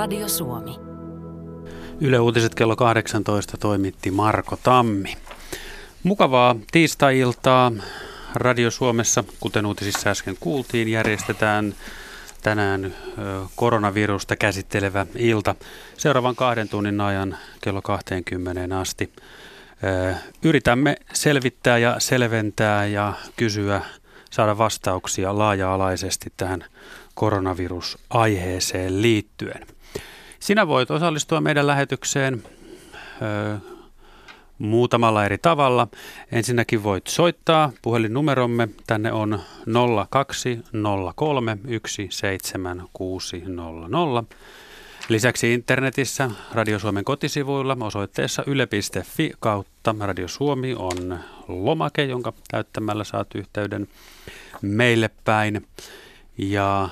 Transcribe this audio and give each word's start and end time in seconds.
Radio 0.00 0.28
Suomi. 0.28 0.78
Yle 2.00 2.20
Uutiset 2.20 2.54
kello 2.54 2.76
18 2.76 3.56
toimitti 3.56 4.10
Marko 4.10 4.58
Tammi. 4.62 5.16
Mukavaa 6.02 6.56
tiistai-iltaa 6.72 7.72
Radio 8.34 8.70
Suomessa, 8.70 9.24
kuten 9.40 9.66
uutisissa 9.66 10.10
äsken 10.10 10.36
kuultiin, 10.40 10.88
järjestetään 10.88 11.74
tänään 12.42 12.94
koronavirusta 13.56 14.36
käsittelevä 14.36 15.06
ilta 15.16 15.54
seuraavan 15.96 16.36
kahden 16.36 16.68
tunnin 16.68 17.00
ajan 17.00 17.36
kello 17.60 17.82
20 17.82 18.78
asti. 18.78 19.12
Yritämme 20.42 20.96
selvittää 21.12 21.78
ja 21.78 21.96
selventää 21.98 22.86
ja 22.86 23.12
kysyä, 23.36 23.82
saada 24.30 24.58
vastauksia 24.58 25.38
laaja-alaisesti 25.38 26.32
tähän 26.36 26.64
koronavirusaiheeseen 27.14 29.02
liittyen. 29.02 29.66
Sinä 30.40 30.66
voit 30.66 30.90
osallistua 30.90 31.40
meidän 31.40 31.66
lähetykseen 31.66 32.42
ö, 33.22 33.58
muutamalla 34.58 35.24
eri 35.24 35.38
tavalla. 35.38 35.88
Ensinnäkin 36.32 36.82
voit 36.82 37.06
soittaa 37.06 37.72
puhelinnumeromme. 37.82 38.68
Tänne 38.86 39.12
on 39.12 39.40
0203 40.10 41.58
17600. 41.86 44.24
Lisäksi 45.08 45.54
internetissä 45.54 46.30
Radio 46.52 46.78
Suomen 46.78 47.04
kotisivuilla 47.04 47.76
osoitteessa 47.80 48.44
yle.fi 48.46 49.32
kautta 49.40 49.94
Radio 50.00 50.28
Suomi 50.28 50.74
on 50.74 51.18
lomake, 51.48 52.04
jonka 52.04 52.32
täyttämällä 52.50 53.04
saat 53.04 53.34
yhteyden 53.34 53.88
meille 54.62 55.10
päin. 55.24 55.66
Ja 56.38 56.88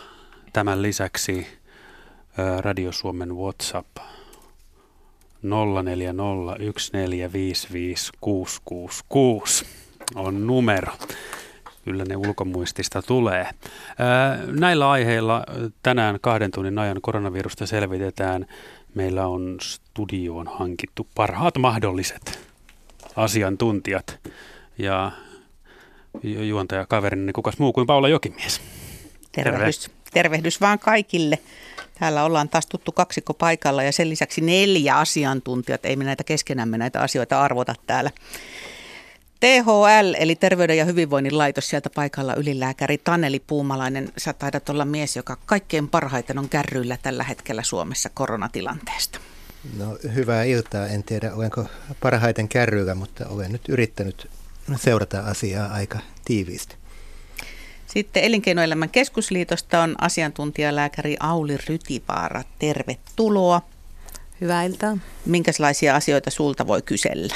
tämän 0.52 0.82
lisäksi 0.82 1.57
Radio 2.60 2.92
Suomen 2.92 3.36
WhatsApp 3.36 3.96
0401455666 3.98 4.04
on 10.14 10.46
numero. 10.46 10.92
Kyllä 11.84 12.04
ne 12.04 12.16
ulkomuistista 12.16 13.02
tulee. 13.02 13.50
Näillä 14.46 14.90
aiheilla 14.90 15.44
tänään 15.82 16.18
kahden 16.20 16.50
tunnin 16.50 16.78
ajan 16.78 16.98
koronavirusta 17.02 17.66
selvitetään. 17.66 18.46
Meillä 18.94 19.26
on 19.26 19.56
studioon 19.62 20.46
hankittu 20.58 21.06
parhaat 21.14 21.58
mahdolliset 21.58 22.38
asiantuntijat. 23.16 24.18
Ja 24.78 25.12
juontaja 26.22 26.86
kaverini, 26.86 27.26
niin 27.26 27.34
kukas 27.34 27.58
muu 27.58 27.72
kuin 27.72 27.86
Paula 27.86 28.08
Jokimies. 28.08 28.60
Tervehdys. 29.32 29.80
Terve. 29.80 29.98
Tervehdys 30.12 30.60
vaan 30.60 30.78
kaikille. 30.78 31.38
Täällä 32.00 32.24
ollaan 32.24 32.48
taas 32.48 32.66
tuttu 32.66 32.92
kaksikko 32.92 33.34
paikalla 33.34 33.82
ja 33.82 33.92
sen 33.92 34.10
lisäksi 34.10 34.40
neljä 34.40 34.96
asiantuntijat. 34.96 35.84
Ei 35.84 35.96
me 35.96 36.04
näitä 36.04 36.24
keskenämme 36.24 36.78
näitä 36.78 37.00
asioita 37.00 37.42
arvota 37.42 37.74
täällä. 37.86 38.10
THL 39.40 40.14
eli 40.18 40.36
Terveyden 40.36 40.76
ja 40.76 40.84
hyvinvoinnin 40.84 41.38
laitos 41.38 41.68
sieltä 41.68 41.90
paikalla 41.90 42.34
ylilääkäri 42.34 42.98
Taneli 42.98 43.40
Puumalainen. 43.40 44.12
Sä 44.16 44.32
taidat 44.32 44.68
olla 44.68 44.84
mies, 44.84 45.16
joka 45.16 45.36
kaikkein 45.46 45.88
parhaiten 45.88 46.38
on 46.38 46.48
kärryillä 46.48 46.98
tällä 47.02 47.24
hetkellä 47.24 47.62
Suomessa 47.62 48.10
koronatilanteesta. 48.14 49.18
No 49.78 49.98
hyvää 50.14 50.44
iltaa. 50.44 50.86
En 50.86 51.02
tiedä 51.02 51.34
olenko 51.34 51.66
parhaiten 52.00 52.48
kärryillä, 52.48 52.94
mutta 52.94 53.28
olen 53.28 53.52
nyt 53.52 53.68
yrittänyt 53.68 54.30
seurata 54.76 55.20
asiaa 55.20 55.72
aika 55.72 55.98
tiiviisti. 56.24 56.76
Sitten 57.88 58.24
Elinkeinoelämän 58.24 58.88
keskusliitosta 58.90 59.82
on 59.82 59.94
asiantuntijalääkäri 60.00 61.16
Auli 61.20 61.56
Rytivaara. 61.68 62.42
Tervetuloa. 62.58 63.62
Hyvää 64.40 64.64
iltaa. 64.64 64.98
Minkälaisia 65.26 65.96
asioita 65.96 66.30
sulta 66.30 66.66
voi 66.66 66.82
kysellä? 66.82 67.34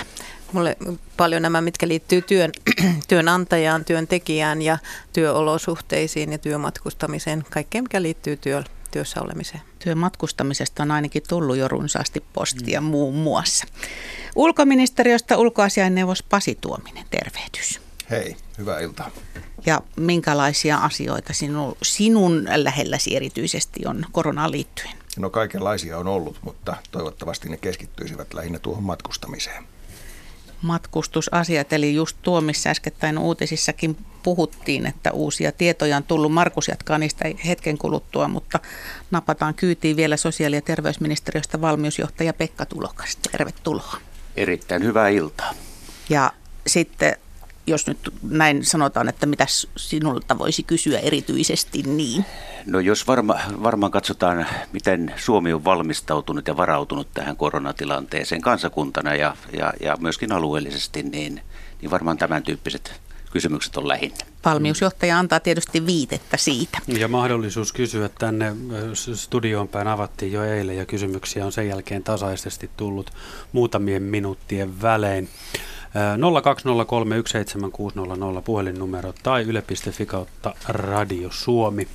Mulle 0.53 0.77
paljon 1.17 1.43
nämä, 1.43 1.61
mitkä 1.61 1.89
liittyy 1.89 2.23
työn, 2.23 2.51
työnantajaan, 3.09 3.85
työntekijään 3.85 4.63
ja 4.63 4.79
työolosuhteisiin 5.13 6.33
ja 6.33 6.39
työmatkustamiseen. 6.39 7.45
Kaikkea, 7.51 7.83
mikä 7.83 8.03
liittyy 8.03 8.37
työ, 8.37 8.63
työssä 8.91 9.23
olemiseen. 9.23 9.61
Työmatkustamisesta 9.79 10.83
on 10.83 10.91
ainakin 10.91 11.23
tullut 11.29 11.57
jo 11.57 11.69
runsaasti 11.69 12.25
postia 12.33 12.81
mm. 12.81 12.87
muun 12.87 13.15
muassa. 13.15 13.67
Ulkoministeriöstä 14.37 15.37
ulkoasiainneuvos 15.37 16.23
Pasi 16.23 16.59
Tuominen, 16.61 17.05
tervehdys. 17.11 17.81
Hei, 18.11 18.37
hyvää 18.59 18.81
iltaa. 18.81 19.11
Ja 19.67 19.81
minkälaisia 19.97 20.77
asioita 20.77 21.33
sinun, 21.33 21.77
sinun 21.83 22.45
lähelläsi 22.55 23.17
erityisesti 23.17 23.87
on 23.87 24.07
koronaan 24.13 24.51
liittyen? 24.51 24.95
No 25.19 25.31
kaikenlaisia 25.31 25.99
on 25.99 26.09
ollut, 26.09 26.39
mutta 26.43 26.77
toivottavasti 26.91 27.49
ne 27.49 27.57
keskittyisivät 27.57 28.35
lähinnä 28.35 28.59
tuohon 28.59 28.85
matkustamiseen. 28.85 29.65
Matkustusasiat, 30.63 31.73
eli 31.73 31.95
just 31.95 32.17
tuo, 32.23 32.41
missä 32.41 32.71
äskettäin 32.71 33.19
uutisissakin 33.19 33.97
puhuttiin, 34.23 34.87
että 34.87 35.13
uusia 35.13 35.53
tietoja 35.53 35.97
on 35.97 36.03
tullut. 36.03 36.33
Markus 36.33 36.69
jatkaa 36.69 36.99
niistä 36.99 37.25
hetken 37.47 37.79
kuluttua, 37.79 38.29
mutta 38.29 38.59
napataan 39.11 39.55
kyytiin 39.55 39.97
vielä 39.97 40.17
sosiaali- 40.17 40.57
ja 40.57 40.63
terveysministeriöstä 40.63 41.61
valmiusjohtaja 41.61 42.33
Pekka 42.33 42.67
Tulokas. 42.67 43.19
Tervetuloa. 43.33 43.97
Erittäin 44.37 44.83
hyvää 44.83 45.09
iltaa. 45.09 45.55
Ja 46.09 46.33
sitten 46.67 47.17
jos 47.67 47.87
nyt 47.87 47.99
näin 48.31 48.65
sanotaan, 48.65 49.09
että 49.09 49.27
mitä 49.27 49.47
sinulta 49.77 50.39
voisi 50.39 50.63
kysyä 50.63 50.99
erityisesti 50.99 51.83
niin? 51.83 52.25
No 52.67 52.81
jos 52.81 53.07
varma, 53.07 53.37
varmaan 53.63 53.93
katsotaan, 53.93 54.47
miten 54.73 55.15
Suomi 55.17 55.53
on 55.53 55.65
valmistautunut 55.65 56.49
ja 56.49 56.57
varautunut 56.57 57.09
tähän 57.15 57.37
koronatilanteeseen 57.37 58.41
kansakuntana 58.41 59.15
ja, 59.15 59.37
ja, 59.59 59.73
ja 59.81 59.97
myöskin 60.01 60.33
alueellisesti, 60.33 61.03
niin, 61.03 61.41
niin 61.81 61.91
varmaan 61.91 62.19
tämän 62.19 62.43
tyyppiset 62.43 63.01
kysymykset 63.33 63.77
on 63.77 63.89
lähinnä. 63.89 64.17
Valmiusjohtaja 64.45 65.19
antaa 65.19 65.41
tietysti 65.41 65.87
viitettä 65.87 66.37
siitä. 66.37 66.79
Ja 66.87 67.09
mahdollisuus 67.09 67.73
kysyä 67.73 68.09
tänne 68.19 68.57
studioon 69.15 69.69
päin 69.69 69.89
avattiin 69.89 70.33
jo 70.33 70.45
eilen 70.45 70.77
ja 70.77 70.87
kysymyksiä 70.87 71.47
on 71.47 71.53
sen 71.53 71.69
jälkeen 71.69 72.03
tasaisesti 72.03 72.71
tullut 72.77 73.11
muutamien 73.53 74.03
minuuttien 74.03 74.83
välein. 74.83 75.29
020317600 78.39 78.43
puhelinnumero 78.45 79.15
tai 79.23 79.43
yle.fi 79.43 80.07
kautta 80.07 80.55
Radio 80.69 81.29
Suomi. 81.33 81.89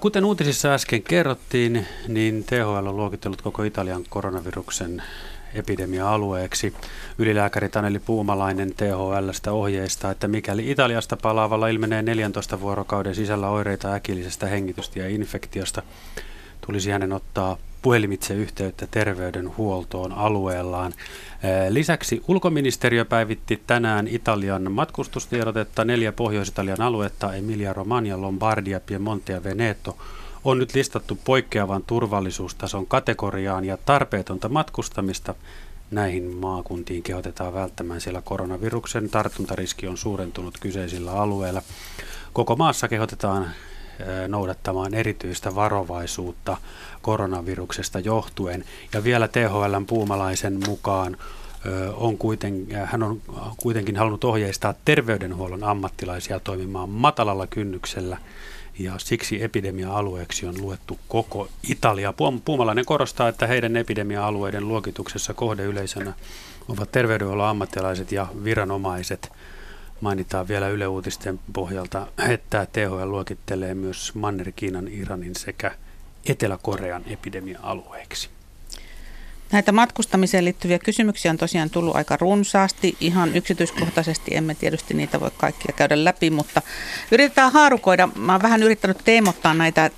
Kuten 0.00 0.24
uutisissa 0.24 0.74
äsken 0.74 1.02
kerrottiin, 1.02 1.86
niin 2.08 2.44
THL 2.44 2.86
on 2.86 2.96
luokitellut 2.96 3.42
koko 3.42 3.62
Italian 3.62 4.04
koronaviruksen 4.08 5.02
epidemia-alueeksi. 5.54 6.74
Ylilääkäri 7.18 7.68
Taneli 7.68 7.98
Puumalainen 7.98 8.74
THLstä 8.74 9.52
ohjeistaa, 9.52 10.10
että 10.10 10.28
mikäli 10.28 10.70
Italiasta 10.70 11.16
palaavalla 11.16 11.68
ilmenee 11.68 12.02
14 12.02 12.60
vuorokauden 12.60 13.14
sisällä 13.14 13.48
oireita 13.48 13.92
äkillisestä 13.92 14.46
hengitystä 14.46 14.98
ja 14.98 15.08
infektiosta, 15.08 15.82
tulisi 16.66 16.90
hänen 16.90 17.12
ottaa 17.12 17.56
puhelimitse 17.82 18.34
yhteyttä 18.34 18.86
terveydenhuoltoon 18.90 20.12
alueellaan. 20.12 20.94
Lisäksi 21.68 22.22
ulkoministeriö 22.28 23.04
päivitti 23.04 23.62
tänään 23.66 24.08
Italian 24.08 24.72
matkustustiedotetta. 24.72 25.84
Neljä 25.84 26.12
Pohjois-Italian 26.12 26.80
aluetta, 26.80 27.34
Emilia 27.34 27.72
Romagna, 27.72 28.20
Lombardia, 28.20 28.80
Piemonte 28.80 29.32
ja 29.32 29.44
Veneto, 29.44 29.98
on 30.44 30.58
nyt 30.58 30.74
listattu 30.74 31.18
poikkeavan 31.24 31.82
turvallisuustason 31.86 32.86
kategoriaan 32.86 33.64
ja 33.64 33.78
tarpeetonta 33.84 34.48
matkustamista 34.48 35.34
näihin 35.90 36.24
maakuntiin 36.24 37.02
kehotetaan 37.02 37.54
välttämään, 37.54 38.00
siellä 38.00 38.22
koronaviruksen 38.22 39.10
tartuntariski 39.10 39.86
on 39.88 39.96
suurentunut 39.96 40.58
kyseisillä 40.60 41.12
alueilla. 41.12 41.62
Koko 42.32 42.56
maassa 42.56 42.88
kehotetaan 42.88 43.50
noudattamaan 44.28 44.94
erityistä 44.94 45.54
varovaisuutta 45.54 46.56
koronaviruksesta 47.08 47.98
johtuen. 47.98 48.64
Ja 48.92 49.04
vielä 49.04 49.28
THLn 49.28 49.86
Puumalaisen 49.86 50.60
mukaan 50.66 51.16
on 51.96 52.18
kuiten, 52.18 52.66
hän 52.84 53.02
on 53.02 53.20
kuitenkin 53.56 53.96
halunnut 53.96 54.24
ohjeistaa 54.24 54.74
terveydenhuollon 54.84 55.64
ammattilaisia 55.64 56.40
toimimaan 56.40 56.88
matalalla 56.88 57.46
kynnyksellä 57.46 58.18
ja 58.78 58.92
siksi 58.98 59.42
epidemia-alueeksi 59.42 60.46
on 60.46 60.54
luettu 60.60 60.98
koko 61.08 61.48
Italia. 61.70 62.14
Puumalainen 62.44 62.84
korostaa, 62.84 63.28
että 63.28 63.46
heidän 63.46 63.76
epidemia-alueiden 63.76 64.68
luokituksessa 64.68 65.34
kohdeyleisönä 65.34 66.12
ovat 66.68 66.92
terveydenhuollon 66.92 67.48
ammattilaiset 67.48 68.12
ja 68.12 68.26
viranomaiset– 68.44 69.28
Mainitaan 70.00 70.48
vielä 70.48 70.68
Yle 70.68 70.86
Uutisten 70.86 71.40
pohjalta, 71.52 72.06
että 72.28 72.66
THL 72.72 73.10
luokittelee 73.10 73.74
myös 73.74 74.12
Manner-Kiinan, 74.14 74.88
Iranin 74.88 75.36
sekä 75.36 75.74
Etelä-Korean 76.26 77.04
epidemia-alueeksi. 77.06 78.28
Näitä 79.52 79.72
matkustamiseen 79.72 80.44
liittyviä 80.44 80.78
kysymyksiä 80.78 81.30
on 81.30 81.36
tosiaan 81.36 81.70
tullut 81.70 81.96
aika 81.96 82.16
runsaasti. 82.16 82.96
Ihan 83.00 83.36
yksityiskohtaisesti 83.36 84.36
emme 84.36 84.54
tietysti 84.54 84.94
niitä 84.94 85.20
voi 85.20 85.30
kaikkia 85.36 85.74
käydä 85.76 86.04
läpi, 86.04 86.30
mutta 86.30 86.62
yritetään 87.12 87.52
haarukoida. 87.52 88.08
Mä 88.14 88.32
oon 88.32 88.42
vähän 88.42 88.62
yrittänyt 88.62 88.98
teemottaa 89.04 89.54
näitä 89.54 89.84
äh, 89.84 89.90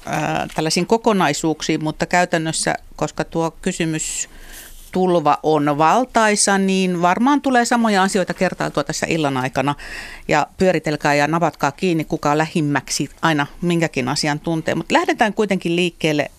tällaisiin 0.55 0.87
kokonaisuuksiin, 0.87 1.85
mutta 1.85 2.07
käytännössä, 2.07 2.75
koska 2.97 3.25
tuo 3.25 3.51
kysymys 3.63 4.29
tulva 4.93 5.39
on 5.43 5.79
valtaisa, 5.79 6.59
niin 6.59 7.03
varmaan 7.03 7.41
tulee 7.41 7.65
samoja 7.65 8.03
asioita 8.03 8.35
kertailtua 8.35 8.85
tässä 8.85 9.07
illan 9.09 9.37
aikana. 9.37 9.75
Ja 10.29 10.47
pyöritelkää 10.59 11.15
ja 11.15 11.27
navatkaa 11.27 11.73
kiinni, 11.73 12.05
kuka 12.05 12.39
lähimmäksi 12.39 13.11
aina 13.23 13.47
minkäkin 13.63 14.09
asian 14.09 14.41
tuntee. 14.41 14.75
Mutta 14.75 14.95
lähdetään 14.95 15.35
kuitenkin 15.35 15.77
liikkeelle 15.77 16.31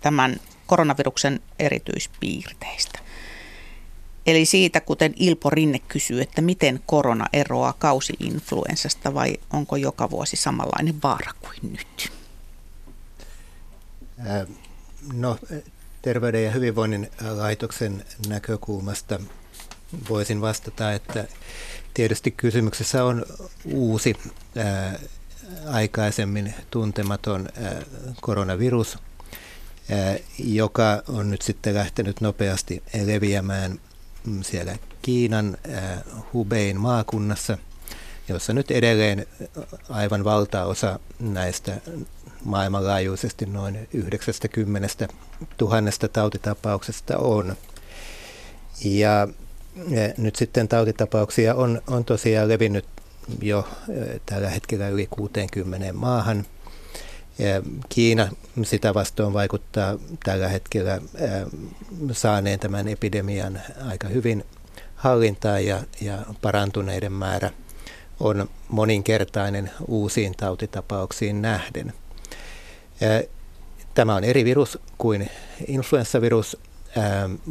tämän 0.00 0.36
koronaviruksen 0.66 1.40
erityispiirteistä. 1.58 2.98
Eli 4.26 4.44
siitä, 4.44 4.80
kuten 4.80 5.14
Ilpo 5.16 5.50
Rinne 5.50 5.78
kysyy, 5.78 6.20
että 6.20 6.42
miten 6.42 6.80
korona 6.86 7.26
eroaa 7.32 7.72
kausi-influenssasta 7.72 9.14
vai 9.14 9.36
onko 9.52 9.76
joka 9.76 10.10
vuosi 10.10 10.36
samanlainen 10.36 11.02
vaara 11.02 11.32
kuin 11.40 11.72
nyt? 11.72 12.12
No, 15.12 15.38
Terveyden 16.02 16.44
ja 16.44 16.50
hyvinvoinnin 16.50 17.10
laitoksen 17.20 18.04
näkökulmasta 18.28 19.20
voisin 20.08 20.40
vastata, 20.40 20.92
että 20.92 21.24
tietysti 21.94 22.30
kysymyksessä 22.30 23.04
on 23.04 23.26
uusi 23.64 24.16
ää, 24.56 24.98
aikaisemmin 25.66 26.54
tuntematon 26.70 27.48
ää, 27.62 27.82
koronavirus, 28.20 28.98
ää, 29.90 30.16
joka 30.38 31.02
on 31.08 31.30
nyt 31.30 31.42
sitten 31.42 31.74
lähtenyt 31.74 32.20
nopeasti 32.20 32.82
leviämään 33.04 33.80
siellä 34.42 34.76
Kiinan 35.02 35.56
ää, 35.70 36.02
Hubein 36.32 36.80
maakunnassa, 36.80 37.58
jossa 38.28 38.52
nyt 38.52 38.70
edelleen 38.70 39.26
aivan 39.88 40.24
valtaosa 40.24 40.98
näistä 41.18 41.80
maailmanlaajuisesti 42.44 43.46
noin 43.46 43.88
90 43.94 45.08
tuhannesta 45.56 46.08
tautitapauksesta 46.08 47.18
on. 47.18 47.56
Ja 48.84 49.28
nyt 50.16 50.36
sitten 50.36 50.68
tautitapauksia 50.68 51.54
on, 51.54 51.82
on 51.86 52.04
tosiaan 52.04 52.48
levinnyt 52.48 52.84
jo 53.42 53.68
tällä 54.26 54.50
hetkellä 54.50 54.88
yli 54.88 55.06
60 55.06 55.92
maahan. 55.92 56.46
Kiina 57.88 58.28
sitä 58.62 58.94
vastoin 58.94 59.32
vaikuttaa 59.32 59.98
tällä 60.24 60.48
hetkellä 60.48 61.00
saaneen 62.12 62.60
tämän 62.60 62.88
epidemian 62.88 63.60
aika 63.88 64.08
hyvin 64.08 64.44
hallintaan 64.94 65.66
ja, 65.66 65.82
ja 66.00 66.18
parantuneiden 66.42 67.12
määrä 67.12 67.50
on 68.20 68.50
moninkertainen 68.68 69.70
uusiin 69.88 70.34
tautitapauksiin 70.36 71.42
nähden. 71.42 71.92
Tämä 73.94 74.14
on 74.14 74.24
eri 74.24 74.44
virus 74.44 74.78
kuin 74.98 75.30
influenssavirus, 75.66 76.56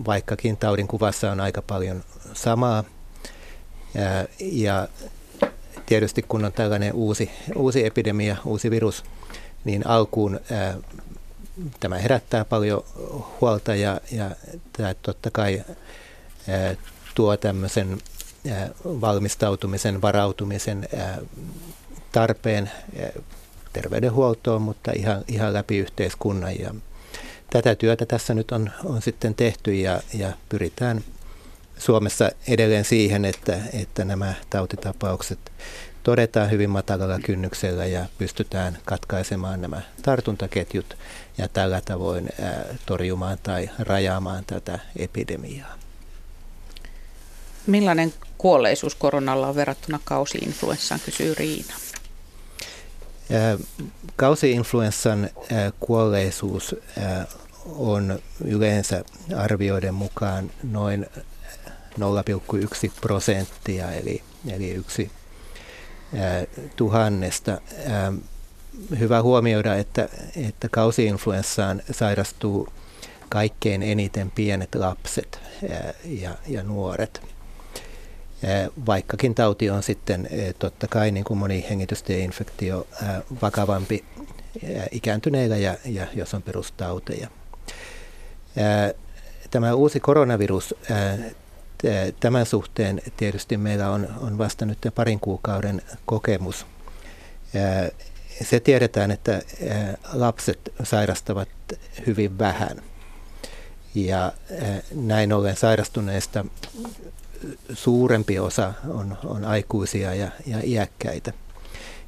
vaikkakin 0.06 0.58
taudin 0.58 0.88
kuvassa 0.88 1.32
on 1.32 1.40
aika 1.40 1.62
paljon 1.62 2.04
samaa. 2.34 2.84
Ja 4.40 4.88
tietysti 5.86 6.22
kun 6.22 6.46
on 6.46 6.54
tällainen 6.54 6.94
uusi, 6.94 7.32
uusi 7.56 7.86
epidemia, 7.86 8.38
uusi 8.46 8.72
virus, 8.72 9.04
niin 9.64 9.88
alkuun 9.88 10.40
tämä 11.80 11.98
herättää 11.98 12.46
paljon 12.46 12.84
huolta 13.42 13.76
ja, 13.76 14.02
ja 14.12 14.32
tämä 14.74 14.94
totta 14.94 15.32
kai 15.32 15.64
tuo 17.16 17.38
tämmöisen 17.38 17.98
valmistautumisen, 18.86 20.02
varautumisen 20.02 20.88
tarpeen 22.12 22.72
terveydenhuoltoon, 23.74 24.62
mutta 24.62 24.92
ihan, 24.92 25.24
ihan 25.28 25.54
läpi 25.54 25.78
yhteiskunnan. 25.78 26.60
Ja 26.60 26.76
tätä 27.50 27.76
työtä 27.76 28.06
tässä 28.06 28.34
nyt 28.34 28.52
on, 28.52 28.70
on 28.86 29.02
sitten 29.02 29.36
tehty 29.36 29.76
ja, 29.76 30.02
ja 30.14 30.34
pyritään 30.50 31.04
Suomessa 31.78 32.32
edelleen 32.48 32.86
siihen, 32.86 33.26
että, 33.26 33.60
että 33.74 34.06
nämä 34.06 34.34
tautitapaukset 34.50 35.40
todetaan 36.04 36.52
hyvin 36.52 36.70
matalalla 36.70 37.20
kynnyksellä 37.20 37.86
ja 37.86 38.06
pystytään 38.18 38.78
katkaisemaan 38.86 39.62
nämä 39.62 39.82
tartuntaketjut 40.02 40.98
ja 41.38 41.48
tällä 41.48 41.82
tavoin 41.86 42.30
ää, 42.42 42.66
torjumaan 42.86 43.38
tai 43.44 43.70
rajaamaan 43.80 44.46
tätä 44.46 44.80
epidemiaa. 44.96 45.76
Millainen 47.68 48.14
kuolleisuus 48.38 48.96
koronalla 48.96 49.48
on 49.48 49.56
verrattuna 49.56 50.00
kausi-influenssaan, 50.04 51.02
kysyy 51.06 51.34
Riina. 51.34 51.74
Kausi-influenssan 54.16 55.30
kuolleisuus 55.80 56.76
on 57.66 58.20
yleensä 58.46 59.04
arvioiden 59.38 59.94
mukaan 59.94 60.52
noin 60.64 61.06
0,1 62.00 62.92
prosenttia, 63.02 63.92
eli, 63.92 64.24
eli 64.48 64.72
yksi 64.72 65.12
tuhannesta. 66.76 67.62
Hyvä 69.00 69.22
huomioida, 69.22 69.76
että, 69.76 70.10
että 70.36 70.70
kausi-influenssaan 70.70 71.82
sairastuu 71.92 72.68
kaikkein 73.30 73.84
eniten 73.84 74.32
pienet 74.32 74.76
lapset 74.76 75.40
ja, 76.06 76.36
ja 76.48 76.64
nuoret. 76.64 77.22
Vaikkakin 78.86 79.36
tauti 79.36 79.70
on 79.70 79.84
sitten 79.84 80.30
totta 80.60 80.88
kai 80.88 81.12
niin 81.12 81.24
kuin 81.24 81.38
moni 81.38 81.66
hengitystieinfektio 81.70 82.88
vakavampi 83.42 84.06
ikääntyneillä 84.92 85.58
ja, 85.58 85.78
ja 85.86 86.08
jos 86.14 86.34
on 86.34 86.42
perustauteja. 86.42 87.28
Tämä 89.52 89.74
uusi 89.74 90.00
koronavirus, 90.00 90.76
tämän 92.20 92.46
suhteen 92.46 93.02
tietysti 93.18 93.58
meillä 93.58 93.90
on, 93.92 94.08
on 94.22 94.38
vasta 94.38 94.66
nyt 94.66 94.78
parin 94.96 95.20
kuukauden 95.20 95.82
kokemus. 96.06 96.66
Se 98.44 98.60
tiedetään, 98.60 99.12
että 99.12 99.42
lapset 100.14 100.74
sairastavat 100.84 101.50
hyvin 102.08 102.38
vähän. 102.40 102.82
Ja 103.96 104.32
näin 104.96 105.34
ollen 105.34 105.56
sairastuneista 105.56 106.46
suurempi 107.74 108.40
osa 108.40 108.74
on, 108.88 109.18
on 109.26 109.46
aikuisia 109.46 110.14
ja, 110.14 110.32
ja 110.46 110.58
iäkkäitä. 110.64 111.34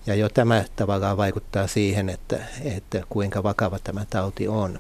Ja 0.06 0.16
jo 0.16 0.30
tämä 0.30 0.66
tavallaan 0.76 1.18
vaikuttaa 1.18 1.68
siihen, 1.68 2.10
että, 2.10 2.40
että 2.64 3.04
kuinka 3.10 3.44
vakava 3.44 3.80
tämä 3.80 4.06
tauti 4.10 4.48
on. 4.48 4.80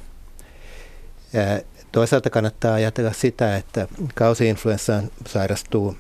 Toisaalta 1.91 2.29
kannattaa 2.29 2.73
ajatella 2.73 3.13
sitä, 3.13 3.57
että 3.57 3.87
kausi-influenssaan 4.15 5.11
sairastuu 5.27 5.95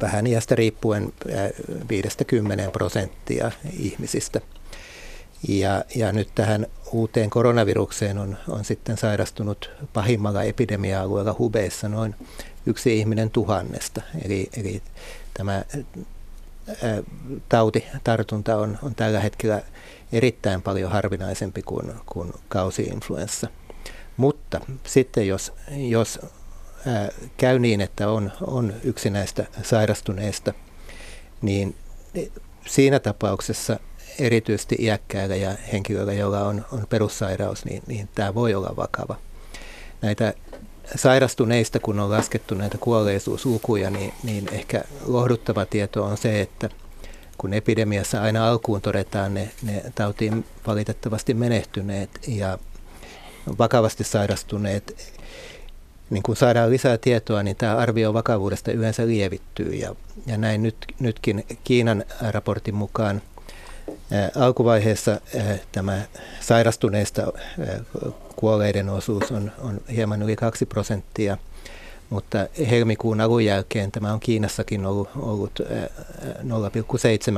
vähän 0.00 0.26
iästä 0.26 0.54
riippuen 0.54 1.12
50 1.88 2.70
prosenttia 2.70 3.50
ihmisistä. 3.78 4.40
Ja, 5.48 5.84
ja 5.94 6.12
nyt 6.12 6.28
tähän 6.34 6.66
uuteen 6.92 7.30
koronavirukseen 7.30 8.18
on, 8.18 8.36
on 8.48 8.64
sitten 8.64 8.96
sairastunut 8.96 9.70
pahimmalla 9.92 10.42
epidemia-alueella 10.42 11.36
Hubeissa 11.38 11.88
noin 11.88 12.14
yksi 12.68 12.98
ihminen 12.98 13.30
tuhannesta. 13.30 14.02
Eli, 14.24 14.48
eli 14.56 14.82
tämä 15.34 15.64
tauti, 17.48 17.84
tartunta 18.04 18.56
on, 18.56 18.78
on 18.82 18.94
tällä 18.94 19.20
hetkellä 19.20 19.62
erittäin 20.12 20.62
paljon 20.62 20.90
harvinaisempi 20.90 21.62
kuin, 21.62 21.92
kuin 22.06 22.32
kausi-influenssa. 22.48 23.48
Mutta 24.16 24.60
sitten 24.86 25.28
jos, 25.28 25.52
jos 25.70 26.20
käy 27.36 27.58
niin, 27.58 27.80
että 27.80 28.10
on, 28.10 28.32
on 28.40 28.74
yksi 28.84 29.10
näistä 29.10 29.46
sairastuneista, 29.62 30.54
niin 31.42 31.76
siinä 32.66 32.98
tapauksessa 32.98 33.80
erityisesti 34.18 34.76
iäkkäillä 34.78 35.36
ja 35.36 35.54
henkilöillä, 35.72 36.12
joilla 36.12 36.40
on, 36.40 36.64
on 36.72 36.86
perussairaus, 36.88 37.64
niin, 37.64 37.82
niin 37.86 38.08
tämä 38.14 38.34
voi 38.34 38.54
olla 38.54 38.76
vakava. 38.76 39.16
Näitä 40.02 40.34
sairastuneista, 40.96 41.80
kun 41.80 42.00
on 42.00 42.10
laskettu 42.10 42.54
näitä 42.54 42.78
kuolleisuuslukuja, 42.78 43.90
niin, 43.90 44.14
niin 44.22 44.48
ehkä 44.52 44.84
lohduttava 45.06 45.64
tieto 45.64 46.04
on 46.04 46.16
se, 46.16 46.40
että 46.40 46.68
kun 47.38 47.54
epidemiassa 47.54 48.22
aina 48.22 48.48
alkuun 48.48 48.80
todetaan 48.80 49.34
ne, 49.34 49.50
ne 49.62 49.82
tautiin 49.94 50.44
valitettavasti 50.66 51.34
menehtyneet 51.34 52.10
ja 52.28 52.58
vakavasti 53.58 54.04
sairastuneet, 54.04 55.12
niin 56.10 56.22
kun 56.22 56.36
saadaan 56.36 56.70
lisää 56.70 56.98
tietoa, 56.98 57.42
niin 57.42 57.56
tämä 57.56 57.76
arvio 57.76 58.14
vakavuudesta 58.14 58.72
yleensä 58.72 59.06
lievittyy. 59.06 59.74
Ja, 59.74 59.94
ja 60.26 60.36
näin 60.36 60.62
nyt, 60.62 60.76
nytkin 61.00 61.44
Kiinan 61.64 62.04
raportin 62.30 62.74
mukaan 62.74 63.22
Alkuvaiheessa 64.34 65.20
tämä 65.72 66.02
sairastuneista 66.40 67.32
kuolleiden 68.36 68.88
osuus 68.88 69.32
on, 69.32 69.52
on 69.58 69.80
hieman 69.94 70.22
yli 70.22 70.36
2 70.36 70.66
prosenttia, 70.66 71.38
mutta 72.10 72.38
helmikuun 72.70 73.20
alun 73.20 73.44
jälkeen 73.44 73.92
tämä 73.92 74.12
on 74.12 74.20
Kiinassakin 74.20 74.86
ollut, 74.86 75.08
ollut 75.16 75.60
0,7 75.60 75.66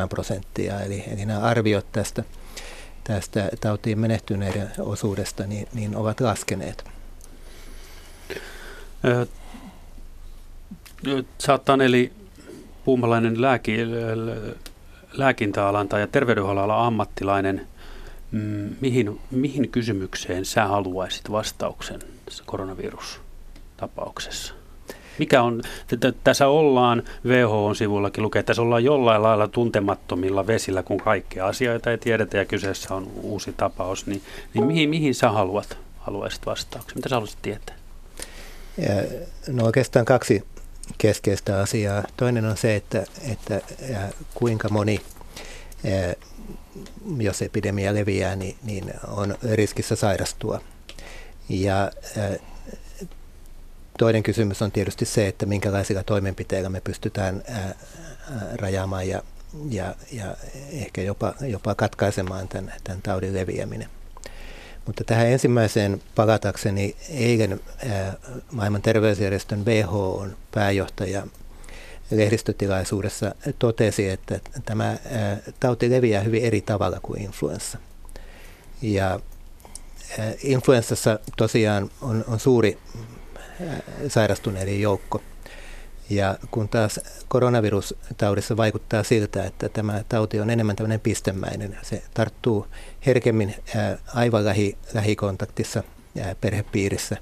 prosenttia, 0.08 0.80
eli, 0.80 1.04
eli 1.12 1.26
nämä 1.26 1.40
arviot 1.40 1.86
tästä, 1.92 2.24
tästä 3.04 3.48
tautiin 3.60 3.98
menehtyneiden 3.98 4.70
osuudesta 4.78 5.46
niin, 5.46 5.68
niin 5.74 5.96
ovat 5.96 6.20
laskeneet. 6.20 6.84
Saattaa 11.38 11.78
eli 11.84 12.12
puumalainen 12.84 13.42
lääki, 13.42 13.76
lääkintäalan 15.12 15.88
tai 15.88 16.08
terveydenhuollon 16.12 16.70
ammattilainen, 16.70 17.66
mm, 18.32 18.76
mihin, 18.80 19.20
mihin 19.30 19.68
kysymykseen 19.68 20.44
sä 20.44 20.66
haluaisit 20.66 21.30
vastauksen 21.30 22.00
tässä 22.24 22.44
koronavirustapauksessa? 22.46 24.54
Mikä 25.18 25.42
on, 25.42 25.62
tässä 26.24 26.46
ollaan, 26.46 27.02
WHO-sivullakin 27.26 28.22
lukee, 28.22 28.40
että 28.40 28.50
tässä 28.50 28.62
ollaan 28.62 28.84
jollain 28.84 29.22
lailla 29.22 29.48
tuntemattomilla 29.48 30.46
vesillä, 30.46 30.82
kun 30.82 30.98
kaikkia 30.98 31.46
asioita 31.46 31.90
ei 31.90 31.98
tiedetä 31.98 32.36
ja 32.36 32.44
kyseessä 32.44 32.94
on 32.94 33.06
uusi 33.22 33.52
tapaus, 33.52 34.06
niin, 34.06 34.22
niin 34.54 34.64
mihin, 34.64 34.90
mihin 34.90 35.14
sä 35.14 35.30
haluat, 35.30 35.76
haluaisit 35.98 36.46
vastauksen? 36.46 36.98
Mitä 36.98 37.08
sä 37.08 37.16
haluaisit 37.16 37.38
tietää? 37.42 37.76
No 39.48 39.64
oikeastaan 39.64 40.04
kaksi 40.04 40.42
keskeistä 40.98 41.60
asiaa. 41.60 42.04
Toinen 42.16 42.44
on 42.44 42.56
se, 42.56 42.76
että, 42.76 43.04
että 43.30 43.60
kuinka 44.34 44.68
moni, 44.68 45.00
jos 47.18 47.42
epidemia 47.42 47.94
leviää, 47.94 48.36
niin, 48.36 48.56
niin 48.62 48.92
on 49.06 49.34
riskissä 49.52 49.96
sairastua. 49.96 50.60
Ja 51.48 51.90
toinen 53.98 54.22
kysymys 54.22 54.62
on 54.62 54.72
tietysti 54.72 55.04
se, 55.04 55.28
että 55.28 55.46
minkälaisilla 55.46 56.02
toimenpiteillä 56.02 56.68
me 56.68 56.80
pystytään 56.80 57.42
rajaamaan 58.54 59.08
ja, 59.08 59.22
ja, 59.70 59.94
ja 60.12 60.36
ehkä 60.72 61.02
jopa, 61.02 61.34
jopa 61.40 61.74
katkaisemaan 61.74 62.48
tämän, 62.48 62.72
tämän 62.84 63.02
taudin 63.02 63.34
leviäminen. 63.34 63.88
Mutta 64.86 65.04
tähän 65.04 65.26
ensimmäiseen 65.26 66.02
palatakseni 66.14 66.96
eilen 67.10 67.60
maailman 68.52 68.82
terveysjärjestön 68.82 69.64
WHO 69.64 70.26
pääjohtaja 70.54 71.26
lehdistötilaisuudessa 72.10 73.34
totesi, 73.58 74.08
että 74.08 74.40
tämä 74.64 74.96
tauti 75.60 75.90
leviää 75.90 76.22
hyvin 76.22 76.44
eri 76.44 76.60
tavalla 76.60 77.00
kuin 77.02 77.22
influenssa. 77.22 77.78
Ja 78.82 79.20
influenssassa 80.42 81.18
tosiaan 81.36 81.90
on, 82.00 82.24
on 82.28 82.40
suuri 82.40 82.78
sairastuneiden 84.08 84.80
joukko. 84.80 85.22
Ja 86.10 86.38
kun 86.50 86.68
taas 86.68 87.00
koronavirustaudissa 87.28 88.56
vaikuttaa 88.56 89.02
siltä, 89.02 89.44
että 89.44 89.68
tämä 89.68 90.04
tauti 90.08 90.40
on 90.40 90.50
enemmän 90.50 90.76
tämmöinen 90.76 91.00
pistemäinen, 91.00 91.78
se 91.82 92.02
tarttuu 92.14 92.66
herkemmin 93.06 93.54
aivan 94.14 94.44
lähi, 94.44 94.76
lähikontaktissa 94.94 95.82
perhepiirissä 96.40 97.16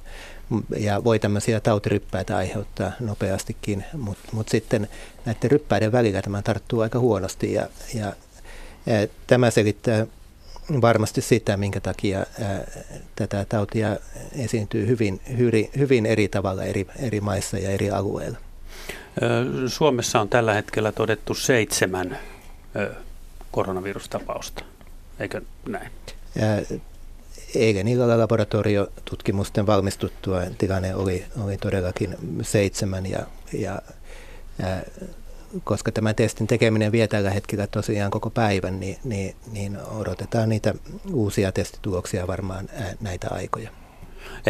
ja 0.78 1.04
voi 1.04 1.18
tämmöisiä 1.18 1.60
tautiryppäitä 1.60 2.36
aiheuttaa 2.36 2.92
nopeastikin, 3.00 3.84
mutta 3.92 4.28
mut 4.32 4.48
sitten 4.48 4.88
näiden 5.24 5.50
ryppäiden 5.50 5.92
välillä 5.92 6.22
tämä 6.22 6.42
tarttuu 6.42 6.80
aika 6.80 6.98
huonosti 6.98 7.52
ja, 7.52 7.68
ja, 7.94 8.12
ja 8.86 9.08
tämä 9.26 9.50
selittää 9.50 10.06
varmasti 10.80 11.20
sitä, 11.20 11.56
minkä 11.56 11.80
takia 11.80 12.18
ää, 12.18 12.64
tätä 13.16 13.46
tautia 13.48 13.96
esiintyy 14.32 14.86
hyvin, 14.86 15.20
hyvin, 15.38 15.70
hyvin 15.78 16.06
eri 16.06 16.28
tavalla 16.28 16.64
eri, 16.64 16.86
eri 16.98 17.20
maissa 17.20 17.58
ja 17.58 17.70
eri 17.70 17.90
alueilla. 17.90 18.38
Suomessa 19.66 20.20
on 20.20 20.28
tällä 20.28 20.54
hetkellä 20.54 20.92
todettu 20.92 21.34
seitsemän 21.34 22.18
koronavirustapausta, 23.50 24.64
eikö 25.20 25.40
näin? 25.68 25.90
Eilen 27.54 27.88
illalla 27.88 28.18
laboratoriotutkimusten 28.18 29.66
valmistuttua 29.66 30.42
tilanne 30.58 30.94
oli, 30.94 31.24
oli 31.44 31.56
todellakin 31.56 32.16
seitsemän 32.42 33.06
ja, 33.06 33.26
ja 33.52 33.82
ää, 34.62 34.82
koska 35.64 35.92
tämä 35.92 36.14
testin 36.14 36.46
tekeminen 36.46 36.92
vie 36.92 37.08
tällä 37.08 37.30
hetkellä 37.30 37.66
tosiaan 37.66 38.10
koko 38.10 38.30
päivän, 38.30 38.80
niin, 38.80 38.96
niin, 39.04 39.36
niin 39.52 39.78
odotetaan 39.86 40.48
niitä 40.48 40.74
uusia 41.12 41.52
testituloksia 41.52 42.26
varmaan 42.26 42.68
näitä 43.00 43.28
aikoja. 43.30 43.70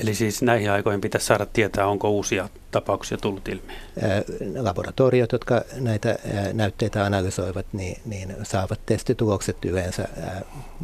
Eli 0.03 0.15
siis 0.15 0.43
näihin 0.43 0.71
aikoihin 0.71 1.01
pitäisi 1.01 1.27
saada 1.27 1.47
tietää, 1.47 1.87
onko 1.87 2.11
uusia 2.11 2.49
tapauksia 2.71 3.19
tullut 3.19 3.49
ilmi? 3.49 3.73
Laboratoriot, 4.61 5.33
jotka 5.33 5.63
näitä 5.77 6.19
näytteitä 6.53 7.05
analysoivat, 7.05 7.67
niin, 7.73 8.01
niin 8.05 8.37
saavat 8.43 8.81
testitulokset 8.87 9.65
yleensä 9.65 10.09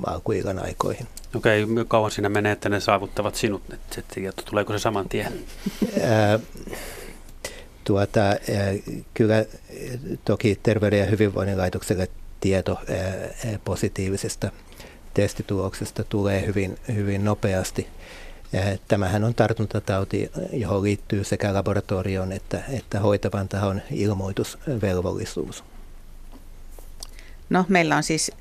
alkuillan 0.07 0.59
aikoihin. 0.59 1.07
Okei, 1.37 1.65
okay, 1.65 1.85
kauan 1.89 2.11
siinä 2.11 2.29
menee, 2.29 2.53
että 2.53 2.69
ne 2.69 2.81
saavuttavat 2.81 3.35
sinut, 3.35 3.63
tieto, 4.15 4.43
tuleeko 4.43 4.73
se 4.73 4.79
saman 4.79 5.09
tien? 5.09 5.33
tuota, 7.85 8.21
kyllä 9.15 9.45
toki 10.25 10.59
Terveyden 10.63 10.99
ja 10.99 11.07
hyvinvoinnin 11.07 11.59
laitokselle 11.59 12.09
tieto 12.41 12.79
positiivisesta 13.65 14.51
testituloksesta 15.15 16.05
tulee 16.05 16.47
hyvin, 16.47 16.79
hyvin 16.95 17.25
nopeasti. 17.25 17.87
Tämähän 18.89 19.25
on 19.25 19.35
tartuntatauti, 19.35 20.31
johon 20.53 20.83
liittyy 20.83 21.25
sekä 21.25 21.55
laboratorion 21.55 22.33
että, 22.33 22.63
että 22.69 23.01
hoitavan 23.01 23.49
tahon 23.49 23.83
ilmoitusvelvollisuus. 23.91 25.65
No, 27.51 27.65
meillä 27.69 27.97
on 27.97 28.03
siis, 28.03 28.33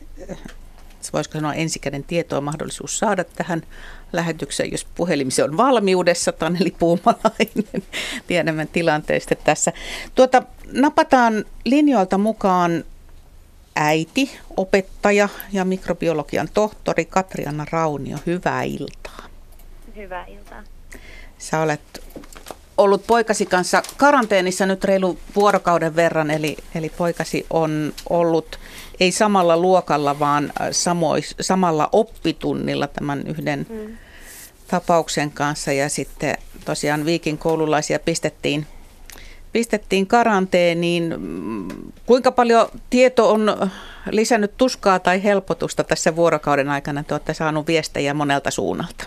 voisiko 1.14 1.34
sanoa 1.34 1.54
ensikäden 1.54 2.04
tietoa 2.04 2.42
mahdollisuus 2.42 3.00
saada 3.00 3.24
tähän 3.24 3.62
lähetykseen, 4.14 4.72
jos 4.72 4.88
puhelimisi 4.96 5.42
on 5.42 5.58
valmiudessa, 5.58 6.32
Taneli 6.32 6.72
Puumalainen. 6.80 7.84
Tiedämme 8.28 8.66
tilanteesta 8.66 9.36
tässä. 9.36 9.74
Tuota, 10.16 10.44
napataan 10.72 11.46
linjoilta 11.66 12.18
mukaan 12.18 12.84
äiti, 13.76 14.32
opettaja 14.58 15.30
ja 15.52 15.66
mikrobiologian 15.66 16.50
tohtori 16.54 17.06
Katriana 17.06 17.66
Raunio. 17.72 18.18
Hyvää 18.26 18.64
iltaa. 18.64 19.33
Hyvää 19.96 20.26
iltaa. 20.26 20.64
Sä 21.38 21.60
olet 21.60 21.82
ollut 22.78 23.08
poikasi 23.08 23.46
kanssa 23.46 23.82
karanteenissa 23.98 24.66
nyt 24.66 24.84
reilu 24.84 25.18
vuorokauden 25.36 25.96
verran, 25.96 26.32
eli, 26.32 26.58
eli 26.76 26.90
poikasi 26.90 27.46
on 27.50 27.94
ollut 28.10 28.60
ei 29.00 29.12
samalla 29.12 29.58
luokalla, 29.58 30.20
vaan 30.20 30.54
samois, 30.72 31.36
samalla 31.42 31.90
oppitunnilla 31.92 32.88
tämän 32.88 33.28
yhden 33.28 33.66
mm. 33.70 33.98
tapauksen 34.68 35.32
kanssa. 35.32 35.72
Ja 35.72 35.90
sitten 35.90 36.38
tosiaan 36.66 37.06
Viikin 37.06 37.38
koululaisia 37.38 38.00
pistettiin, 38.00 38.68
pistettiin 39.52 40.08
karanteeniin. 40.08 41.16
Kuinka 42.06 42.32
paljon 42.32 42.68
tieto 42.90 43.32
on 43.32 43.72
lisännyt 44.12 44.58
tuskaa 44.58 45.00
tai 45.00 45.24
helpotusta 45.24 45.84
tässä 45.84 46.16
vuorokauden 46.16 46.70
aikana? 46.70 47.04
Te 47.04 47.14
olette 47.14 47.34
saaneet 47.34 47.68
viestejä 47.68 48.14
monelta 48.14 48.52
suunnalta. 48.52 49.06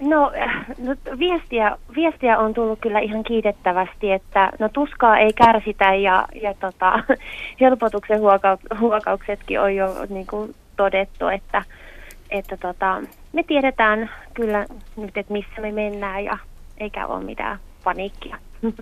No, 0.00 0.32
no 0.78 0.96
viestiä, 1.18 1.76
viestiä 1.96 2.38
on 2.38 2.54
tullut 2.54 2.78
kyllä 2.80 2.98
ihan 2.98 3.24
kiitettävästi, 3.24 4.12
että 4.12 4.50
no 4.58 4.68
tuskaa 4.68 5.18
ei 5.18 5.32
kärsitä 5.32 5.94
ja, 5.94 6.28
ja 6.42 6.54
tota, 6.54 7.02
helpotuksen 7.60 8.20
huoka, 8.20 8.58
huokauksetkin 8.80 9.60
on 9.60 9.76
jo 9.76 10.06
niin 10.08 10.26
kuin 10.26 10.54
todettu, 10.76 11.28
että, 11.28 11.62
että 12.30 12.56
tota, 12.56 13.02
me 13.32 13.42
tiedetään 13.42 14.10
kyllä 14.34 14.66
nyt, 14.96 15.16
että 15.16 15.32
missä 15.32 15.60
me 15.60 15.72
mennään 15.72 16.24
ja 16.24 16.38
eikä 16.78 17.06
ole 17.06 17.24
mitään 17.24 17.58
paniikkia. 17.84 18.36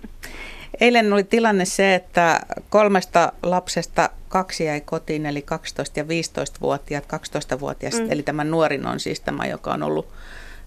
Eilen 0.81 1.13
oli 1.13 1.23
tilanne 1.23 1.65
se, 1.65 1.95
että 1.95 2.39
kolmesta 2.69 3.31
lapsesta 3.43 4.09
kaksi 4.27 4.65
jäi 4.65 4.81
kotiin, 4.81 5.25
eli 5.25 5.45
12- 5.51 5.91
ja 5.95 6.03
15-vuotiaat. 6.03 7.03
12-vuotias, 7.03 7.93
mm. 7.93 8.11
eli 8.11 8.23
tämä 8.23 8.43
nuorin 8.43 8.87
on 8.87 8.99
siis 8.99 9.19
tämä, 9.19 9.45
joka 9.45 9.73
on 9.73 9.83
ollut 9.83 10.07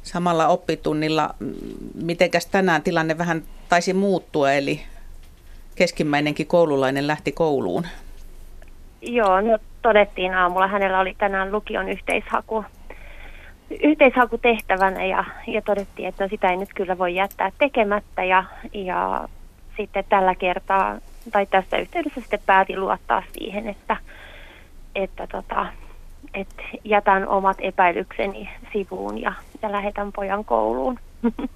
samalla 0.03 0.49
oppitunnilla. 0.49 1.35
Mitenkäs 2.03 2.47
tänään 2.47 2.83
tilanne 2.83 3.19
vähän 3.19 3.43
taisi 3.69 3.93
muuttua, 3.93 4.53
eli 4.53 4.81
keskimmäinenkin 5.75 6.47
koululainen 6.47 7.07
lähti 7.07 7.33
kouluun? 7.33 7.87
Joo, 9.03 9.41
no 9.41 9.59
todettiin 9.83 10.35
aamulla. 10.35 10.67
Hänellä 10.67 11.01
oli 11.01 11.15
tänään 11.19 11.53
lukion 11.53 11.89
yhteishaku, 11.89 12.65
yhteishaku 13.83 14.39
tehtävänä 14.39 15.05
ja, 15.05 15.25
ja 15.47 15.63
todettiin, 15.63 16.09
että 16.09 16.29
sitä 16.29 16.51
ei 16.51 16.57
nyt 16.57 16.75
kyllä 16.75 16.99
voi 16.99 17.15
jättää 17.15 17.53
tekemättä 17.59 18.25
ja, 18.25 18.45
ja 18.73 19.29
sitten 19.77 20.05
tällä 20.09 20.35
kertaa 20.35 20.99
tai 21.33 21.47
tässä 21.47 21.77
yhteydessä 21.77 22.21
sitten 22.21 22.41
päätin 22.47 22.81
luottaa 22.81 23.23
siihen, 23.33 23.69
että, 23.69 23.97
että 24.95 25.27
tota, 25.27 25.67
että 26.35 26.63
jätän 26.85 27.29
omat 27.29 27.57
epäilykseni 27.61 28.51
sivuun 28.73 29.21
ja, 29.21 29.33
ja 29.63 29.73
lähetän 29.73 30.13
pojan 30.13 30.45
kouluun. 30.45 30.99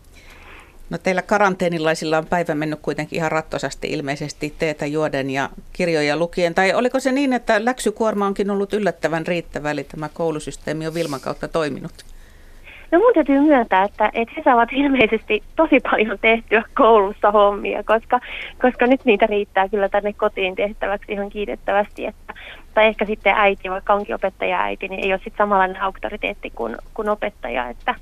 No 0.90 0.98
teillä 0.98 1.22
karanteenilaisilla 1.22 2.18
on 2.18 2.26
päivä 2.26 2.54
mennyt 2.54 2.78
kuitenkin 2.82 3.16
ihan 3.16 3.32
rattosasti 3.32 3.88
ilmeisesti 3.92 4.54
teetä 4.58 4.86
juoden 4.86 5.30
ja 5.30 5.50
kirjoja 5.72 6.16
lukien. 6.16 6.54
Tai 6.54 6.74
oliko 6.74 7.00
se 7.00 7.12
niin, 7.12 7.32
että 7.32 7.64
läksykuorma 7.64 8.26
onkin 8.26 8.50
ollut 8.50 8.72
yllättävän 8.72 9.26
riittävä, 9.26 9.70
eli 9.70 9.84
tämä 9.84 10.08
koulusysteemi 10.08 10.86
on 10.86 10.94
Vilman 10.94 11.20
kautta 11.20 11.48
toiminut? 11.48 12.13
No 12.94 13.00
mun 13.00 13.14
täytyy 13.14 13.40
myöntää, 13.40 13.84
että, 13.84 14.10
että 14.12 14.34
he 14.36 14.42
saavat 14.44 14.68
ilmeisesti 14.72 15.42
tosi 15.56 15.80
paljon 15.90 16.18
tehtyä 16.20 16.62
koulussa 16.76 17.30
hommia, 17.30 17.82
koska, 17.82 18.20
koska 18.62 18.86
nyt 18.86 19.04
niitä 19.04 19.26
riittää 19.26 19.68
kyllä 19.68 19.88
tänne 19.88 20.12
kotiin 20.12 20.54
tehtäväksi 20.54 21.12
ihan 21.12 21.30
kiitettävästi. 21.30 22.06
Että, 22.06 22.34
tai 22.74 22.86
ehkä 22.86 23.04
sitten 23.04 23.34
äiti, 23.36 23.70
vaikka 23.70 23.94
onkin 23.94 24.14
opettaja 24.14 24.60
äiti, 24.60 24.88
niin 24.88 25.04
ei 25.04 25.12
ole 25.12 25.18
sitten 25.18 25.38
samanlainen 25.38 25.82
auktoriteetti 25.82 26.50
kuin, 26.54 26.76
kuin 26.94 27.08
opettaja, 27.08 27.68
että, 27.68 27.94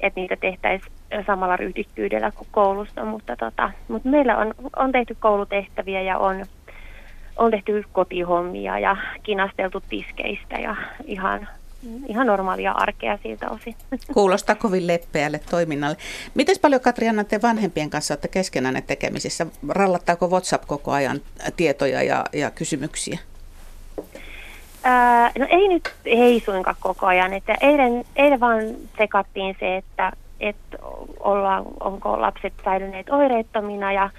että 0.00 0.20
niitä 0.20 0.36
tehtäisiin 0.36 0.92
samalla 1.26 1.56
ryhdikkyydellä 1.56 2.30
kuin 2.30 2.48
koulussa. 2.50 3.04
Mutta, 3.04 3.36
tota, 3.36 3.70
mutta 3.88 4.08
meillä 4.08 4.36
on, 4.36 4.54
on 4.76 4.92
tehty 4.92 5.16
koulutehtäviä 5.20 6.02
ja 6.02 6.18
on, 6.18 6.44
on 7.36 7.50
tehty 7.50 7.84
kotihommia 7.92 8.78
ja 8.78 8.96
kinasteltu 9.22 9.82
tiskeistä 9.88 10.58
ja 10.58 10.76
ihan 11.04 11.48
ihan 12.06 12.26
normaalia 12.26 12.72
arkea 12.72 13.18
siltä 13.22 13.50
osin. 13.50 13.74
Kuulostaa 14.14 14.54
kovin 14.54 14.86
leppeälle 14.86 15.40
toiminnalle. 15.50 15.96
Miten 16.34 16.56
paljon 16.62 16.80
Katriana 16.80 17.24
te 17.24 17.42
vanhempien 17.42 17.90
kanssa 17.90 18.14
olette 18.14 18.28
keskenään 18.28 18.82
tekemisissä? 18.86 19.46
Rallattaako 19.68 20.28
WhatsApp 20.28 20.64
koko 20.66 20.90
ajan 20.92 21.20
tietoja 21.56 22.02
ja, 22.02 22.24
ja 22.32 22.50
kysymyksiä? 22.50 23.18
No 25.38 25.46
ei 25.48 25.68
nyt, 25.68 25.94
ei 26.04 26.40
suinkaan 26.40 26.76
koko 26.80 27.06
ajan. 27.06 27.32
Että 27.32 27.56
eilen, 27.60 28.04
eilen 28.16 28.40
vaan 28.40 28.60
sekattiin 28.98 29.56
se, 29.60 29.76
että, 29.76 30.12
että 30.40 30.78
ollaan, 31.20 31.64
onko 31.80 32.20
lapset 32.20 32.52
säilyneet 32.64 33.10
oireettomina 33.10 33.92
ja, 33.92 34.10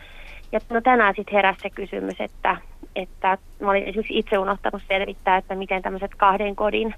ja 0.51 0.59
no 0.69 0.81
tänään 0.81 1.13
sitten 1.15 1.35
heräsi 1.35 1.59
se 1.61 1.69
kysymys, 1.69 2.21
että, 2.21 2.57
että 2.95 3.37
mä 3.59 3.71
olin 3.71 3.83
esimerkiksi 3.83 4.19
itse 4.19 4.37
unohtanut 4.37 4.81
selvittää, 4.87 5.37
että 5.37 5.55
miten 5.55 5.81
tämmöiset 5.81 6.15
kahden 6.15 6.55
kodin 6.55 6.95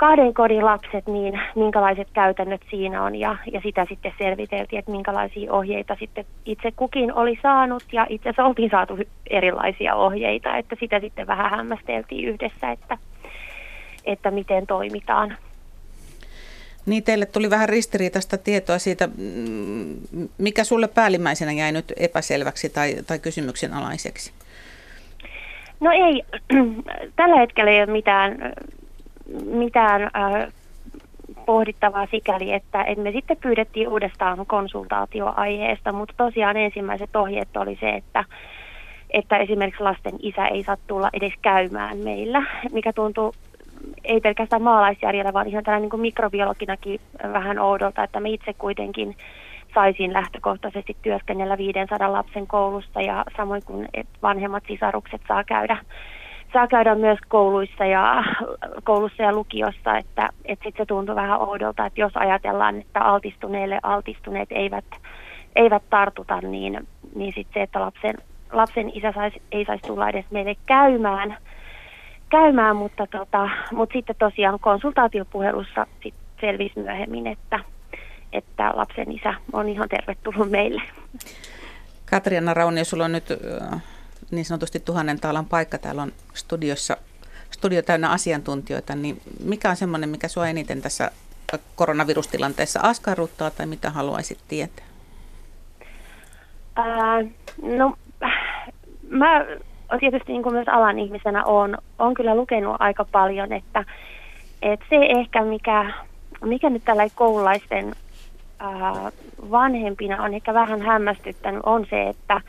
kahden 0.00 0.34
kodin 0.34 0.64
lapset, 0.64 1.06
niin 1.06 1.40
minkälaiset 1.56 2.08
käytännöt 2.12 2.60
siinä 2.70 3.02
on 3.02 3.16
ja, 3.16 3.36
ja 3.52 3.60
sitä 3.60 3.86
sitten 3.88 4.12
selviteltiin, 4.18 4.78
että 4.78 4.90
minkälaisia 4.90 5.52
ohjeita 5.52 5.96
sitten 5.98 6.24
itse 6.44 6.72
kukin 6.76 7.14
oli 7.14 7.38
saanut 7.42 7.82
ja 7.92 8.06
itse 8.08 8.28
asiassa 8.28 8.44
oltiin 8.44 8.70
saatu 8.70 8.98
erilaisia 9.30 9.94
ohjeita, 9.94 10.56
että 10.56 10.76
sitä 10.80 11.00
sitten 11.00 11.26
vähän 11.26 11.50
hämmästeltiin 11.50 12.28
yhdessä, 12.28 12.70
että, 12.70 12.98
että 14.04 14.30
miten 14.30 14.66
toimitaan. 14.66 15.36
Niin, 16.86 17.02
teille 17.02 17.26
tuli 17.26 17.50
vähän 17.50 17.68
ristiriitaista 17.68 18.38
tietoa 18.38 18.78
siitä, 18.78 19.08
mikä 20.38 20.64
sulle 20.64 20.88
päällimmäisenä 20.88 21.52
jäi 21.52 21.72
nyt 21.72 21.92
epäselväksi 21.96 22.68
tai, 22.68 22.96
tai 23.06 23.18
kysymyksen 23.18 23.74
alaiseksi? 23.74 24.32
No 25.80 25.90
ei, 25.90 26.22
tällä 27.16 27.36
hetkellä 27.36 27.70
ei 27.70 27.82
ole 27.82 27.92
mitään 27.92 28.52
mitään 29.44 30.02
äh, 30.02 30.52
pohdittavaa 31.46 32.06
sikäli, 32.10 32.52
että, 32.52 32.82
että 32.82 33.02
me 33.02 33.12
sitten 33.12 33.36
pyydettiin 33.36 33.88
uudestaan 33.88 34.46
konsultaatioaiheesta, 34.46 35.92
mutta 35.92 36.14
tosiaan 36.16 36.56
ensimmäiset 36.56 37.16
ohjeet 37.16 37.56
oli 37.56 37.76
se, 37.80 37.90
että, 37.90 38.24
että 39.10 39.36
esimerkiksi 39.36 39.82
lasten 39.82 40.14
isä 40.18 40.46
ei 40.46 40.64
saa 40.64 40.76
tulla 40.86 41.10
edes 41.12 41.32
käymään 41.42 41.98
meillä, 41.98 42.42
mikä 42.72 42.92
tuntuu 42.92 43.34
ei 44.04 44.20
pelkästään 44.20 44.62
maalaisjärjellä, 44.62 45.32
vaan 45.32 45.48
ihan 45.48 45.64
tällainen 45.64 45.90
niin 45.92 46.00
mikrobiologinakin 46.00 47.00
vähän 47.32 47.58
oudolta, 47.58 48.04
että 48.04 48.20
me 48.20 48.30
itse 48.30 48.52
kuitenkin 48.52 49.16
saisin 49.74 50.12
lähtökohtaisesti 50.12 50.96
työskennellä 51.02 51.58
500 51.58 52.12
lapsen 52.12 52.46
koulusta 52.46 53.00
ja 53.00 53.24
samoin 53.36 53.62
kuin 53.64 53.88
vanhemmat 54.22 54.64
sisarukset 54.68 55.20
saa 55.28 55.44
käydä 55.44 55.76
saa 56.52 56.66
käydä 56.66 56.94
myös 56.94 57.18
kouluissa 57.28 57.84
ja, 57.84 58.24
koulussa 58.84 59.22
ja 59.22 59.32
lukiossa, 59.32 59.98
että, 59.98 60.28
että 60.44 60.64
sit 60.64 60.74
se 60.76 60.86
tuntuu 60.86 61.14
vähän 61.14 61.40
oudolta, 61.40 61.86
että 61.86 62.00
jos 62.00 62.12
ajatellaan, 62.16 62.80
että 62.80 63.00
altistuneille 63.00 63.78
altistuneet 63.82 64.48
eivät, 64.52 64.84
eivät 65.56 65.82
tartuta, 65.90 66.40
niin, 66.40 66.88
niin 67.14 67.32
sitten 67.34 67.54
se, 67.54 67.62
että 67.62 67.80
lapsen, 67.80 68.14
lapsen 68.52 68.90
isä 68.94 69.12
sais, 69.12 69.34
ei 69.52 69.64
saisi 69.64 69.86
tulla 69.86 70.08
edes 70.08 70.24
meille 70.30 70.56
käymään, 70.66 71.36
käymään 72.28 72.76
mutta, 72.76 73.06
tota, 73.06 73.48
mutta 73.72 73.92
sitten 73.92 74.16
tosiaan 74.18 74.58
konsultaatiopuhelussa 74.60 75.86
sit 76.02 76.14
selvisi 76.40 76.80
myöhemmin, 76.80 77.26
että, 77.26 77.60
että 78.32 78.72
lapsen 78.74 79.12
isä 79.12 79.34
on 79.52 79.68
ihan 79.68 79.88
tervetullut 79.88 80.50
meille. 80.50 80.82
Katriana 82.10 82.54
Raunio, 82.54 82.84
sulla 82.84 83.04
on 83.04 83.12
nyt 83.12 83.24
niin 84.30 84.44
sanotusti 84.44 84.80
tuhannen 84.80 85.20
taalan 85.20 85.46
paikka. 85.46 85.78
Täällä 85.78 86.02
on 86.02 86.12
studiossa, 86.34 86.96
studio 87.50 87.82
täynnä 87.82 88.10
asiantuntijoita, 88.10 88.94
niin 88.94 89.20
mikä 89.44 89.70
on 89.70 89.76
semmoinen, 89.76 90.08
mikä 90.08 90.28
sinua 90.28 90.48
eniten 90.48 90.82
tässä 90.82 91.10
koronavirustilanteessa 91.76 92.80
askarruttaa 92.82 93.50
tai 93.50 93.66
mitä 93.66 93.90
haluaisit 93.90 94.38
tietää? 94.48 94.84
Ää, 96.76 97.22
no, 97.62 97.94
mä 99.10 99.44
tietysti 100.00 100.32
niin 100.32 100.42
kuin 100.42 100.54
myös 100.54 100.68
alan 100.68 100.98
ihmisenä 100.98 101.44
on, 101.44 101.78
on 101.98 102.14
kyllä 102.14 102.34
lukenut 102.34 102.76
aika 102.78 103.04
paljon, 103.04 103.52
että, 103.52 103.84
että 104.62 104.86
se 104.90 104.96
ehkä 104.96 105.44
mikä, 105.44 105.92
mikä 106.44 106.70
nyt 106.70 106.84
tällä 106.84 107.08
koululaisten 107.14 107.94
ää, 108.58 109.12
vanhempina 109.50 110.22
on 110.22 110.34
ehkä 110.34 110.54
vähän 110.54 110.82
hämmästyttänyt 110.82 111.60
on 111.66 111.86
se, 111.90 112.08
että, 112.08 112.40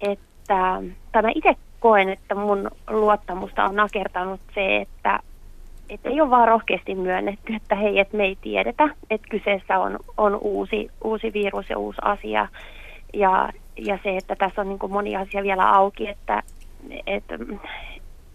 että 0.00 0.31
että, 0.42 0.82
tai 1.12 1.22
mä 1.22 1.30
itse 1.34 1.56
koen, 1.80 2.08
että 2.08 2.34
mun 2.34 2.70
luottamusta 2.90 3.64
on 3.64 3.76
nakertanut 3.76 4.40
se, 4.54 4.76
että, 4.76 5.20
että 5.88 6.08
ei 6.08 6.20
ole 6.20 6.30
vaan 6.30 6.48
rohkeasti 6.48 6.94
myönnetty, 6.94 7.54
että 7.54 7.74
hei, 7.74 7.98
että 7.98 8.16
me 8.16 8.24
ei 8.24 8.36
tiedetä, 8.40 8.88
että 9.10 9.28
kyseessä 9.30 9.78
on, 9.78 9.98
on 10.16 10.38
uusi, 10.40 10.90
uusi 11.04 11.32
virus 11.32 11.70
ja 11.70 11.78
uusi 11.78 11.98
asia. 12.02 12.48
Ja, 13.14 13.48
ja 13.76 13.98
se, 14.02 14.16
että 14.16 14.36
tässä 14.36 14.60
on 14.60 14.68
niin 14.68 14.90
moni 14.90 15.16
asia 15.16 15.42
vielä 15.42 15.70
auki, 15.70 16.08
että, 16.08 16.42
että 17.06 17.38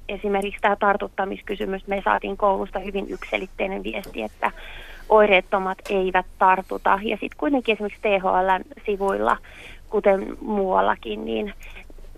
esimerkiksi 0.09 0.61
tämä 0.61 0.75
tartuttamiskysymys, 0.75 1.87
me 1.87 2.01
saatiin 2.05 2.37
koulusta 2.37 2.79
hyvin 2.79 3.05
ykselitteinen 3.09 3.83
viesti, 3.83 4.21
että 4.21 4.51
oireettomat 5.09 5.77
eivät 5.89 6.25
tartuta. 6.39 6.99
Ja 7.03 7.17
sitten 7.17 7.37
kuitenkin 7.37 7.73
esimerkiksi 7.73 8.01
THL 8.01 8.71
sivuilla, 8.85 9.37
kuten 9.89 10.37
muuallakin, 10.41 11.25
niin 11.25 11.53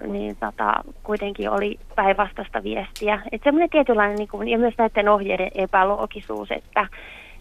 niin 0.08 0.36
tota, 0.36 0.74
kuitenkin 1.04 1.50
oli 1.50 1.80
päinvastaista 1.96 2.64
viestiä. 2.64 3.22
Että 3.32 3.44
semmoinen 3.44 3.70
tietynlainen, 3.70 4.18
niin 4.18 4.28
kuin, 4.28 4.48
ja 4.48 4.58
myös 4.58 4.74
näiden 4.78 5.10
ohjeiden 5.10 5.52
epäloogisuus, 5.56 6.52
että, 6.52 6.88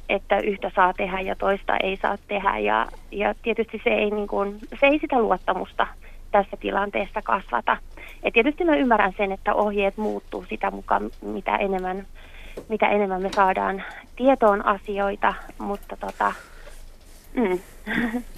että 0.09 0.39
yhtä 0.39 0.71
saa 0.75 0.93
tehdä 0.93 1.21
ja 1.21 1.37
toista 1.37 1.77
ei 1.77 1.97
saa 1.97 2.17
tehdä. 2.29 2.59
Ja, 2.59 2.87
ja 3.11 3.35
tietysti 3.43 3.81
se 3.85 3.91
ei, 3.91 4.11
niin 4.11 4.29
kuin, 4.29 4.59
se 4.81 4.87
ei 4.87 4.99
sitä 4.99 5.19
luottamusta 5.19 5.87
tässä 6.31 6.57
tilanteessa 6.61 7.23
kasvata. 7.23 7.77
Et 8.23 8.35
tietysti 8.35 8.65
mä 8.65 8.77
ymmärrän 8.77 9.15
sen, 9.17 9.33
että 9.33 9.55
ohjeet 9.55 9.97
muuttuu 9.97 10.45
sitä 10.49 10.71
mukaan, 10.71 11.11
mitä 11.23 11.57
enemmän, 11.57 12.07
mitä 12.69 12.89
enemmän 12.89 13.23
me 13.23 13.31
saadaan 13.33 13.85
tietoon 14.17 14.67
asioita, 14.67 15.35
mutta 15.59 15.97
tota, 15.97 16.33
mm. 17.35 17.59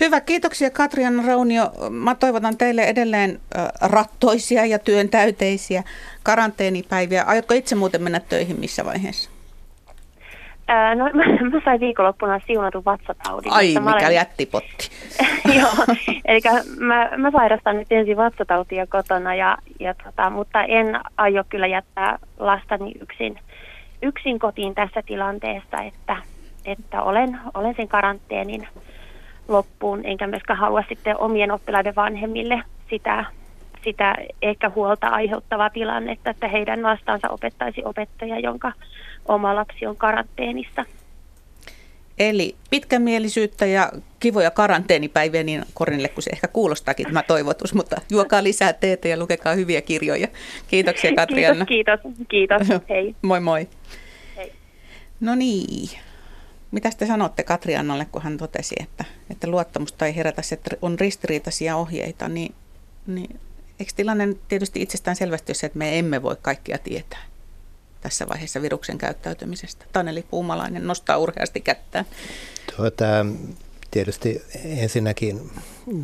Hyvä, 0.00 0.20
kiitoksia 0.20 0.70
Katrian 0.70 1.24
Raunio. 1.26 1.70
Mä 1.90 2.14
toivotan 2.14 2.56
teille 2.58 2.82
edelleen 2.82 3.40
rattoisia 3.80 4.66
ja 4.66 4.78
työntäyteisiä 4.78 5.82
karanteenipäiviä. 6.22 7.22
Aiotko 7.22 7.54
itse 7.54 7.74
muuten 7.74 8.02
mennä 8.02 8.20
töihin 8.20 8.60
missä 8.60 8.84
vaiheessa? 8.84 9.30
Ää, 10.68 10.94
no 10.94 11.04
mä, 11.04 11.24
mä 11.24 11.60
sain 11.64 11.80
viikonloppuna 11.80 12.40
siunatun 12.46 12.84
vatsataudin. 12.84 13.52
Ai, 13.52 13.66
mikä 13.66 13.80
olen... 13.82 14.14
jättipotti. 14.14 14.90
Joo, 15.58 15.96
eli 16.24 16.40
mä, 16.78 17.10
mä 17.16 17.30
sairastan 17.30 17.76
nyt 17.76 17.86
ensin 17.90 18.16
vatsatautia 18.16 18.86
kotona, 18.86 19.34
ja, 19.34 19.58
ja 19.80 19.94
tota, 20.04 20.30
mutta 20.30 20.62
en 20.62 21.00
aio 21.16 21.44
kyllä 21.48 21.66
jättää 21.66 22.18
lastani 22.38 22.92
yksin, 23.02 23.38
yksin 24.02 24.38
kotiin 24.38 24.74
tässä 24.74 25.02
tilanteessa, 25.06 25.76
että, 25.82 26.16
että 26.64 27.02
olen, 27.02 27.38
olen 27.54 27.74
sen 27.76 27.88
karanteenin 27.88 28.68
loppuun, 29.48 30.00
enkä 30.04 30.26
myöskään 30.26 30.58
halua 30.58 30.82
sitten 30.88 31.20
omien 31.20 31.50
oppilaiden 31.50 31.94
vanhemmille 31.94 32.62
sitä, 32.90 33.24
sitä 33.84 34.14
ehkä 34.42 34.70
huolta 34.74 35.08
aiheuttavaa 35.08 35.70
tilannetta, 35.70 36.30
että 36.30 36.48
heidän 36.48 36.82
vastaansa 36.82 37.28
opettaisi 37.28 37.84
opettaja, 37.84 38.38
jonka 38.38 38.72
oma 39.28 39.54
lapsi 39.54 39.86
on 39.86 39.96
karanteenissa. 39.96 40.84
Eli 42.18 42.56
pitkämielisyyttä 42.70 43.66
ja 43.66 43.92
kivoja 44.20 44.50
karanteenipäiviä 44.50 45.42
niin 45.42 45.64
Korinille, 45.74 46.08
kun 46.08 46.22
se 46.22 46.30
ehkä 46.30 46.48
kuulostaakin 46.48 47.06
tämä 47.06 47.22
toivotus, 47.22 47.74
mutta 47.74 48.00
juokaa 48.10 48.42
lisää 48.44 48.72
teetä 48.72 49.08
ja 49.08 49.16
lukekaa 49.16 49.54
hyviä 49.54 49.82
kirjoja. 49.82 50.28
Kiitoksia 50.68 51.14
Katrianna. 51.16 51.64
Kiitos, 51.64 52.00
kiitos, 52.28 52.58
kiitos. 52.66 52.88
Hei. 52.90 53.14
Moi 53.22 53.40
moi. 53.40 53.68
Hei. 54.36 54.52
No 55.20 55.34
niin. 55.34 56.07
Mitä 56.70 56.90
te 56.98 57.06
sanotte 57.06 57.42
Katriannalle, 57.42 58.04
kun 58.04 58.22
hän 58.22 58.36
totesi, 58.36 58.74
että, 58.80 59.04
että 59.30 59.46
luottamusta 59.46 60.06
ei 60.06 60.16
herätä, 60.16 60.42
että 60.52 60.70
on 60.82 60.98
ristiriitaisia 60.98 61.76
ohjeita, 61.76 62.28
niin, 62.28 62.54
niin 63.06 63.40
eikö 63.80 63.92
tilanne 63.96 64.28
tietysti 64.48 64.82
itsestään 64.82 65.16
selvästi 65.16 65.54
se, 65.54 65.66
että 65.66 65.78
me 65.78 65.98
emme 65.98 66.22
voi 66.22 66.36
kaikkia 66.42 66.78
tietää? 66.78 67.28
tässä 68.00 68.28
vaiheessa 68.28 68.62
viruksen 68.62 68.98
käyttäytymisestä? 68.98 69.84
Taneli 69.92 70.24
Puumalainen 70.30 70.86
nostaa 70.86 71.18
urheasti 71.18 71.60
kättään. 71.60 72.06
Tuota, 72.76 73.26
tietysti 73.90 74.42
ensinnäkin 74.64 75.50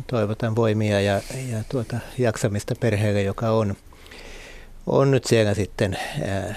toivotan 0.07 0.55
voimia 0.55 1.01
ja, 1.01 1.21
ja 1.51 1.63
tuota, 1.69 1.97
jaksamista 2.17 2.75
perheelle, 2.79 3.21
joka 3.21 3.49
on, 3.49 3.75
on 4.87 5.11
nyt 5.11 5.25
siellä 5.25 5.53
sitten 5.53 5.97
ää, 6.27 6.55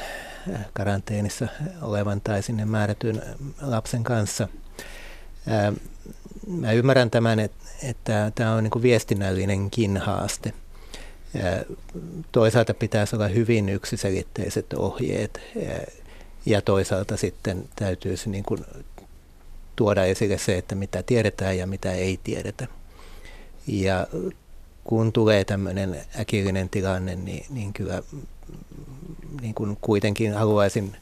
karanteenissa 0.72 1.48
olevan 1.82 2.20
tai 2.20 2.42
sinne 2.42 2.64
määrätyn 2.64 3.22
lapsen 3.60 4.04
kanssa. 4.04 4.48
Mä 6.46 6.72
ymmärrän 6.72 7.10
tämän, 7.10 7.40
että, 7.40 7.64
että 7.82 8.32
tämä 8.34 8.54
on 8.54 8.64
niin 8.64 8.82
viestinnällinenkin 8.82 9.96
haaste– 9.96 10.52
Toisaalta 12.32 12.74
pitäisi 12.74 13.16
olla 13.16 13.28
hyvin 13.28 13.68
yksiselitteiset 13.68 14.72
ohjeet 14.72 15.40
ja 16.46 16.62
toisaalta 16.62 17.16
sitten 17.16 17.68
täytyisi 17.76 18.30
niin 18.30 18.44
kuin 18.44 18.64
tuoda 19.76 20.04
esille 20.04 20.38
se, 20.38 20.58
että 20.58 20.74
mitä 20.74 21.02
tiedetään 21.02 21.58
ja 21.58 21.66
mitä 21.66 21.92
ei 21.92 22.20
tiedetä. 22.24 22.66
Ja 23.66 24.06
kun 24.84 25.12
tulee 25.12 25.44
tämmöinen 25.44 26.00
äkillinen 26.20 26.68
tilanne, 26.68 27.16
niin, 27.16 27.46
niin 27.50 27.72
kyllä 27.72 28.02
niin 29.40 29.54
kuin 29.54 29.78
kuitenkin 29.80 30.34
haluaisin 30.34 30.96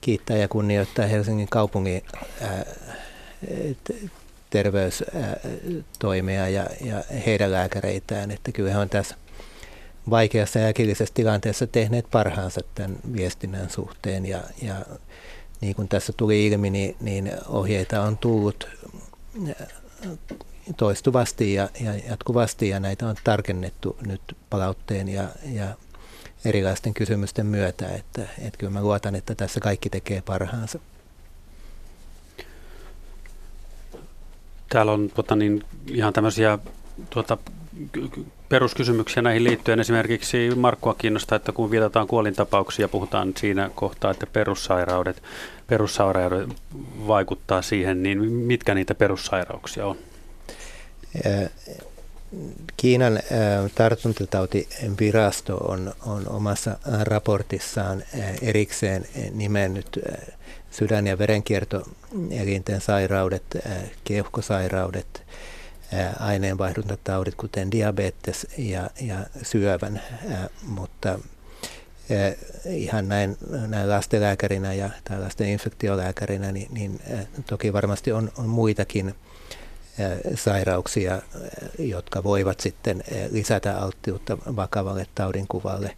kiittää 0.00 0.36
ja 0.36 0.48
kunnioittaa 0.48 1.06
Helsingin 1.06 1.48
kaupungin 1.48 2.02
terveystoimia 4.50 6.48
ja, 6.48 6.66
ja 6.80 7.04
heidän 7.26 7.52
lääkäreitään, 7.52 8.30
että 8.30 8.52
kyllä 8.52 8.72
he 8.72 8.78
on 8.78 8.88
tässä 8.88 9.14
vaikeassa 10.10 10.58
ja 10.58 10.68
äkillisessä 10.68 11.14
tilanteessa 11.14 11.66
tehneet 11.66 12.06
parhaansa 12.10 12.60
tämän 12.74 12.96
viestinnän 13.12 13.70
suhteen. 13.70 14.26
Ja, 14.26 14.40
ja 14.62 14.74
niin 15.60 15.74
kuin 15.74 15.88
tässä 15.88 16.12
tuli 16.16 16.46
ilmi, 16.46 16.70
niin, 16.70 16.96
niin 17.00 17.32
ohjeita 17.48 18.02
on 18.02 18.18
tullut 18.18 18.68
toistuvasti 20.76 21.54
ja, 21.54 21.68
ja 21.80 21.94
jatkuvasti 22.08 22.68
ja 22.68 22.80
näitä 22.80 23.08
on 23.08 23.16
tarkennettu 23.24 23.96
nyt 24.06 24.20
palautteen 24.50 25.08
ja, 25.08 25.28
ja 25.52 25.66
erilaisten 26.44 26.94
kysymysten 26.94 27.46
myötä, 27.46 27.88
että, 27.88 28.22
että 28.38 28.58
kyllä 28.58 28.72
mä 28.72 28.82
luotan, 28.82 29.14
että 29.14 29.34
tässä 29.34 29.60
kaikki 29.60 29.90
tekee 29.90 30.22
parhaansa. 30.22 30.78
Täällä 34.68 34.92
on 34.92 35.10
tota, 35.14 35.36
niin, 35.36 35.64
ihan 35.86 36.12
tämmöisiä 36.12 36.58
tuota, 37.10 37.38
peruskysymyksiä 38.48 39.22
näihin 39.22 39.44
liittyen. 39.44 39.80
Esimerkiksi 39.80 40.50
Markkua 40.56 40.94
kiinnostaa, 40.94 41.36
että 41.36 41.52
kun 41.52 41.70
viitataan 41.70 42.06
kuolintapauksia, 42.06 42.88
puhutaan 42.88 43.32
siinä 43.36 43.70
kohtaa, 43.74 44.10
että 44.10 44.26
perussairaudet, 44.26 45.22
perussairaudet 45.66 46.48
vaikuttaa 47.06 47.62
siihen, 47.62 48.02
niin 48.02 48.24
mitkä 48.32 48.74
niitä 48.74 48.94
perussairauksia 48.94 49.86
on? 49.86 49.96
Kiinan 52.76 53.20
tartuntatautivirasto 53.74 55.56
on, 55.56 55.94
on 56.06 56.28
omassa 56.28 56.78
raportissaan 57.02 58.04
erikseen 58.42 59.06
nimennyt 59.32 60.00
sydän- 60.70 61.06
ja 61.06 61.18
verenkiertoelinten 61.18 62.80
sairaudet, 62.80 63.44
keuhkosairaudet– 64.04 65.22
aineenvaihduntataudit, 66.20 67.34
kuten 67.34 67.70
diabetes 67.70 68.46
ja, 68.58 68.90
ja 69.00 69.26
syövän, 69.42 70.02
mutta 70.62 71.18
ihan 72.70 73.08
näin, 73.08 73.36
näin 73.66 73.88
lastenlääkärinä 73.88 74.74
ja 74.74 74.90
lasten 75.18 75.48
infektiolääkärinä, 75.48 76.52
niin, 76.52 76.68
niin 76.70 77.00
toki 77.46 77.72
varmasti 77.72 78.12
on, 78.12 78.32
on 78.38 78.48
muitakin 78.48 79.14
sairauksia, 80.34 81.22
jotka 81.78 82.22
voivat 82.22 82.60
sitten 82.60 83.04
lisätä 83.30 83.78
alttiutta 83.78 84.38
vakavalle 84.56 85.06
taudinkuvalle. 85.14 85.96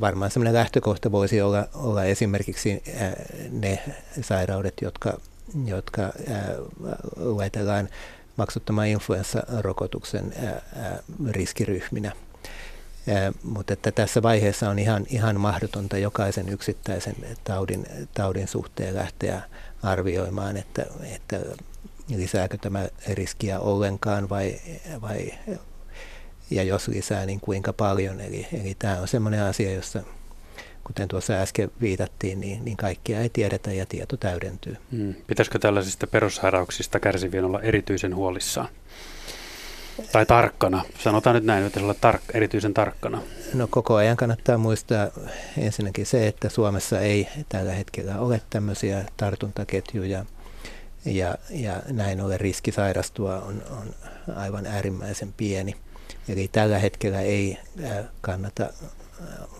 Varmaan 0.00 0.30
sellainen 0.30 0.54
lähtökohta 0.54 1.12
voisi 1.12 1.40
olla, 1.40 1.68
olla 1.74 2.04
esimerkiksi 2.04 2.82
ne 3.50 3.82
sairaudet, 4.20 4.74
jotka, 4.82 5.20
jotka 5.64 6.02
luetellaan 7.16 7.88
maksuttoman 8.36 8.86
influenssarokotuksen 8.86 10.34
riskiryhminä. 11.30 12.12
Mutta 13.42 13.72
että 13.72 13.92
tässä 13.92 14.22
vaiheessa 14.22 14.70
on 14.70 14.78
ihan, 14.78 15.06
ihan 15.08 15.40
mahdotonta 15.40 15.98
jokaisen 15.98 16.48
yksittäisen 16.48 17.16
taudin, 17.44 17.86
taudin 18.14 18.48
suhteen 18.48 18.94
lähteä 18.94 19.42
arvioimaan, 19.82 20.56
että, 20.56 20.86
että 21.14 21.40
lisääkö 22.08 22.58
tämä 22.58 22.88
riskiä 23.08 23.60
ollenkaan 23.60 24.28
vai, 24.28 24.60
vai 25.00 25.32
ja 26.50 26.62
jos 26.62 26.88
lisää, 26.88 27.26
niin 27.26 27.40
kuinka 27.40 27.72
paljon. 27.72 28.20
Eli, 28.20 28.46
eli 28.52 28.76
tämä 28.78 29.00
on 29.00 29.08
sellainen 29.08 29.42
asia, 29.42 29.72
jossa 29.72 30.02
kuten 30.84 31.08
tuossa 31.08 31.32
äsken 31.32 31.70
viitattiin, 31.80 32.40
niin, 32.40 32.64
niin 32.64 32.76
kaikkia 32.76 33.20
ei 33.20 33.28
tiedetä 33.28 33.72
ja 33.72 33.86
tieto 33.86 34.16
täydentyy. 34.16 34.76
Hmm. 34.92 35.14
Pitäisikö 35.26 35.58
tällaisista 35.58 36.06
perussairauksista 36.06 37.00
kärsivien 37.00 37.44
olla 37.44 37.60
erityisen 37.60 38.14
huolissaan? 38.14 38.68
Tai 40.12 40.26
tarkkana. 40.26 40.84
Sanotaan 40.98 41.34
nyt 41.34 41.44
näin, 41.44 41.64
että 41.64 41.80
olla 41.80 41.94
tark- 42.06 42.30
erityisen 42.34 42.74
tarkkana. 42.74 43.22
No 43.54 43.66
koko 43.70 43.94
ajan 43.94 44.16
kannattaa 44.16 44.58
muistaa 44.58 45.08
ensinnäkin 45.58 46.06
se, 46.06 46.26
että 46.26 46.48
Suomessa 46.48 47.00
ei 47.00 47.28
tällä 47.48 47.72
hetkellä 47.72 48.18
ole 48.18 48.40
tämmöisiä 48.50 49.04
tartuntaketjuja. 49.16 50.24
Ja, 51.06 51.34
ja 51.50 51.82
näin 51.88 52.20
ollen 52.20 52.40
riski 52.40 52.72
sairastua 52.72 53.34
on, 53.34 53.62
on 53.70 53.94
aivan 54.36 54.66
äärimmäisen 54.66 55.34
pieni. 55.36 55.74
Eli 56.28 56.48
tällä 56.52 56.78
hetkellä 56.78 57.20
ei 57.20 57.58
kannata 58.20 58.68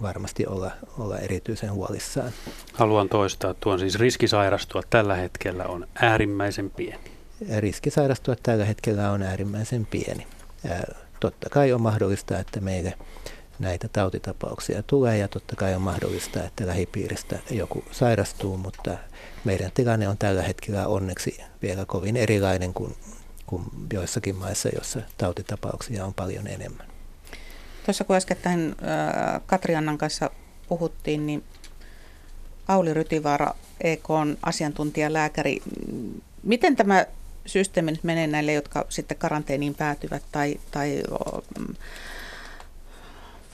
varmasti 0.03 0.47
olla, 0.47 0.71
olla 0.99 1.19
erityisen 1.19 1.73
huolissaan. 1.73 2.33
Haluan 2.73 3.09
toistaa 3.09 3.55
tuon 3.55 3.79
siis 3.79 3.95
riski 3.99 4.29
sairastua 4.29 4.83
tällä 4.91 5.17
hetkellä 5.17 5.65
on 5.65 5.87
äärimmäisen 5.95 6.71
pieni. 6.71 7.11
Riski 7.59 7.91
sairastua 7.91 8.37
tällä 8.43 8.65
hetkellä 8.65 9.11
on 9.11 9.23
äärimmäisen 9.23 9.87
pieni. 9.87 10.27
Totta 11.21 11.51
kai 11.51 11.73
on 11.73 11.81
mahdollista, 11.81 12.39
että 12.39 12.61
meille 12.61 12.95
näitä 13.59 13.89
tautitapauksia 13.89 14.83
tulee 14.83 15.19
ja 15.19 15.29
totta 15.29 15.57
kai 15.57 15.75
on 15.75 15.83
mahdollista, 15.83 16.45
että 16.45 16.67
lähipiiristä 16.67 17.39
joku 17.51 17.85
sairastuu, 17.91 18.57
mutta 18.57 18.99
meidän 19.47 19.71
tilanne 19.75 20.09
on 20.09 20.19
tällä 20.19 20.43
hetkellä 20.43 20.87
onneksi 20.87 21.41
vielä 21.63 21.85
kovin 21.87 22.17
erilainen 22.17 22.75
kuin, 22.75 22.97
kuin 23.47 23.63
joissakin 23.93 24.37
maissa, 24.37 24.69
joissa 24.69 25.01
tautitapauksia 25.19 26.05
on 26.05 26.15
paljon 26.15 26.47
enemmän. 26.47 26.87
Tuossa 27.85 28.05
kun 28.05 28.17
äskettäin 28.17 28.77
Katriannan 29.47 29.99
kanssa 29.99 30.31
puhuttiin, 30.69 31.27
niin 31.27 31.45
Auli 32.69 32.95
Rytivaara, 32.95 33.55
EKn 33.81 34.37
asiantuntijalääkäri, 34.43 35.63
miten 36.43 36.77
tämä 36.77 37.07
systeemi 37.47 37.91
nyt 37.91 38.05
menee 38.05 38.27
näille, 38.27 38.53
jotka 38.53 38.87
sitten 38.89 39.17
karanteeniin 39.17 39.75
päätyvät 39.75 40.23
tai, 40.33 40.61
tai 40.71 41.03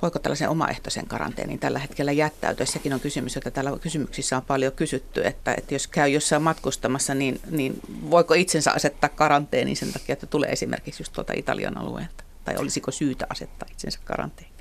voiko 0.03 0.19
tällaisen 0.19 0.49
omaehtoisen 0.49 1.07
karanteenin 1.07 1.59
tällä 1.59 1.79
hetkellä 1.79 2.13
jättäytyä? 2.13 2.67
Sekin 2.67 2.93
on 2.95 3.01
kysymys, 3.01 3.35
jota 3.35 3.51
täällä 3.51 3.79
kysymyksissä 3.81 4.37
on 4.37 4.43
paljon 4.43 4.73
kysytty, 4.73 5.27
että, 5.27 5.55
että 5.55 5.75
jos 5.75 5.87
käy 5.87 6.09
jossain 6.09 6.43
matkustamassa, 6.43 7.15
niin, 7.15 7.41
niin 7.51 7.81
voiko 8.11 8.35
itsensä 8.35 8.73
asettaa 8.73 9.11
karanteeniin 9.11 9.77
sen 9.77 9.93
takia, 9.93 10.13
että 10.13 10.27
tulee 10.27 10.53
esimerkiksi 10.53 11.03
just 11.03 11.13
tuolta 11.13 11.33
Italian 11.37 11.79
alueelta? 11.79 12.25
tai 12.45 12.55
olisiko 12.59 12.91
syytä 12.91 13.27
asettaa 13.31 13.69
itsensä 13.73 13.99
karanteeniin? 14.05 14.53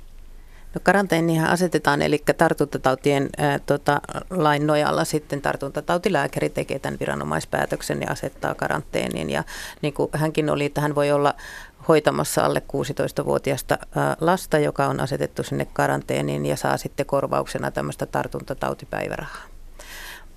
No 0.74 0.80
karanteenihan 0.82 1.50
asetetaan, 1.50 2.02
eli 2.02 2.22
tartuntatautien 2.36 3.28
ää, 3.38 3.58
tota, 3.58 4.00
lain 4.30 4.66
nojalla 4.66 5.04
sitten 5.04 5.42
tartuntatautilääkäri 5.42 6.50
tekee 6.50 6.78
tämän 6.78 6.98
viranomaispäätöksen 7.00 8.00
ja 8.00 8.10
asettaa 8.10 8.54
karanteeniin. 8.54 9.30
Ja 9.30 9.44
niin 9.82 9.94
kuin 9.94 10.10
hänkin 10.12 10.50
oli, 10.50 10.64
että 10.64 10.80
hän 10.80 10.94
voi 10.94 11.12
olla 11.12 11.34
hoitamassa 11.88 12.44
alle 12.44 12.62
16-vuotiaasta 12.72 13.78
ää, 13.96 14.16
lasta, 14.20 14.58
joka 14.58 14.86
on 14.86 15.00
asetettu 15.00 15.42
sinne 15.42 15.64
karanteeniin 15.64 16.46
ja 16.46 16.56
saa 16.56 16.76
sitten 16.76 17.06
korvauksena 17.06 17.70
tämmöistä 17.70 18.06
tartuntatautipäivärahaa. 18.06 19.52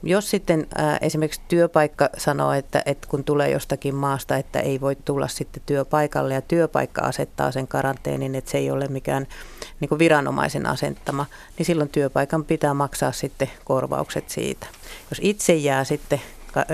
Jos 0.04 0.30
sitten 0.30 0.68
esimerkiksi 1.02 1.42
työpaikka 1.48 2.10
sanoo, 2.18 2.54
että, 2.54 2.82
että 2.86 3.08
kun 3.08 3.24
tulee 3.24 3.50
jostakin 3.50 3.96
maasta, 3.96 4.38
että 4.38 4.60
ei 4.60 4.82
voi 4.82 4.96
tulla 4.96 5.28
sitten 5.28 5.64
työpaikalle 5.66 6.34
ja 6.34 6.42
työpaikka 6.42 7.02
asettaa 7.02 7.52
sen 7.52 7.68
karanteenin, 7.68 8.36
että 8.36 8.52
se 8.52 8.58
ei 8.58 8.72
ole 8.72 8.88
mikään 8.88 9.28
niin 9.80 9.90
kuin 9.90 10.00
viranomaisen 10.00 10.66
asettama, 10.66 11.26
niin 11.58 11.66
silloin 11.66 11.90
työpaikan 11.90 12.46
pitää 12.46 12.74
maksaa 12.74 13.12
sitten 13.12 13.52
korvaukset 13.64 14.30
siitä. 14.30 14.68
Jos 15.12 15.20
itse 15.24 15.56
jää 15.56 15.84
sitten 15.84 16.22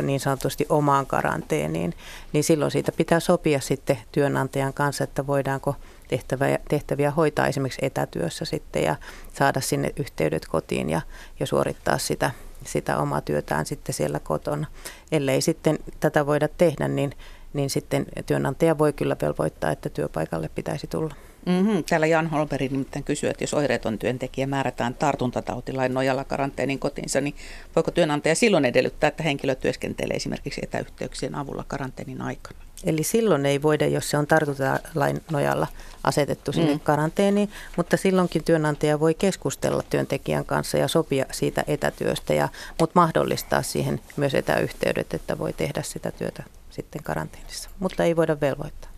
niin 0.01 0.19
sanotusti 0.19 0.65
omaan 0.69 1.05
karanteeniin, 1.05 1.93
niin 2.33 2.43
silloin 2.43 2.71
siitä 2.71 2.91
pitää 2.91 3.19
sopia 3.19 3.59
sitten 3.59 3.97
työnantajan 4.11 4.73
kanssa, 4.73 5.03
että 5.03 5.27
voidaanko 5.27 5.75
tehtäviä, 6.07 6.59
tehtäviä 6.69 7.11
hoitaa 7.11 7.47
esimerkiksi 7.47 7.85
etätyössä 7.85 8.45
sitten 8.45 8.83
ja 8.83 8.95
saada 9.33 9.61
sinne 9.61 9.93
yhteydet 9.97 10.47
kotiin 10.47 10.89
ja, 10.89 11.01
ja 11.39 11.45
suorittaa 11.45 11.97
sitä, 11.97 12.31
sitä 12.65 12.97
omaa 12.97 13.21
työtään 13.21 13.65
sitten 13.65 13.95
siellä 13.95 14.19
kotona. 14.19 14.67
Ellei 15.11 15.41
sitten 15.41 15.79
tätä 15.99 16.25
voida 16.25 16.47
tehdä, 16.47 16.87
niin, 16.87 17.13
niin 17.53 17.69
sitten 17.69 18.05
työnantaja 18.25 18.77
voi 18.77 18.93
kyllä 18.93 19.15
velvoittaa, 19.21 19.71
että 19.71 19.89
työpaikalle 19.89 20.49
pitäisi 20.55 20.87
tulla. 20.87 21.15
Mm-hmm. 21.45 21.83
Täällä 21.83 22.07
Jan 22.07 22.27
Holmberg 22.27 22.71
nimittäin 22.71 23.03
kysyy, 23.03 23.29
että 23.29 23.43
jos 23.43 23.53
oireeton 23.53 23.99
työntekijä 23.99 24.47
määrätään 24.47 24.93
tartuntatautilain 24.93 25.93
nojalla 25.93 26.23
karanteenin 26.23 26.79
kotiinsa, 26.79 27.21
niin 27.21 27.35
voiko 27.75 27.91
työnantaja 27.91 28.35
silloin 28.35 28.65
edellyttää, 28.65 29.07
että 29.07 29.23
henkilö 29.23 29.55
työskentelee 29.55 30.15
esimerkiksi 30.15 30.61
etäyhteyksien 30.63 31.35
avulla 31.35 31.63
karanteenin 31.67 32.21
aikana? 32.21 32.59
Eli 32.83 33.03
silloin 33.03 33.45
ei 33.45 33.61
voida, 33.61 33.87
jos 33.87 34.09
se 34.09 34.17
on 34.17 34.27
tartuntalain 34.27 35.21
nojalla 35.31 35.67
asetettu 36.03 36.51
sinne 36.51 36.73
mm. 36.73 36.79
karanteeniin, 36.79 37.49
mutta 37.77 37.97
silloinkin 37.97 38.43
työnantaja 38.43 38.99
voi 38.99 39.13
keskustella 39.13 39.83
työntekijän 39.89 40.45
kanssa 40.45 40.77
ja 40.77 40.87
sopia 40.87 41.25
siitä 41.31 41.63
etätyöstä, 41.67 42.33
ja, 42.33 42.49
mutta 42.79 42.99
mahdollistaa 42.99 43.61
siihen 43.61 44.01
myös 44.17 44.33
etäyhteydet, 44.33 45.13
että 45.13 45.37
voi 45.37 45.53
tehdä 45.53 45.81
sitä 45.81 46.11
työtä 46.11 46.43
sitten 46.69 47.03
karanteenissa, 47.03 47.69
mutta 47.79 48.03
ei 48.03 48.15
voida 48.15 48.39
velvoittaa. 48.41 48.90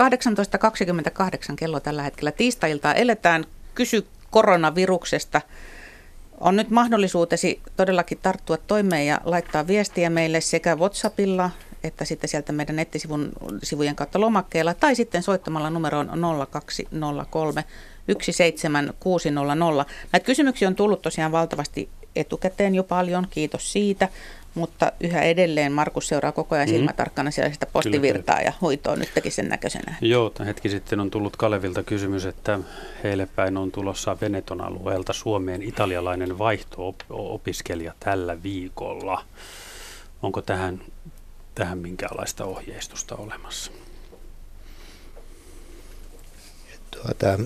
18.28 0.00 1.54
kello 1.56 1.80
tällä 1.80 2.02
hetkellä 2.02 2.32
tiistailta 2.32 2.94
eletään. 2.94 3.44
Kysy 3.74 4.06
koronaviruksesta. 4.30 5.40
On 6.40 6.56
nyt 6.56 6.70
mahdollisuutesi 6.70 7.60
todellakin 7.76 8.18
tarttua 8.22 8.56
toimeen 8.56 9.06
ja 9.06 9.20
laittaa 9.24 9.66
viestiä 9.66 10.10
meille 10.10 10.40
sekä 10.40 10.76
WhatsAppilla 10.76 11.50
että 11.84 12.04
sitten 12.04 12.28
sieltä 12.28 12.52
meidän 12.52 12.76
nettisivun 12.76 13.32
sivujen 13.62 13.96
kautta 13.96 14.20
lomakkeella 14.20 14.74
tai 14.74 14.94
sitten 14.94 15.22
soittamalla 15.22 15.70
numeroon 15.70 16.10
0203 16.50 17.64
17600. 18.20 19.86
Näitä 20.12 20.26
kysymyksiä 20.26 20.68
on 20.68 20.74
tullut 20.74 21.02
tosiaan 21.02 21.32
valtavasti 21.32 21.88
etukäteen 22.16 22.74
jo 22.74 22.84
paljon, 22.84 23.26
kiitos 23.30 23.72
siitä. 23.72 24.08
Mutta 24.54 24.92
yhä 25.00 25.22
edelleen 25.22 25.72
Markus 25.72 26.08
seuraa 26.08 26.32
koko 26.32 26.54
ajan 26.54 26.68
mm. 26.68 26.72
silmätarkkana 26.72 27.30
siellä 27.30 27.52
sitä 27.52 27.66
postivirtaa 27.66 28.36
Kyllä. 28.36 28.48
ja 28.48 28.52
hoitoa 28.62 28.96
nyt 28.96 29.14
teki 29.14 29.30
sen 29.30 29.48
näköisenä. 29.48 29.94
Joo, 30.00 30.32
hetki 30.46 30.68
sitten 30.68 31.00
on 31.00 31.10
tullut 31.10 31.36
Kalevilta 31.36 31.82
kysymys, 31.82 32.26
että 32.26 32.58
heille 33.04 33.28
päin 33.36 33.56
on 33.56 33.72
tulossa 33.72 34.16
Veneton 34.20 34.60
alueelta 34.60 35.12
Suomeen 35.12 35.62
italialainen 35.62 36.38
vaihto-opiskelija 36.38 37.92
tällä 38.00 38.42
viikolla. 38.42 39.24
Onko 40.22 40.42
tähän, 40.42 40.80
tähän 41.54 41.78
minkäänlaista 41.78 42.44
ohjeistusta 42.44 43.16
olemassa? 43.16 43.72
Tuota, 46.90 47.38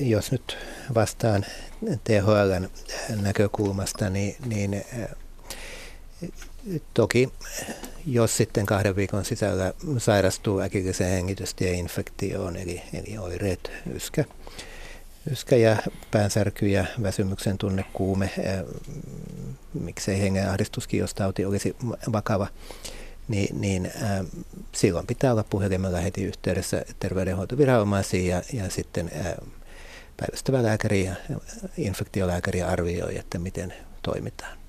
jos 0.00 0.32
nyt 0.32 0.58
vastaan 0.94 1.44
THLn 2.04 2.68
näkökulmasta, 3.22 4.10
niin, 4.10 4.36
niin 4.46 4.84
Toki 6.94 7.28
jos 8.06 8.36
sitten 8.36 8.66
kahden 8.66 8.96
viikon 8.96 9.24
sisällä 9.24 9.72
sairastuu 9.98 10.60
äkilliseen 10.60 11.10
hengitystieinfektioon, 11.10 12.56
eli, 12.56 12.82
eli 12.92 13.18
oireet, 13.18 13.72
yskä, 13.94 14.24
yskä 15.30 15.56
ja 15.56 15.76
päänsärky 16.10 16.68
ja 16.68 16.84
väsymyksen 17.02 17.58
tunne, 17.58 17.84
kuume, 17.92 18.30
ää, 18.46 18.64
miksei 19.74 20.20
hengenahdistuskin, 20.20 21.00
jos 21.00 21.14
tauti 21.14 21.44
olisi 21.44 21.76
vakava, 22.12 22.46
niin, 23.28 23.60
niin 23.60 23.92
ää, 24.02 24.24
silloin 24.72 25.06
pitää 25.06 25.32
olla 25.32 25.44
puhelimella 25.50 26.00
heti 26.00 26.24
yhteydessä 26.24 26.84
terveydenhoitoviranomaisiin 26.98 28.26
ja, 28.26 28.42
ja 28.52 28.70
sitten 28.70 29.10
ää, 29.14 29.36
päivystävä 30.16 30.62
lääkäri 30.62 31.04
ja 31.04 31.14
infektiolääkäri 31.78 32.62
arvioi, 32.62 33.18
että 33.18 33.38
miten 33.38 33.74
toimitaan. 34.02 34.61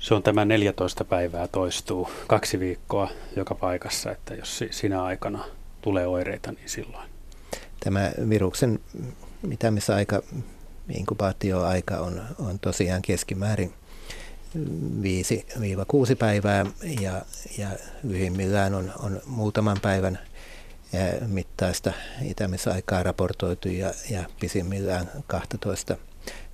Se 0.00 0.14
on 0.14 0.22
tämä 0.22 0.44
14 0.44 1.04
päivää 1.04 1.48
toistuu 1.48 2.10
kaksi 2.26 2.60
viikkoa 2.60 3.10
joka 3.36 3.54
paikassa, 3.54 4.12
että 4.12 4.34
jos 4.34 4.64
sinä 4.70 5.02
aikana 5.02 5.44
tulee 5.82 6.06
oireita, 6.06 6.52
niin 6.52 6.68
silloin. 6.68 7.10
Tämä 7.80 8.12
viruksen 8.28 8.80
mitämisaika, 9.42 10.22
inkubaatioaika 10.88 11.98
on, 11.98 12.22
on 12.38 12.58
tosiaan 12.58 13.02
keskimäärin 13.02 13.74
5-6 14.56 14.60
päivää 16.18 16.66
ja, 17.00 17.22
ja 17.58 17.68
lyhimmillään 18.02 18.74
on, 18.74 18.92
on 18.98 19.20
muutaman 19.26 19.80
päivän 19.82 20.18
mittaista 21.26 21.92
itämisaikaa 22.22 23.02
raportoitu 23.02 23.68
ja, 23.68 23.94
ja 24.10 24.24
pisimmillään 24.40 25.10
12 25.26 25.96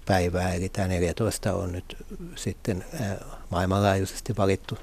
päivää, 0.07 0.55
eli 0.55 0.69
tämä 0.69 0.89
14 0.89 1.55
on 1.55 1.73
nyt 1.73 1.97
sitten 2.35 2.85
maailmanlaajuisesti 3.51 4.37
valittu 4.37 4.79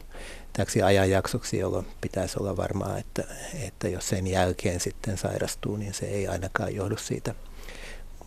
täksi 0.54 0.82
ajanjaksoksi, 0.82 1.58
jolloin 1.58 1.88
pitäisi 2.02 2.40
olla 2.40 2.58
varmaa, 2.58 2.98
että, 2.98 3.24
että 3.54 3.88
jos 3.88 4.10
sen 4.10 4.28
jälkeen 4.28 4.80
sitten 4.80 5.18
sairastuu, 5.18 5.76
niin 5.76 5.94
se 5.94 6.06
ei 6.06 6.28
ainakaan 6.28 6.76
johdu 6.76 6.98
siitä 6.98 7.36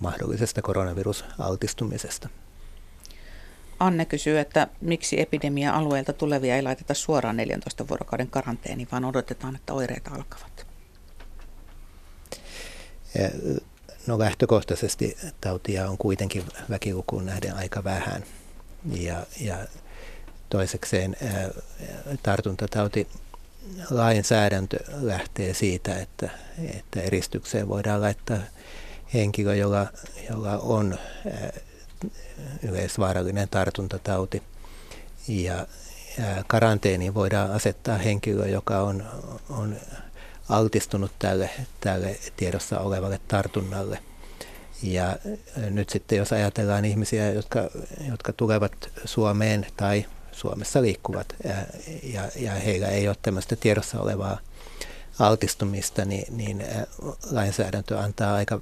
mahdollisesta 0.01 0.62
koronavirusaltistumisesta. 0.62 2.29
Anne 3.81 4.05
kysyy, 4.05 4.38
että 4.38 4.68
miksi 4.81 5.20
epidemia-alueelta 5.20 6.12
tulevia 6.12 6.57
ei 6.57 6.62
laiteta 6.62 6.94
suoraan 6.94 7.37
14 7.37 7.88
vuorokauden 7.88 8.31
karanteeni, 8.31 8.88
vaan 8.92 9.05
odotetaan, 9.05 9.57
että 9.57 9.72
oireet 9.72 10.09
alkavat? 10.09 10.66
No 14.07 14.18
lähtökohtaisesti 14.18 15.16
tautia 15.40 15.90
on 15.90 15.99
kuitenkin 15.99 16.44
väkilukuun 16.70 17.27
nähden 17.27 17.55
aika 17.55 17.85
vähän. 17.85 18.25
Ja, 18.92 19.27
ja 19.40 19.57
toisekseen 20.50 21.16
tartuntatauti 22.22 23.09
lainsäädäntö 23.90 24.78
lähtee 25.00 25.54
siitä, 25.54 25.98
että, 25.98 26.30
että 26.76 27.00
eristykseen 27.00 27.68
voidaan 27.68 28.00
laittaa 28.00 28.38
henkilö, 29.14 29.54
jolla, 29.54 29.87
jolla 30.30 30.59
on 30.59 30.98
yleisvaarallinen 32.62 33.48
tartuntatauti. 33.48 34.42
Ja 35.28 35.66
karanteeniin 36.46 37.14
voidaan 37.14 37.50
asettaa 37.50 37.98
henkilö, 37.98 38.48
joka 38.48 38.80
on, 38.80 39.04
on 39.48 39.76
altistunut 40.48 41.12
tälle, 41.18 41.50
tälle 41.80 42.18
tiedossa 42.37 42.80
olevalle 42.80 43.20
tartunnalle. 43.28 43.98
Ja 44.82 45.16
nyt 45.70 45.90
sitten 45.90 46.18
jos 46.18 46.32
ajatellaan 46.32 46.85
ihmisiä, 46.85 47.32
jotka, 47.32 47.70
jotka 48.09 48.32
tulevat 48.32 48.72
Suomeen 49.04 49.66
tai 49.76 50.06
Suomessa 50.37 50.83
liikkuvat 50.83 51.37
ja, 52.03 52.31
ja, 52.37 52.53
heillä 52.53 52.88
ei 52.88 53.09
ole 53.09 53.16
tämmöistä 53.22 53.57
tiedossa 53.57 54.01
olevaa 54.01 54.38
altistumista, 55.18 56.05
niin, 56.05 56.37
niin 56.37 56.64
lainsäädäntö 57.31 57.99
antaa 57.99 58.35
aika 58.35 58.61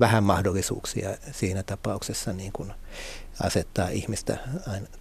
vähän 0.00 0.24
mahdollisuuksia 0.24 1.16
siinä 1.32 1.62
tapauksessa 1.62 2.32
niin 2.32 2.52
kuin 2.52 2.72
asettaa 3.42 3.88
ihmistä 3.88 4.38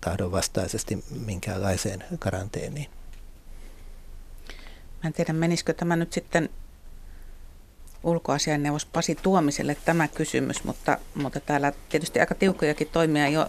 tahdonvastaisesti 0.02 1.04
minkäänlaiseen 1.26 2.04
karanteeniin. 2.20 2.90
Mä 5.04 5.08
en 5.08 5.14
tiedä, 5.14 5.34
menisikö 5.34 5.74
tämä 5.74 5.96
nyt 5.96 6.14
sitten 6.14 6.50
ulkoasianneuvos 8.04 8.86
Pasi 8.86 9.16
Tuomiselle 9.16 9.78
tämä 9.86 10.08
kysymys, 10.08 10.64
mutta, 10.64 10.98
mutta 11.16 11.40
täällä 11.40 11.74
tietysti 11.90 12.20
aika 12.20 12.36
tiukkojakin 12.36 12.90
toimia 12.92 13.28
jo 13.28 13.48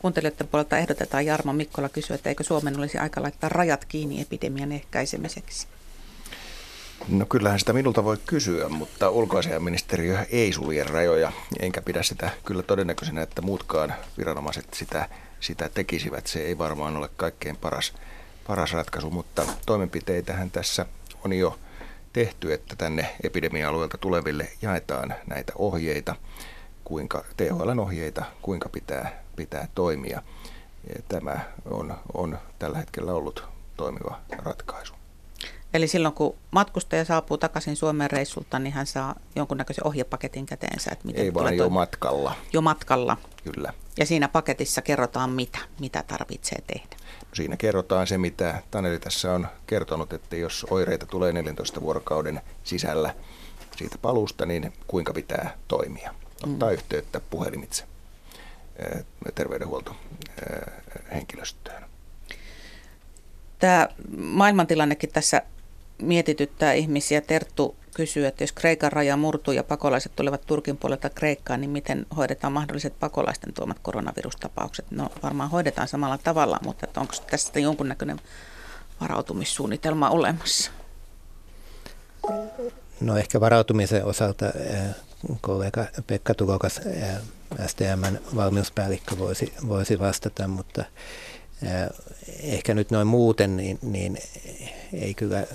kuuntelijoiden 0.00 0.48
puolelta 0.48 0.78
ehdotetaan. 0.78 1.26
Jarmo 1.26 1.52
Mikkola 1.52 1.88
kysyy, 1.88 2.14
että 2.14 2.28
eikö 2.28 2.44
Suomen 2.44 2.78
olisi 2.78 2.98
aika 2.98 3.22
laittaa 3.22 3.48
rajat 3.48 3.84
kiinni 3.84 4.20
epidemian 4.20 4.72
ehkäisemiseksi? 4.72 5.66
No 7.08 7.26
kyllähän 7.26 7.58
sitä 7.58 7.72
minulta 7.72 8.04
voi 8.04 8.16
kysyä, 8.26 8.68
mutta 8.68 9.10
ulkoasiaministeriö 9.10 10.18
ei 10.30 10.52
sulje 10.52 10.84
rajoja, 10.84 11.32
enkä 11.60 11.82
pidä 11.82 12.02
sitä 12.02 12.30
kyllä 12.44 12.62
todennäköisenä, 12.62 13.22
että 13.22 13.42
muutkaan 13.42 13.94
viranomaiset 14.18 14.74
sitä, 14.74 15.08
sitä 15.40 15.68
tekisivät. 15.68 16.26
Se 16.26 16.40
ei 16.40 16.58
varmaan 16.58 16.96
ole 16.96 17.08
kaikkein 17.16 17.56
paras 17.56 17.92
paras 18.46 18.72
ratkaisu, 18.72 19.10
mutta 19.10 19.46
toimenpiteitähän 19.66 20.50
tässä 20.50 20.86
on 21.24 21.32
jo 21.32 21.58
tehty, 22.12 22.52
että 22.52 22.76
tänne 22.76 23.16
epidemia-alueelta 23.22 23.98
tuleville 23.98 24.48
jaetaan 24.62 25.14
näitä 25.26 25.52
ohjeita. 25.56 26.16
kuinka 26.84 27.24
THLn 27.36 27.78
ohjeita, 27.78 28.24
kuinka 28.42 28.68
pitää, 28.68 29.19
pitää 29.36 29.68
toimia. 29.74 30.22
Tämä 31.08 31.40
on, 31.70 31.96
on 32.14 32.38
tällä 32.58 32.78
hetkellä 32.78 33.12
ollut 33.12 33.44
toimiva 33.76 34.20
ratkaisu. 34.30 34.94
Eli 35.74 35.88
silloin 35.88 36.14
kun 36.14 36.34
matkustaja 36.50 37.04
saapuu 37.04 37.38
takaisin 37.38 37.76
Suomen 37.76 38.10
reissulta, 38.10 38.58
niin 38.58 38.72
hän 38.72 38.86
saa 38.86 39.14
jonkunnäköisen 39.36 39.86
ohjepaketin 39.86 40.46
käteensä. 40.46 40.90
Että 40.92 41.06
miten 41.06 41.24
Ei 41.24 41.34
vaan 41.34 41.56
jo 41.56 41.68
matkalla. 41.68 42.34
Jo 42.52 42.60
matkalla. 42.60 43.16
Kyllä. 43.44 43.72
Ja 43.98 44.06
siinä 44.06 44.28
paketissa 44.28 44.82
kerrotaan 44.82 45.30
mitä, 45.30 45.58
mitä 45.80 46.04
tarvitsee 46.06 46.58
tehdä. 46.66 46.96
No 47.20 47.34
siinä 47.34 47.56
kerrotaan 47.56 48.06
se, 48.06 48.18
mitä 48.18 48.62
Taneli 48.70 48.98
tässä 48.98 49.32
on 49.32 49.46
kertonut, 49.66 50.12
että 50.12 50.36
jos 50.36 50.66
oireita 50.70 51.06
tulee 51.06 51.32
14 51.32 51.80
vuorokauden 51.80 52.40
sisällä 52.64 53.14
siitä 53.76 53.98
palusta, 53.98 54.46
niin 54.46 54.72
kuinka 54.86 55.12
pitää 55.12 55.58
toimia. 55.68 56.14
Ottaa 56.44 56.68
mm. 56.68 56.74
yhteyttä 56.74 57.20
puhelimitse 57.20 57.84
terveydenhuoltohenkilöstöön. 59.34 61.84
Tämä 63.58 63.88
maailmantilannekin 64.16 65.12
tässä 65.12 65.42
mietityttää 66.02 66.72
ihmisiä. 66.72 67.20
Terttu 67.20 67.76
kysyy, 67.94 68.26
että 68.26 68.42
jos 68.42 68.52
Kreikan 68.52 68.92
raja 68.92 69.16
murtuu 69.16 69.54
ja 69.54 69.64
pakolaiset 69.64 70.12
tulevat 70.16 70.46
Turkin 70.46 70.76
puolelta 70.76 71.10
Kreikkaan, 71.10 71.60
niin 71.60 71.70
miten 71.70 72.06
hoidetaan 72.16 72.52
mahdolliset 72.52 72.98
pakolaisten 73.00 73.52
tuomat 73.52 73.78
koronavirustapaukset? 73.82 74.90
No 74.90 75.10
varmaan 75.22 75.50
hoidetaan 75.50 75.88
samalla 75.88 76.18
tavalla, 76.18 76.58
mutta 76.64 76.86
onko 76.96 77.14
tästä 77.30 77.60
jonkunnäköinen 77.60 78.20
varautumissuunnitelma 79.00 80.10
olemassa? 80.10 80.70
No 83.00 83.16
ehkä 83.16 83.40
varautumisen 83.40 84.04
osalta 84.04 84.46
äh, 84.46 84.94
kollega 85.40 85.86
Pekka 86.06 86.34
Tulokas, 86.34 86.80
STMn 87.66 88.18
valmiuspäällikkö, 88.36 89.18
voisi, 89.18 89.52
voisi 89.68 89.98
vastata, 89.98 90.48
mutta 90.48 90.84
ehkä 92.42 92.74
nyt 92.74 92.90
noin 92.90 93.06
muuten, 93.06 93.56
niin, 93.56 93.78
niin 93.82 94.18
ei 94.92 95.14
kyllä 95.14 95.46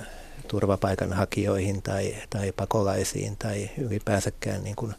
turvapaikanhakijoihin 0.48 1.82
tai, 1.82 2.16
tai 2.30 2.52
pakolaisiin 2.52 3.38
tai 3.38 3.70
ylipäänsäkään 3.78 4.64
niin 4.64 4.76
kuin 4.76 4.94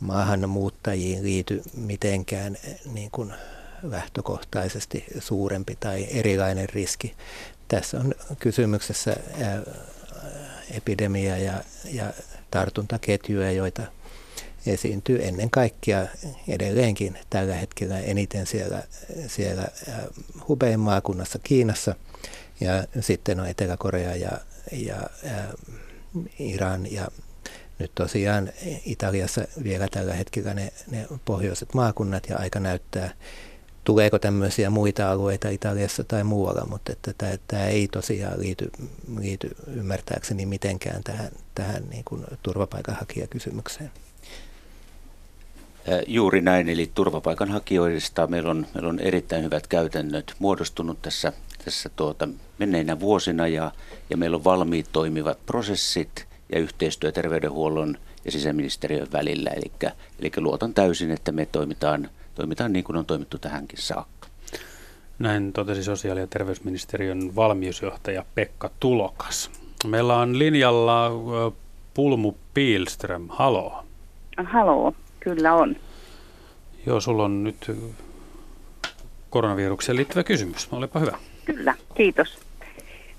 maahanmuuttajiin 0.00 1.22
liity 1.22 1.62
mitenkään 1.76 2.56
niin 2.92 3.10
kuin 3.10 3.32
lähtökohtaisesti 3.82 5.04
suurempi 5.18 5.76
tai 5.80 6.06
erilainen 6.10 6.68
riski. 6.68 7.14
Tässä 7.68 8.00
on 8.00 8.14
kysymyksessä 8.38 9.16
epidemia 10.70 11.38
ja, 11.38 11.52
ja 11.84 12.12
tartuntaketjuja, 12.50 13.52
joita 13.52 13.82
esiintyy 14.66 15.18
ennen 15.22 15.50
kaikkea 15.50 16.06
edelleenkin 16.48 17.18
tällä 17.30 17.54
hetkellä 17.54 17.98
eniten 17.98 18.46
siellä, 18.46 18.82
siellä 19.26 19.68
Hubein 20.48 20.80
maakunnassa 20.80 21.38
Kiinassa 21.42 21.94
ja 22.60 22.84
sitten 23.00 23.40
on 23.40 23.46
Etelä-Korea 23.46 24.16
ja, 24.16 24.30
ja 24.72 24.96
ää, 25.24 25.52
Iran 26.38 26.92
ja 26.92 27.08
nyt 27.78 27.92
tosiaan 27.94 28.52
Italiassa 28.84 29.44
vielä 29.62 29.88
tällä 29.90 30.14
hetkellä 30.14 30.54
ne, 30.54 30.72
ne 30.90 31.06
pohjoiset 31.24 31.74
maakunnat 31.74 32.28
ja 32.28 32.38
aika 32.38 32.60
näyttää, 32.60 33.10
tuleeko 33.84 34.18
tämmöisiä 34.18 34.70
muita 34.70 35.10
alueita 35.10 35.48
Italiassa 35.48 36.04
tai 36.04 36.24
muualla, 36.24 36.66
mutta 36.70 36.92
että 36.92 37.14
tämä, 37.18 37.32
tämä 37.48 37.66
ei 37.66 37.88
tosiaan 37.88 38.40
liity, 38.40 38.70
liity 39.18 39.50
ymmärtääkseni 39.66 40.46
mitenkään 40.46 41.04
tähän, 41.04 41.30
tähän 41.54 41.88
niin 41.90 42.04
kuin 42.04 42.24
turvapaikanhakijakysymykseen. 42.42 43.90
Juuri 46.06 46.40
näin, 46.40 46.68
eli 46.68 46.90
turvapaikanhakijoista 46.94 48.26
meillä 48.26 48.50
on, 48.50 48.66
meillä 48.74 48.88
on 48.88 49.00
erittäin 49.00 49.44
hyvät 49.44 49.66
käytännöt 49.66 50.34
muodostunut 50.38 51.02
tässä, 51.02 51.32
tässä 51.64 51.88
tuota, 51.96 52.28
menneinä 52.58 53.00
vuosina 53.00 53.48
ja, 53.48 53.72
ja 54.10 54.16
meillä 54.16 54.36
on 54.36 54.44
valmiit 54.44 54.86
toimivat 54.92 55.38
prosessit 55.46 56.26
ja 56.52 56.58
yhteistyö 56.58 57.12
terveydenhuollon 57.12 57.98
ja 58.24 58.32
sisäministeriön 58.32 59.08
välillä. 59.12 59.50
Eli, 59.50 59.92
eli 60.20 60.30
luotan 60.36 60.74
täysin, 60.74 61.10
että 61.10 61.32
me 61.32 61.46
toimitaan, 61.46 62.08
toimitaan 62.34 62.72
niin 62.72 62.84
kuin 62.84 62.96
on 62.96 63.06
toimittu 63.06 63.38
tähänkin 63.38 63.82
saakka. 63.82 64.28
Näin 65.18 65.52
totesi 65.52 65.82
sosiaali- 65.82 66.20
ja 66.20 66.26
terveysministeriön 66.26 67.36
valmiusjohtaja 67.36 68.24
Pekka 68.34 68.70
Tulokas. 68.80 69.50
Meillä 69.86 70.16
on 70.16 70.38
linjalla 70.38 71.10
Pulmu 71.94 72.34
Pielström. 72.54 73.26
Halo. 73.28 73.84
Halo, 74.44 74.94
kyllä 75.34 75.54
on. 75.54 75.76
Joo, 76.86 77.00
sulla 77.00 77.24
on 77.24 77.44
nyt 77.44 77.70
koronavirukseen 79.30 79.96
liittyvä 79.96 80.24
kysymys. 80.24 80.68
Olepa 80.72 81.00
hyvä. 81.00 81.18
Kyllä, 81.44 81.74
kiitos. 81.94 82.38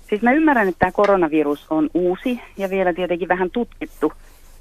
Siis 0.08 0.22
mä 0.22 0.32
ymmärrän, 0.32 0.68
että 0.68 0.78
tämä 0.78 0.92
koronavirus 0.92 1.66
on 1.70 1.90
uusi 1.94 2.40
ja 2.56 2.70
vielä 2.70 2.92
tietenkin 2.92 3.28
vähän 3.28 3.50
tutkittu, 3.50 4.12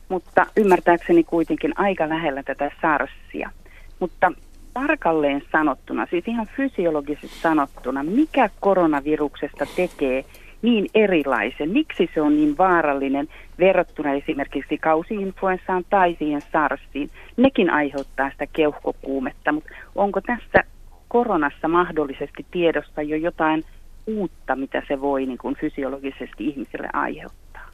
mutta 0.10 0.46
ymmärtääkseni 0.56 1.24
kuitenkin 1.24 1.74
aika 1.76 2.10
lähellä 2.10 2.44
tätä 2.44 2.72
SARSia. 2.82 3.52
Mutta 4.00 4.32
tarkalleen 4.74 5.42
sanottuna, 5.52 6.08
siis 6.10 6.28
ihan 6.28 6.48
fysiologisesti 6.58 7.40
sanottuna, 7.42 8.04
mikä 8.04 8.50
koronaviruksesta 8.60 9.66
tekee 9.76 10.26
niin 10.62 10.90
erilaisen? 10.94 11.70
Miksi 11.70 12.10
se 12.14 12.22
on 12.22 12.36
niin 12.36 12.58
vaarallinen 12.58 13.28
verrattuna 13.60 14.14
esimerkiksi 14.14 14.78
kausiinfluenssaan 14.78 15.86
tai 15.90 16.16
siihen 16.20 16.42
SARSiin? 16.52 17.12
Nekin 17.38 17.70
aiheuttaa 17.70 18.32
sitä 18.32 18.48
keuhkokuumetta, 18.54 19.52
mutta 19.52 19.70
onko 19.96 20.22
tässä 20.22 20.64
koronassa 21.08 21.68
mahdollisesti 21.68 22.46
tiedossa 22.52 23.02
jo 23.02 23.18
jotain 23.18 23.64
uutta, 24.08 24.56
mitä 24.56 24.84
se 24.88 25.02
voi 25.02 25.26
niin 25.26 25.38
kuin 25.38 25.56
fysiologisesti 25.56 26.48
ihmiselle 26.48 26.90
aiheuttaa? 26.94 27.70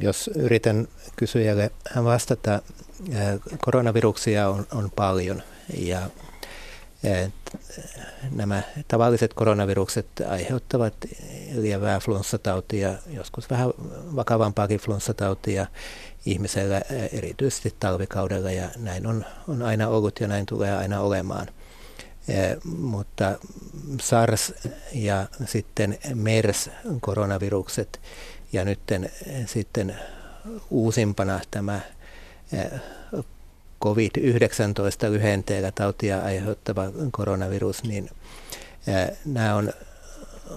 Jos 0.00 0.30
yritän 0.36 0.86
kysyjälle 1.16 1.70
vastata, 2.04 2.62
koronaviruksia 3.60 4.48
on, 4.48 4.64
on 4.74 4.90
paljon 4.96 5.42
ja 5.78 5.98
nämä 8.30 8.62
tavalliset 8.88 9.34
koronavirukset 9.34 10.06
aiheuttavat 10.28 10.94
lievää 11.54 12.00
flunssatautia, 12.00 12.94
joskus 13.10 13.50
vähän 13.50 13.70
vakavampaakin 14.16 14.80
flunssatautia 14.80 15.66
ihmisellä 16.26 16.82
erityisesti 17.12 17.74
talvikaudella 17.80 18.50
ja 18.50 18.68
näin 18.76 19.06
on, 19.06 19.24
on 19.48 19.62
aina 19.62 19.88
ollut 19.88 20.20
ja 20.20 20.28
näin 20.28 20.46
tulee 20.46 20.76
aina 20.76 21.00
olemaan. 21.00 21.48
Eh, 22.28 22.56
mutta 22.64 23.38
SARS 24.00 24.52
ja 24.92 25.26
sitten 25.46 25.98
MERS-koronavirukset 26.14 28.00
ja 28.52 28.64
nyt 28.64 28.80
sitten 29.46 29.96
uusimpana 30.70 31.40
tämä 31.50 31.80
eh, 33.84 34.22
COVID-19 35.06 35.10
lyhenteellä 35.10 35.72
tautia 35.72 36.20
aiheuttava 36.20 36.84
koronavirus, 37.10 37.82
niin 37.82 38.10
nämä 39.24 39.54
on, 39.54 39.72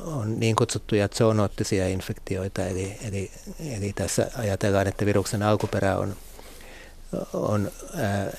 on 0.05 0.39
niin 0.39 0.55
kutsuttuja 0.55 1.09
zoonoottisia 1.09 1.87
infektioita, 1.87 2.65
eli, 2.65 2.97
eli, 3.07 3.31
eli 3.59 3.93
tässä 3.93 4.31
ajatellaan, 4.37 4.87
että 4.87 5.05
viruksen 5.05 5.43
alkuperä 5.43 5.97
on, 5.97 6.15
on 7.33 7.71
ää, 7.95 8.31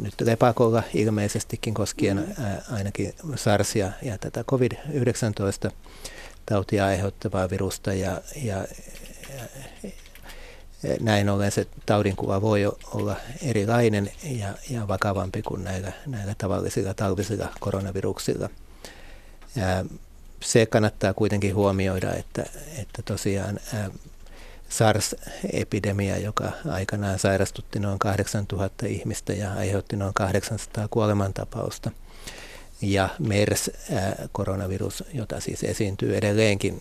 nyt 0.00 0.20
lepakolla 0.20 0.82
ilmeisestikin 0.94 1.74
koskien 1.74 2.34
ää, 2.40 2.62
ainakin 2.72 3.14
SARSia 3.36 3.92
ja 4.02 4.18
tätä 4.18 4.44
COVID-19 4.50 5.70
tautia 6.46 6.86
aiheuttavaa 6.86 7.50
virusta. 7.50 7.92
Ja, 7.92 8.20
ja, 8.44 8.56
ja 9.82 9.90
näin 11.00 11.28
ollen 11.28 11.52
se 11.52 11.66
taudinkuva 11.86 12.42
voi 12.42 12.66
olla 12.94 13.16
erilainen 13.42 14.10
ja, 14.22 14.54
ja 14.70 14.88
vakavampi 14.88 15.42
kuin 15.42 15.64
näillä, 15.64 15.92
näillä 16.06 16.34
tavallisilla 16.38 16.94
talvisilla 16.94 17.48
koronaviruksilla. 17.60 18.48
Ja 19.56 19.84
se 20.40 20.66
kannattaa 20.66 21.14
kuitenkin 21.14 21.54
huomioida, 21.54 22.14
että, 22.14 22.46
että 22.78 23.02
tosiaan 23.04 23.60
ää, 23.74 23.90
SARS-epidemia, 24.68 26.18
joka 26.18 26.52
aikanaan 26.70 27.18
sairastutti 27.18 27.78
noin 27.78 27.98
8000 27.98 28.86
ihmistä 28.86 29.32
ja 29.32 29.52
aiheutti 29.52 29.96
noin 29.96 30.14
800 30.14 30.88
kuolemantapausta. 30.88 31.90
Ja 32.82 33.08
MERS-koronavirus, 33.18 35.04
jota 35.12 35.40
siis 35.40 35.64
esiintyy 35.64 36.16
edelleenkin, 36.16 36.80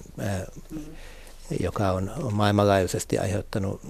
joka 1.59 1.91
on, 1.91 2.11
maailmanlaajuisesti 2.31 3.19
aiheuttanut 3.19 3.81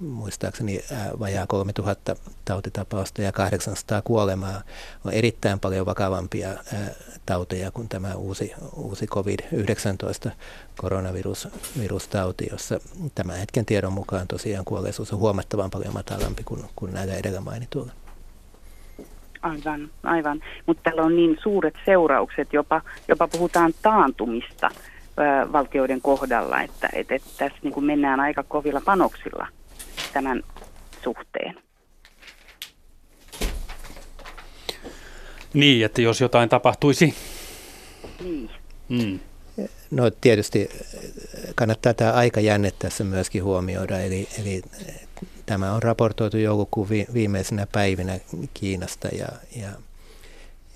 muistaakseni 0.00 0.80
vajaa 1.18 1.46
3000 1.46 2.16
tautitapausta 2.44 3.22
ja 3.22 3.32
800 3.32 4.02
kuolemaa 4.02 4.62
on 5.04 5.12
erittäin 5.12 5.60
paljon 5.60 5.86
vakavampia 5.86 6.48
tauteja 7.26 7.70
kuin 7.70 7.88
tämä 7.88 8.14
uusi, 8.14 8.52
uusi 8.76 9.06
COVID-19 9.06 10.30
koronavirustauti, 10.76 12.46
jossa 12.50 12.80
tämän 13.14 13.38
hetken 13.38 13.66
tiedon 13.66 13.92
mukaan 13.92 14.28
tosiaan 14.28 14.64
kuolleisuus 14.64 15.12
on 15.12 15.18
huomattavan 15.18 15.70
paljon 15.70 15.94
matalampi 15.94 16.42
kuin, 16.44 16.64
kuin 16.76 16.94
näillä 16.94 17.14
edellä 17.14 17.40
mainituilla. 17.40 17.92
Aivan, 19.42 19.90
aivan. 20.02 20.40
Mutta 20.66 20.82
täällä 20.82 21.02
on 21.02 21.16
niin 21.16 21.38
suuret 21.42 21.74
seuraukset, 21.84 22.52
jopa, 22.52 22.82
jopa 23.08 23.28
puhutaan 23.28 23.74
taantumista 23.82 24.70
valtioiden 25.52 26.02
kohdalla, 26.02 26.60
että 26.60 26.88
et, 26.92 27.12
et 27.12 27.22
tässä 27.38 27.58
niin 27.62 27.72
kuin 27.72 27.86
mennään 27.86 28.20
aika 28.20 28.42
kovilla 28.42 28.80
panoksilla 28.84 29.46
tämän 30.12 30.42
suhteen. 31.04 31.58
Niin, 35.54 35.84
että 35.84 36.02
jos 36.02 36.20
jotain 36.20 36.48
tapahtuisi. 36.48 37.14
Niin. 38.20 38.50
Mm. 38.88 39.18
No 39.90 40.10
tietysti 40.10 40.68
kannattaa 41.54 41.94
tämä 41.94 42.12
aikajänne 42.12 42.72
tässä 42.78 43.04
myöskin 43.04 43.44
huomioida, 43.44 43.98
eli, 43.98 44.28
eli 44.40 44.62
Tämä 45.46 45.72
on 45.72 45.82
raportoitu 45.82 46.36
joulukuun 46.36 46.88
viimeisenä 46.88 47.66
päivinä 47.72 48.20
Kiinasta 48.54 49.08
ja, 49.08 49.28
ja, 49.56 49.68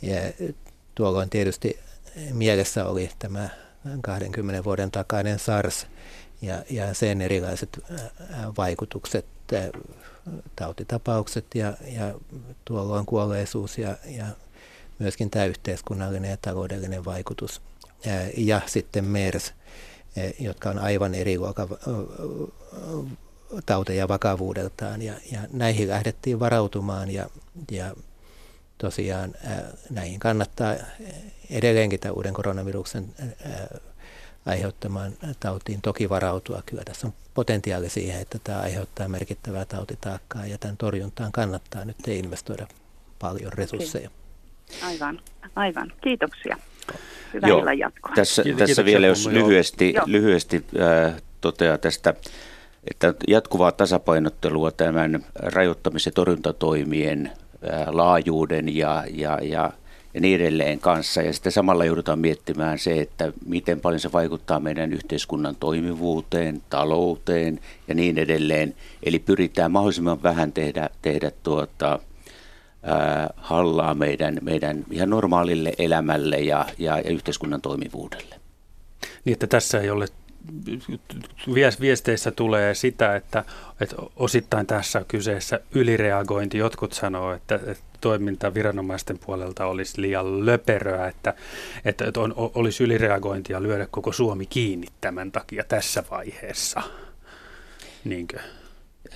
ja 0.02 0.20
tuolloin 0.94 1.30
tietysti 1.30 1.78
mielessä 2.32 2.86
oli 2.86 3.10
tämä 3.18 3.48
20 4.02 4.64
vuoden 4.64 4.90
takainen 4.90 5.38
SARS 5.38 5.86
ja, 6.42 6.62
ja 6.70 6.94
sen 6.94 7.20
erilaiset 7.20 7.80
vaikutukset, 8.58 9.26
tautitapaukset 10.56 11.46
ja, 11.54 11.74
ja 11.86 12.14
tuolloin 12.64 13.06
kuolleisuus 13.06 13.78
ja, 13.78 13.96
ja 14.06 14.26
myöskin 14.98 15.30
tämä 15.30 15.44
yhteiskunnallinen 15.44 16.30
ja 16.30 16.36
taloudellinen 16.36 17.04
vaikutus. 17.04 17.62
Ja 18.36 18.60
sitten 18.66 19.04
MERS, 19.04 19.54
jotka 20.38 20.70
on 20.70 20.78
aivan 20.78 21.14
eri 21.14 21.38
luokan 21.38 21.68
tauteja 23.66 24.08
vakavuudeltaan 24.08 25.02
ja, 25.02 25.14
ja 25.32 25.40
näihin 25.52 25.88
lähdettiin 25.88 26.40
varautumaan 26.40 27.10
ja, 27.10 27.30
ja 27.70 27.94
tosiaan 28.80 29.34
näihin 29.90 30.20
kannattaa 30.20 30.74
edelleenkin 31.50 32.00
tämän 32.00 32.16
uuden 32.16 32.34
koronaviruksen 32.34 33.14
aiheuttamaan 34.46 35.12
tautiin 35.40 35.82
toki 35.82 36.08
varautua. 36.08 36.62
Kyllä 36.66 36.82
tässä 36.84 37.06
on 37.06 37.12
potentiaali 37.34 37.88
siihen, 37.88 38.20
että 38.20 38.38
tämä 38.44 38.58
aiheuttaa 38.58 39.08
merkittävää 39.08 39.64
tautitaakkaa 39.64 40.46
ja 40.46 40.58
tämän 40.58 40.76
torjuntaan 40.76 41.32
kannattaa 41.32 41.84
nyt 41.84 42.08
investoida 42.08 42.66
paljon 43.18 43.52
resursseja. 43.52 44.10
Aivan, 44.82 45.20
aivan. 45.56 45.92
Kiitoksia. 46.00 46.56
Hyvää 47.34 47.48
Joo, 47.48 47.70
jatkoa. 47.70 48.12
Tässä, 48.14 48.42
tässä 48.58 48.84
vielä 48.84 49.06
jos 49.06 49.26
lyhyesti, 49.26 49.94
lyhyesti 50.06 50.64
äh, 50.80 51.22
toteaa 51.40 51.78
tästä 51.78 52.14
että 52.90 53.14
jatkuvaa 53.28 53.72
tasapainottelua 53.72 54.70
tämän 54.70 55.24
rajoittamis- 55.34 56.06
ja 56.06 56.12
torjuntatoimien 56.12 57.30
laajuuden 57.86 58.76
ja, 58.76 59.04
ja, 59.10 59.38
ja, 59.42 59.72
ja 60.14 60.20
niin 60.20 60.40
edelleen 60.40 60.80
kanssa. 60.80 61.22
Ja 61.22 61.32
sitten 61.32 61.52
samalla 61.52 61.84
joudutaan 61.84 62.18
miettimään 62.18 62.78
se, 62.78 63.00
että 63.00 63.32
miten 63.46 63.80
paljon 63.80 64.00
se 64.00 64.12
vaikuttaa 64.12 64.60
meidän 64.60 64.92
yhteiskunnan 64.92 65.56
toimivuuteen, 65.60 66.62
talouteen 66.70 67.60
ja 67.88 67.94
niin 67.94 68.18
edelleen. 68.18 68.74
Eli 69.02 69.18
pyritään 69.18 69.72
mahdollisimman 69.72 70.22
vähän 70.22 70.52
tehdä, 70.52 70.90
tehdä 71.02 71.30
tuota, 71.42 71.98
ää, 72.82 73.30
hallaa 73.36 73.94
meidän, 73.94 74.38
meidän 74.42 74.84
ihan 74.90 75.10
normaalille 75.10 75.72
elämälle 75.78 76.36
ja, 76.36 76.66
ja, 76.78 76.98
ja 76.98 77.10
yhteiskunnan 77.10 77.60
toimivuudelle. 77.60 78.40
Niin, 79.24 79.32
että 79.32 79.46
tässä 79.46 79.80
ei 79.80 79.90
ole 79.90 80.06
viesteissä 81.80 82.30
tulee 82.30 82.74
sitä, 82.74 83.16
että, 83.16 83.44
että 83.80 83.96
osittain 84.16 84.66
tässä 84.66 84.98
on 84.98 85.04
kyseessä 85.08 85.60
ylireagointi. 85.74 86.58
Jotkut 86.58 86.92
sanoo, 86.92 87.32
että, 87.32 87.54
että 87.54 87.84
toiminta 88.00 88.54
viranomaisten 88.54 89.18
puolelta 89.18 89.66
olisi 89.66 90.00
liian 90.00 90.46
löperöä, 90.46 91.08
että, 91.08 91.34
että 91.84 92.04
on, 92.16 92.34
olisi 92.36 92.84
ylireagointia 92.84 93.62
lyödä 93.62 93.86
koko 93.90 94.12
Suomi 94.12 94.46
kiinni 94.46 94.86
tämän 95.00 95.32
takia 95.32 95.64
tässä 95.64 96.04
vaiheessa. 96.10 96.82
Niinkö? 98.04 98.38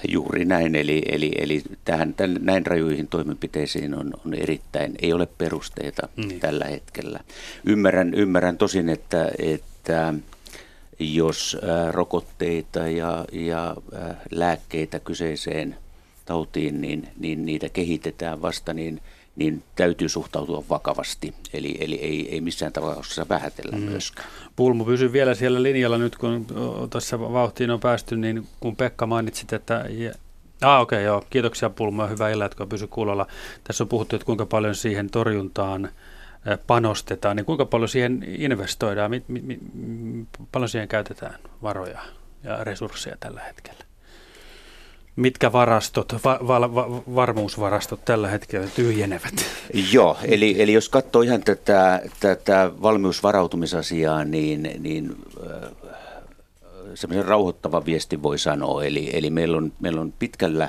Juuri 0.08 0.44
näin, 0.44 0.74
eli, 0.74 1.02
eli, 1.06 1.32
eli 1.38 1.62
tähän, 1.84 2.14
tämän, 2.14 2.38
näin 2.40 2.66
rajuihin 2.66 3.08
toimenpiteisiin 3.08 3.94
on, 3.94 4.14
on 4.26 4.34
erittäin, 4.34 4.94
ei 5.02 5.12
ole 5.12 5.26
perusteita 5.26 6.08
niin. 6.16 6.40
tällä 6.40 6.64
hetkellä. 6.64 7.20
Ymmärrän, 7.64 8.14
ymmärrän 8.14 8.58
tosin, 8.58 8.88
että, 8.88 9.30
että 9.38 10.14
jos 10.98 11.56
rokotteita 11.90 12.78
ja, 12.78 13.24
ja 13.32 13.76
lääkkeitä 14.30 15.00
kyseiseen 15.00 15.76
tautiin, 16.24 16.80
niin, 16.80 17.08
niin 17.18 17.46
niitä 17.46 17.68
kehitetään 17.68 18.42
vasta, 18.42 18.74
niin, 18.74 19.00
niin 19.36 19.62
täytyy 19.76 20.08
suhtautua 20.08 20.64
vakavasti. 20.70 21.34
Eli, 21.52 21.76
eli 21.80 21.94
ei, 21.94 22.28
ei 22.34 22.40
missään 22.40 22.72
tapauksessa 22.72 23.26
vähätellä 23.28 23.76
mm. 23.76 23.82
myöskään. 23.82 24.28
Pulmu 24.56 24.84
pysyy 24.84 25.12
vielä 25.12 25.34
siellä 25.34 25.62
linjalla 25.62 25.98
nyt, 25.98 26.16
kun 26.16 26.46
tuossa 26.90 27.20
vauhtiin 27.20 27.70
on 27.70 27.80
päästy, 27.80 28.16
niin 28.16 28.46
kun 28.60 28.76
Pekka 28.76 29.06
mainitsit, 29.06 29.52
että 29.52 29.84
Ah, 30.60 30.80
okei, 30.80 30.96
okay, 30.96 31.04
joo. 31.04 31.24
Kiitoksia 31.30 31.70
Pulma. 31.70 32.06
Hyvää 32.06 32.30
iltaa, 32.30 32.46
että 32.46 32.66
pysyy 32.66 32.88
kuulolla. 32.88 33.26
Tässä 33.64 33.84
on 33.84 33.88
puhuttu, 33.88 34.16
että 34.16 34.26
kuinka 34.26 34.46
paljon 34.46 34.74
siihen 34.74 35.10
torjuntaan 35.10 35.88
panostetaan, 36.66 37.36
niin 37.36 37.46
kuinka 37.46 37.64
paljon 37.64 37.88
siihen 37.88 38.24
investoidaan, 38.28 39.10
mi, 39.10 39.24
mi, 39.28 39.40
mi, 39.42 39.58
paljon 40.52 40.68
siihen 40.68 40.88
käytetään 40.88 41.38
varoja 41.62 42.00
ja 42.42 42.64
resursseja 42.64 43.16
tällä 43.20 43.40
hetkellä? 43.40 43.84
Mitkä 45.16 45.52
varastot, 45.52 46.12
va, 46.24 46.38
va, 46.46 46.74
va, 46.74 47.02
varmuusvarastot 47.14 48.04
tällä 48.04 48.28
hetkellä 48.28 48.66
tyhjenevät? 48.76 49.34
Joo, 49.92 50.16
eli, 50.24 50.62
eli 50.62 50.72
jos 50.72 50.88
katsoo 50.88 51.22
ihan 51.22 51.42
tätä, 51.42 52.02
tätä 52.20 52.70
valmiusvarautumisasiaa, 52.82 54.24
niin, 54.24 54.70
niin 54.78 55.16
semmoisen 56.94 57.24
rauhoittava 57.24 57.84
viesti 57.84 58.22
voi 58.22 58.38
sanoa. 58.38 58.84
Eli, 58.84 59.10
eli 59.12 59.30
meillä, 59.30 59.56
on, 59.56 59.72
meillä 59.80 60.00
on 60.00 60.12
pitkällä 60.18 60.68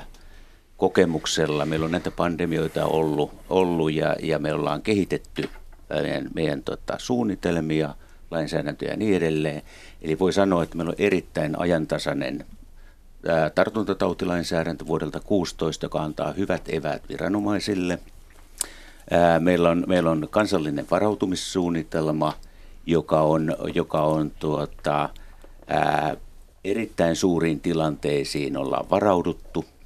kokemuksella, 0.76 1.66
meillä 1.66 1.84
on 1.84 1.90
näitä 1.90 2.10
pandemioita 2.10 2.86
ollut, 2.86 3.30
ollut 3.48 3.92
ja, 3.92 4.16
ja 4.22 4.38
me 4.38 4.52
ollaan 4.52 4.82
kehitetty 4.82 5.48
meidän, 5.88 6.30
meidän 6.34 6.62
tota, 6.62 6.94
suunnitelmia, 6.98 7.94
lainsäädäntöjä 8.30 8.90
ja 8.90 8.96
niin 8.96 9.16
edelleen. 9.16 9.62
Eli 10.02 10.18
voi 10.18 10.32
sanoa, 10.32 10.62
että 10.62 10.76
meillä 10.76 10.90
on 10.90 10.96
erittäin 10.98 11.58
ajantasainen 11.58 12.44
ää, 13.28 13.50
tartuntatautilainsäädäntö 13.50 14.86
vuodelta 14.86 15.20
16, 15.20 15.86
joka 15.86 16.02
antaa 16.02 16.32
hyvät 16.32 16.62
eväät 16.68 17.02
viranomaisille. 17.08 17.98
Ää, 19.10 19.40
meillä, 19.40 19.70
on, 19.70 19.84
meillä 19.86 20.10
on 20.10 20.28
kansallinen 20.30 20.86
varautumissuunnitelma, 20.90 22.32
joka 22.86 23.20
on, 23.20 23.56
joka 23.74 24.00
on 24.02 24.30
tuota, 24.38 25.08
ää, 25.66 26.16
erittäin 26.64 27.16
suuriin 27.16 27.60
tilanteisiin 27.60 28.56
ollaan 28.56 28.90
varauduttu– 28.90 29.64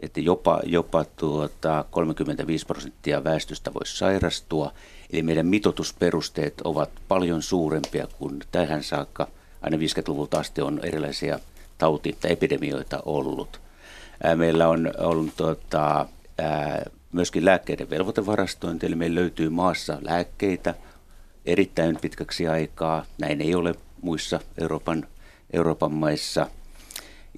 että 0.00 0.20
jopa, 0.20 0.60
jopa 0.64 1.04
tuota 1.04 1.84
35 1.90 2.66
prosenttia 2.66 3.24
väestöstä 3.24 3.74
voisi 3.74 3.96
sairastua. 3.96 4.72
Eli 5.12 5.22
meidän 5.22 5.46
mitotusperusteet 5.46 6.60
ovat 6.64 6.90
paljon 7.08 7.42
suurempia 7.42 8.06
kuin 8.18 8.38
tähän 8.52 8.82
saakka. 8.82 9.28
Aina 9.62 9.76
50-luvulta 9.76 10.38
asti 10.38 10.62
on 10.62 10.80
erilaisia 10.82 11.38
tauti- 11.78 12.16
tai 12.20 12.32
epidemioita 12.32 13.02
ollut. 13.04 13.60
Meillä 14.34 14.68
on, 14.68 14.92
on 14.98 15.32
tuota, 15.36 16.06
myöskin 17.12 17.44
lääkkeiden 17.44 17.90
velvoitevarastointi, 17.90 18.86
eli 18.86 18.94
meillä 18.94 19.20
löytyy 19.20 19.48
maassa 19.48 19.98
lääkkeitä 20.00 20.74
erittäin 21.46 21.98
pitkäksi 22.00 22.48
aikaa. 22.48 23.04
Näin 23.18 23.40
ei 23.40 23.54
ole 23.54 23.74
muissa 24.02 24.40
Euroopan, 24.60 25.06
Euroopan 25.52 25.92
maissa– 25.92 26.46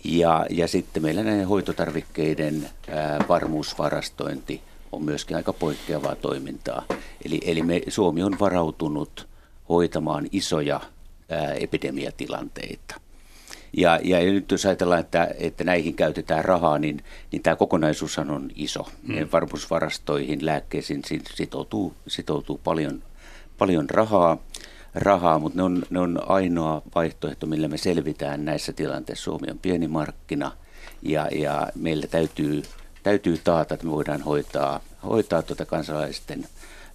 ja, 0.05 0.47
ja 0.51 0.69
sitten 0.69 1.03
meillä 1.03 1.23
näiden 1.23 1.49
hoitotarvikkeiden 1.49 2.71
varmuusvarastointi 3.29 4.63
on 4.93 5.05
myöskin 5.05 5.37
aika 5.37 5.53
poikkeavaa 5.53 6.17
toimintaa. 6.17 6.85
Eli, 7.25 7.41
eli 7.45 7.63
me, 7.63 7.83
Suomi 7.89 8.23
on 8.23 8.37
varautunut 8.41 9.29
hoitamaan 9.69 10.27
isoja 10.33 10.81
ää, 11.29 11.53
epidemiatilanteita. 11.53 13.01
Ja, 13.77 14.01
ja 14.05 14.19
nyt 14.21 14.51
jos 14.51 14.67
ajatellaan, 14.67 15.01
että, 15.01 15.29
että 15.39 15.65
näihin 15.65 15.95
käytetään 15.95 16.45
rahaa, 16.45 16.79
niin, 16.79 17.05
niin 17.33 17.43
tämä 17.43 17.57
kokonaisuus 17.57 18.19
on 18.19 18.51
iso. 18.55 18.89
Mm. 19.03 19.29
Varmuusvarastoihin, 19.33 20.47
lääkkeisiin 20.47 21.03
sitoutuu, 21.35 21.95
sitoutuu 22.07 22.61
paljon, 22.65 23.03
paljon 23.59 23.91
rahaa 23.91 24.39
rahaa, 24.95 25.39
mutta 25.39 25.57
ne 25.57 25.63
on, 25.63 25.83
ne 25.91 26.01
on 26.01 26.23
ainoa 26.27 26.83
vaihtoehto, 26.95 27.47
millä 27.47 27.69
me 27.69 27.77
selvitään 27.77 28.45
näissä 28.45 28.73
tilanteissa. 28.73 29.25
Suomi 29.25 29.51
on 29.51 29.59
pieni 29.59 29.89
markkina 29.89 30.53
ja, 31.03 31.29
ja 31.33 31.69
meillä 31.75 32.07
täytyy, 32.07 32.63
täytyy 33.09 33.41
taata, 33.45 33.75
että 33.75 33.87
me 33.87 33.93
voidaan 33.93 34.23
hoitaa, 34.23 34.81
hoitaa 35.03 35.43
tuota 35.43 35.67
kansalaisten, 35.67 36.49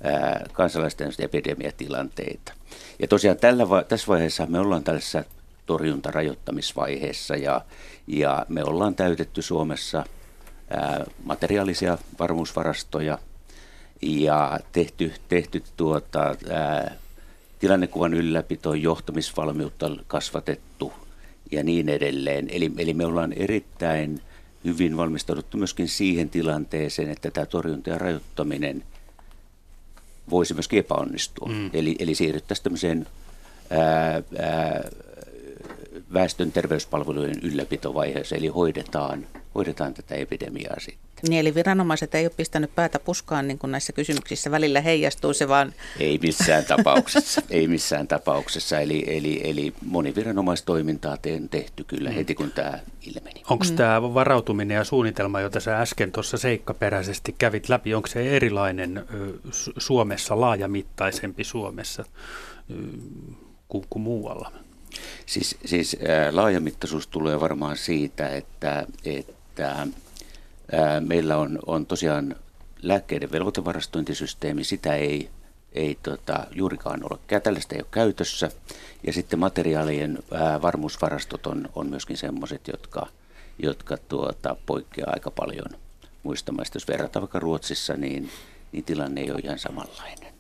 ää, 0.04 0.46
kansalaisten 0.54 1.12
epidemiatilanteita. 1.20 2.54
Ja 3.00 3.08
tosiaan 3.08 3.38
tällä, 3.38 3.66
tässä 3.88 4.08
vaiheessa 4.08 4.46
me 4.46 4.60
ollaan 4.60 4.84
tällaisessa 4.84 5.24
torjuntarajoittamisvaiheessa 5.66 7.36
ja, 7.36 7.62
ja 8.08 8.46
me 8.50 8.64
ollaan 8.64 8.96
täytetty 8.96 9.42
Suomessa 9.42 10.06
ää, 10.70 11.06
materiaalisia 11.24 11.98
varmuusvarastoja 12.20 13.18
ja 14.02 14.60
tehty, 14.72 15.14
tehty 15.28 15.64
tuota, 15.78 16.36
ää, 16.50 16.96
tilannekuvan 17.60 18.14
ylläpito, 18.14 18.74
johtamisvalmiutta 18.74 19.92
kasvatettu 20.08 20.94
ja 21.52 21.64
niin 21.64 21.90
edelleen. 21.90 22.48
Eli, 22.52 22.72
eli 22.78 22.94
me 22.94 23.06
ollaan 23.06 23.34
erittäin 23.34 24.22
hyvin 24.66 24.98
valmistauduttu 24.98 25.58
myöskin 25.58 25.88
siihen 25.88 26.30
tilanteeseen, 26.30 27.10
että 27.10 27.32
tämä 27.32 27.46
torjunta 27.46 27.90
ja 27.90 27.98
rajoittaminen 27.98 28.84
voisi 30.30 30.54
myöskin 30.54 30.80
epäonnistua. 30.80 31.50
Mm. 31.50 31.70
Eli, 31.74 31.96
eli 32.00 32.16
siirryttäisiin 32.16 32.64
tämmöiseen 32.64 33.08
ää, 33.70 34.24
ää, 34.40 34.90
väestön 36.14 36.52
terveyspalvelujen 36.52 37.40
ylläpitovaiheessa, 37.42 38.36
eli 38.36 38.48
hoidetaan, 38.48 39.28
hoidetaan 39.56 39.94
tätä 39.94 40.16
epidemiaa 40.16 40.80
sitten. 40.80 41.13
Niin, 41.30 41.40
eli 41.40 41.56
viranomaiset 41.56 42.16
ei 42.16 42.26
ole 42.26 42.34
pistänyt 42.38 42.76
päätä 42.76 43.00
puskaan 43.00 43.48
niin 43.48 43.60
kuin 43.60 43.72
näissä 43.72 43.94
kysymyksissä. 43.94 44.52
Välillä 44.52 44.82
heijastuu 44.82 45.34
se 45.34 45.48
vaan... 45.48 45.74
Ei 46.00 46.20
missään 46.22 46.66
tapauksessa. 46.66 47.42
ei 47.50 47.68
missään 47.68 48.08
tapauksessa. 48.08 48.80
Eli, 48.80 49.04
eli, 49.08 49.42
eli 49.44 49.74
moniviranomaistoimintaa 49.86 51.18
on 51.42 51.50
tehty 51.50 51.84
kyllä 51.84 52.10
mm. 52.10 52.16
heti, 52.16 52.36
kun 52.36 52.52
tämä 52.52 52.80
ilmeni. 53.02 53.44
Onko 53.50 53.66
mm. 53.70 53.76
tämä 53.76 54.14
varautuminen 54.14 54.76
ja 54.76 54.84
suunnitelma, 54.84 55.42
jota 55.42 55.60
sä 55.60 55.82
äsken 55.82 56.12
tuossa 56.12 56.38
seikkaperäisesti 56.38 57.36
kävit 57.38 57.70
läpi, 57.70 57.94
onko 57.94 58.08
se 58.08 58.36
erilainen 58.36 59.06
Suomessa, 59.78 60.42
laajamittaisempi 60.42 61.44
Suomessa 61.44 62.06
kuin, 63.68 63.86
kuin 63.90 64.04
muualla? 64.04 64.52
Siis, 65.26 65.58
siis 65.66 65.98
laajamittaisuus 66.32 67.08
tulee 67.08 67.40
varmaan 67.40 67.78
siitä, 67.78 68.30
että, 68.30 68.88
että 69.06 69.88
meillä 71.00 71.38
on, 71.38 71.60
on 71.66 71.86
tosiaan 71.86 72.36
lääkkeiden 72.82 73.32
velvoitevarastointisysteemi, 73.32 74.64
sitä 74.64 74.96
ei, 74.96 75.30
ei 75.74 75.98
tota, 76.04 76.48
juurikaan 76.52 77.02
ole, 77.10 77.42
tällaista 77.42 77.76
ei 77.76 77.82
ole 77.82 77.88
käytössä. 77.92 78.52
Ja 79.08 79.14
sitten 79.14 79.40
materiaalien 79.40 80.20
ää, 80.32 80.62
varmuusvarastot 80.62 81.48
on, 81.48 81.70
on 81.76 81.90
myöskin 81.90 82.18
sellaiset, 82.18 82.68
jotka, 82.68 83.08
jotka 83.60 83.98
tuota, 83.98 84.56
poikkeaa 84.66 85.12
aika 85.14 85.32
paljon 85.32 85.80
muista 86.24 86.52
maista. 86.52 86.76
Jos 86.76 86.88
verrataan 86.88 87.22
vaikka 87.22 87.40
Ruotsissa, 87.40 87.94
niin, 87.94 88.30
niin 88.72 88.84
tilanne 88.84 89.22
ei 89.22 89.32
ole 89.32 89.40
ihan 89.44 89.60
samanlainen. 89.60 90.34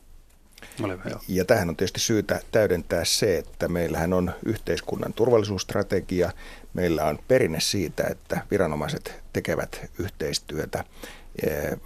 Ja 1.27 1.45
tähän 1.45 1.69
on 1.69 1.75
tietysti 1.75 1.99
syytä 1.99 2.39
täydentää 2.51 3.05
se, 3.05 3.37
että 3.37 3.67
meillähän 3.67 4.13
on 4.13 4.31
yhteiskunnan 4.45 5.13
turvallisuusstrategia. 5.13 6.31
Meillä 6.73 7.05
on 7.05 7.19
perinne 7.27 7.59
siitä, 7.59 8.03
että 8.03 8.41
viranomaiset 8.51 9.23
tekevät 9.33 9.91
yhteistyötä 9.99 10.83
eh, 11.45 11.77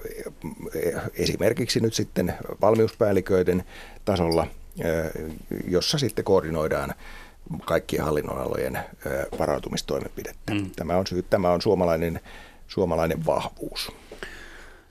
esimerkiksi 1.13 1.79
nyt 1.79 1.93
sitten 1.93 2.33
valmiuspäälliköiden 2.61 3.63
tasolla, 4.05 4.47
eh, 4.79 5.11
jossa 5.67 5.97
sitten 5.97 6.25
koordinoidaan 6.25 6.93
kaikkien 7.65 8.03
hallinnonalojen 8.03 8.75
eh, 8.75 9.39
varautumistoimenpidettä. 9.39 10.53
Mm. 10.53 10.71
Tämä 10.75 10.97
on, 10.97 11.07
syy, 11.07 11.23
tämä 11.23 11.51
on 11.51 11.61
suomalainen, 11.61 12.19
suomalainen 12.67 13.25
vahvuus. 13.25 13.91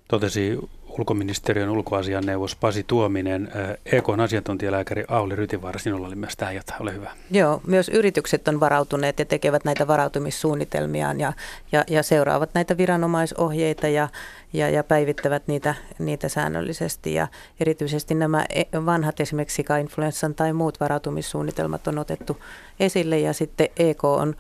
Totesi 0.09 0.59
ulkoministeriön 0.99 1.68
ulkoasianneuvos 1.68 2.57
Pasi 2.57 2.84
Tuominen, 2.86 3.49
EKn 3.86 4.20
asiantuntijalääkäri 4.20 5.05
Auli 5.09 5.36
Rytivaara, 5.36 5.78
sinulla 5.78 6.07
oli 6.07 6.14
myös 6.14 6.36
tähän 6.36 6.55
jotain, 6.55 6.82
ole 6.82 6.94
hyvä. 6.94 7.11
Joo, 7.30 7.61
myös 7.66 7.88
yritykset 7.88 8.49
on 8.49 8.61
varautuneet 8.61 9.18
ja 9.18 9.24
tekevät 9.24 9.64
näitä 9.64 9.86
varautumissuunnitelmiaan 9.86 11.20
ja, 11.20 11.32
ja, 11.72 11.84
ja 11.88 12.03
seuraavat 12.03 12.51
näitä 12.55 12.76
viranomaisohjeita 12.76 13.88
ja, 13.88 14.09
ja, 14.53 14.70
ja 14.70 14.84
päivittävät 14.84 15.42
niitä, 15.47 15.74
niitä 15.99 16.28
säännöllisesti. 16.28 17.14
Ja 17.14 17.28
erityisesti 17.61 18.14
nämä 18.14 18.44
e, 18.51 18.62
vanhat 18.86 19.20
esimerkiksi 19.20 19.64
influenssan 19.80 20.34
tai 20.34 20.53
muut 20.53 20.80
varautumissuunnitelmat 20.80 21.86
on 21.86 21.99
otettu 21.99 22.36
esille 22.80 23.18
ja 23.18 23.32
sitten 23.32 23.68
EK 23.76 24.05
on 24.05 24.36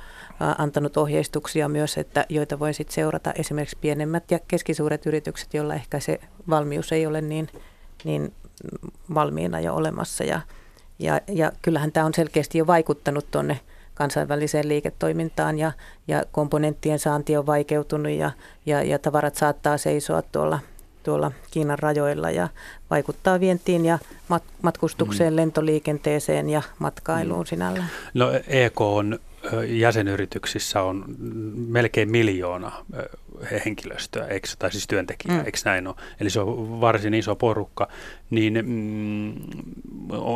antanut 0.58 0.96
ohjeistuksia 0.96 1.68
myös, 1.68 1.98
että 1.98 2.26
joita 2.28 2.58
voi 2.58 2.74
sitten 2.74 2.94
seurata 2.94 3.32
esimerkiksi 3.32 3.78
pienemmät 3.80 4.30
ja 4.30 4.38
keskisuuret 4.48 5.06
yritykset, 5.06 5.54
joilla 5.54 5.74
ehkä 5.74 6.00
se 6.00 6.20
valmius 6.50 6.92
ei 6.92 7.06
ole 7.06 7.20
niin, 7.20 7.48
niin 8.04 8.32
valmiina 9.14 9.60
jo 9.60 9.74
olemassa. 9.74 10.24
Ja, 10.24 10.40
ja, 10.98 11.20
ja 11.28 11.52
kyllähän 11.62 11.92
tämä 11.92 12.06
on 12.06 12.14
selkeästi 12.14 12.58
jo 12.58 12.66
vaikuttanut 12.66 13.30
tuonne 13.30 13.60
kansainväliseen 13.94 14.68
liiketoimintaan 14.68 15.58
ja, 15.58 15.72
ja 16.08 16.22
komponenttien 16.32 16.98
saanti 16.98 17.36
on 17.36 17.46
vaikeutunut 17.46 18.12
ja, 18.12 18.30
ja, 18.66 18.82
ja 18.82 18.98
tavarat 18.98 19.34
saattaa 19.34 19.78
seisoa 19.78 20.22
tuolla, 20.22 20.58
tuolla 21.02 21.32
Kiinan 21.50 21.78
rajoilla 21.78 22.30
ja 22.30 22.48
vaikuttaa 22.90 23.40
vientiin 23.40 23.86
ja 23.86 23.98
mat, 24.28 24.42
matkustukseen, 24.62 25.32
mm. 25.32 25.36
lentoliikenteeseen 25.36 26.50
ja 26.50 26.62
matkailuun 26.78 27.40
mm. 27.40 27.46
sinällään. 27.46 27.90
No 28.14 28.30
EK 28.46 28.80
on 28.80 29.18
jäsenyrityksissä 29.66 30.82
on 30.82 31.04
melkein 31.68 32.10
miljoona 32.10 32.72
henkilöstöä, 33.64 34.26
eikö, 34.26 34.48
tai 34.58 34.72
siis 34.72 34.86
työntekijää, 34.86 35.38
mm. 35.38 35.46
eikö 35.46 35.58
näin 35.64 35.86
ole? 35.86 35.96
Eli 36.20 36.30
se 36.30 36.40
on 36.40 36.80
varsin 36.80 37.14
iso 37.14 37.36
porukka, 37.36 37.88
niin 38.30 38.58
mm, 38.66 39.34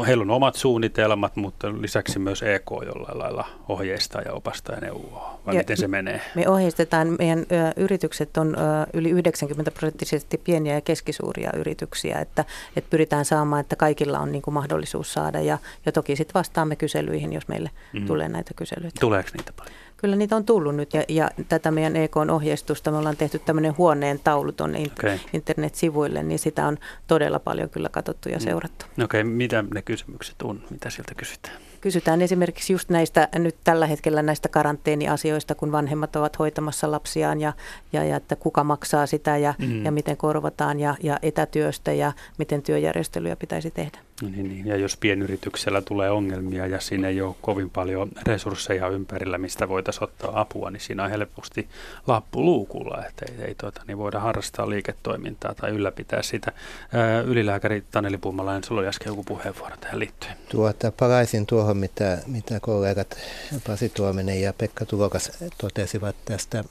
heillä 0.07 0.23
on 0.23 0.31
omat 0.31 0.55
suunnitelmat, 0.55 1.37
mutta 1.37 1.73
lisäksi 1.81 2.19
myös 2.19 2.43
EK 2.43 2.71
jollain 2.71 3.19
lailla 3.19 3.49
ohjeistaa 3.69 4.23
ja 4.23 4.33
opastaa 4.33 4.75
ja 4.75 4.81
neuvoa, 4.81 5.41
vai 5.47 5.55
ja 5.55 5.59
miten 5.61 5.77
se 5.77 5.89
menee? 5.89 6.21
Me 6.35 6.49
ohjeistetaan, 6.49 7.17
meidän 7.19 7.39
ö, 7.39 7.45
yritykset 7.77 8.37
on 8.37 8.57
ö, 8.59 8.87
yli 8.93 9.11
90 9.11 9.71
prosenttisesti 9.71 10.39
pieniä 10.39 10.75
ja 10.75 10.81
keskisuuria 10.81 11.51
yrityksiä, 11.57 12.19
että, 12.19 12.45
että 12.77 12.91
pyritään 12.91 13.25
saamaan, 13.25 13.61
että 13.61 13.77
kaikilla 13.77 14.19
on 14.19 14.33
niin 14.33 14.43
kuin 14.43 14.55
mahdollisuus 14.55 15.13
saada, 15.13 15.41
ja, 15.41 15.59
ja 15.87 15.93
toki 15.93 16.17
sitten 16.17 16.35
vastaamme 16.35 16.77
kyselyihin, 16.77 17.33
jos 17.33 17.49
meille 17.49 17.71
mm. 17.93 18.07
tulee 18.07 18.29
näitä 18.29 18.55
kyselyitä. 18.57 19.01
Tuleeko 19.01 19.31
niitä 19.37 19.53
paljon? 19.57 19.75
Kyllä 20.01 20.17
niitä 20.17 20.37
on 20.37 20.45
tullut 20.45 20.77
nyt 20.77 20.95
ja, 20.95 21.05
ja 21.09 21.31
tätä 21.49 21.71
meidän 21.71 21.97
EK-ohjeistusta 21.97 22.91
me 22.91 22.97
ollaan 22.97 23.17
tehty 23.17 23.39
tämmöinen 23.39 23.77
huoneen 23.79 24.21
taulu 24.25 24.53
tuonne 24.53 24.83
okay. 24.99 25.19
internetsivuille, 25.33 26.23
niin 26.23 26.39
sitä 26.39 26.67
on 26.67 26.79
todella 27.07 27.39
paljon 27.39 27.71
kyllä 27.71 27.89
katsottu 27.89 28.29
ja 28.29 28.37
mm. 28.37 28.41
seurattu. 28.41 28.87
Okei, 29.05 29.21
okay, 29.21 29.33
mitä 29.33 29.65
ne 29.75 29.83
kysymykset 29.83 30.43
on? 30.43 30.63
Mitä 30.71 30.91
sieltä 30.91 31.15
kysytään? 31.15 31.57
Kysytään 31.81 32.23
esimerkiksi 32.23 32.73
just 32.73 32.91
näistä 32.91 33.29
nyt 33.35 33.57
tällä 33.65 33.87
hetkellä 33.87 34.23
näistä 34.23 34.49
karanteeniasioista, 34.49 35.55
kun 35.55 35.73
vanhemmat 35.73 36.17
ovat 36.17 36.39
hoitamassa 36.39 36.91
lapsiaan 36.91 37.41
ja, 37.41 37.53
ja, 37.93 38.05
ja 38.05 38.17
että 38.17 38.37
kuka 38.37 38.65
maksaa 38.65 39.07
sitä 39.07 39.37
ja, 39.37 39.55
mm. 39.59 39.85
ja 39.85 39.93
miten 39.93 40.17
korvataan 40.17 40.81
ja, 40.81 40.95
ja 41.03 41.19
etätyöstä 41.23 41.93
ja 41.93 42.13
miten 42.39 42.63
työjärjestelyjä 42.63 43.37
pitäisi 43.37 43.71
tehdä. 43.71 43.99
Niin, 44.23 44.49
niin. 44.49 44.67
Ja 44.67 44.77
jos 44.77 44.97
pienyrityksellä 44.97 45.83
tulee 45.83 46.11
ongelmia 46.11 46.67
ja 46.67 46.81
siinä 46.81 47.09
ei 47.09 47.23
ole 47.23 47.35
kovin 47.41 47.71
paljon 47.71 48.09
resursseja 48.27 48.89
ympärillä, 48.89 49.39
mistä 49.39 49.69
voitaisiin 49.69 50.05
ottaa 50.05 50.41
apua, 50.41 50.71
niin 50.71 50.81
siinä 50.81 51.05
on 51.05 51.11
helposti 51.11 51.69
lappu 52.07 52.45
luukulla, 52.45 53.07
että 53.07 53.27
ei, 53.29 53.45
ei 53.45 53.55
tuota, 53.55 53.83
niin 53.87 53.99
voida 53.99 54.21
harrastaa 54.21 54.71
liiketoimintaa 54.71 55.55
tai 55.55 55.71
ylläpitää 55.71 56.23
sitä. 56.23 56.53
Ää, 56.93 57.21
ylilääkäri 57.21 57.85
Taneli 57.91 58.19
Puumalainen, 58.19 58.65
sulla 58.65 58.81
oli 58.81 58.89
äsken 58.89 59.11
joku 59.11 59.25
puheenvuoro 59.25 59.77
tähän 59.81 59.99
liittyen. 59.99 60.37
Tuota, 60.49 60.93
palaisin 60.93 61.47
tuohon, 61.47 61.70
mitä, 61.75 62.19
mitä 62.27 62.61
kollegat 62.61 63.19
Pasi 63.67 63.89
Tuominen 63.89 64.43
ja 64.43 64.53
Pekka 64.53 64.85
Tulokas 64.85 65.31
totesivat 65.59 66.17
tästä 66.25 66.65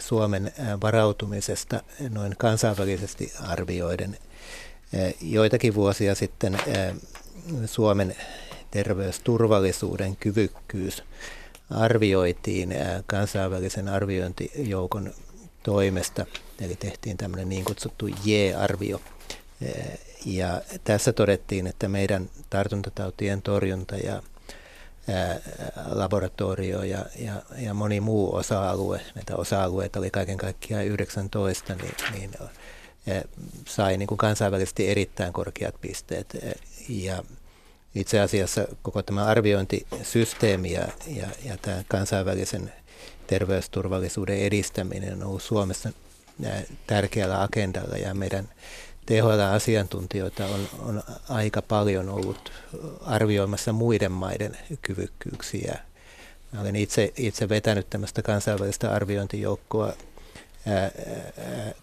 Suomen 0.00 0.52
varautumisesta 0.82 1.82
noin 2.10 2.34
kansainvälisesti 2.38 3.32
arvioiden– 3.48 4.18
Joitakin 5.22 5.74
vuosia 5.74 6.14
sitten 6.14 6.58
Suomen 7.66 8.16
terveysturvallisuuden 8.70 10.16
kyvykkyys 10.16 11.02
arvioitiin 11.70 12.74
kansainvälisen 13.06 13.88
arviointijoukon 13.88 15.14
toimesta, 15.62 16.26
eli 16.60 16.76
tehtiin 16.76 17.16
tämmöinen 17.16 17.48
niin 17.48 17.64
kutsuttu 17.64 18.06
J-arvio. 18.06 19.00
Ja 20.26 20.62
tässä 20.84 21.12
todettiin, 21.12 21.66
että 21.66 21.88
meidän 21.88 22.30
tartuntatautien 22.50 23.42
torjunta 23.42 23.96
ja 23.96 24.22
laboratorio 25.86 26.82
ja, 26.82 27.04
ja, 27.18 27.32
ja 27.58 27.74
moni 27.74 28.00
muu 28.00 28.34
osa-alue, 28.34 29.00
näitä 29.14 29.36
osa-alueita 29.36 29.98
oli 29.98 30.10
kaiken 30.10 30.36
kaikkiaan 30.36 30.86
19, 30.86 31.74
niin, 31.74 31.94
niin 32.12 32.30
sai 33.66 33.96
niin 33.96 34.06
kuin 34.06 34.18
kansainvälisesti 34.18 34.88
erittäin 34.88 35.32
korkeat 35.32 35.74
pisteet. 35.80 36.36
Ja 36.88 37.24
itse 37.94 38.20
asiassa 38.20 38.68
koko 38.82 39.02
tämä 39.02 39.24
arviointisysteemi 39.24 40.72
ja, 40.72 40.88
ja, 41.06 41.26
ja 41.44 41.56
tämä 41.62 41.84
kansainvälisen 41.88 42.72
terveysturvallisuuden 43.26 44.38
edistäminen 44.38 45.12
on 45.12 45.28
ollut 45.28 45.42
Suomessa 45.42 45.90
tärkeällä 46.86 47.42
agendalla 47.42 47.96
ja 47.96 48.14
meidän 48.14 48.48
THL-asiantuntijoita 49.06 50.46
on, 50.46 50.68
on 50.78 51.02
aika 51.28 51.62
paljon 51.62 52.08
ollut 52.08 52.52
arvioimassa 53.06 53.72
muiden 53.72 54.12
maiden 54.12 54.56
kyvykkyyksiä. 54.82 55.78
Mä 56.52 56.60
olen 56.60 56.76
itse, 56.76 57.12
itse 57.16 57.48
vetänyt 57.48 57.90
tämmöistä 57.90 58.22
kansainvälistä 58.22 58.90
arviointijoukkoa 58.90 59.92
ää, 60.66 60.90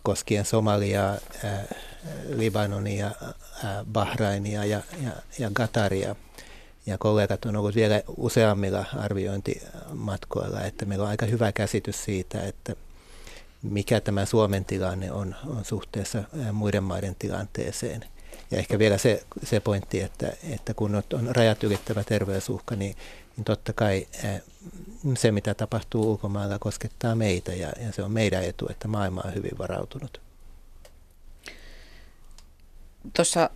koskien 0.04 0.46
Somaliaa, 0.46 1.18
ää, 1.44 1.66
Libanonia, 2.30 3.12
ää, 3.64 3.86
Bahrainia 3.92 4.66
ja, 4.66 4.82
ja, 5.04 5.12
ja 5.40 5.52
Qataria. 5.54 6.16
Ja 6.86 6.98
kollegat 6.98 7.46
on 7.46 7.56
ollut 7.56 7.76
vielä 7.76 8.02
useammilla 8.18 8.86
arviointimatkoilla, 8.98 10.62
että 10.62 10.86
meillä 10.86 11.04
on 11.04 11.10
aika 11.10 11.26
hyvä 11.26 11.52
käsitys 11.52 12.04
siitä, 12.04 12.44
että 12.44 12.76
mikä 13.64 14.02
tämä 14.02 14.26
Suomen 14.26 14.66
tilanne 14.66 15.12
on, 15.12 15.36
on 15.48 15.66
suhteessa 15.66 16.24
muiden 16.52 16.84
maiden 16.84 17.16
tilanteeseen. 17.20 18.06
Ja 18.52 18.58
ehkä 18.58 18.80
vielä 18.80 18.98
se, 18.98 19.24
se 19.44 19.60
pointti, 19.60 20.02
että, 20.02 20.34
että 20.50 20.74
kun 20.74 20.96
on 20.96 21.36
rajat 21.36 21.64
ylittävä 21.64 22.04
terveysuhka, 22.04 22.76
niin, 22.76 22.96
niin 23.38 23.46
totta 23.46 23.74
kai 23.74 24.08
se, 25.18 25.32
mitä 25.32 25.54
tapahtuu 25.54 26.12
ulkomailla, 26.12 26.60
koskettaa 26.60 27.16
meitä 27.16 27.54
ja, 27.54 27.74
ja 27.86 27.92
se 27.92 28.04
on 28.04 28.12
meidän 28.12 28.44
etu, 28.44 28.68
että 28.70 28.88
maailma 28.88 29.22
on 29.26 29.36
hyvin 29.36 29.58
varautunut. 29.58 30.22
Tuossa 33.16 33.50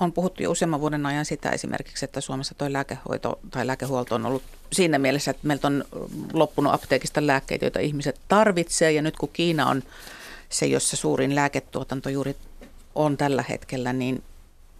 on 0.00 0.12
puhuttu 0.12 0.42
jo 0.42 0.50
useamman 0.50 0.80
vuoden 0.80 1.06
ajan 1.06 1.24
sitä 1.24 1.50
esimerkiksi, 1.50 2.04
että 2.04 2.20
Suomessa 2.20 2.54
tuo 2.54 2.72
lääkehoito 2.72 3.38
tai 3.50 3.66
lääkehuolto 3.66 4.14
on 4.14 4.26
ollut 4.26 4.42
siinä 4.72 4.98
mielessä, 4.98 5.30
että 5.30 5.46
meiltä 5.46 5.66
on 5.66 5.84
loppunut 6.32 6.74
apteekista 6.74 7.26
lääkkeitä, 7.26 7.64
joita 7.64 7.80
ihmiset 7.80 8.20
tarvitsee. 8.28 8.92
Ja 8.92 9.02
nyt 9.02 9.16
kun 9.16 9.30
Kiina 9.32 9.68
on 9.68 9.82
se, 10.48 10.66
jossa 10.66 10.96
suurin 10.96 11.34
lääketuotanto 11.34 12.08
juuri 12.08 12.36
on 12.94 13.16
tällä 13.16 13.44
hetkellä, 13.48 13.92
niin, 13.92 14.22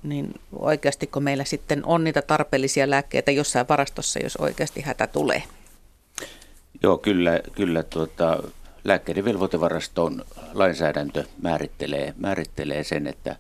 niin 0.03 0.35
oikeastiko 0.53 1.21
meillä 1.21 1.45
sitten 1.45 1.85
on 1.85 2.05
niitä 2.05 2.23
tarpeellisia 2.23 2.91
lääkkeitä 2.91 3.31
jossain 3.31 3.69
varastossa, 3.69 4.19
jos 4.19 4.37
oikeasti 4.37 4.81
hätä 4.81 5.07
tulee? 5.07 5.43
Joo, 6.83 6.99
kyllä, 6.99 7.41
kyllä 7.55 7.83
tuota, 7.83 8.43
lääkkeiden 8.85 9.25
velvoitevaraston 9.25 10.25
lainsäädäntö 10.53 11.25
määrittelee, 11.43 12.15
määrittelee 12.19 12.85
sen, 12.85 13.07
että 13.07 13.37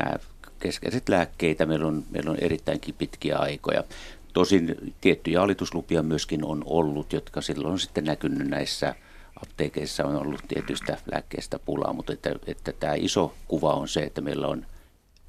nämä 0.00 0.16
keskeiset 0.60 1.08
lääkkeitä 1.08 1.66
meillä 1.66 1.86
on, 1.86 2.04
meillä 2.10 2.30
on 2.30 2.38
erittäinkin 2.40 2.94
pitkiä 2.98 3.38
aikoja. 3.38 3.84
Tosin 4.32 4.94
tiettyjä 5.00 5.42
alituslupia 5.42 6.02
myöskin 6.02 6.44
on 6.44 6.62
ollut, 6.66 7.12
jotka 7.12 7.40
silloin 7.40 7.72
on 7.72 7.78
sitten 7.78 8.04
näkynyt 8.04 8.48
näissä 8.48 8.94
apteekeissa 9.42 10.04
on 10.04 10.16
ollut 10.16 10.42
tietystä 10.48 10.98
lääkkeestä 11.12 11.58
pulaa, 11.58 11.92
mutta 11.92 12.12
että, 12.12 12.30
että 12.46 12.72
tämä 12.72 12.94
iso 12.94 13.34
kuva 13.48 13.74
on 13.74 13.88
se, 13.88 14.00
että 14.00 14.20
meillä 14.20 14.48
on 14.48 14.66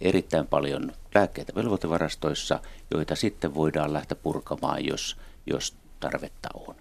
erittäin 0.01 0.47
paljon 0.47 0.91
lääkkeitä 1.15 1.55
velvoitevarastoissa, 1.55 2.59
joita 2.91 3.15
sitten 3.15 3.55
voidaan 3.55 3.93
lähteä 3.93 4.17
purkamaan, 4.23 4.85
jos, 4.85 5.17
jos 5.45 5.73
tarvetta 5.99 6.49
on. 6.53 6.75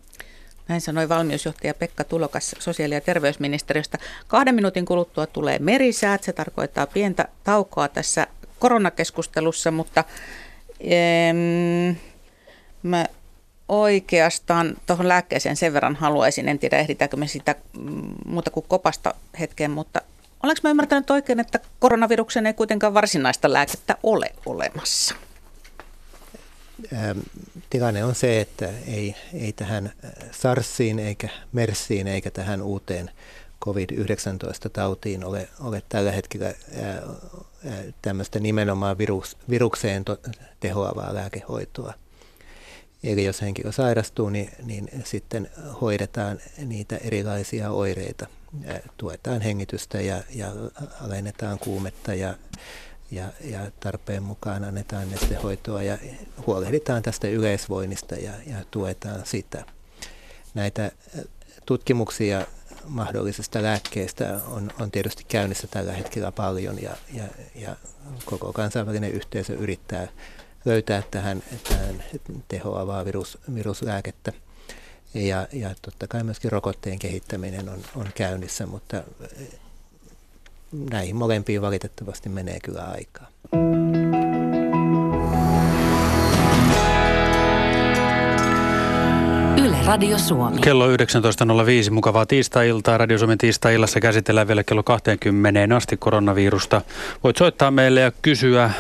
Näin 0.69 0.81
sanoi 0.81 1.09
valmiusjohtaja 1.09 1.75
Pekka 1.75 2.05
Tulokas 2.05 2.55
sosiaali- 2.59 2.95
ja 2.95 3.01
terveysministeriöstä. 3.01 3.99
Kahden 4.27 4.55
minuutin 4.55 4.85
kuluttua 4.85 5.27
tulee 5.27 5.59
merisäät. 5.59 6.23
Se 6.23 6.33
tarkoittaa 6.33 6.87
pientä 6.87 7.29
taukoa 7.45 7.89
tässä 7.89 8.27
koronakeskustelussa, 8.59 9.71
mutta 9.71 10.05
em, 10.81 11.97
mä 12.83 13.07
oikeastaan 13.69 14.77
tuohon 14.87 15.09
lääkkeeseen 15.09 15.57
sen 15.57 15.73
verran 15.73 15.97
haluaisin, 15.97 16.49
en 16.49 16.59
tiedä 16.59 16.79
ehditäänkö 16.79 17.17
me 17.17 17.27
sitä 17.27 17.55
mm, 17.79 18.15
muuta 18.27 18.51
kuin 18.51 18.67
kopasta 18.69 19.15
hetkeen, 19.41 19.71
mutta 19.71 20.03
olenko 20.43 20.61
mä 20.63 20.71
ymmärtänyt 20.71 21.11
oikein, 21.11 21.41
että 21.41 21.61
koronaviruksen 21.79 22.47
ei 22.47 22.55
kuitenkaan 22.55 22.95
varsinaista 22.95 23.53
lääkettä 23.53 23.97
ole 24.03 24.31
olemassa? 24.47 25.15
Tilanne 27.71 28.05
on 28.05 28.15
se, 28.15 28.41
että 28.41 28.69
ei, 28.87 29.15
ei 29.35 29.53
tähän 29.53 29.93
SARSiin 30.31 30.99
eikä 30.99 31.29
MERSiin 31.53 32.07
eikä 32.07 32.31
tähän 32.31 32.63
uuteen 32.63 33.11
COVID-19-tautiin 33.65 35.25
ole, 35.25 35.49
ole 35.61 35.83
tällä 35.89 36.13
hetkellä 36.13 36.55
tämmöistä 38.03 38.39
nimenomaan 38.41 38.99
virus, 38.99 39.37
virukseen 39.51 40.05
to, 40.05 40.19
tehoavaa 40.61 41.15
lääkehoitoa. 41.15 41.95
Eli 43.03 43.25
jos 43.25 43.43
henkilö 43.43 43.73
sairastuu, 43.73 44.29
niin, 44.29 44.51
niin 44.65 44.89
sitten 45.05 45.51
hoidetaan 45.81 46.41
niitä 46.67 46.97
erilaisia 46.97 47.71
oireita. 47.71 48.27
Tuetaan 48.97 49.41
hengitystä 49.41 50.01
ja, 50.01 50.23
ja 50.35 50.53
alennetaan 51.01 51.59
kuumetta 51.59 52.15
ja, 52.15 52.35
ja, 53.11 53.25
ja 53.45 53.71
tarpeen 53.81 54.23
mukaan 54.23 54.65
annetaan 54.65 55.11
nestehoitoa 55.11 55.83
ja 55.83 55.99
huolehditaan 56.47 57.03
tästä 57.03 57.29
yleisvoinnista 57.29 58.15
ja, 58.15 58.33
ja 58.47 58.57
tuetaan 58.71 59.21
sitä. 59.25 59.65
Näitä 60.55 60.93
tutkimuksia 61.67 62.47
mahdollisesta 62.89 63.63
lääkkeestä 63.63 64.41
on, 64.47 64.71
on 64.81 64.91
tietysti 64.91 65.25
käynnissä 65.29 65.67
tällä 65.67 65.93
hetkellä 65.93 66.33
paljon 66.33 66.83
ja, 66.83 66.97
ja, 67.13 67.25
ja 67.55 67.77
koko 68.25 68.53
kansainvälinen 68.53 69.13
yhteisö 69.13 69.55
yrittää 69.55 70.09
löytää 70.65 71.03
tähän, 71.11 71.43
tähän 71.69 72.05
tehoavaa 72.49 73.05
virus, 73.05 73.39
viruslääkettä. 73.55 74.33
Ja, 75.15 75.49
ja 75.53 75.75
totta 75.83 76.07
kai 76.07 76.25
myöskin 76.25 76.53
rokotteen 76.53 76.99
kehittäminen 76.99 77.69
on, 77.69 77.79
on 77.97 78.07
käynnissä, 78.15 78.67
mutta 78.67 79.03
näihin 80.91 81.17
molempiin 81.17 81.63
valitettavasti 81.63 82.29
menee 82.29 82.61
kyllä 82.61 82.85
aikaa. 82.85 83.29
Radio 89.89 90.19
Suomi. 90.19 90.61
Kello 90.61 90.89
19.05, 90.89 91.91
mukavaa 91.91 92.27
tiistai-iltaa. 92.27 92.99
Radio 92.99 93.19
Suomen 93.19 93.39
tiistai-illassa 93.39 94.01
käsitellään 94.01 94.49
vielä 94.49 94.65
kello 94.65 94.83
20 94.83 95.77
asti 95.77 95.97
koronavirusta. 95.97 96.83
Voit 97.25 97.37
soittaa 97.37 97.71
meille 97.71 98.01
ja 98.01 98.13
kysyä, 98.23 98.71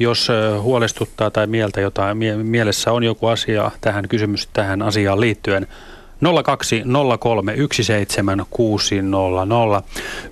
jos 0.00 0.28
huolestuttaa 0.60 1.30
tai 1.30 1.46
mieltä 1.46 1.80
jotain, 1.80 2.18
mielessä 2.42 2.92
on 2.92 3.04
joku 3.04 3.26
asia 3.26 3.70
tähän 3.80 4.08
kysymys 4.08 4.48
tähän 4.52 4.82
asiaan 4.82 5.20
liittyen. 5.20 5.66
020317600. 6.24 6.28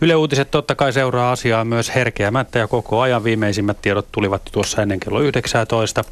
Yle 0.00 0.16
Uutiset 0.16 0.50
totta 0.50 0.74
kai 0.74 0.92
seuraa 0.92 1.32
asiaa 1.32 1.64
myös 1.64 1.94
herkeämättä 1.94 2.58
ja 2.58 2.68
koko 2.68 3.00
ajan 3.00 3.24
viimeisimmät 3.24 3.82
tiedot 3.82 4.06
tulivat 4.12 4.42
tuossa 4.52 4.82
ennen 4.82 5.00
kello 5.00 5.20
19. 5.20 6.04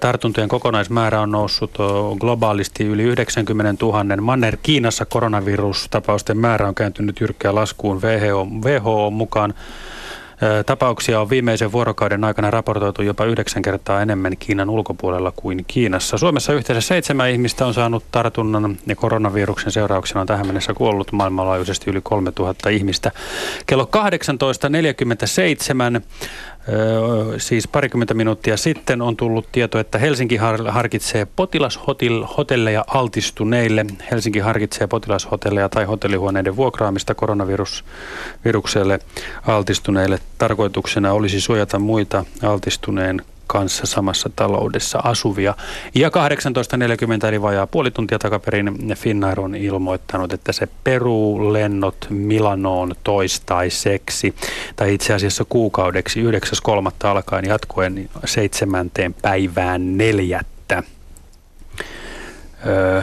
Tartuntojen 0.00 0.48
kokonaismäärä 0.48 1.20
on 1.20 1.30
noussut 1.30 1.70
globaalisti 2.20 2.84
yli 2.84 3.02
90 3.02 3.86
000. 3.86 4.16
Manner 4.16 4.56
Kiinassa 4.62 5.04
koronavirustapausten 5.04 6.38
määrä 6.38 6.68
on 6.68 6.74
kääntynyt 6.74 7.20
jyrkkään 7.20 7.54
laskuun 7.54 8.02
WHO, 8.02 8.46
WHO 8.64 9.10
mukaan. 9.10 9.54
Tapauksia 10.66 11.20
on 11.20 11.30
viimeisen 11.30 11.72
vuorokauden 11.72 12.24
aikana 12.24 12.50
raportoitu 12.50 13.02
jopa 13.02 13.24
yhdeksän 13.24 13.62
kertaa 13.62 14.02
enemmän 14.02 14.36
Kiinan 14.36 14.70
ulkopuolella 14.70 15.32
kuin 15.36 15.64
Kiinassa. 15.68 16.18
Suomessa 16.18 16.52
yhteensä 16.52 16.88
seitsemän 16.88 17.30
ihmistä 17.30 17.66
on 17.66 17.74
saanut 17.74 18.04
tartunnan 18.10 18.78
ja 18.86 18.96
koronaviruksen 18.96 19.72
seurauksena 19.72 20.20
on 20.20 20.26
tähän 20.26 20.46
mennessä 20.46 20.74
kuollut 20.74 21.12
maailmanlaajuisesti 21.12 21.90
yli 21.90 22.00
3000 22.00 22.68
ihmistä. 22.68 23.12
Kello 23.66 23.88
18.47 25.96 26.02
siis 27.38 27.68
parikymmentä 27.68 28.14
minuuttia 28.14 28.56
sitten 28.56 29.02
on 29.02 29.16
tullut 29.16 29.46
tieto, 29.52 29.78
että 29.78 29.98
Helsinki 29.98 30.38
harkitsee 30.68 31.26
potilashotelleja 31.36 32.84
altistuneille. 32.86 33.86
Helsinki 34.10 34.38
harkitsee 34.38 34.86
potilashotelleja 34.86 35.68
tai 35.68 35.84
hotellihuoneiden 35.84 36.56
vuokraamista 36.56 37.14
koronavirukselle 37.14 38.98
altistuneille. 39.46 40.18
Tarkoituksena 40.38 41.12
olisi 41.12 41.40
suojata 41.40 41.78
muita 41.78 42.24
altistuneen 42.42 43.22
kanssa 43.48 43.86
samassa 43.86 44.30
taloudessa 44.36 44.98
asuvia. 44.98 45.54
Ja 45.94 46.08
18.40 46.08 47.26
eli 47.26 47.42
vajaa 47.42 47.66
puoli 47.66 47.90
tuntia 47.90 48.18
takaperin 48.18 48.94
Finnair 48.96 49.40
on 49.40 49.54
ilmoittanut, 49.54 50.32
että 50.32 50.52
se 50.52 50.68
peruu 50.84 51.52
lennot 51.52 52.06
Milanoon 52.10 52.94
toistaiseksi, 53.04 54.34
tai 54.76 54.94
itse 54.94 55.14
asiassa 55.14 55.44
kuukaudeksi 55.48 56.22
9.3. 56.22 56.30
alkaen 57.02 57.44
jatkuen 57.44 58.10
seitsemänteen 58.24 59.14
päivään 59.14 59.98
neljättä. 59.98 60.82
Öö, 62.66 63.02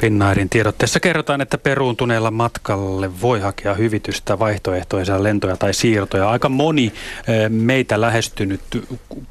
Finnairin 0.00 0.48
tiedotteessa 0.48 1.00
kerrotaan, 1.00 1.40
että 1.40 1.58
peruuntuneella 1.58 2.30
matkalle 2.30 3.20
voi 3.20 3.40
hakea 3.40 3.74
hyvitystä 3.74 4.38
vaihtoehtoisia 4.38 5.22
lentoja 5.22 5.56
tai 5.56 5.74
siirtoja. 5.74 6.30
Aika 6.30 6.48
moni 6.48 6.92
eh, 7.28 7.50
meitä 7.50 8.00
lähestynyt 8.00 8.60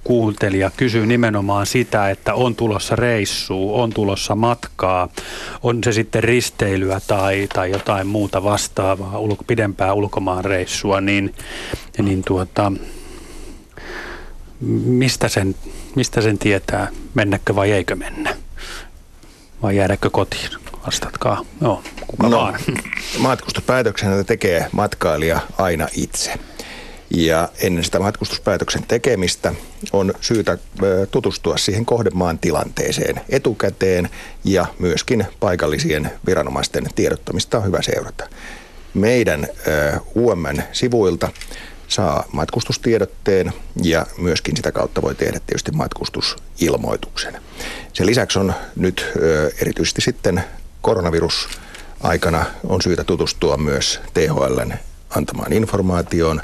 kuuntelija 0.04 0.72
kysyy 0.78 1.06
nimenomaan 1.06 1.66
sitä, 1.66 2.10
että 2.10 2.34
on 2.34 2.56
tulossa 2.56 2.96
reissu, 2.96 3.76
on 3.76 3.90
tulossa 3.90 4.36
matkaa, 4.36 5.10
on 5.64 5.84
se 5.84 5.92
sitten 5.92 6.24
risteilyä 6.24 7.02
tai, 7.08 7.48
tai 7.54 7.72
jotain 7.72 8.08
muuta 8.08 8.44
vastaavaa, 8.44 9.20
ulko, 9.20 9.44
pidempää 9.48 9.94
ulkomaan 9.94 10.46
reissua, 10.46 11.02
niin, 11.02 11.34
niin 11.98 12.24
tuota, 12.24 12.72
mistä 14.86 15.28
sen, 15.28 15.56
mistä 15.96 16.22
sen 16.22 16.38
tietää, 16.38 16.88
mennäkö 17.14 17.56
vai 17.56 17.72
eikö 17.72 17.96
mennä? 17.96 18.36
Vai 19.62 19.76
jäädäkö 19.76 20.10
kotiin? 20.10 20.50
Vastatkaa. 20.86 21.46
Joo, 21.62 21.84
kuka 22.08 22.30
no, 22.30 22.38
vaan. 22.38 22.60
Matkustuspäätöksen 23.18 24.26
tekee 24.26 24.68
matkailija 24.72 25.40
aina 25.58 25.88
itse. 25.94 26.34
Ja 27.10 27.50
ennen 27.62 27.84
sitä 27.84 28.00
matkustuspäätöksen 28.00 28.84
tekemistä 28.88 29.54
on 29.94 30.14
syytä 30.22 30.58
tutustua 31.12 31.58
siihen 31.58 31.86
kohdemaan 31.86 32.40
tilanteeseen 32.40 33.22
etukäteen 33.30 34.10
ja 34.44 34.66
myöskin 34.80 35.26
paikallisien 35.40 36.12
viranomaisten 36.26 36.84
tiedottamista 36.96 37.58
on 37.58 37.66
hyvä 37.66 37.82
seurata. 37.82 38.30
Meidän 38.94 39.48
UMN-sivuilta 40.16 41.30
saa 41.90 42.24
matkustustiedotteen 42.32 43.54
ja 43.84 44.06
myöskin 44.18 44.58
sitä 44.58 44.72
kautta 44.72 45.02
voi 45.02 45.16
tehdä 45.16 45.40
tietysti 45.40 45.72
matkustusilmoituksen. 45.72 47.42
Sen 47.94 48.06
lisäksi 48.06 48.40
on 48.40 48.54
nyt 48.76 49.06
erityisesti 49.62 50.02
sitten 50.02 50.44
koronavirus 50.82 51.48
aikana 52.02 52.46
on 52.64 52.82
syytä 52.82 53.04
tutustua 53.04 53.58
myös 53.58 54.00
THLn 54.14 54.74
antamaan 55.10 55.54
informaatioon. 55.54 56.42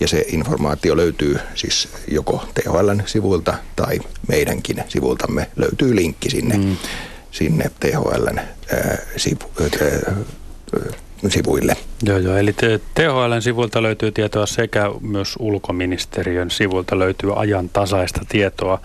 Ja 0.00 0.08
se 0.08 0.24
informaatio 0.28 0.96
löytyy 0.96 1.38
siis 1.54 1.88
joko 2.08 2.44
THLn 2.54 3.02
sivuilta 3.06 3.54
tai 3.76 4.00
meidänkin 4.28 4.84
sivultamme 4.88 5.50
löytyy 5.56 5.96
linkki 5.96 6.30
sinne, 6.30 6.56
mm. 6.56 6.76
sinne 7.30 7.70
THLn 7.80 8.38
ää, 8.38 8.98
sivu, 9.16 9.52
ää, 9.60 10.16
sivuille. 11.28 11.76
Joo, 12.02 12.18
joo. 12.18 12.36
Eli 12.36 12.52
THLn 12.94 13.42
sivuilta 13.42 13.82
löytyy 13.82 14.12
tietoa 14.12 14.46
sekä 14.46 14.90
myös 15.00 15.34
ulkoministeriön 15.38 16.50
sivuilta 16.50 16.98
löytyy 16.98 17.40
ajan 17.40 17.68
tasaista 17.68 18.20
tietoa. 18.28 18.80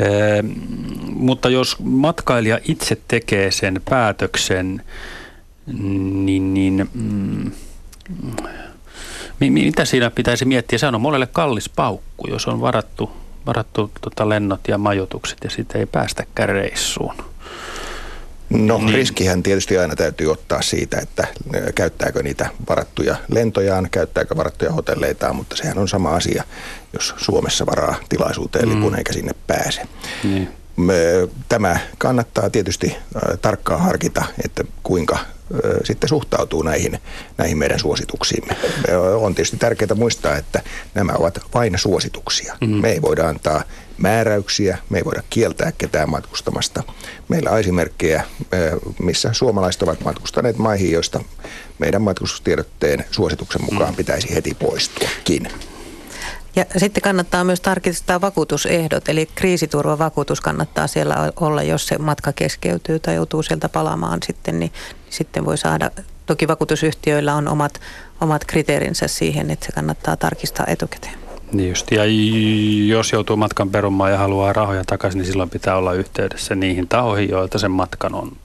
Ee, 0.00 0.44
mutta 1.12 1.48
jos 1.48 1.76
matkailija 1.78 2.58
itse 2.68 2.98
tekee 3.08 3.50
sen 3.50 3.80
päätöksen, 3.90 4.82
niin, 6.24 6.54
niin 6.54 6.88
mm, 6.94 7.50
mitä 9.40 9.84
siinä 9.84 10.10
pitäisi 10.10 10.44
miettiä? 10.44 10.78
Se 10.78 10.86
on 10.86 11.00
monelle 11.00 11.26
kallis 11.26 11.68
paukku, 11.68 12.28
jos 12.28 12.46
on 12.46 12.60
varattu, 12.60 13.10
varattu 13.46 13.90
tota 14.00 14.28
lennot 14.28 14.68
ja 14.68 14.78
majoitukset 14.78 15.38
ja 15.44 15.50
sitten 15.50 15.80
ei 15.80 15.86
päästäkään 15.86 16.48
reissuun. 16.48 17.14
No 18.50 18.78
niin. 18.78 18.94
riskihän 18.94 19.42
tietysti 19.42 19.78
aina 19.78 19.96
täytyy 19.96 20.32
ottaa 20.32 20.62
siitä, 20.62 20.98
että 20.98 21.26
käyttääkö 21.74 22.22
niitä 22.22 22.50
varattuja 22.68 23.16
lentojaan, 23.28 23.88
käyttääkö 23.90 24.36
varattuja 24.36 24.72
hotelleitaan, 24.72 25.36
mutta 25.36 25.56
sehän 25.56 25.78
on 25.78 25.88
sama 25.88 26.14
asia, 26.14 26.44
jos 26.92 27.14
Suomessa 27.16 27.66
varaa 27.66 27.94
tilaisuuteen 28.08 28.68
mm. 28.68 28.74
lipun 28.74 28.98
eikä 28.98 29.12
sinne 29.12 29.32
pääse. 29.46 29.82
Niin. 30.24 30.48
Tämä 31.48 31.78
kannattaa 31.98 32.50
tietysti 32.50 32.96
tarkkaan 33.42 33.80
harkita, 33.80 34.24
että 34.44 34.64
kuinka 34.82 35.18
sitten 35.84 36.08
suhtautuu 36.08 36.62
näihin, 36.62 36.98
näihin 37.38 37.58
meidän 37.58 37.78
suosituksiimme. 37.78 38.56
On 39.14 39.34
tietysti 39.34 39.56
tärkeää 39.56 39.94
muistaa, 39.94 40.36
että 40.36 40.62
nämä 40.94 41.12
ovat 41.12 41.40
vain 41.54 41.78
suosituksia. 41.78 42.56
Mm-hmm. 42.60 42.76
Me 42.76 42.90
ei 42.90 43.02
voida 43.02 43.28
antaa 43.28 43.62
määräyksiä, 43.98 44.78
me 44.90 44.98
ei 44.98 45.04
voida 45.04 45.22
kieltää 45.30 45.72
ketään 45.72 46.10
matkustamasta. 46.10 46.82
Meillä 47.28 47.50
on 47.50 47.60
esimerkkejä, 47.60 48.24
missä 49.02 49.32
suomalaiset 49.32 49.82
ovat 49.82 50.04
matkustaneet 50.04 50.58
maihin, 50.58 50.92
joista 50.92 51.20
meidän 51.78 52.02
matkustustiedotteen 52.02 53.04
suosituksen 53.10 53.64
mukaan 53.64 53.90
mm. 53.90 53.96
pitäisi 53.96 54.34
heti 54.34 54.54
poistuakin. 54.54 55.48
Ja 56.56 56.64
sitten 56.76 57.02
kannattaa 57.02 57.44
myös 57.44 57.60
tarkistaa 57.60 58.20
vakuutusehdot, 58.20 59.08
eli 59.08 59.28
kriisiturvavakuutus 59.34 60.40
kannattaa 60.40 60.86
siellä 60.86 61.32
olla, 61.40 61.62
jos 61.62 61.86
se 61.86 61.98
matka 61.98 62.32
keskeytyy 62.32 62.98
tai 62.98 63.14
joutuu 63.14 63.42
sieltä 63.42 63.68
palaamaan 63.68 64.18
sitten, 64.26 64.58
niin, 64.58 64.72
sitten 65.10 65.44
voi 65.44 65.58
saada, 65.58 65.90
toki 66.26 66.48
vakuutusyhtiöillä 66.48 67.34
on 67.34 67.48
omat, 67.48 67.80
omat 68.20 68.44
kriteerinsä 68.44 69.08
siihen, 69.08 69.50
että 69.50 69.66
se 69.66 69.72
kannattaa 69.72 70.16
tarkistaa 70.16 70.66
etukäteen. 70.68 71.18
Niin 71.52 71.68
just, 71.68 71.90
ja 71.90 72.02
jos 72.86 73.12
joutuu 73.12 73.36
matkan 73.36 73.70
perumaan 73.70 74.10
ja 74.10 74.18
haluaa 74.18 74.52
rahoja 74.52 74.84
takaisin, 74.84 75.18
niin 75.18 75.26
silloin 75.26 75.50
pitää 75.50 75.76
olla 75.76 75.92
yhteydessä 75.92 76.54
niihin 76.54 76.88
tahoihin, 76.88 77.28
joilta 77.28 77.58
sen 77.58 77.70
matkan 77.70 78.14
on 78.14 78.36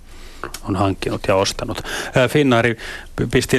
on 0.64 0.76
hankkinut 0.76 1.22
ja 1.28 1.36
ostanut. 1.36 1.82
Finnaari 2.30 2.78
pisti 3.32 3.58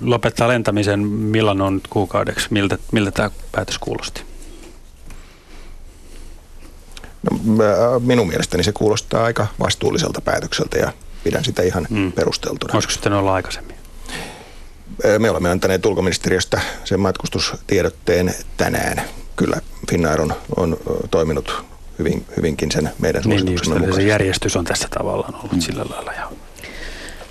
lopettaa 0.00 0.48
lentämisen 0.48 1.00
milloin 1.08 1.60
on 1.60 1.74
nyt 1.74 1.86
kuukaudeksi. 1.88 2.46
Miltä, 2.50 2.78
miltä 2.92 3.10
tämä 3.10 3.30
päätös 3.52 3.78
kuulosti? 3.78 4.22
No, 7.30 7.38
minun 8.00 8.28
mielestäni 8.28 8.64
se 8.64 8.72
kuulostaa 8.72 9.24
aika 9.24 9.46
vastuulliselta 9.60 10.20
päätökseltä 10.20 10.78
ja 10.78 10.92
pidän 11.24 11.44
sitä 11.44 11.62
ihan 11.62 11.86
mm. 11.90 12.12
perusteltuna. 12.12 12.74
Olisiko 12.74 12.92
sitten 12.92 13.12
olla 13.12 13.34
aikaisemmin? 13.34 13.76
Me 15.18 15.30
olemme 15.30 15.50
antaneet 15.50 15.86
ulkoministeriöstä 15.86 16.60
sen 16.84 17.00
matkustustiedotteen 17.00 18.34
tänään. 18.56 19.02
Kyllä 19.36 19.60
Finnair 19.90 20.20
on, 20.20 20.34
on 20.56 20.76
toiminut 21.10 21.64
hyvin, 21.98 22.24
hyvinkin 22.36 22.72
sen 22.72 22.90
meidän 22.98 23.22
suosituksemme 23.22 23.78
niin, 23.78 23.86
niin 23.86 23.96
Se 23.96 24.02
järjestys 24.02 24.56
on 24.56 24.64
tässä 24.64 24.88
tavallaan 24.88 25.34
ollut 25.34 25.52
mm. 25.52 25.60
sillä 25.60 25.84
lailla. 25.90 26.12
Ja. 26.12 26.30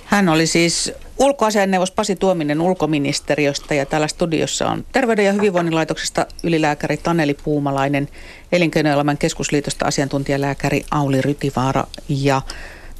Hän 0.04 0.28
oli 0.28 0.46
siis 0.46 0.92
ulkoasianneuvos 1.18 1.90
Pasi 1.90 2.16
Tuominen 2.16 2.60
ulkoministeriöstä 2.60 3.74
ja 3.74 3.86
täällä 3.86 4.08
studiossa 4.08 4.68
on 4.68 4.84
Terveyden 4.92 5.24
ja 5.24 5.32
hyvinvoinnin 5.32 5.74
laitoksesta 5.74 6.26
ylilääkäri 6.42 6.96
Taneli 6.96 7.34
Puumalainen, 7.34 8.08
Elinkeinoelämän 8.52 9.18
keskusliitosta 9.18 9.86
asiantuntijalääkäri 9.86 10.84
Auli 10.90 11.22
Rytivaara 11.22 11.84
ja 12.08 12.42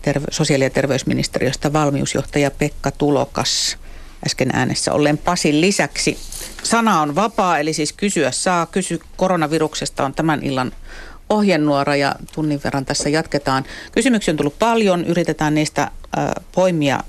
terve- 0.03 0.27
sosiaali- 0.31 0.65
ja 0.65 0.71
terveysministeriöstä 0.71 1.73
valmiusjohtaja 1.73 2.51
Pekka 2.51 2.91
Tulokas 2.91 3.79
äsken 4.27 4.51
äänessä 4.53 4.93
olleen 4.93 5.19
Pasin 5.19 5.61
lisäksi. 5.61 6.19
Sana 6.63 7.01
on 7.01 7.15
vapaa, 7.15 7.59
eli 7.59 7.73
siis 7.73 7.93
kysyä 7.93 8.31
saa. 8.31 8.67
Kysy 8.67 9.01
koronaviruksesta 9.17 10.05
on 10.05 10.15
tämän 10.15 10.43
illan 10.43 10.73
ohjenuora 11.33 11.97
ja 11.97 12.15
tunnin 12.35 12.61
verran 12.65 12.85
tässä 12.85 13.09
jatketaan. 13.09 13.65
Kysymyksiä 13.93 14.33
on 14.33 14.37
tullut 14.37 14.59
paljon, 14.59 15.05
yritetään 15.05 15.55
niistä 15.55 15.83
äh, 15.83 15.91
poimia 16.53 17.01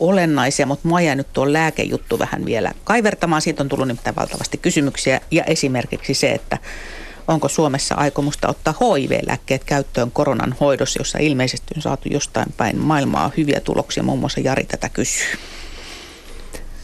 olennaisia, 0.00 0.66
mutta 0.66 0.88
mua 0.88 1.00
jää 1.00 1.14
nyt 1.14 1.32
tuo 1.32 1.52
lääkejuttu 1.52 2.18
vähän 2.18 2.44
vielä 2.44 2.72
kaivertamaan. 2.84 3.42
Siitä 3.42 3.62
on 3.62 3.68
tullut 3.68 3.88
nimittäin 3.88 4.16
valtavasti 4.16 4.58
kysymyksiä 4.58 5.20
ja 5.30 5.44
esimerkiksi 5.44 6.14
se, 6.14 6.32
että 6.32 6.58
onko 7.28 7.48
Suomessa 7.48 7.94
aikomusta 7.94 8.48
ottaa 8.48 8.74
HIV-lääkkeet 8.80 9.64
käyttöön 9.64 10.10
koronan 10.10 10.54
hoidossa, 10.60 11.00
jossa 11.00 11.18
ilmeisesti 11.18 11.74
on 11.76 11.82
saatu 11.82 12.08
jostain 12.08 12.46
päin 12.56 12.78
maailmaa 12.78 13.30
hyviä 13.36 13.60
tuloksia. 13.60 14.02
Muun 14.02 14.18
muassa 14.18 14.40
Jari 14.40 14.64
tätä 14.64 14.88
kysyy. 14.88 15.38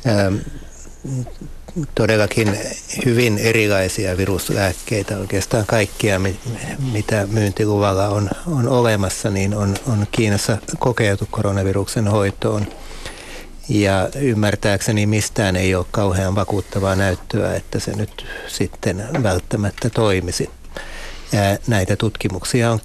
Ähm, 0.06 0.36
todellakin 1.94 2.58
hyvin 3.04 3.38
erilaisia 3.38 4.16
viruslääkkeitä, 4.16 5.18
oikeastaan 5.18 5.66
kaikkia, 5.66 6.20
mitä 6.92 7.26
myyntiluvalla 7.30 8.08
on, 8.08 8.30
on 8.46 8.68
olemassa, 8.68 9.30
niin 9.30 9.54
on, 9.54 9.76
on 9.86 10.06
Kiinassa 10.12 10.58
kokeiltu 10.78 11.28
koronaviruksen 11.30 12.08
hoitoon. 12.08 12.66
Ja 13.68 14.08
ymmärtääkseni 14.16 15.06
mistään 15.06 15.56
ei 15.56 15.74
ole 15.74 15.86
kauhean 15.90 16.34
vakuuttavaa 16.34 16.96
näyttöä, 16.96 17.54
että 17.54 17.80
se 17.80 17.96
nyt 17.96 18.26
sitten 18.48 19.08
välttämättä 19.22 19.90
toimisi. 19.90 20.50
Ja 21.32 21.40
näitä 21.66 21.96
tutkimuksia 21.96 22.70
on 22.70 22.80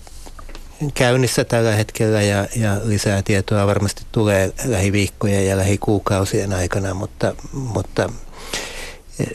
käynnissä 0.93 1.43
tällä 1.43 1.75
hetkellä 1.75 2.21
ja, 2.21 2.47
ja 2.55 2.81
lisää 2.83 3.21
tietoa 3.21 3.67
varmasti 3.67 4.03
tulee 4.11 4.53
lähiviikkojen 4.65 5.47
ja 5.47 5.57
lähikuukausien 5.57 6.53
aikana, 6.53 6.93
mutta, 6.93 7.35
mutta 7.51 8.09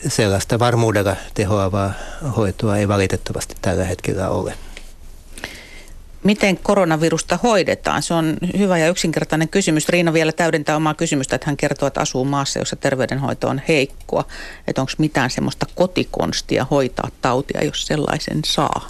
sellaista 0.07 0.59
varmuudella 0.59 1.15
tehoavaa 1.33 1.93
hoitoa 2.37 2.77
ei 2.77 2.87
valitettavasti 2.87 3.55
tällä 3.61 3.85
hetkellä 3.85 4.29
ole. 4.29 4.53
Miten 6.23 6.57
koronavirusta 6.57 7.39
hoidetaan? 7.43 8.03
Se 8.03 8.13
on 8.13 8.37
hyvä 8.57 8.77
ja 8.77 8.89
yksinkertainen 8.89 9.49
kysymys. 9.49 9.89
Riina 9.89 10.13
vielä 10.13 10.31
täydentää 10.31 10.75
omaa 10.75 10.93
kysymystä, 10.93 11.35
että 11.35 11.47
hän 11.47 11.57
kertoo, 11.57 11.87
että 11.87 12.01
asuu 12.01 12.25
maassa, 12.25 12.59
jossa 12.59 12.75
terveydenhoito 12.75 13.49
on 13.49 13.61
heikkoa. 13.67 14.25
Että 14.67 14.81
onko 14.81 14.91
mitään 14.97 15.29
semmoista 15.29 15.65
kotikonstia 15.75 16.65
hoitaa 16.71 17.09
tautia, 17.21 17.63
jos 17.63 17.85
sellaisen 17.85 18.39
saa? 18.45 18.89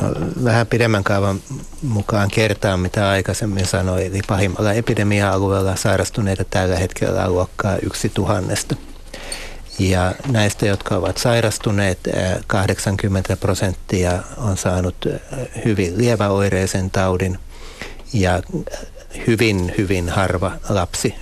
No, 0.00 0.14
vähän 0.44 0.66
pidemmän 0.66 1.04
kaavan 1.04 1.40
mukaan 1.82 2.30
kertaa, 2.30 2.76
mitä 2.76 3.08
aikaisemmin 3.08 3.66
sanoin. 3.66 4.06
Eli 4.06 4.20
pahimmalla 4.28 4.72
epidemia-alueella 4.72 5.76
sairastuneita 5.76 6.44
tällä 6.44 6.76
hetkellä 6.76 7.24
on 7.24 7.32
luokkaa 7.32 7.76
yksi 7.82 8.08
tuhannesta. 8.08 8.76
Ja 9.78 10.14
näistä, 10.28 10.66
jotka 10.66 10.96
ovat 10.96 11.18
sairastuneet, 11.18 11.98
80 12.46 13.36
prosenttia 13.36 14.22
on 14.36 14.56
saanut 14.56 15.06
hyvin 15.64 15.98
lieväoireisen 15.98 16.90
taudin 16.90 17.38
ja 18.12 18.42
hyvin, 19.26 19.74
hyvin 19.78 20.08
harva 20.08 20.52
lapsi 20.68 21.14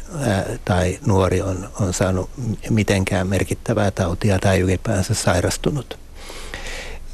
tai 0.64 0.98
nuori 1.06 1.42
on, 1.42 1.68
on 1.80 1.94
saanut 1.94 2.30
mitenkään 2.70 3.26
merkittävää 3.26 3.90
tautia 3.90 4.38
tai 4.38 4.60
ylipäänsä 4.60 5.14
sairastunut. 5.14 5.98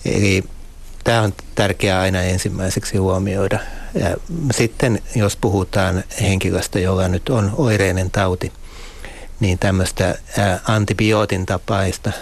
Eli 0.04 0.44
tämä 1.06 1.22
on 1.22 1.34
tärkeää 1.54 2.00
aina 2.00 2.22
ensimmäiseksi 2.22 2.96
huomioida. 2.96 3.58
Ja 3.94 4.16
sitten 4.52 5.02
jos 5.14 5.36
puhutaan 5.36 6.04
henkilöstä, 6.20 6.78
jolla 6.78 7.08
nyt 7.08 7.28
on 7.28 7.52
oireinen 7.56 8.10
tauti, 8.10 8.52
niin 9.40 9.58
tämmöistä 9.58 10.18
antibiootin 10.68 11.46
tapaista 11.46 12.12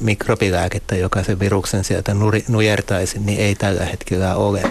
mikrobilääkettä, 0.00 0.96
joka 0.96 1.22
sen 1.22 1.40
viruksen 1.40 1.84
sieltä 1.84 2.16
nujertaisi, 2.48 3.18
niin 3.18 3.40
ei 3.40 3.54
tällä 3.54 3.84
hetkellä 3.84 4.34
ole. 4.34 4.62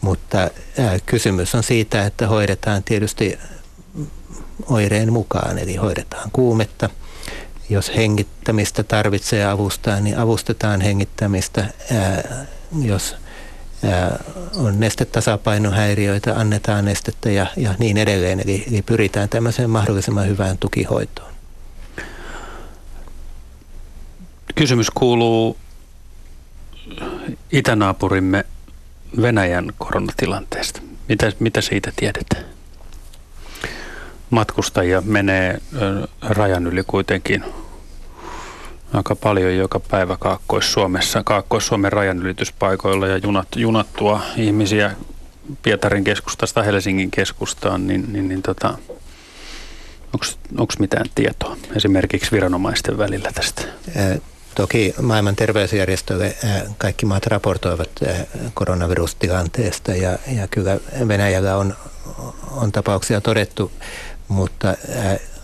Mutta 0.00 0.50
kysymys 1.06 1.54
on 1.54 1.62
siitä, 1.62 2.06
että 2.06 2.26
hoidetaan 2.26 2.82
tietysti 2.84 3.38
oireen 4.66 5.12
mukaan, 5.12 5.58
eli 5.58 5.76
hoidetaan 5.76 6.30
kuumetta. 6.32 6.90
Jos 7.68 7.96
hengittämistä 7.96 8.82
tarvitsee 8.82 9.46
avustaa, 9.46 10.00
niin 10.00 10.18
avustetaan 10.18 10.80
hengittämistä. 10.80 11.66
Jos 12.82 13.16
on 14.56 14.80
nestetasapainohäiriöitä, 14.80 16.34
annetaan 16.34 16.84
nestettä 16.84 17.30
ja, 17.30 17.46
ja 17.56 17.74
niin 17.78 17.96
edelleen. 17.96 18.40
Eli, 18.40 18.64
eli 18.68 18.82
pyritään 18.82 19.28
tämmöiseen 19.28 19.70
mahdollisimman 19.70 20.28
hyvään 20.28 20.58
tukihoitoon. 20.58 21.32
Kysymys 24.54 24.90
kuuluu 24.90 25.56
itänaapurimme 27.52 28.44
Venäjän 29.22 29.72
koronatilanteesta. 29.78 30.80
Mitä, 31.08 31.32
mitä 31.38 31.60
siitä 31.60 31.92
tiedetään? 31.96 32.55
Matkustajia 34.30 35.00
menee 35.00 35.60
rajan 36.22 36.66
yli 36.66 36.82
kuitenkin 36.86 37.44
aika 38.92 39.16
paljon 39.16 39.56
joka 39.56 39.80
päivä 39.80 40.16
Kaakkois-Suomessa, 40.20 41.22
Kaakkois-Suomen 41.24 41.92
rajanylityspaikoilla 41.92 43.06
ja 43.06 43.16
junat, 43.16 43.48
junattua 43.56 44.22
ihmisiä 44.36 44.90
Pietarin 45.62 46.04
keskustasta 46.04 46.62
Helsingin 46.62 47.10
keskustaan, 47.10 47.86
niin, 47.86 48.12
niin, 48.12 48.28
niin 48.28 48.42
tota, 48.42 48.78
onko 50.58 50.74
mitään 50.78 51.06
tietoa 51.14 51.56
esimerkiksi 51.76 52.32
viranomaisten 52.32 52.98
välillä 52.98 53.30
tästä? 53.34 53.62
Toki 54.54 54.94
maailman 55.02 55.36
terveysjärjestölle 55.36 56.36
kaikki 56.78 57.06
maat 57.06 57.26
raportoivat 57.26 57.90
koronavirustilanteesta 58.54 59.92
ja, 59.92 60.18
ja 60.36 60.48
kyllä 60.48 60.78
Venäjällä 61.08 61.56
on, 61.56 61.76
on 62.50 62.72
tapauksia 62.72 63.20
todettu, 63.20 63.72
mutta 64.28 64.74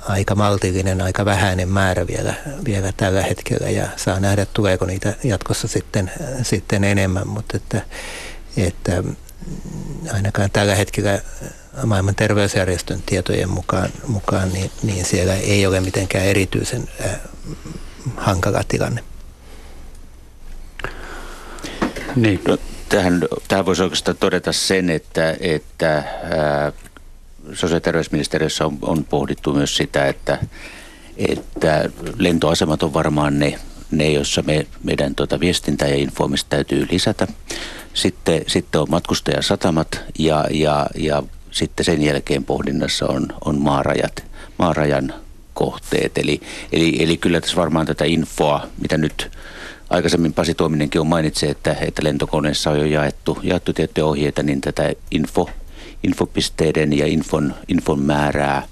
aika 0.08 0.34
maltillinen, 0.34 1.00
aika 1.00 1.24
vähäinen 1.24 1.68
määrä 1.68 2.06
vielä, 2.06 2.34
vielä 2.64 2.92
tällä 2.96 3.22
hetkellä 3.22 3.70
ja 3.70 3.88
saa 3.96 4.20
nähdä, 4.20 4.46
tuleeko 4.46 4.84
niitä 4.84 5.14
jatkossa 5.24 5.68
sitten, 5.68 6.10
sitten 6.42 6.84
enemmän, 6.84 7.28
mutta 7.28 7.56
että, 7.56 7.80
että 8.56 9.02
ainakaan 10.12 10.50
tällä 10.50 10.74
hetkellä 10.74 11.20
maailman 11.86 12.14
terveysjärjestön 12.14 13.02
tietojen 13.06 13.50
mukaan, 13.50 13.90
mukaan 14.06 14.52
niin, 14.52 14.70
niin 14.82 15.04
siellä 15.04 15.34
ei 15.34 15.66
ole 15.66 15.80
mitenkään 15.80 16.24
erityisen 16.24 16.88
äh, 17.04 17.20
hankala 18.16 18.64
tilanne. 18.68 19.04
Niin. 22.16 22.40
No, 22.48 22.58
tähän, 22.88 23.22
tähän 23.48 23.66
voisi 23.66 23.82
oikeastaan 23.82 24.16
todeta 24.16 24.52
sen, 24.52 24.90
että, 24.90 25.36
että 25.40 25.94
ää, 25.96 26.72
sosiaali- 27.48 27.76
ja 27.76 27.80
terveysministeriössä 27.80 28.66
on, 28.66 28.78
on 28.82 29.04
pohdittu 29.04 29.54
myös 29.54 29.76
sitä, 29.76 30.06
että, 30.06 30.38
että 31.16 31.90
lentoasemat 32.18 32.82
on 32.82 32.94
varmaan 32.94 33.38
ne, 33.38 33.58
ne 33.90 34.10
joissa 34.10 34.42
me, 34.42 34.66
meidän 34.84 35.14
tuota 35.14 35.40
viestintää 35.40 35.88
ja 35.88 35.96
infoimista 35.96 36.48
täytyy 36.50 36.86
lisätä. 36.90 37.28
Sitten, 37.94 38.42
sitten 38.46 38.80
on 38.80 38.90
matkustajasatamat 38.90 40.00
ja, 40.18 40.44
ja, 40.50 40.86
ja 40.94 41.22
sitten 41.50 41.84
sen 41.84 42.02
jälkeen 42.02 42.44
pohdinnassa 42.44 43.06
on, 43.06 43.26
on 43.44 43.58
maarajat, 43.58 44.24
maarajan 44.58 45.14
kohteet. 45.54 46.18
Eli, 46.18 46.40
eli, 46.72 47.02
eli 47.02 47.16
kyllä 47.16 47.40
tässä 47.40 47.56
varmaan 47.56 47.86
tätä 47.86 48.04
infoa, 48.04 48.66
mitä 48.82 48.98
nyt 48.98 49.30
aikaisemmin 49.90 50.32
Pasi 50.32 50.54
Tuominenkin 50.54 51.00
on 51.00 51.06
mainitsi, 51.06 51.48
että, 51.48 51.76
että 51.80 52.04
lentokoneessa 52.04 52.70
on 52.70 52.78
jo 52.78 52.84
jaettu, 52.84 53.38
jaettu 53.42 53.72
tiettyjä 53.72 54.04
ohjeita, 54.04 54.42
niin 54.42 54.60
tätä 54.60 54.92
info, 55.10 55.50
infopisteiden 56.02 56.98
ja 56.98 57.06
infon, 57.06 57.54
infon 57.68 58.00
määrää 58.00 58.68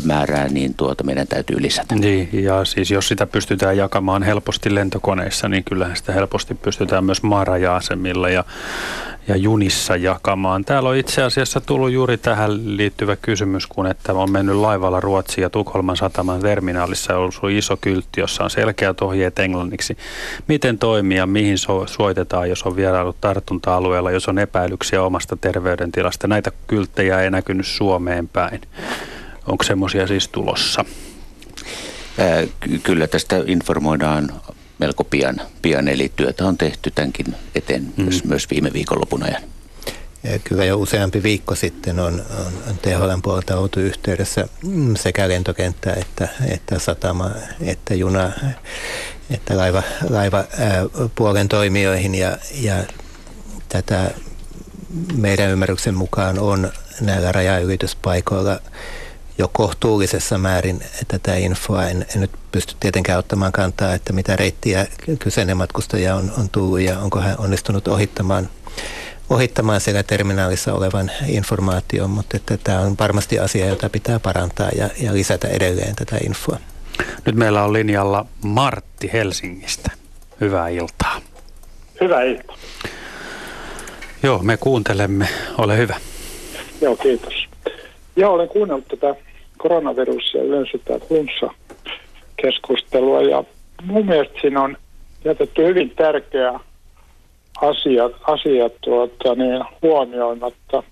määrää, 0.00 0.48
niin 0.48 0.74
tuota 0.74 1.04
meidän 1.04 1.26
täytyy 1.26 1.62
lisätä. 1.62 1.94
Niin, 1.94 2.28
ja 2.32 2.64
siis 2.64 2.90
jos 2.90 3.08
sitä 3.08 3.26
pystytään 3.26 3.76
jakamaan 3.76 4.22
helposti 4.22 4.74
lentokoneissa, 4.74 5.48
niin 5.48 5.64
kyllähän 5.64 5.96
sitä 5.96 6.12
helposti 6.12 6.54
pystytään 6.54 7.04
myös 7.04 7.22
maaraja-asemilla 7.22 8.28
ja, 8.28 8.44
ja 9.28 9.36
junissa 9.36 9.96
jakamaan. 9.96 10.64
Täällä 10.64 10.88
on 10.88 10.96
itse 10.96 11.22
asiassa 11.22 11.60
tullut 11.60 11.90
juuri 11.90 12.18
tähän 12.18 12.76
liittyvä 12.76 13.16
kysymys, 13.16 13.66
kun 13.66 13.86
että 13.86 14.12
on 14.12 14.30
mennyt 14.30 14.56
laivalla 14.56 15.00
Ruotsiin 15.00 15.42
ja 15.42 15.50
Tukholman 15.50 15.96
sataman 15.96 16.40
terminaalissa 16.40 17.14
on 17.14 17.18
ollut 17.18 17.34
iso 17.50 17.76
kyltti, 17.80 18.20
jossa 18.20 18.44
on 18.44 18.50
selkeät 18.50 19.00
ohjeet 19.00 19.38
englanniksi. 19.38 19.96
Miten 20.48 20.78
toimia, 20.78 21.26
mihin 21.26 21.58
so- 21.58 21.86
soitetaan, 21.86 22.48
jos 22.48 22.62
on 22.62 22.76
vierailut 22.76 23.20
tartunta-alueella, 23.20 24.10
jos 24.10 24.28
on 24.28 24.38
epäilyksiä 24.38 25.02
omasta 25.02 25.36
terveydentilasta. 25.36 26.28
Näitä 26.28 26.52
kylttejä 26.66 27.20
ei 27.20 27.30
näkynyt 27.30 27.66
Suomeen 27.66 28.28
päin. 28.28 28.60
Onko 29.46 29.64
semmoisia 29.64 30.06
siis 30.06 30.28
tulossa? 30.28 30.84
Ää, 32.18 32.46
kyllä 32.82 33.06
tästä 33.06 33.42
informoidaan 33.46 34.30
melko 34.78 35.04
pian, 35.04 35.40
pian, 35.62 35.88
eli 35.88 36.12
työtä 36.16 36.46
on 36.46 36.58
tehty 36.58 36.90
tämänkin 36.90 37.26
eteen 37.54 37.82
mm. 37.82 38.04
myös, 38.04 38.24
myös 38.24 38.50
viime 38.50 38.72
viikonlopun 38.72 39.22
ajan. 39.22 39.42
Ja 40.22 40.38
kyllä 40.38 40.64
jo 40.64 40.76
useampi 40.76 41.22
viikko 41.22 41.54
sitten 41.54 42.00
on, 42.00 42.22
on, 42.46 42.52
on 42.68 42.78
THL 42.82 43.20
puolelta 43.22 43.58
oltu 43.58 43.80
yhteydessä 43.80 44.48
sekä 44.96 45.28
lentokenttä 45.28 45.92
että, 45.92 46.28
että 46.48 46.78
satama, 46.78 47.30
että 47.60 47.94
juna, 47.94 48.32
että 49.30 49.56
laiva, 49.56 49.82
laiva 50.10 50.38
ää, 50.38 50.84
puolen 51.14 51.48
toimijoihin 51.48 52.14
ja, 52.14 52.38
ja 52.60 52.74
tätä 53.68 54.10
meidän 55.14 55.50
ymmärryksen 55.50 55.94
mukaan 55.94 56.38
on 56.38 56.72
näillä 57.00 57.32
rajaylityspaikoilla– 57.32 58.60
jo 59.42 59.50
kohtuullisessa 59.52 60.38
määrin 60.38 60.80
tätä 61.08 61.34
infoa. 61.34 61.86
En, 61.86 62.06
en 62.14 62.20
nyt 62.20 62.30
pysty 62.52 62.74
tietenkään 62.80 63.18
ottamaan 63.18 63.52
kantaa, 63.52 63.94
että 63.94 64.12
mitä 64.12 64.36
reittiä 64.36 64.86
kyseinen 65.18 65.56
matkustaja 65.56 66.14
on, 66.14 66.32
on 66.38 66.48
tullut 66.48 66.80
ja 66.80 66.98
onko 66.98 67.20
hän 67.20 67.36
onnistunut 67.38 67.88
ohittamaan, 67.88 68.48
ohittamaan 69.30 69.80
siellä 69.80 70.02
terminaalissa 70.02 70.74
olevan 70.74 71.10
informaation, 71.26 72.10
mutta 72.10 72.36
että 72.36 72.56
tämä 72.64 72.80
on 72.80 72.96
varmasti 73.00 73.38
asia, 73.38 73.66
jota 73.66 73.88
pitää 73.88 74.18
parantaa 74.18 74.68
ja, 74.76 74.88
ja 75.00 75.14
lisätä 75.14 75.48
edelleen 75.48 75.96
tätä 75.96 76.16
infoa. 76.26 76.58
Nyt 77.26 77.34
meillä 77.34 77.64
on 77.64 77.72
linjalla 77.72 78.26
Martti 78.44 79.10
Helsingistä. 79.12 79.90
Hyvää 80.40 80.68
iltaa. 80.68 81.20
Hyvää 82.00 82.22
iltaa. 82.22 82.56
Joo, 84.22 84.38
me 84.38 84.56
kuuntelemme. 84.56 85.28
Ole 85.58 85.76
hyvä. 85.76 85.96
Joo, 86.80 86.96
kiitos. 86.96 87.34
Joo, 88.16 88.32
olen 88.32 88.48
kuunnellut 88.48 88.88
tätä 88.88 89.14
koronavirus 89.62 90.34
ja 90.34 90.42
yleensä 90.42 90.78
tätä 90.84 91.06
flunssa-keskustelua 91.06 93.22
ja 93.22 93.44
mun 93.82 94.06
mielestä 94.06 94.40
siinä 94.40 94.62
on 94.62 94.76
jätetty 95.24 95.64
hyvin 95.64 95.90
tärkeä 95.90 96.60
asia, 97.60 98.10
asia 98.22 98.70
tuota, 98.80 99.34
niin 99.34 99.64
huomioimatta 99.82 100.82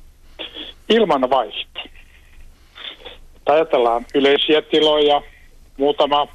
ilmanvaihto. 0.89 1.81
Ajatellaan 3.47 4.07
yleisiä 4.15 4.63
tiloja, 4.63 5.23
muutama, 5.77 6.29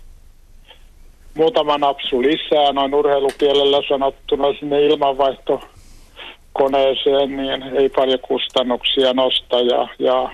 muutama 1.33 1.77
napsu 1.77 2.21
lisää, 2.21 2.73
noin 2.73 2.95
urheilukielellä 2.95 3.81
sanottuna 3.89 4.53
sinne 4.59 4.85
ilmanvaihto 4.85 5.61
koneeseen, 6.53 7.37
niin 7.37 7.63
ei 7.63 7.89
paljon 7.89 8.19
kustannuksia 8.19 9.13
nosta 9.13 9.61
ja, 9.61 9.87
ja 9.99 10.29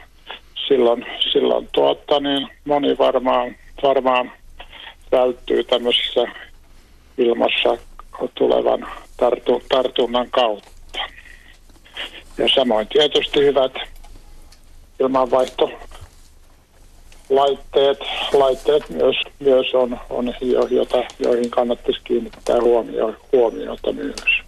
silloin, 0.71 1.05
silloin 1.33 1.69
tuota, 1.71 2.19
niin 2.19 2.47
moni 2.65 2.97
varmaan, 2.97 3.55
varmaan 3.83 4.31
välttyy 5.11 5.63
tämmöisessä 5.63 6.25
ilmassa 7.17 7.77
tulevan 8.35 8.87
tartu, 9.17 9.61
tartunnan 9.69 10.27
kautta. 10.29 10.99
Ja 12.37 12.49
samoin 12.55 12.87
tietysti 12.87 13.39
hyvät 13.39 13.71
ilmanvaihto 14.99 15.71
laitteet, 17.29 17.99
laitteet 18.33 18.89
myös, 18.89 19.15
myös 19.39 19.73
on, 19.73 19.99
on 20.09 20.33
jo, 20.41 20.67
jota, 20.67 21.03
joihin 21.19 21.49
kannattaisi 21.49 22.01
kiinnittää 22.03 22.61
huomio, 22.61 23.15
huomiota 23.31 23.91
myös. 23.91 24.41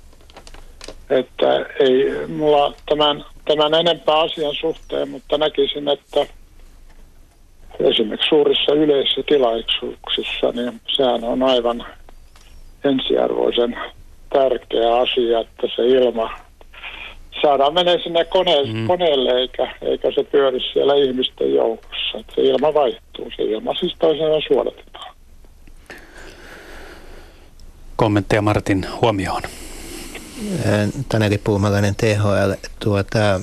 Että 1.09 1.65
ei 1.79 2.27
mulla 2.27 2.73
tämän, 2.89 3.25
tämän 3.45 3.73
enempää 3.73 4.19
asian 4.19 4.55
suhteen, 4.55 5.09
mutta 5.09 5.37
näkisin, 5.37 5.89
että 5.89 6.25
esimerkiksi 7.79 8.29
suurissa 8.29 8.73
yleisissä 8.73 9.21
tilaisuuksissa, 9.27 10.51
niin 10.51 10.81
sehän 10.87 11.23
on 11.23 11.43
aivan 11.43 11.85
ensiarvoisen 12.83 13.77
tärkeä 14.29 14.95
asia, 14.95 15.39
että 15.39 15.67
se 15.75 15.87
ilma 15.87 16.29
saadaan 17.41 17.73
menee 17.73 17.99
sinne 18.03 18.25
kone, 18.25 18.63
mm. 18.73 18.87
koneelle 18.87 19.31
eikä, 19.31 19.75
eikä 19.81 20.11
se 20.15 20.23
pyöri 20.23 20.59
siellä 20.73 20.95
ihmisten 20.95 21.55
joukossa. 21.55 22.17
Että 22.19 22.35
se 22.35 22.41
ilma 22.41 22.73
vaihtuu, 22.73 23.31
se 23.35 23.43
ilma 23.43 23.73
siis 23.73 23.95
toisena 23.99 24.41
suodatetaan. 24.47 25.13
Kommentteja 27.95 28.41
Martin 28.41 28.85
huomioon. 29.01 29.41
Taneli 31.09 31.37
Puumalainen 31.37 31.95
THL, 31.95 32.51
tuota, 32.79 33.41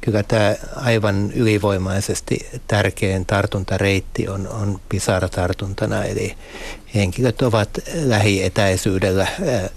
kyllä 0.00 0.22
tämä 0.22 0.54
aivan 0.76 1.32
ylivoimaisesti 1.32 2.46
tärkein 2.68 3.26
tartuntareitti 3.26 4.28
on, 4.28 4.48
on 4.48 4.80
pisaratartuntana, 4.88 6.04
eli 6.04 6.34
henkilöt 6.94 7.42
ovat 7.42 7.68
lähietäisyydellä, 7.94 9.22
äh, 9.22 9.70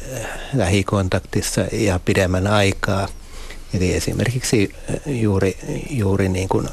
lähikontaktissa 0.54 1.62
ja 1.72 2.00
pidemmän 2.06 2.48
aikaa. 2.48 3.08
Eli 3.74 3.94
esimerkiksi 3.94 4.76
juuri, 5.06 5.58
juuri 5.90 6.30
niin 6.30 6.50
kuin 6.50 6.68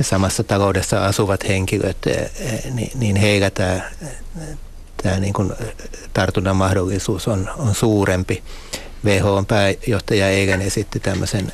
samassa 0.00 0.44
taloudessa 0.44 1.06
asuvat 1.06 1.48
henkilöt, 1.48 1.98
niin, 2.74 2.90
niin 2.94 3.16
heillä 3.16 3.50
tämä, 3.50 3.80
tämä 5.02 5.20
niin 5.20 5.32
kuin 5.32 5.52
tartunnan 6.14 6.56
mahdollisuus 6.56 7.28
on, 7.28 7.50
on 7.58 7.74
suurempi. 7.74 8.42
WHOn 9.04 9.46
pääjohtaja 9.46 10.28
eilen 10.28 10.62
esitti 10.62 11.00
tämmöisen 11.00 11.52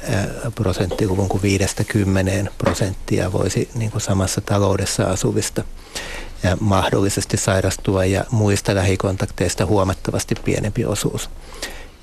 prosenttiluvun 0.54 1.28
kuin 1.28 1.42
50 1.42 2.50
prosenttia 2.58 3.32
voisi 3.32 3.68
niin 3.74 3.90
kuin 3.90 4.00
samassa 4.00 4.40
taloudessa 4.40 5.04
asuvista 5.04 5.64
ja 6.42 6.56
mahdollisesti 6.60 7.36
sairastua 7.36 8.04
ja 8.04 8.24
muista 8.30 8.74
lähikontakteista 8.74 9.66
huomattavasti 9.66 10.34
pienempi 10.44 10.84
osuus. 10.84 11.30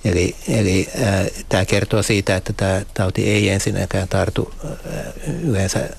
Eli, 0.06 0.36
eli 0.48 0.90
äh, 1.02 1.26
tämä 1.50 1.66
kertoo 1.66 2.04
siitä, 2.04 2.36
että 2.36 2.54
tämä 2.54 2.82
tauti 2.94 3.30
ei 3.30 3.50
ensinnäkään 3.50 4.08
tartu 4.08 4.54
äh, 4.66 4.72
yleensä 5.44 5.90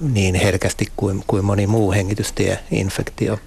niin 0.00 0.34
herkästi 0.34 0.86
kuin, 0.96 1.24
kuin 1.26 1.44
moni 1.44 1.66
muu 1.66 1.92
hengitystieinfektio. 1.92 3.38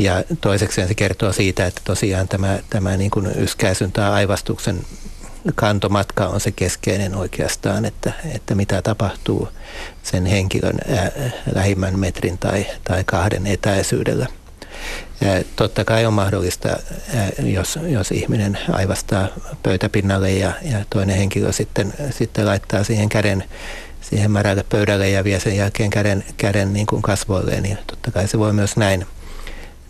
Ja 0.00 0.24
toiseksi 0.40 0.86
se 0.88 0.94
kertoo 0.94 1.32
siitä, 1.32 1.66
että 1.66 1.80
tosiaan 1.84 2.28
tämä, 2.28 2.58
tämä 2.70 2.96
niin 2.96 3.10
kuin 3.10 3.26
yskäisyn 3.36 3.92
tai 3.92 4.10
aivastuksen 4.10 4.80
kantomatka 5.54 6.26
on 6.26 6.40
se 6.40 6.50
keskeinen 6.50 7.14
oikeastaan, 7.14 7.84
että, 7.84 8.12
että 8.34 8.54
mitä 8.54 8.82
tapahtuu 8.82 9.48
sen 10.02 10.26
henkilön 10.26 10.78
lähimmän 11.54 11.98
metrin 11.98 12.38
tai, 12.38 12.66
tai 12.84 13.04
kahden 13.04 13.46
etäisyydellä. 13.46 14.26
Totta 15.56 15.84
kai 15.84 16.06
on 16.06 16.12
mahdollista, 16.12 16.68
jos, 17.38 17.78
jos 17.88 18.10
ihminen 18.10 18.58
aivastaa 18.72 19.28
pöytäpinnalle 19.62 20.30
ja, 20.30 20.52
ja 20.62 20.84
toinen 20.90 21.16
henkilö 21.16 21.52
sitten, 21.52 21.94
sitten 22.10 22.46
laittaa 22.46 22.84
siihen 22.84 23.08
käden 23.08 23.44
siihen 24.00 24.30
märälle 24.30 24.62
pöydälle 24.62 25.10
ja 25.10 25.24
vie 25.24 25.40
sen 25.40 25.56
jälkeen 25.56 25.90
käden, 25.90 26.24
käden 26.36 26.72
niin 26.72 26.86
kuin 26.86 27.02
kasvoille, 27.02 27.60
niin 27.60 27.78
totta 27.86 28.10
kai 28.10 28.28
se 28.28 28.38
voi 28.38 28.52
myös 28.52 28.76
näin 28.76 29.06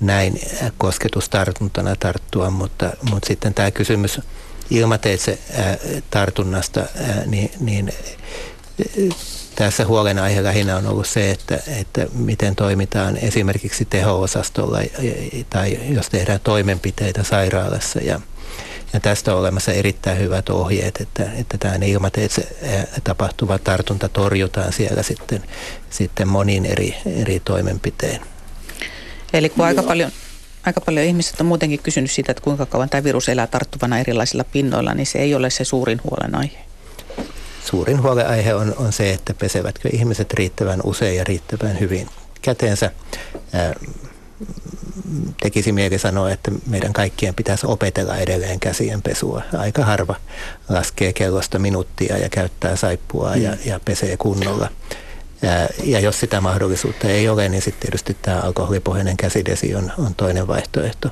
näin 0.01 0.41
kosketustartuntana 0.79 1.97
tarttua, 1.97 2.51
mutta, 2.51 2.91
mutta 3.11 3.27
sitten 3.27 3.55
tämä 3.55 3.71
kysymys 3.71 4.21
ilmateitse 4.71 5.39
tartunnasta, 6.11 6.87
niin, 7.27 7.51
niin 7.61 7.93
tässä 9.55 9.87
huolenaihe 9.87 10.43
lähinnä 10.43 10.77
on 10.77 10.87
ollut 10.87 11.07
se, 11.07 11.31
että, 11.31 11.59
että 11.81 12.07
miten 12.13 12.57
toimitaan 12.57 13.17
esimerkiksi 13.17 13.85
teho-osastolla 13.85 14.79
tai 15.51 15.79
jos 15.89 16.09
tehdään 16.09 16.41
toimenpiteitä 16.45 17.23
sairaalassa 17.23 17.99
ja, 17.99 18.21
ja 18.93 19.01
tästä 19.01 19.33
on 19.33 19.41
olemassa 19.41 19.73
erittäin 19.73 20.19
hyvät 20.19 20.49
ohjeet, 20.49 21.01
että, 21.01 21.31
että 21.39 21.59
tämä 21.59 21.75
ilmateitse 21.75 22.57
tapahtuva 23.05 23.59
tartunta 23.59 24.09
torjutaan 24.09 24.73
siellä 24.73 25.03
sitten, 25.03 25.45
sitten 25.91 26.29
monin 26.29 26.67
eri, 26.67 26.97
eri 27.07 27.41
toimenpiteen. 27.41 28.21
Eli 29.33 29.49
kun 29.49 29.65
aika 29.65 29.83
paljon, 29.83 30.11
aika 30.67 30.81
paljon 30.81 31.07
ihmiset 31.07 31.41
on 31.41 31.47
muutenkin 31.47 31.81
kysynyt 31.83 32.11
siitä, 32.11 32.33
että 32.33 32.45
kuinka 32.45 32.67
kauan 32.67 32.89
tämä 32.89 33.05
virus 33.05 33.29
elää 33.29 33.47
tarttuvana 33.47 33.99
erilaisilla 33.99 34.45
pinnoilla, 34.45 34.95
niin 34.95 35.07
se 35.07 35.19
ei 35.19 35.35
ole 35.35 35.51
se 35.51 35.65
suurin 35.65 36.01
huolenaihe. 36.05 36.59
Suurin 37.65 38.03
huolenaihe 38.03 38.55
on, 38.55 38.75
on 38.77 38.93
se, 38.93 39.13
että 39.13 39.35
pesevätkö 39.35 39.89
ihmiset 39.93 40.35
riittävän 40.35 40.81
usein 40.85 41.17
ja 41.17 41.25
riittävän 41.25 41.81
hyvin 41.81 42.09
käteensä. 42.43 42.91
tekisi 45.43 45.73
mieli 45.73 45.99
sanoa, 45.99 46.31
että 46.31 46.51
meidän 46.67 46.93
kaikkien 46.93 47.35
pitäisi 47.35 47.67
opetella 47.67 48.17
edelleen 48.17 48.61
käsien 48.61 49.03
pesua. 49.03 49.43
Aika 49.59 49.85
harva 49.85 50.15
laskee 50.69 51.13
kellosta 51.13 51.59
minuuttia 51.59 52.19
ja 52.19 52.29
käyttää 52.29 52.77
saippua 52.77 53.37
ja, 53.37 53.57
ja 53.65 53.81
pesee 53.85 54.17
kunnolla. 54.17 54.69
Ja 55.85 56.01
jos 56.01 56.21
sitä 56.21 56.41
mahdollisuutta 56.41 57.09
ei 57.09 57.29
ole, 57.29 57.49
niin 57.49 57.63
sitten 57.63 57.81
tietysti 57.81 58.17
tämä 58.23 58.41
alkoholipohjainen 58.41 59.17
käsidesi 59.17 59.75
on, 59.75 59.93
on 59.99 60.15
toinen 60.15 60.47
vaihtoehto. 60.47 61.09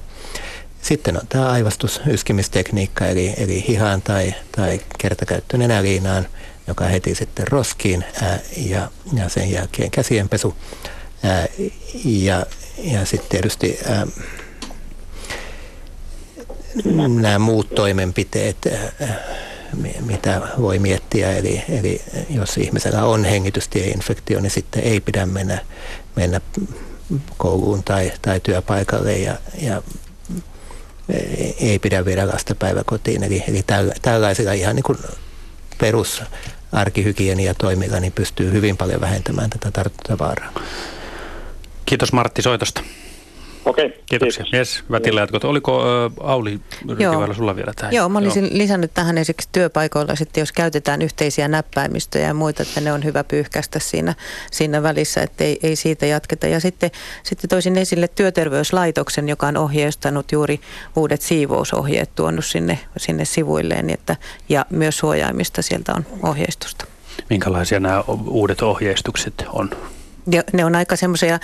Sitten 0.82 1.16
on 1.16 1.26
tämä 1.28 1.50
aivastusyskimistekniikka, 1.50 3.06
eli, 3.06 3.34
eli 3.36 3.64
hihaan 3.68 4.02
tai, 4.02 4.34
tai 4.56 4.80
kertakäyttönenäliinaan, 4.98 6.26
joka 6.66 6.84
heti 6.84 7.14
sitten 7.14 7.48
roskiin 7.48 8.04
ää, 8.22 8.38
ja, 8.56 8.90
ja 9.12 9.28
sen 9.28 9.50
jälkeen 9.50 9.90
käsienpesu. 9.90 10.56
Ää, 11.22 11.46
ja, 12.04 12.46
ja 12.78 13.06
sitten 13.06 13.30
tietysti 13.30 13.78
ää, 13.88 14.06
nämä 17.20 17.38
muut 17.38 17.74
toimenpiteet, 17.74 18.56
ää, 18.66 19.08
mitä 20.00 20.40
voi 20.60 20.78
miettiä. 20.78 21.32
Eli, 21.32 21.62
eli 21.68 22.02
jos 22.30 22.56
ihmisellä 22.56 23.04
on 23.04 23.24
hengitystieinfektio, 23.24 24.40
niin 24.40 24.50
sitten 24.50 24.82
ei 24.82 25.00
pidä 25.00 25.26
mennä, 25.26 25.58
mennä 26.16 26.40
kouluun 27.36 27.84
tai, 27.84 28.12
tai 28.22 28.40
työpaikalle 28.40 29.18
ja, 29.18 29.38
ja 29.60 29.82
ei 31.60 31.78
pidä 31.78 32.04
viedä 32.04 32.28
lasta 32.28 32.54
päiväkotiin. 32.54 33.22
Eli, 33.22 33.44
eli 33.48 33.64
tällaisilla 34.02 34.52
ihan 34.52 34.76
niin 34.76 34.84
kuin 34.84 34.98
perus 35.78 36.22
arkihygienia 36.72 37.54
toimilla 37.54 38.00
niin 38.00 38.12
pystyy 38.12 38.52
hyvin 38.52 38.76
paljon 38.76 39.00
vähentämään 39.00 39.50
tätä 39.50 39.70
tartuntavaaraa. 39.70 40.52
Kiitos 41.86 42.12
Martti 42.12 42.42
soitosta. 42.42 42.82
Okei. 43.64 44.02
Kiitoksia. 44.06 44.44
Yes, 44.54 44.84
Vätilä 44.90 45.20
jatkot. 45.20 45.44
Oliko 45.44 45.82
ä, 45.82 46.10
Auli 46.20 46.60
Rykivällä 46.88 47.34
sulla 47.34 47.56
vielä 47.56 47.72
tähän? 47.76 47.94
Joo, 47.94 48.08
mä 48.08 48.18
olisin 48.18 48.44
Joo. 48.44 48.58
lisännyt 48.58 48.94
tähän 48.94 49.18
esimerkiksi 49.18 49.48
työpaikoilla 49.52 50.14
sitten, 50.14 50.42
jos 50.42 50.52
käytetään 50.52 51.02
yhteisiä 51.02 51.48
näppäimistöjä 51.48 52.26
ja 52.26 52.34
muita, 52.34 52.62
että 52.62 52.80
ne 52.80 52.92
on 52.92 53.04
hyvä 53.04 53.24
pyyhkästä 53.24 53.78
siinä, 53.78 54.14
siinä 54.50 54.82
välissä, 54.82 55.22
että 55.22 55.44
ei, 55.44 55.58
ei 55.62 55.76
siitä 55.76 56.06
jatketa. 56.06 56.46
Ja 56.46 56.60
sitten, 56.60 56.90
sitten 57.22 57.50
toisin 57.50 57.78
esille 57.78 58.08
työterveyslaitoksen, 58.08 59.28
joka 59.28 59.46
on 59.46 59.56
ohjeistanut 59.56 60.32
juuri 60.32 60.60
uudet 60.96 61.22
siivousohjeet 61.22 62.14
tuonut 62.14 62.44
sinne, 62.44 62.78
sinne 62.96 63.24
sivuilleen, 63.24 63.86
niin 63.86 63.94
että, 63.94 64.16
ja 64.48 64.66
myös 64.70 64.98
suojaimista 64.98 65.62
sieltä 65.62 65.92
on 65.94 66.06
ohjeistusta. 66.22 66.84
Minkälaisia 67.30 67.80
nämä 67.80 68.04
uudet 68.26 68.62
ohjeistukset 68.62 69.44
on? 69.52 69.70
Ne 70.52 70.64
on 70.64 70.74
aika 70.74 70.96
semmoisia, 70.96 71.38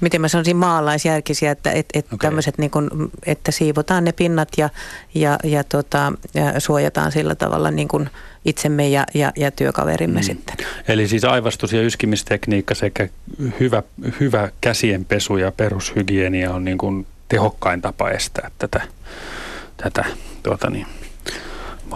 miten 0.00 0.20
mä 0.20 0.28
sanoisin, 0.28 0.56
maalaisjärkisiä, 0.56 1.50
että 1.50 1.72
et, 1.72 1.86
et 1.94 2.06
okay. 2.06 2.18
tämmöiset 2.18 2.58
niin 2.58 2.70
kuin, 2.70 2.90
että 3.26 3.50
siivotaan 3.50 4.04
ne 4.04 4.12
pinnat 4.12 4.48
ja, 4.56 4.68
ja, 5.14 5.38
ja, 5.44 5.64
tota, 5.64 6.12
ja 6.34 6.60
suojataan 6.60 7.12
sillä 7.12 7.34
tavalla 7.34 7.70
niin 7.70 7.88
kuin 7.88 8.10
itsemme 8.44 8.88
ja, 8.88 9.04
ja, 9.14 9.32
ja 9.36 9.50
työkaverimme 9.50 10.20
mm. 10.20 10.24
sitten. 10.24 10.56
Eli 10.88 11.08
siis 11.08 11.24
aivastus- 11.24 11.72
ja 11.72 11.82
yskimistekniikka 11.82 12.74
sekä 12.74 13.08
hyvä, 13.60 13.82
hyvä 14.20 14.50
käsienpesu 14.60 15.36
ja 15.36 15.52
perushygienia 15.52 16.50
on 16.50 16.64
niin 16.64 16.78
kuin 16.78 17.06
tehokkain 17.28 17.82
tapa 17.82 18.10
estää 18.10 18.50
tätä, 18.58 18.82
tätä 19.76 20.04
tuota 20.42 20.70
niin, 20.70 20.86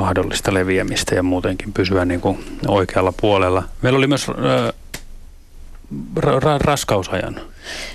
mahdollista 0.00 0.54
leviämistä 0.54 1.14
ja 1.14 1.22
muutenkin 1.22 1.72
pysyä 1.72 2.04
niin 2.04 2.20
kuin 2.20 2.44
oikealla 2.68 3.12
puolella. 3.20 3.62
Meillä 3.82 3.96
oli 3.98 4.06
myös 4.06 4.26
ra- 6.18 6.40
ra- 6.40 6.60
raskausajan 6.60 7.40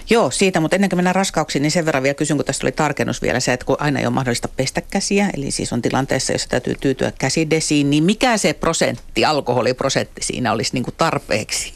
Joo, 0.09 0.31
siitä, 0.31 0.59
mutta 0.59 0.75
ennen 0.75 0.89
kuin 0.89 0.97
mennään 0.97 1.15
raskauksiin, 1.15 1.61
niin 1.61 1.71
sen 1.71 1.85
verran 1.85 2.03
vielä 2.03 2.13
kysyn, 2.13 2.37
kun 2.37 2.45
tästä 2.45 2.65
oli 2.65 2.71
tarkennus 2.71 3.21
vielä 3.21 3.39
se, 3.39 3.53
että 3.53 3.65
kun 3.65 3.75
aina 3.79 3.99
ei 3.99 4.05
ole 4.05 4.13
mahdollista 4.13 4.47
pestä 4.47 4.81
käsiä, 4.81 5.29
eli 5.37 5.51
siis 5.51 5.73
on 5.73 5.81
tilanteessa, 5.81 6.33
jossa 6.33 6.49
täytyy 6.49 6.75
tyytyä 6.79 7.11
käsidesiin, 7.17 7.89
niin 7.89 8.03
mikä 8.03 8.37
se 8.37 8.53
prosentti, 8.53 9.25
alkoholiprosentti 9.25 10.23
siinä 10.23 10.51
olisi 10.51 10.73
niin 10.73 10.83
kuin 10.83 10.93
tarpeeksi? 10.97 11.73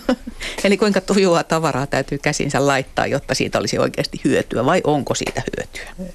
eli 0.64 0.76
kuinka 0.76 1.00
tujua 1.00 1.44
tavaraa 1.44 1.86
täytyy 1.86 2.18
käsinsä 2.18 2.66
laittaa, 2.66 3.06
jotta 3.06 3.34
siitä 3.34 3.58
olisi 3.58 3.78
oikeasti 3.78 4.20
hyötyä, 4.24 4.64
vai 4.64 4.80
onko 4.84 5.14
siitä 5.14 5.42
hyötyä? 5.56 6.08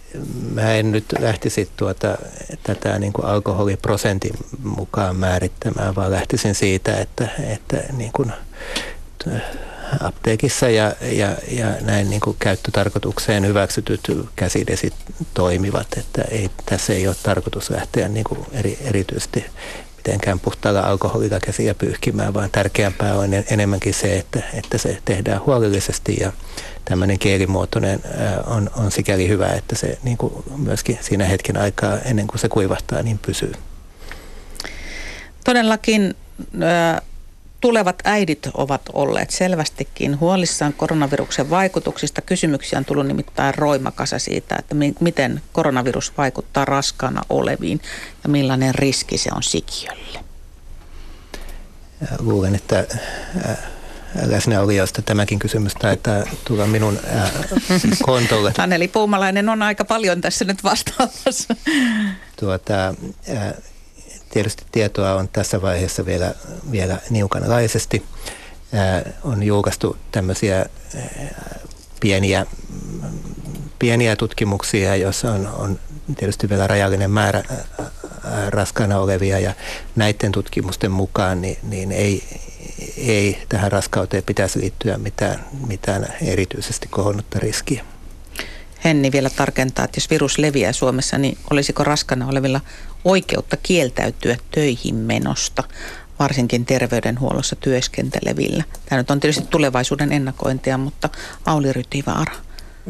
Mä 0.54 0.74
en 0.74 0.92
nyt 0.92 1.06
lähtisi 1.20 1.70
tuota, 1.78 2.18
tätä 2.64 3.00
niin 3.00 3.14
kuin 3.14 3.26
alkoholiprosentin 3.26 4.34
mukaan 4.64 5.16
määrittämään, 5.16 5.96
vaan 5.96 6.12
lähtisin 6.12 6.56
siitä, 6.56 6.98
että, 6.98 7.28
että 7.54 7.78
niin 7.98 8.12
kuin, 8.12 8.32
apteekissa 10.00 10.70
ja, 10.70 10.94
ja, 11.02 11.36
ja 11.48 11.68
näin 11.82 12.10
niin 12.10 12.22
kuin 12.22 12.36
käyttötarkoitukseen 12.40 13.48
hyväksytyt 13.48 14.02
käsidesit 14.36 14.94
toimivat. 15.34 15.88
Että 15.98 16.22
ei, 16.22 16.50
tässä 16.66 16.94
ei 16.94 17.08
ole 17.08 17.16
tarkoitus 17.24 17.70
lähteä 17.70 18.08
niin 18.08 18.24
kuin 18.24 18.40
eri, 18.54 18.78
erityisesti 18.82 19.46
mitenkään 19.98 20.40
puhtaalla 20.40 20.80
alkoholilla 20.80 21.40
käsiä 21.40 21.74
pyyhkimään, 21.74 22.34
vaan 22.34 22.50
tärkeämpää 22.52 23.14
on 23.16 23.30
enemmänkin 23.50 23.94
se, 23.94 24.18
että, 24.18 24.40
että 24.54 24.78
se 24.78 24.98
tehdään 25.06 25.42
huolellisesti 25.46 26.18
ja 26.20 26.32
tämmöinen 26.86 27.20
kielimuotoinen 27.20 28.00
on, 28.46 28.70
on 28.76 28.92
sikäli 28.92 29.28
hyvä, 29.28 29.48
että 29.48 29.76
se 29.76 29.98
niin 30.04 30.18
kuin 30.18 30.34
myöskin 30.58 31.00
siinä 31.02 31.26
hetken 31.26 31.58
aikaa 31.58 31.98
ennen 32.00 32.28
kuin 32.28 32.40
se 32.40 32.50
kuivahtaa, 32.50 33.04
niin 33.04 33.20
pysyy. 33.26 33.54
Todellakin 35.44 36.16
tulevat 37.64 38.02
äidit 38.04 38.50
ovat 38.54 38.82
olleet 38.94 39.30
selvästikin 39.30 40.20
huolissaan 40.20 40.74
koronaviruksen 40.74 41.50
vaikutuksista. 41.50 42.22
Kysymyksiä 42.22 42.80
on 42.80 42.86
tullut 42.86 43.08
nimittäin 43.08 43.56
roimakasa 43.56 44.20
siitä, 44.20 44.56
että 44.60 44.76
mi- 44.76 44.96
miten 45.00 45.42
koronavirus 45.54 46.14
vaikuttaa 46.18 46.66
raskaana 46.66 47.22
oleviin 47.30 47.82
ja 48.24 48.30
millainen 48.30 48.76
riski 48.76 49.18
se 49.18 49.30
on 49.36 49.44
sikiölle. 49.44 50.20
Luulen, 52.20 52.56
että 52.56 52.88
läsnäolijoista 54.26 55.02
tämäkin 55.02 55.40
kysymys 55.40 55.74
taitaa 55.74 56.24
tulla 56.46 56.68
minun 56.68 57.00
kontolle. 58.04 58.54
Anneli 58.58 58.88
Puumalainen 58.88 59.50
on 59.50 59.62
aika 59.62 59.86
paljon 59.86 60.22
tässä 60.22 60.46
nyt 60.46 60.64
vastaamassa. 60.64 61.56
Tuota, 62.40 62.96
Tietysti 64.34 64.64
tietoa 64.72 65.14
on 65.14 65.28
tässä 65.28 65.62
vaiheessa 65.62 66.06
vielä, 66.06 66.36
vielä 66.72 66.98
niukanlaisesti. 67.10 68.04
On 69.24 69.44
julkaistu 69.44 69.98
tämmöisiä 70.12 70.66
pieniä, 72.00 72.46
pieniä 73.80 74.16
tutkimuksia, 74.16 74.96
joissa 74.96 75.32
on, 75.32 75.48
on 75.48 75.80
tietysti 76.18 76.50
vielä 76.50 76.68
rajallinen 76.68 77.12
määrä 77.12 77.44
raskaana 78.50 79.00
olevia 79.00 79.40
ja 79.40 79.54
näiden 79.96 80.32
tutkimusten 80.32 80.92
mukaan 80.92 81.42
niin, 81.42 81.58
niin 81.64 81.92
ei, 81.92 82.24
ei 82.98 83.44
tähän 83.50 83.72
raskauteen 83.72 84.24
pitäisi 84.24 84.60
liittyä 84.60 84.98
mitään, 84.98 85.46
mitään 85.68 86.14
erityisesti 86.22 86.88
kohonnutta 86.88 87.40
riskiä. 87.40 87.93
Henni 88.86 89.12
vielä 89.12 89.30
tarkentaa, 89.30 89.86
että 89.86 89.98
jos 89.98 90.10
virus 90.10 90.38
leviää 90.38 90.74
Suomessa, 90.74 91.18
niin 91.18 91.38
olisiko 91.50 91.84
raskana 91.84 92.28
olevilla 92.28 92.62
oikeutta 93.04 93.58
kieltäytyä 93.58 94.38
töihin 94.52 94.96
menosta, 94.96 95.64
varsinkin 96.20 96.66
terveydenhuollossa 96.66 97.56
työskentelevillä. 97.56 98.64
Tämä 98.86 99.02
nyt 99.02 99.12
on 99.12 99.20
tietysti 99.20 99.48
tulevaisuuden 99.50 100.12
ennakointia, 100.12 100.78
mutta 100.78 101.10
Auli 101.46 101.74
Rytivaara. 101.74 102.34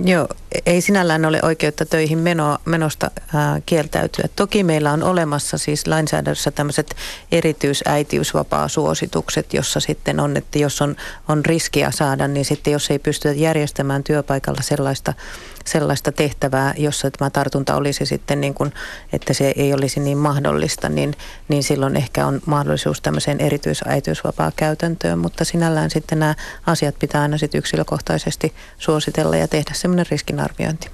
Joo, 0.06 0.28
ei 0.66 0.82
sinällään 0.82 1.26
ole 1.26 1.40
oikeutta 1.44 1.86
töihin 1.86 2.18
meno, 2.18 2.58
menosta 2.66 3.12
ää, 3.34 3.62
kieltäytyä. 3.66 4.26
Toki 4.36 4.64
meillä 4.64 4.92
on 4.92 5.04
olemassa 5.04 5.58
siis 5.58 5.88
lainsäädännössä 5.88 6.52
tämmöiset 6.52 6.96
erityisäitiysvapaa-suositukset, 7.32 9.54
jossa 9.54 9.80
sitten 9.80 10.20
on, 10.20 10.38
että 10.38 10.60
jos 10.60 10.82
on, 10.82 10.96
on 11.28 11.46
riskiä 11.46 11.92
saada, 11.92 12.28
niin 12.28 12.46
sitten 12.46 12.74
jos 12.74 12.92
ei 12.92 13.00
pystytä 13.00 13.34
järjestämään 13.34 14.04
työpaikalla 14.04 14.62
sellaista 14.62 15.14
sellaista 15.66 16.12
tehtävää, 16.12 16.74
jossa 16.78 17.12
tämä 17.12 17.30
tartunta 17.30 17.76
olisi 17.76 18.06
sitten 18.06 18.42
niin 18.42 18.54
kuin, 18.54 18.74
että 19.14 19.34
se 19.34 19.54
ei 19.56 19.74
olisi 19.74 20.00
niin 20.00 20.18
mahdollista, 20.18 20.90
niin, 20.90 21.16
niin 21.48 21.64
silloin 21.64 21.96
ehkä 21.96 22.28
on 22.28 22.42
mahdollisuus 22.46 23.02
tämmöiseen 23.02 23.42
erityisäitiysvapaa 23.42 24.52
käytäntöön, 24.56 25.20
mutta 25.20 25.46
sinällään 25.46 25.90
sitten 25.90 26.20
nämä 26.20 26.36
asiat 26.66 26.96
pitää 27.00 27.22
aina 27.22 27.38
sitten 27.38 27.60
yksilökohtaisesti 27.60 28.54
suositella 28.78 29.38
ja 29.38 29.48
tehdä 29.48 29.72
semmoinen 29.74 30.06
riskinarviointi. 30.48 30.90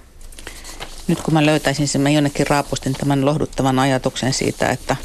Nyt 1.08 1.22
kun 1.22 1.34
mä 1.34 1.46
löytäisin 1.46 1.88
sen, 1.88 2.02
mä 2.02 2.10
jonnekin 2.10 2.48
raapustin 2.48 2.94
tämän 2.94 3.26
lohduttavan 3.26 3.80
ajatuksen 3.80 4.34
siitä, 4.34 4.70
että 4.70 4.96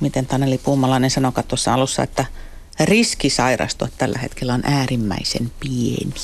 miten 0.00 0.26
Taneli 0.26 0.58
Puumalainen 0.58 1.10
sanoi 1.10 1.32
tuossa 1.48 1.74
alussa, 1.74 2.02
että 2.02 2.24
riski 2.80 3.30
sairastua 3.30 3.88
tällä 3.98 4.18
hetkellä 4.18 4.54
on 4.54 4.62
äärimmäisen 4.64 5.52
pieni. 5.60 6.14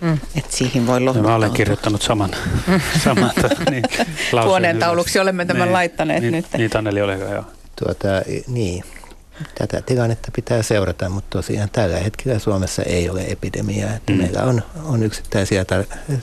Mm. 0.00 0.18
Että 0.36 0.56
siihen 0.56 0.86
voi 0.86 1.00
lohduttaa. 1.00 1.30
Mä 1.30 1.36
olen 1.36 1.50
kirjoittanut 1.50 2.02
saman, 2.02 2.30
saman 3.04 3.30
niin, 3.70 3.84
Huoneen 4.44 4.78
tauluksi 4.78 5.18
olemme 5.18 5.44
tämän 5.44 5.62
niin, 5.62 5.72
laittaneet 5.72 6.22
niin, 6.22 6.32
nyt. 6.32 6.46
Niin, 6.56 6.70
Taneli, 6.70 7.02
ole 7.02 7.18
hyvä, 7.18 7.34
joo. 7.34 7.44
Tuota, 7.76 8.08
niin, 8.46 8.84
tätä 9.54 9.82
tilannetta 9.82 10.30
pitää 10.34 10.62
seurata, 10.62 11.08
mutta 11.08 11.38
tosiaan 11.38 11.70
tällä 11.72 11.98
hetkellä 11.98 12.38
Suomessa 12.38 12.82
ei 12.82 13.10
ole 13.10 13.24
epidemiaa. 13.28 13.94
Että 13.94 14.12
mm. 14.12 14.18
Meillä 14.18 14.42
on, 14.42 14.62
on 14.84 15.02
yksittäisiä 15.02 15.62
tar- 15.62 16.16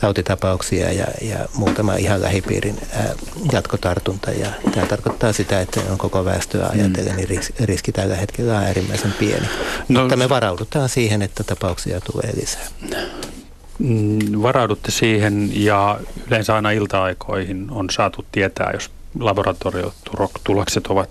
tautitapauksia 0.00 0.92
ja, 0.92 1.06
ja 1.20 1.36
muutama 1.54 1.94
ihan 1.94 2.22
lähipiirin 2.22 2.78
ää, 2.94 3.08
jatkotartunta. 3.52 4.30
Ja 4.30 4.48
tämä 4.74 4.86
tarkoittaa 4.86 5.32
sitä, 5.32 5.60
että 5.60 5.80
on 5.90 5.98
koko 5.98 6.24
väestöä 6.24 6.66
ajatellen, 6.66 7.12
mm. 7.12 7.16
niin 7.16 7.28
riski, 7.28 7.54
riski 7.60 7.92
tällä 7.92 8.16
hetkellä 8.16 8.58
on 8.58 8.64
äärimmäisen 8.64 9.12
pieni. 9.18 9.46
No, 9.88 10.00
mutta 10.00 10.16
me 10.16 10.28
varaudutaan 10.28 10.88
siihen, 10.88 11.22
että 11.22 11.44
tapauksia 11.44 12.00
tulee 12.00 12.32
lisää. 12.40 12.66
Mm, 13.78 14.42
varaudutte 14.42 14.90
siihen 14.90 15.64
ja 15.64 16.00
yleensä 16.26 16.54
aina 16.54 16.70
ilta-aikoihin 16.70 17.70
on 17.70 17.90
saatu 17.90 18.24
tietää, 18.32 18.70
jos 18.72 18.90
laboratoriotulokset 19.20 20.86
ovat 20.86 21.08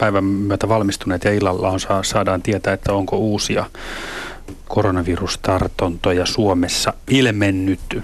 päivän 0.00 0.24
myötä 0.24 0.68
valmistuneet 0.68 1.24
ja 1.24 1.32
illalla 1.32 1.70
on, 1.70 1.80
saadaan 2.02 2.42
tietää, 2.42 2.72
että 2.72 2.92
onko 2.92 3.16
uusia 3.16 3.64
koronavirustartuntoja 4.68 6.26
Suomessa 6.26 6.92
ilmennyt. 7.08 8.02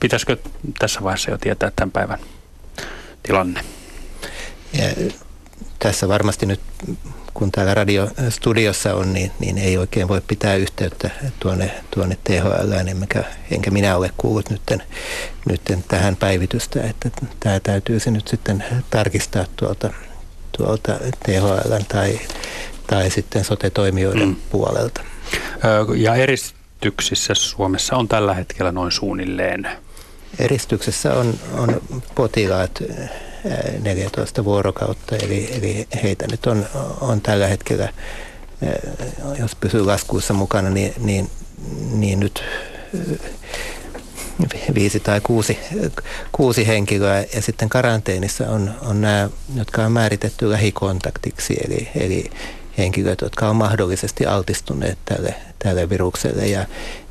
Pitäisikö 0.00 0.36
tässä 0.78 1.02
vaiheessa 1.02 1.30
jo 1.30 1.38
tietää 1.38 1.70
tämän 1.76 1.90
päivän 1.90 2.18
tilanne? 3.22 3.60
Ja 4.72 5.10
tässä 5.78 6.08
varmasti 6.08 6.46
nyt, 6.46 6.60
kun 7.38 7.52
täällä 7.52 7.74
radiostudiossa 7.74 8.94
on, 8.94 9.12
niin, 9.12 9.30
niin 9.38 9.58
ei 9.58 9.78
oikein 9.78 10.08
voi 10.08 10.20
pitää 10.20 10.54
yhteyttä 10.54 11.10
tuonne, 11.40 11.70
tuonne 11.90 12.18
THL, 12.24 12.72
enkä, 12.72 13.24
enkä 13.50 13.70
minä 13.70 13.96
ole 13.96 14.10
kuullut 14.16 14.50
nytten, 14.50 14.82
nytten 15.48 15.84
tähän 15.88 16.16
päivitystä, 16.16 16.82
että 16.82 17.10
tämä 17.40 17.60
täytyisi 17.60 18.10
nyt 18.10 18.28
sitten 18.28 18.64
tarkistaa 18.90 19.44
tuolta 19.56 19.90
tuolta 20.56 20.92
THL 21.24 21.74
tai, 21.88 22.20
tai 22.86 23.10
sitten 23.10 23.44
sote-toimijoiden 23.44 24.28
mm. 24.28 24.36
puolelta. 24.50 25.00
Ja 25.96 26.14
eristyksissä 26.14 27.34
Suomessa 27.34 27.96
on 27.96 28.08
tällä 28.08 28.34
hetkellä 28.34 28.72
noin 28.72 28.92
suunnilleen? 28.92 29.68
Eristyksessä 30.38 31.14
on, 31.14 31.34
on 31.54 31.82
potilaat 32.14 32.82
14 33.82 34.44
vuorokautta, 34.44 35.16
eli, 35.16 35.48
eli 35.52 35.86
heitä 36.02 36.26
nyt 36.30 36.46
on, 36.46 36.66
on 37.00 37.20
tällä 37.20 37.46
hetkellä, 37.46 37.92
jos 39.38 39.54
pysyy 39.54 39.84
laskuissa 39.84 40.34
mukana, 40.34 40.70
niin, 40.70 40.94
niin, 40.98 41.30
niin 41.92 42.20
nyt 42.20 42.44
viisi 44.74 45.00
tai 45.00 45.20
kuusi, 45.20 45.58
kuusi 46.32 46.66
henkilöä. 46.66 47.24
Ja 47.34 47.42
sitten 47.42 47.68
karanteenissa 47.68 48.48
on, 48.48 48.74
on 48.82 49.00
nämä, 49.00 49.30
jotka 49.56 49.84
on 49.84 49.92
määritetty 49.92 50.50
lähikontaktiksi, 50.50 51.56
eli, 51.64 51.88
eli 51.94 52.30
henkilöt, 52.78 53.20
jotka 53.20 53.48
on 53.48 53.56
mahdollisesti 53.56 54.26
altistuneet 54.26 54.98
tälle, 55.04 55.34
tälle 55.58 55.90
virukselle 55.90 56.46
ja 56.46 56.66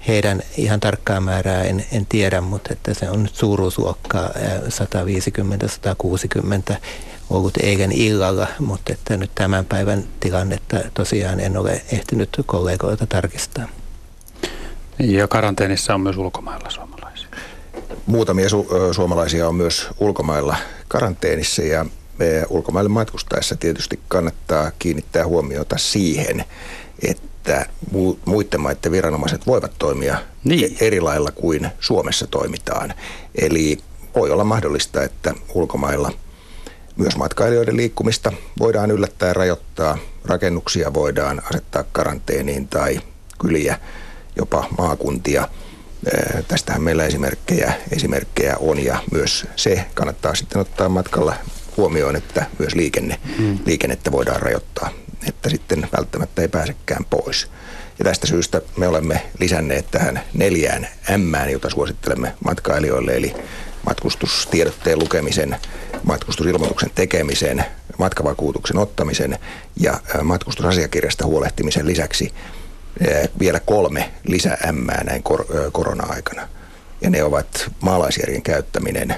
heidän 0.07 0.41
ihan 0.57 0.79
tarkkaa 0.79 1.21
määrää 1.21 1.63
en, 1.63 1.85
en 1.91 2.05
tiedä, 2.05 2.41
mutta 2.41 2.73
että 2.73 2.93
se 2.93 3.09
on 3.09 3.23
nyt 3.23 3.35
suuruusluokkaa 3.35 4.29
150-160 6.71 6.75
ollut 7.29 7.57
eilen 7.57 7.91
illalla, 7.91 8.47
mutta 8.59 8.93
että 8.93 9.17
nyt 9.17 9.31
tämän 9.35 9.65
päivän 9.65 10.03
tilannetta 10.19 10.77
tosiaan 10.93 11.39
en 11.39 11.57
ole 11.57 11.81
ehtinyt 11.91 12.29
kollegoilta 12.45 13.07
tarkistaa. 13.07 13.67
Ja 14.99 15.27
karanteenissa 15.27 15.93
on 15.93 16.01
myös 16.01 16.17
ulkomailla 16.17 16.69
suomalaisia. 16.69 17.27
Muutamia 18.05 18.47
su- 18.47 18.93
suomalaisia 18.93 19.47
on 19.47 19.55
myös 19.55 19.87
ulkomailla 19.99 20.55
karanteenissa 20.87 21.61
ja 21.61 21.85
ulkomaille 22.49 22.89
matkustaessa 22.89 23.55
tietysti 23.55 23.99
kannattaa 24.07 24.71
kiinnittää 24.79 25.25
huomiota 25.25 25.77
siihen, 25.77 26.45
että 27.07 27.65
muiden 28.25 28.61
maiden 28.61 28.91
viranomaiset 28.91 29.47
voivat 29.47 29.71
toimia 29.79 30.17
niin. 30.43 30.77
eri 30.81 31.01
lailla 31.01 31.31
kuin 31.31 31.69
Suomessa 31.79 32.27
toimitaan. 32.27 32.93
Eli 33.35 33.79
voi 34.15 34.31
olla 34.31 34.43
mahdollista, 34.43 35.03
että 35.03 35.33
ulkomailla 35.53 36.11
myös 36.95 37.15
matkailijoiden 37.17 37.77
liikkumista 37.77 38.31
voidaan 38.59 38.91
yllättää 38.91 39.33
rajoittaa, 39.33 39.97
rakennuksia 40.25 40.93
voidaan 40.93 41.41
asettaa 41.49 41.83
karanteeniin 41.91 42.67
tai 42.67 42.99
kyliä, 43.39 43.79
jopa 44.35 44.67
maakuntia. 44.77 45.47
Tästähän 46.47 46.81
meillä 46.81 47.05
esimerkkejä, 47.05 47.73
esimerkkejä 47.91 48.57
on 48.59 48.83
ja 48.83 48.99
myös 49.11 49.47
se 49.55 49.85
kannattaa 49.93 50.35
sitten 50.35 50.61
ottaa 50.61 50.89
matkalla 50.89 51.35
huomioon, 51.77 52.15
että 52.15 52.45
myös 52.59 52.75
liikenne, 52.75 53.19
hmm. 53.37 53.59
liikennettä 53.65 54.11
voidaan 54.11 54.41
rajoittaa, 54.41 54.89
että 55.27 55.49
sitten 55.49 55.87
välttämättä 55.97 56.41
ei 56.41 56.47
pääsekään 56.47 57.05
pois. 57.05 57.47
Ja 57.99 58.05
tästä 58.05 58.27
syystä 58.27 58.61
me 58.77 58.87
olemme 58.87 59.21
lisänneet 59.39 59.91
tähän 59.91 60.21
neljään 60.33 60.87
M, 61.17 61.51
jota 61.51 61.69
suosittelemme 61.69 62.33
matkailijoille, 62.45 63.15
eli 63.15 63.33
matkustustiedotteen 63.85 64.99
lukemisen, 64.99 65.57
matkustusilmoituksen 66.03 66.91
tekemisen, 66.95 67.65
matkavakuutuksen 67.97 68.77
ottamisen 68.77 69.39
ja 69.79 69.99
matkustusasiakirjasta 70.23 71.25
huolehtimisen 71.25 71.87
lisäksi 71.87 72.33
vielä 73.39 73.59
kolme 73.59 74.11
lisä 74.27 74.57
M 74.71 74.87
näin 75.03 75.23
kor- 75.23 75.45
korona-aikana. 75.71 76.47
Ja 77.01 77.09
ne 77.09 77.23
ovat 77.23 77.71
maalaisjärjen 77.81 78.41
käyttäminen, 78.41 79.15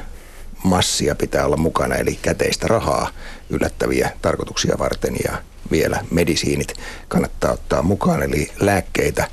massia 0.64 1.16
pitää 1.16 1.46
olla 1.46 1.58
mukana, 1.58 1.96
eli 1.96 2.20
käteistä 2.22 2.68
rahaa 2.68 3.10
yllättäviä 3.50 4.12
tarkoituksia 4.22 4.76
varten 4.80 5.16
ja 5.24 5.38
vielä 5.72 6.06
medisiinit 6.12 6.74
kannattaa 7.08 7.52
ottaa 7.52 7.82
mukaan, 7.82 8.24
eli 8.24 8.52
lääkkeitä. 8.60 9.28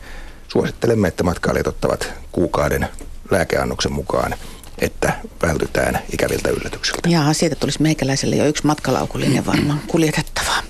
Suosittelemme, 0.48 1.09
että 1.09 1.23
matkailijat 1.23 1.66
ottavat 1.66 2.12
kuukauden 2.32 2.89
lääkeannoksen 3.31 3.93
mukaan 3.93 4.35
että 4.78 5.12
vältytään 5.43 5.98
ikäviltä 6.12 6.51
yllätyksiltä. 6.51 7.09
Jaa, 7.09 7.32
siitä 7.32 7.57
tulisi 7.57 7.82
meikäläiselle 7.82 8.36
jo 8.36 8.47
yksi 8.47 8.66
matkalaukullinen 8.66 9.47
varmaan 9.47 9.81
kuljetettavaa. 9.93 10.62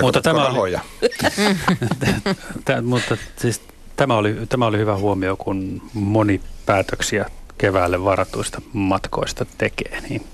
mutta 0.00 0.22
tämä 0.22 0.46
oli, 0.46 0.72
mutta 2.82 3.16
siis 3.36 3.60
tämä 3.96 4.16
oli, 4.16 4.36
tämä 4.48 4.66
oli 4.66 4.78
hyvä 4.78 4.96
huomio, 4.96 5.36
kun 5.36 5.82
moni 5.94 6.40
päätöksiä 6.66 7.30
keväälle 7.62 8.04
varatuista 8.04 8.62
matkoista 8.72 9.46
tekee, 9.58 10.00
niin 10.08 10.26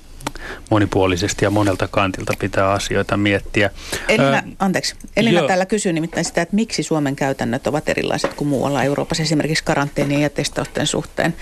monipuolisesti 0.71 1.45
ja 1.45 1.51
monelta 1.51 1.89
kantilta 1.89 2.33
pitää 2.39 2.71
asioita 2.71 3.17
miettiä. 3.17 3.71
Elina, 4.09 4.33
Ää, 4.33 4.43
anteeksi, 4.59 4.95
Elina 5.17 5.41
jo. 5.41 5.47
täällä 5.47 5.67
kysyy 5.67 5.93
nimittäin 5.93 6.25
sitä, 6.25 6.43
että 6.43 6.55
miksi 6.55 6.83
Suomen 6.83 7.17
käytännöt 7.17 7.67
ovat 7.67 7.89
erilaiset 7.89 8.35
kuin 8.35 8.49
muualla 8.49 8.83
Euroopassa, 8.83 9.23
esimerkiksi 9.23 9.65
karanteenien 9.65 10.21
ja 10.21 10.31
testausten 10.31 10.87
suhteen. 10.87 11.35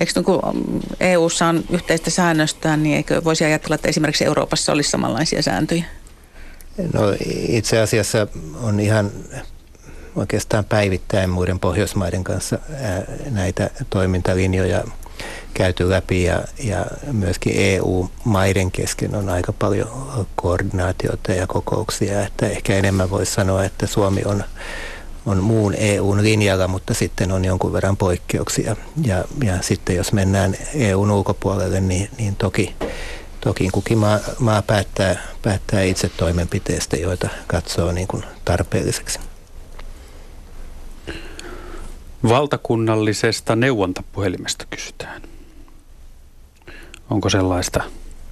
Eikö 0.00 0.12
niin 0.14 0.24
kun 0.24 0.40
EU-ssa 1.00 1.46
on 1.46 1.64
yhteistä 1.70 2.10
säännöstä, 2.10 2.76
niin 2.76 2.96
eikö 2.96 3.24
voisi 3.24 3.44
ajatella, 3.44 3.74
että 3.74 3.88
esimerkiksi 3.88 4.24
Euroopassa 4.24 4.72
olisi 4.72 4.90
samanlaisia 4.90 5.42
sääntöjä? 5.42 5.84
No 6.92 7.00
itse 7.48 7.80
asiassa 7.80 8.26
on 8.62 8.80
ihan 8.80 9.10
oikeastaan 10.16 10.64
päivittäin 10.64 11.30
muiden 11.30 11.58
Pohjoismaiden 11.58 12.24
kanssa 12.24 12.58
näitä 13.30 13.70
toimintalinjoja 13.90 14.84
käyty 15.54 15.90
läpi 15.90 16.24
ja, 16.24 16.44
ja 16.64 16.86
myöskin 17.12 17.52
EU-maiden 17.56 18.70
kesken 18.70 19.14
on 19.14 19.28
aika 19.28 19.52
paljon 19.52 19.88
koordinaatiota 20.36 21.32
ja 21.32 21.46
kokouksia, 21.46 22.22
että 22.22 22.46
ehkä 22.46 22.74
enemmän 22.74 23.10
voisi 23.10 23.32
sanoa, 23.32 23.64
että 23.64 23.86
Suomi 23.86 24.22
on, 24.24 24.44
on 25.26 25.42
muun 25.42 25.74
EUn 25.78 26.22
linjalla, 26.22 26.68
mutta 26.68 26.94
sitten 26.94 27.32
on 27.32 27.44
jonkun 27.44 27.72
verran 27.72 27.96
poikkeuksia. 27.96 28.76
Ja, 29.02 29.24
ja 29.44 29.58
sitten 29.60 29.96
jos 29.96 30.12
mennään 30.12 30.54
EUn 30.74 31.10
ulkopuolelle, 31.10 31.80
niin, 31.80 32.10
niin 32.18 32.36
toki, 32.36 32.74
toki 33.40 33.68
kukin 33.72 33.98
maa, 33.98 34.18
maa 34.38 34.62
päättää, 34.62 35.16
päättää 35.42 35.82
itse 35.82 36.08
toimenpiteistä, 36.08 36.96
joita 36.96 37.28
katsoo 37.46 37.92
niin 37.92 38.08
kuin 38.08 38.24
tarpeelliseksi. 38.44 39.27
Valtakunnallisesta 42.22 43.56
neuvontapuhelimesta 43.56 44.64
kysytään. 44.70 45.22
Onko 47.10 47.30
sellaista 47.30 47.82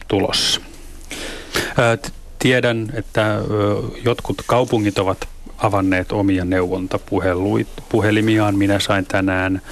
tulossa? 0.09 0.61
Tiedän, 2.39 2.93
että 2.95 3.39
jotkut 4.05 4.43
kaupungit 4.47 4.99
ovat 4.99 5.29
avanneet 5.59 6.13
omia 6.13 6.45
neuvontapuhelimiaan. 6.45 8.59
Minä 8.59 8.79
sain 8.79 9.07
tänään 9.07 9.63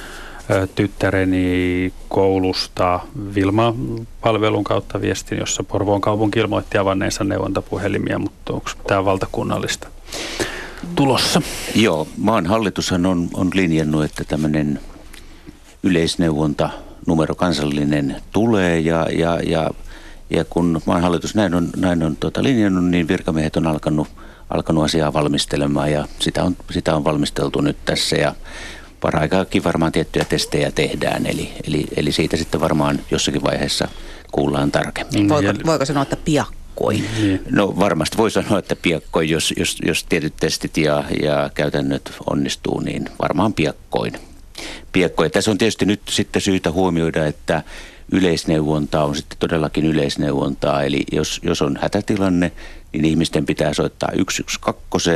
tyttäreni 0.74 1.92
koulusta 2.08 3.00
Vilma-palvelun 3.34 4.64
kautta 4.64 5.00
viestin, 5.00 5.38
jossa 5.38 5.62
Porvoon 5.62 6.00
kaupunki 6.00 6.38
ilmoitti 6.38 6.78
avanneensa 6.78 7.24
neuvontapuhelimia, 7.24 8.18
mutta 8.18 8.52
onko 8.52 8.70
tämä 8.86 9.04
valtakunnallista 9.04 9.88
tulossa? 10.94 11.42
Joo, 11.74 12.08
maan 12.16 12.46
hallitushan 12.46 13.06
on, 13.06 13.28
on 13.34 13.50
linjannut, 13.54 14.04
että 14.04 14.24
tämmöinen 14.24 14.80
yleisneuvonta 15.82 16.70
numero 17.06 17.34
kansallinen 17.34 18.16
tulee 18.32 18.80
ja, 18.80 19.06
ja, 19.12 19.40
ja, 19.46 19.70
ja 20.30 20.44
kun 20.44 20.80
maan 20.86 21.02
hallitus 21.02 21.34
näin 21.34 21.54
on, 21.54 21.70
näin 21.76 22.02
on 22.02 22.16
tuota 22.16 22.42
linjannut, 22.42 22.84
niin 22.84 23.08
virkamiehet 23.08 23.56
on 23.56 23.66
alkanut, 23.66 24.08
alkanut 24.50 24.84
asiaa 24.84 25.12
valmistelemaan 25.12 25.92
ja 25.92 26.08
sitä 26.18 26.44
on, 26.44 26.56
sitä 26.70 26.96
on 26.96 27.04
valmisteltu 27.04 27.60
nyt 27.60 27.76
tässä 27.84 28.16
ja 28.16 28.34
paraikaakin 29.00 29.64
varmaan 29.64 29.92
tiettyjä 29.92 30.24
testejä 30.24 30.70
tehdään, 30.70 31.26
eli, 31.26 31.52
eli, 31.66 31.86
eli 31.96 32.12
siitä 32.12 32.36
sitten 32.36 32.60
varmaan 32.60 33.00
jossakin 33.10 33.42
vaiheessa 33.42 33.88
kuullaan 34.32 34.72
tarkemmin. 34.72 35.28
Voiko, 35.28 35.52
voiko 35.66 35.84
sanoa, 35.84 36.02
että 36.02 36.16
piakkoin? 36.74 37.04
Niin. 37.18 37.40
No 37.50 37.76
varmasti 37.78 38.16
voi 38.16 38.30
sanoa, 38.30 38.58
että 38.58 38.76
piakkoin, 38.76 39.28
jos, 39.28 39.54
jos, 39.56 39.76
jos 39.86 40.04
tietyt 40.04 40.34
testit 40.40 40.76
ja, 40.76 41.04
ja 41.22 41.50
käytännöt 41.54 42.12
onnistuu, 42.30 42.80
niin 42.80 43.08
varmaan 43.22 43.54
piakkoin 43.54 44.12
piekkoja. 44.92 45.30
Tässä 45.30 45.50
on 45.50 45.58
tietysti 45.58 45.86
nyt 45.86 46.00
sitten 46.08 46.42
syytä 46.42 46.70
huomioida, 46.70 47.26
että 47.26 47.62
yleisneuvonta 48.12 49.04
on 49.04 49.16
sitten 49.16 49.38
todellakin 49.38 49.86
yleisneuvontaa. 49.86 50.82
Eli 50.82 51.04
jos, 51.12 51.40
jos 51.42 51.62
on 51.62 51.78
hätätilanne, 51.80 52.52
niin 52.92 53.04
ihmisten 53.04 53.46
pitää 53.46 53.74
soittaa 53.74 54.10
112. 54.10 55.10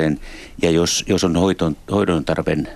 Ja 0.62 0.70
jos, 0.70 1.04
jos 1.08 1.24
on 1.24 1.36
hoidon, 1.36 1.76
hoidon 1.90 2.24
tarpeen 2.24 2.68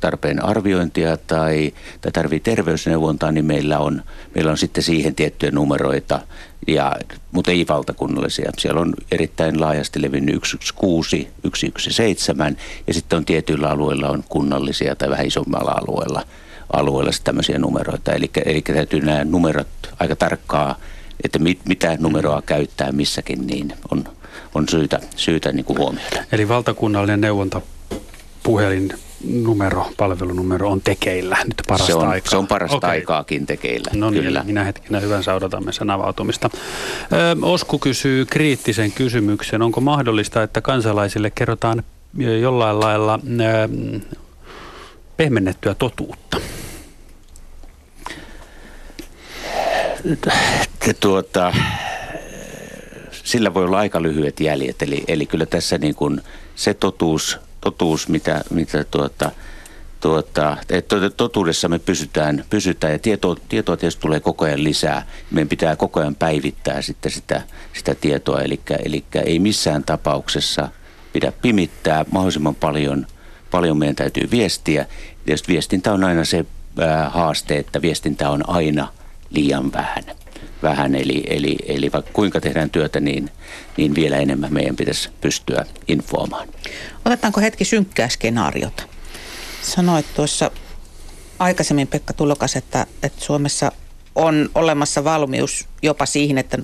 tarpeen 0.00 0.44
arviointia 0.44 1.16
tai, 1.16 1.72
tai 2.00 2.12
tarvii 2.12 2.40
terveysneuvontaa, 2.40 3.32
niin 3.32 3.44
meillä 3.44 3.78
on, 3.78 4.02
meillä 4.34 4.50
on 4.50 4.58
sitten 4.58 4.82
siihen 4.82 5.14
tiettyjä 5.14 5.52
numeroita, 5.52 6.20
ja, 6.66 6.96
mutta 7.32 7.50
ei 7.50 7.66
valtakunnallisia. 7.68 8.50
Siellä 8.58 8.80
on 8.80 8.94
erittäin 9.12 9.60
laajasti 9.60 10.02
levinnyt 10.02 10.44
116, 10.44 11.30
117 11.78 12.62
ja 12.86 12.94
sitten 12.94 13.16
on 13.16 13.24
tietyillä 13.24 13.70
alueilla 13.70 14.08
on 14.08 14.24
kunnallisia 14.28 14.96
tai 14.96 15.10
vähän 15.10 15.26
isommalla 15.26 15.70
alueella, 15.70 16.22
alueella 16.72 17.10
tämmöisiä 17.24 17.58
numeroita. 17.58 18.12
Eli, 18.12 18.30
eli 18.44 18.62
täytyy 18.62 19.00
nämä 19.00 19.24
numerot 19.24 19.68
aika 19.98 20.16
tarkkaa, 20.16 20.80
että 21.24 21.38
mit, 21.38 21.60
mitä 21.68 21.96
numeroa 22.00 22.42
käyttää 22.42 22.92
missäkin, 22.92 23.46
niin 23.46 23.72
on, 23.90 24.04
on 24.54 24.68
syytä, 24.68 25.00
syytä 25.16 25.52
niin 25.52 25.64
kuin 25.64 25.78
huomioida. 25.78 26.24
Eli 26.32 26.48
valtakunnallinen 26.48 27.20
neuvonta 27.20 27.60
puhelin 28.42 28.88
numero, 29.26 29.86
palvelunumero 29.96 30.70
on 30.70 30.80
tekeillä 30.80 31.36
nyt 31.44 31.62
parasta 31.68 31.86
se 31.86 31.94
on, 31.94 32.08
aikaa. 32.08 32.30
Se 32.30 32.36
on 32.36 32.46
parasta 32.46 32.76
okay. 32.76 32.90
aikaakin 32.90 33.46
tekeillä, 33.46 33.90
No 33.94 34.10
niin, 34.10 34.24
kyllä. 34.24 34.42
minä 34.44 34.64
hetkenä 34.64 35.00
hyvänsä 35.00 35.34
odotamme 35.34 35.72
sen 35.72 35.90
avautumista. 35.90 36.50
Ö, 36.52 37.36
Osku 37.42 37.78
kysyy 37.78 38.24
kriittisen 38.26 38.92
kysymyksen. 38.92 39.62
Onko 39.62 39.80
mahdollista, 39.80 40.42
että 40.42 40.60
kansalaisille 40.60 41.30
kerrotaan 41.30 41.82
jollain 42.40 42.80
lailla 42.80 43.20
ö, 43.24 43.68
pehmennettyä 45.16 45.74
totuutta? 45.74 46.40
Tuota, 51.00 51.52
sillä 53.24 53.54
voi 53.54 53.64
olla 53.64 53.78
aika 53.78 54.02
lyhyet 54.02 54.40
jäljet, 54.40 54.82
eli, 54.82 55.04
eli 55.08 55.26
kyllä 55.26 55.46
tässä 55.46 55.78
niin 55.78 55.94
kuin 55.94 56.20
se 56.54 56.74
totuus 56.74 57.38
totuus, 57.64 58.08
mitä, 58.08 58.44
mitä 58.50 58.84
tuota, 58.84 59.30
tuota, 60.00 60.56
että 60.70 61.10
totuudessa 61.16 61.68
me 61.68 61.78
pysytään, 61.78 62.44
pysytään 62.50 62.92
ja 62.92 62.98
tietoa, 62.98 63.36
tietoa 63.48 63.76
tietysti 63.76 64.02
tulee 64.02 64.20
koko 64.20 64.44
ajan 64.44 64.64
lisää. 64.64 65.06
Meidän 65.30 65.48
pitää 65.48 65.76
koko 65.76 66.00
ajan 66.00 66.14
päivittää 66.14 66.82
sitten 66.82 67.12
sitä, 67.12 67.42
sitä 67.72 67.94
tietoa, 67.94 68.40
eli, 68.40 68.60
eli 68.84 69.04
ei 69.26 69.38
missään 69.38 69.84
tapauksessa 69.84 70.68
pidä 71.12 71.32
pimittää 71.42 72.04
mahdollisimman 72.10 72.54
paljon, 72.54 73.06
paljon 73.50 73.78
meidän 73.78 73.96
täytyy 73.96 74.30
viestiä. 74.30 74.86
Tietysti 75.24 75.52
viestintä 75.52 75.92
on 75.92 76.04
aina 76.04 76.24
se 76.24 76.46
ää, 76.80 77.10
haaste, 77.10 77.58
että 77.58 77.82
viestintä 77.82 78.30
on 78.30 78.48
aina 78.48 78.88
liian 79.30 79.72
vähän. 79.72 80.04
Vähän. 80.64 80.94
Eli, 80.94 81.22
eli, 81.26 81.56
eli 81.66 81.92
vaikka 81.92 82.12
kuinka 82.12 82.40
tehdään 82.40 82.70
työtä, 82.70 83.00
niin, 83.00 83.30
niin 83.76 83.94
vielä 83.94 84.16
enemmän 84.16 84.52
meidän 84.52 84.76
pitäisi 84.76 85.08
pystyä 85.20 85.64
infoamaan. 85.88 86.48
Otetaanko 87.04 87.40
hetki 87.40 87.64
synkkää 87.64 88.08
skenaariota? 88.08 88.82
Sanoit 89.62 90.06
tuossa 90.14 90.50
aikaisemmin 91.38 91.86
Pekka 91.86 92.12
Tulokas, 92.12 92.56
että, 92.56 92.86
että 93.02 93.24
Suomessa 93.24 93.72
on 94.14 94.50
olemassa 94.54 95.04
valmius 95.04 95.68
jopa 95.82 96.06
siihen, 96.06 96.38
että 96.38 96.58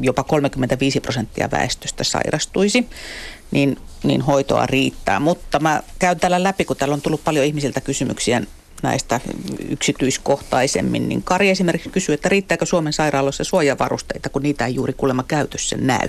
jopa 0.00 0.22
35 0.22 1.00
prosenttia 1.00 1.50
väestöstä 1.50 2.04
sairastuisi, 2.04 2.88
niin, 3.50 3.78
niin 4.02 4.20
hoitoa 4.20 4.66
riittää. 4.66 5.20
Mutta 5.20 5.60
mä 5.60 5.82
käyn 5.98 6.20
täällä 6.20 6.42
läpi, 6.42 6.64
kun 6.64 6.76
täällä 6.76 6.94
on 6.94 7.02
tullut 7.02 7.24
paljon 7.24 7.46
ihmisiltä 7.46 7.80
kysymyksiä 7.80 8.42
näistä 8.84 9.20
yksityiskohtaisemmin, 9.68 11.08
niin 11.08 11.22
Kari 11.22 11.50
esimerkiksi 11.50 11.90
kysyy, 11.90 12.14
että 12.14 12.28
riittääkö 12.28 12.66
Suomen 12.66 12.92
sairaaloissa 12.92 13.44
suojavarusteita, 13.44 14.28
kun 14.28 14.42
niitä 14.42 14.66
ei 14.66 14.74
juuri 14.74 14.92
kuulemma 14.92 15.22
käytössä 15.22 15.76
näy? 15.76 16.08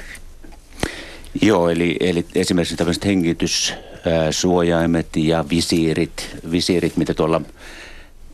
Joo, 1.41 1.69
eli, 1.69 1.97
eli 1.99 2.25
esimerkiksi 2.35 2.75
tämmöiset 2.75 3.05
hengityssuojaimet 3.05 5.15
ja 5.15 5.45
visiirit, 5.49 6.29
visiirit 6.51 6.97
mitä 6.97 7.13
tuolla 7.13 7.41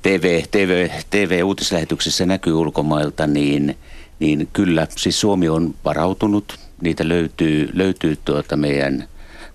TV, 0.01 0.43
TV, 0.51 0.89
TV-uutislähetyksessä 1.09 2.25
näkyy 2.25 2.53
ulkomailta, 2.53 3.27
niin, 3.27 3.77
niin 4.19 4.47
kyllä 4.53 4.87
siis 4.95 5.21
Suomi 5.21 5.49
on 5.49 5.75
varautunut. 5.85 6.59
Niitä 6.81 7.07
löytyy, 7.07 7.69
löytyy 7.73 8.17
tuota 8.25 8.57
meidän 8.57 9.07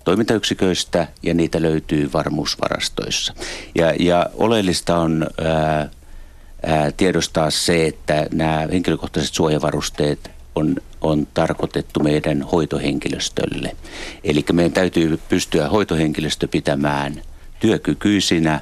toimintayksiköistä 0.07 1.09
ja 1.23 1.35
niitä 1.35 1.63
löytyy 1.63 2.11
varmuusvarastoissa. 2.13 3.35
Ja, 3.75 3.95
ja 3.99 4.27
oleellista 4.35 4.99
on 4.99 5.27
ää, 5.45 5.89
ää, 6.67 6.93
tiedostaa 6.93 7.51
se, 7.51 7.87
että 7.87 8.27
nämä 8.33 8.69
henkilökohtaiset 8.73 9.35
suojavarusteet 9.35 10.31
on, 10.55 10.77
on 11.01 11.27
tarkoitettu 11.35 12.01
meidän 12.01 12.43
hoitohenkilöstölle. 12.43 13.77
Eli 14.25 14.45
meidän 14.53 14.73
täytyy 14.73 15.21
pystyä 15.29 15.69
hoitohenkilöstö 15.69 16.49
pitämään 16.49 17.23
työkykyisinä 17.61 18.61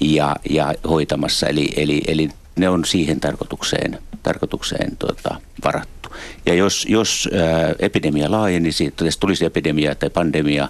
ja, 0.00 0.36
ja 0.50 0.74
hoitamassa. 0.88 1.46
Eli, 1.46 1.72
eli, 1.76 2.02
eli 2.06 2.28
ne 2.56 2.68
on 2.68 2.84
siihen 2.84 3.20
tarkoitukseen, 3.20 3.98
tarkoitukseen 4.22 4.96
tuota, 4.96 5.40
varattu. 5.64 5.91
Ja 6.46 6.54
jos, 6.54 6.86
jos 6.88 7.28
epidemia 7.78 8.30
laajenisi, 8.30 8.94
jos 9.00 9.18
tulisi 9.18 9.44
epidemia 9.44 9.94
tai 9.94 10.10
pandemia, 10.10 10.68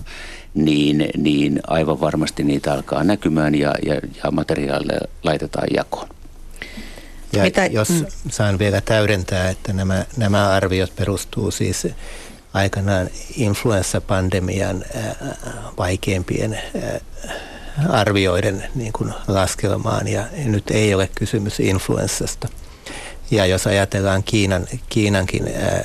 niin, 0.55 1.09
niin 1.17 1.61
aivan 1.67 2.01
varmasti 2.01 2.45
niitä 2.45 2.73
alkaa 2.73 3.05
näkymään 3.05 3.55
ja, 3.55 3.75
ja, 3.87 3.95
ja 3.95 4.31
materiaaleja 4.31 5.01
laitetaan 5.23 5.69
jakoon. 5.75 6.09
Ja 7.33 7.43
Mitä? 7.43 7.67
jos 7.67 7.89
mm. 7.89 8.07
saan 8.31 8.59
vielä 8.59 8.81
täydentää, 8.81 9.51
että 9.51 9.73
nämä, 9.73 10.05
nämä 10.17 10.51
arviot 10.51 10.97
perustuu 10.97 11.51
siis 11.51 11.87
aikanaan 12.55 13.09
influenssapandemian 13.37 14.85
vaikeimpien 15.79 16.61
arvioiden 17.89 18.65
niin 18.75 18.93
kuin 18.93 19.15
laskelmaan 19.29 20.09
ja 20.09 20.25
nyt 20.45 20.71
ei 20.71 20.95
ole 20.95 21.11
kysymys 21.15 21.61
influenssasta. 21.61 22.49
Ja 23.33 23.47
jos 23.47 23.67
ajatellaan 23.67 24.23
Kiinan, 24.23 24.67
Kiinankin 24.89 25.49
ää, 25.49 25.85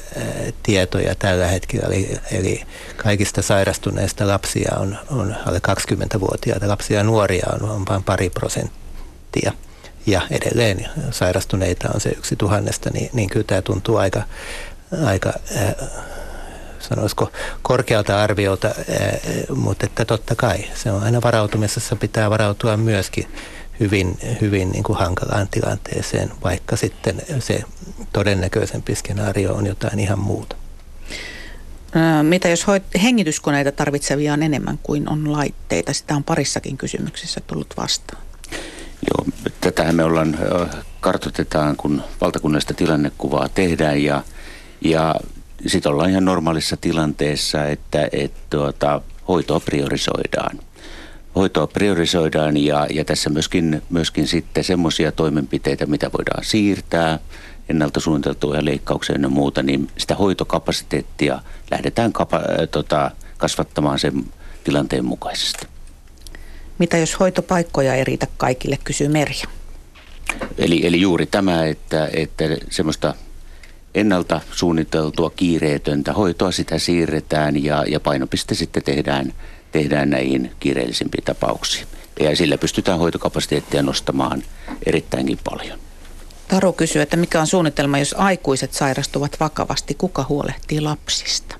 tietoja 0.63 1.15
tällä 1.15 1.47
hetkellä, 1.47 1.87
eli, 1.87 2.17
eli 2.31 2.63
kaikista 2.97 3.41
sairastuneista 3.41 4.27
lapsia 4.27 4.75
on, 4.79 4.97
on 5.11 5.35
alle 5.45 5.61
20-vuotiaita 5.67 6.67
lapsia 6.67 6.97
ja 6.97 7.03
nuoria 7.03 7.47
on, 7.53 7.69
on 7.69 7.85
vain 7.89 8.03
pari 8.03 8.29
prosenttia. 8.29 9.51
Ja 10.05 10.21
edelleen 10.31 10.89
sairastuneita 11.11 11.89
on 11.93 12.01
se 12.01 12.09
yksi 12.09 12.35
tuhannesta, 12.35 12.89
niin, 12.89 13.09
niin 13.13 13.29
kyllä 13.29 13.45
tämä 13.47 13.61
tuntuu 13.61 13.97
aika, 13.97 14.21
aika 15.05 15.33
ää, 15.55 15.73
sanoisiko 16.79 17.31
korkealta 17.61 18.23
arviolta, 18.23 18.69
mutta 19.55 19.85
että 19.85 20.05
totta 20.05 20.35
kai 20.35 20.57
se 20.75 20.91
on 20.91 21.03
aina 21.03 21.21
varautumisessa 21.21 21.95
pitää 21.95 22.29
varautua 22.29 22.77
myöskin 22.77 23.27
hyvin, 23.79 24.17
hyvin 24.41 24.71
niin 24.71 24.83
kuin 24.83 24.99
hankalaan 24.99 25.47
tilanteeseen, 25.47 26.31
vaikka 26.43 26.75
sitten 26.75 27.21
se 27.39 27.63
todennäköisempi 28.13 28.95
skenaario 28.95 29.53
on 29.53 29.65
jotain 29.67 29.99
ihan 29.99 30.19
muuta. 30.19 30.55
Mitä 32.23 32.49
jos 32.49 32.65
hoit- 32.67 33.01
hengityskoneita 33.01 33.71
tarvitsevia 33.71 34.33
on 34.33 34.43
enemmän 34.43 34.79
kuin 34.83 35.09
on 35.09 35.31
laitteita? 35.31 35.93
Sitä 35.93 36.15
on 36.15 36.23
parissakin 36.23 36.77
kysymyksessä 36.77 37.41
tullut 37.47 37.73
vastaan. 37.77 38.23
Joo, 39.11 39.25
tätähän 39.61 39.95
me 39.95 40.03
ollaan, 40.03 40.37
kartoitetaan, 40.99 41.75
kun 41.75 42.03
valtakunnallista 42.21 42.73
tilannekuvaa 42.73 43.49
tehdään 43.49 44.03
ja, 44.03 44.23
ja 44.81 45.15
sitten 45.67 45.91
ollaan 45.91 46.09
ihan 46.09 46.25
normaalissa 46.25 46.77
tilanteessa, 46.77 47.65
että 47.65 48.09
et, 48.11 48.33
tuota, 48.49 49.01
hoitoa 49.27 49.59
priorisoidaan 49.59 50.59
hoitoa 51.37 51.67
priorisoidaan 51.67 52.57
ja, 52.57 52.87
ja 52.89 53.05
tässä 53.05 53.29
myöskin, 53.29 53.81
myöskin 53.89 54.27
sitten 54.27 54.63
semmoisia 54.63 55.11
toimenpiteitä, 55.11 55.85
mitä 55.85 56.11
voidaan 56.17 56.43
siirtää, 56.43 57.19
ennalta 57.69 57.99
suunniteltuja 57.99 58.65
leikkauksia 58.65 59.15
ja 59.21 59.29
muuta, 59.29 59.63
niin 59.63 59.87
sitä 59.97 60.15
hoitokapasiteettia 60.15 61.41
lähdetään 61.71 62.13
kapa, 62.13 62.37
äh, 62.37 62.67
tota, 62.71 63.11
kasvattamaan 63.37 63.99
sen 63.99 64.25
tilanteen 64.63 65.05
mukaisesti. 65.05 65.67
Mitä 66.77 66.97
jos 66.97 67.19
hoitopaikkoja 67.19 67.95
ei 67.95 68.03
riitä 68.03 68.27
kaikille, 68.37 68.77
kysyy 68.83 69.07
Merja. 69.07 69.45
Eli, 70.57 70.87
eli 70.87 71.01
juuri 71.01 71.25
tämä, 71.25 71.65
että, 71.65 72.09
että 72.13 72.43
semmoista 72.69 73.13
ennalta 73.95 74.41
suunniteltua 74.51 75.29
kiireetöntä 75.29 76.13
hoitoa 76.13 76.51
sitä 76.51 76.79
siirretään 76.79 77.63
ja, 77.63 77.83
ja 77.87 77.99
painopiste 77.99 78.55
sitten 78.55 78.83
tehdään 78.83 79.33
tehdään 79.77 80.09
näihin 80.09 80.51
kiireellisimpiin 80.59 81.23
tapauksiin. 81.23 81.87
Ja 82.19 82.35
sillä 82.35 82.57
pystytään 82.57 82.99
hoitokapasiteettia 82.99 83.83
nostamaan 83.83 84.43
erittäinkin 84.85 85.39
paljon. 85.43 85.79
Taru 86.47 86.73
kysyy, 86.73 87.01
että 87.01 87.17
mikä 87.17 87.39
on 87.39 87.47
suunnitelma, 87.47 87.97
jos 87.97 88.15
aikuiset 88.17 88.73
sairastuvat 88.73 89.39
vakavasti, 89.39 89.93
kuka 89.93 90.25
huolehtii 90.29 90.81
lapsista? 90.81 91.57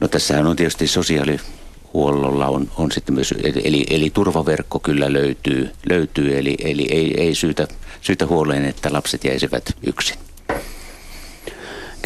No 0.00 0.08
tässähän 0.08 0.46
on 0.46 0.56
tietysti 0.56 0.86
sosiaalihuollolla 0.86 2.46
on, 2.46 2.70
on 2.76 2.92
sitten 2.92 3.14
myös, 3.14 3.34
eli, 3.64 3.86
eli 3.90 4.10
turvaverkko 4.10 4.78
kyllä 4.78 5.12
löytyy, 5.12 5.70
löytyy 5.88 6.38
eli, 6.38 6.56
eli 6.60 6.88
ei, 6.90 7.20
ei 7.20 7.34
syytä, 7.34 7.68
syytä 8.00 8.26
huoleen, 8.26 8.64
että 8.64 8.92
lapset 8.92 9.24
jäisivät 9.24 9.76
yksin. 9.86 10.25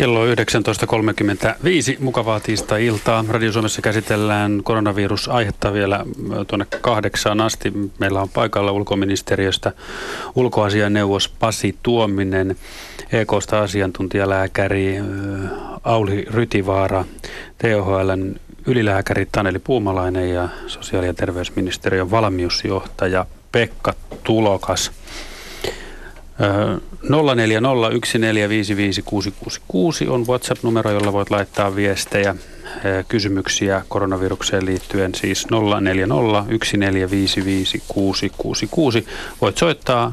Kello 0.01 0.27
19.35. 0.27 0.33
Mukavaa 1.99 2.41
tiistai-iltaa. 2.41 3.25
Radio 3.29 3.53
Suomessa 3.53 3.83
käsitellään 3.83 4.61
koronavirusaihetta 4.65 5.73
vielä 5.73 6.07
tuonne 6.47 6.67
kahdeksaan 6.81 7.41
asti. 7.41 7.73
Meillä 7.99 8.21
on 8.21 8.29
paikalla 8.29 8.73
ulkoministeriöstä 8.73 9.73
ulkoasianeuvos 10.35 11.29
Pasi 11.29 11.77
Tuominen, 11.83 12.57
EKsta 13.13 13.63
asiantuntijalääkäri 13.63 14.97
Auli 15.85 16.27
Rytivaara, 16.31 17.05
THLn 17.59 18.35
ylilääkäri 18.67 19.29
Taneli 19.33 19.59
Puumalainen 19.59 20.31
ja 20.31 20.49
sosiaali- 20.67 21.07
ja 21.07 21.15
terveysministeriön 21.15 22.11
valmiusjohtaja 22.11 23.27
Pekka 23.53 23.95
Tulokas. 24.25 24.91
0401455666 26.41 26.45
on 30.09 30.27
WhatsApp-numero, 30.27 30.91
jolla 30.91 31.13
voit 31.13 31.31
laittaa 31.31 31.77
viestejä, 31.77 32.35
kysymyksiä 33.09 33.83
koronavirukseen 33.89 34.67
liittyen, 34.67 35.15
siis 35.15 35.47
0401455666. 35.47 35.51
Voit 39.41 39.59
soittaa 39.59 40.13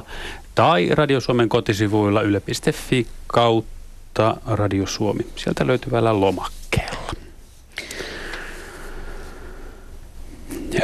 020317600 0.00 0.06
tai 0.54 0.88
Radio 0.90 1.20
Suomen 1.20 1.48
kotisivuilla 1.48 2.22
yle.fi 2.22 3.06
kautta 3.26 4.36
Radio 4.46 4.86
Suomi. 4.86 5.26
Sieltä 5.36 5.66
löytyvällä 5.66 6.20
lomakkeella. 6.20 7.12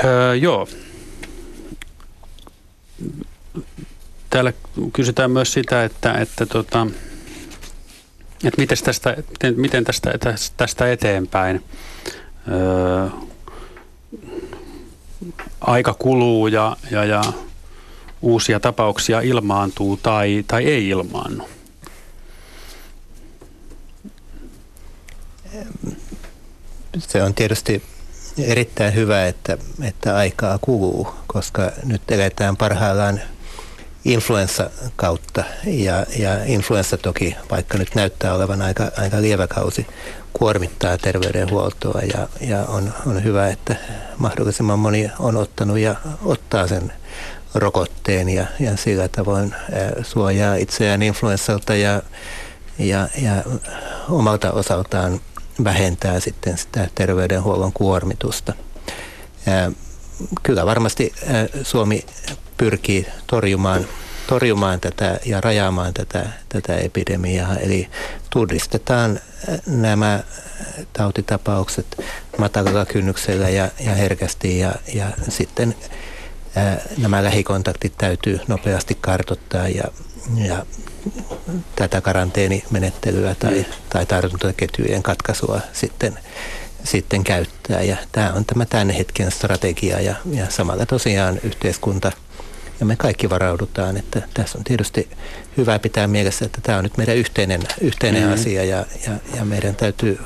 Öö, 0.05 0.35
joo, 0.35 0.69
Täällä 4.31 4.53
kysytään 4.93 5.31
myös 5.31 5.53
sitä, 5.53 5.85
että, 5.85 6.13
että, 6.13 6.47
tota, 6.47 6.87
että 8.45 8.61
miten, 8.61 8.79
tästä, 8.85 9.17
miten, 9.57 9.85
tästä, 9.85 10.19
tästä 10.57 10.93
eteenpäin 10.93 11.65
öö, 12.49 13.09
aika 15.61 15.95
kuluu 15.95 16.47
ja, 16.47 16.77
ja, 16.91 17.05
ja 17.05 17.23
uusia 18.23 18.61
tapauksia 18.61 19.21
ilmaantuu 19.21 19.97
tai, 19.97 20.45
tai 20.49 20.65
ei 20.65 20.89
ilmaannu. 20.89 21.49
Se 26.99 27.23
on 27.23 27.35
tietysti 27.35 27.83
erittäin 28.39 28.95
hyvä, 28.95 29.27
että, 29.27 29.59
että 29.83 30.17
aikaa 30.17 30.59
kuluu, 30.61 31.09
koska 31.27 31.73
nyt 31.85 32.03
eletään 32.11 32.57
parhaillaan 32.57 33.21
influenssa 34.05 34.71
kautta. 34.97 35.45
Ja, 35.65 36.07
ja 36.19 36.45
influenssa 36.45 36.97
toki, 36.97 37.37
vaikka 37.51 37.79
nyt 37.79 37.95
näyttää 37.95 38.35
olevan 38.35 38.63
aika, 38.63 38.91
aika 38.97 39.21
lievä 39.21 39.47
kausi, 39.47 39.87
kuormittaa 40.33 40.99
terveydenhuoltoa 40.99 42.01
ja, 42.01 42.29
ja 42.41 42.63
on, 42.63 42.95
on 43.07 43.25
hyvä, 43.25 43.49
että 43.49 43.77
mahdollisimman 44.19 44.79
moni 44.79 45.11
on 45.19 45.37
ottanut 45.37 45.79
ja 45.79 45.95
ottaa 46.25 46.67
sen 46.69 46.93
rokotteen 47.55 48.29
ja, 48.29 48.47
ja 48.61 48.77
sillä 48.77 49.09
tavoin 49.09 49.55
suojaa 50.03 50.55
itseään 50.55 51.03
influenssalta 51.03 51.75
ja, 51.75 52.03
ja, 52.79 53.09
ja 53.23 53.45
omalta 54.09 54.53
osaltaan 54.53 55.21
vähentää 55.65 56.21
sitten 56.21 56.59
sitä 56.59 56.89
terveydenhuollon 56.95 57.73
kuormitusta. 57.73 58.53
Kyllä 60.43 60.67
varmasti 60.67 61.13
Suomi 61.63 62.07
pyrkii 62.57 63.07
torjumaan, 63.27 63.87
torjumaan 64.27 64.81
tätä 64.81 65.21
ja 65.25 65.41
rajaamaan 65.41 65.95
tätä, 65.95 66.27
tätä 66.49 66.77
epidemiaa. 66.77 67.57
Eli 67.57 67.89
tunnistetaan 68.31 69.21
nämä 69.67 70.21
tautitapaukset 70.93 71.87
matalalla 72.39 72.87
kynnyksellä 72.87 73.49
ja, 73.49 73.69
ja 73.81 73.95
herkästi 73.95 74.59
ja, 74.59 74.75
ja 74.95 75.07
sitten 75.29 75.75
nämä 76.99 77.25
lähikontaktit 77.25 77.93
täytyy 77.99 78.41
nopeasti 78.49 78.99
kartottaa 79.01 79.69
ja, 79.69 79.85
ja 80.37 80.67
tätä 81.77 82.01
karanteenimenettelyä 82.01 83.35
tai, 83.35 83.67
tai 83.91 84.07
tartuntaketjujen 84.07 85.03
katkaisua 85.03 85.61
sitten, 85.73 86.19
sitten 86.85 87.25
käyttää. 87.25 87.83
Ja 87.83 87.97
tämä 88.13 88.33
on 88.33 88.45
tämä 88.45 88.67
tämän 88.67 88.91
hetken 88.91 89.31
strategia 89.31 90.01
ja, 90.01 90.15
ja 90.31 90.47
samalla 90.49 90.87
tosiaan 90.87 91.41
yhteiskunta 91.43 92.13
ja 92.81 92.87
me 92.87 92.97
kaikki 92.97 93.31
varaudutaan, 93.31 93.97
että 93.97 94.23
tässä 94.35 94.59
on 94.59 94.65
tietysti 94.65 95.09
hyvä 95.57 95.79
pitää 95.79 96.07
mielessä, 96.07 96.45
että 96.45 96.61
tämä 96.63 96.79
on 96.79 96.85
nyt 96.85 96.97
meidän 96.97 97.17
yhteinen, 97.17 97.61
yhteinen 97.81 98.23
mm-hmm. 98.23 98.35
asia 98.35 98.65
ja, 98.65 98.87
ja, 99.07 99.13
ja 99.37 99.45
meidän 99.45 99.77
täytyy 99.77 100.19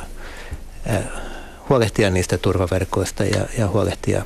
äh, 0.90 0.98
huolehtia 1.68 2.10
niistä 2.10 2.38
turvaverkoista 2.38 3.24
ja, 3.24 3.46
ja 3.58 3.68
huolehtia 3.68 4.24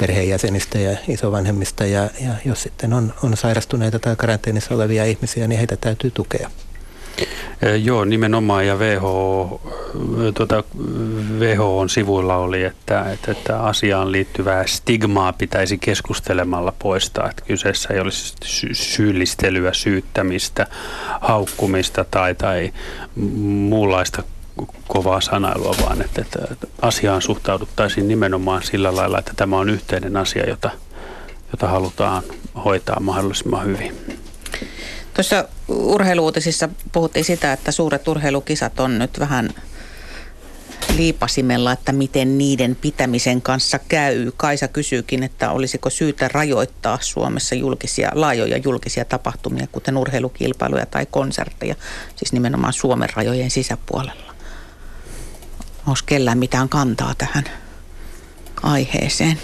perheenjäsenistä 0.00 0.78
ja 0.78 0.96
isovanhemmista 1.08 1.86
ja, 1.86 2.02
ja 2.20 2.32
jos 2.44 2.62
sitten 2.62 2.92
on, 2.92 3.14
on 3.22 3.36
sairastuneita 3.36 3.98
tai 3.98 4.16
karanteenissa 4.16 4.74
olevia 4.74 5.04
ihmisiä, 5.04 5.48
niin 5.48 5.58
heitä 5.58 5.76
täytyy 5.76 6.10
tukea. 6.10 6.50
Joo, 7.82 8.04
nimenomaan 8.04 8.66
ja 8.66 8.76
WHO, 8.76 9.60
tuota, 10.34 10.64
WHO 11.38 11.78
on 11.78 11.88
sivuilla 11.88 12.36
oli, 12.36 12.62
että, 12.62 13.10
että, 13.10 13.32
että 13.32 13.62
asiaan 13.62 14.12
liittyvää 14.12 14.66
stigmaa 14.66 15.32
pitäisi 15.32 15.78
keskustelemalla 15.78 16.72
poistaa. 16.78 17.30
Että 17.30 17.42
kyseessä 17.46 17.94
ei 17.94 18.00
olisi 18.00 18.34
sy- 18.44 18.74
syyllistelyä, 18.74 19.72
syyttämistä, 19.72 20.66
haukkumista 21.20 22.04
tai, 22.10 22.34
tai 22.34 22.72
muunlaista 23.44 24.22
kovaa 24.88 25.20
sanailua, 25.20 25.74
vaan 25.82 26.02
että, 26.02 26.22
että 26.22 26.66
asiaan 26.82 27.22
suhtauduttaisiin 27.22 28.08
nimenomaan 28.08 28.62
sillä 28.62 28.96
lailla, 28.96 29.18
että 29.18 29.32
tämä 29.36 29.58
on 29.58 29.70
yhteinen 29.70 30.16
asia, 30.16 30.48
jota, 30.48 30.70
jota 31.52 31.68
halutaan 31.68 32.22
hoitaa 32.64 33.00
mahdollisimman 33.00 33.66
hyvin. 33.66 33.96
Tuossa 35.14 35.48
urheiluutisissa 35.68 36.68
puhuttiin 36.92 37.24
sitä, 37.24 37.52
että 37.52 37.72
suuret 37.72 38.08
urheilukisat 38.08 38.80
on 38.80 38.98
nyt 38.98 39.20
vähän 39.20 39.50
liipasimella, 40.96 41.72
että 41.72 41.92
miten 41.92 42.38
niiden 42.38 42.76
pitämisen 42.76 43.42
kanssa 43.42 43.78
käy. 43.88 44.32
Kaisa 44.36 44.68
kysyykin, 44.68 45.22
että 45.22 45.50
olisiko 45.50 45.90
syytä 45.90 46.28
rajoittaa 46.28 46.98
Suomessa 47.00 47.54
julkisia, 47.54 48.10
laajoja 48.14 48.56
julkisia 48.56 49.04
tapahtumia, 49.04 49.66
kuten 49.72 49.96
urheilukilpailuja 49.96 50.86
tai 50.86 51.06
konsertteja, 51.10 51.74
siis 52.16 52.32
nimenomaan 52.32 52.72
Suomen 52.72 53.08
rajojen 53.16 53.50
sisäpuolella. 53.50 54.29
Onko 55.90 56.00
kellään 56.06 56.38
mitään 56.38 56.68
kantaa 56.68 57.14
tähän 57.18 57.44
aiheeseen? 58.62 59.38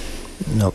No 0.54 0.74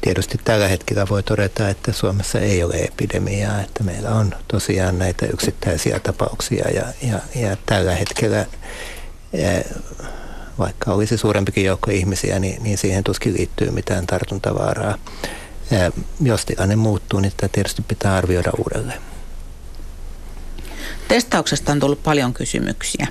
tietysti 0.00 0.38
tällä 0.44 0.68
hetkellä 0.68 1.08
voi 1.08 1.22
todeta, 1.22 1.68
että 1.68 1.92
Suomessa 1.92 2.40
ei 2.40 2.62
ole 2.62 2.74
epidemiaa, 2.74 3.60
että 3.60 3.84
meillä 3.84 4.10
on 4.10 4.34
tosiaan 4.48 4.98
näitä 4.98 5.26
yksittäisiä 5.26 6.00
tapauksia 6.00 6.70
ja, 6.70 6.82
ja, 7.02 7.20
ja 7.40 7.56
tällä 7.66 7.94
hetkellä 7.94 8.46
vaikka 10.58 10.92
olisi 10.92 11.16
suurempikin 11.16 11.64
joukko 11.64 11.90
ihmisiä, 11.90 12.38
niin, 12.38 12.62
niin 12.62 12.78
siihen 12.78 13.04
tuskin 13.04 13.34
liittyy 13.34 13.70
mitään 13.70 14.06
tartuntavaaraa. 14.06 14.98
Jos 16.20 16.44
tilanne 16.46 16.76
muuttuu, 16.76 17.20
niin 17.20 17.32
tätä 17.36 17.48
tietysti 17.52 17.82
pitää 17.82 18.16
arvioida 18.16 18.50
uudelleen. 18.58 19.00
Testauksesta 21.08 21.72
on 21.72 21.80
tullut 21.80 22.02
paljon 22.02 22.34
kysymyksiä. 22.34 23.06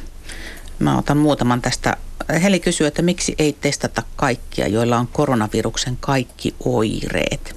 Mä 0.80 0.98
otan 0.98 1.18
muutaman 1.18 1.62
tästä. 1.62 1.98
Heli 2.44 2.60
kysyy, 2.60 2.88
että 2.88 3.02
miksi 3.02 3.36
ei 3.40 3.54
testata 3.54 4.04
kaikkia, 4.16 4.68
joilla 4.68 4.98
on 4.98 5.08
koronaviruksen 5.08 5.98
kaikki 6.00 6.56
oireet. 6.66 7.56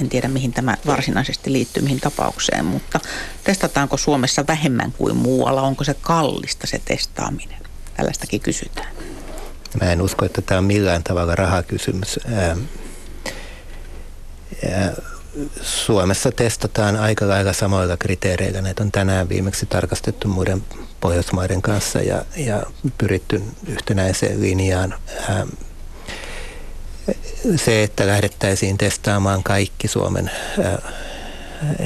En 0.00 0.08
tiedä, 0.08 0.28
mihin 0.28 0.52
tämä 0.52 0.76
varsinaisesti 0.86 1.52
liittyy, 1.52 1.82
mihin 1.82 2.00
tapaukseen, 2.00 2.64
mutta 2.64 3.00
testataanko 3.44 3.96
Suomessa 3.96 4.44
vähemmän 4.48 4.92
kuin 4.92 5.16
muualla? 5.16 5.62
Onko 5.62 5.84
se 5.84 5.94
kallista 5.94 6.66
se 6.66 6.80
testaaminen? 6.84 7.58
Tällaistakin 7.96 8.40
kysytään. 8.40 8.88
Mä 9.80 9.92
en 9.92 10.02
usko, 10.02 10.24
että 10.24 10.42
tämä 10.42 10.58
on 10.58 10.64
millään 10.64 11.02
tavalla 11.02 11.34
rahakysymys. 11.34 12.20
Suomessa 15.62 16.32
testataan 16.32 16.96
aika 16.96 17.28
lailla 17.28 17.52
samoilla 17.52 17.96
kriteereillä. 17.96 18.62
Näitä 18.62 18.82
on 18.82 18.92
tänään 18.92 19.28
viimeksi 19.28 19.66
tarkastettu 19.66 20.28
muiden 20.28 20.64
Pohjoismaiden 21.04 21.62
kanssa 21.62 21.98
ja, 21.98 22.24
ja 22.36 22.62
pyritty 22.98 23.42
yhtenäiseen 23.66 24.40
linjaan. 24.40 24.94
Ähm, 25.30 25.48
se, 27.56 27.82
että 27.82 28.06
lähdettäisiin 28.06 28.78
testaamaan 28.78 29.42
kaikki 29.42 29.88
Suomen 29.88 30.30
äh, 30.58 30.92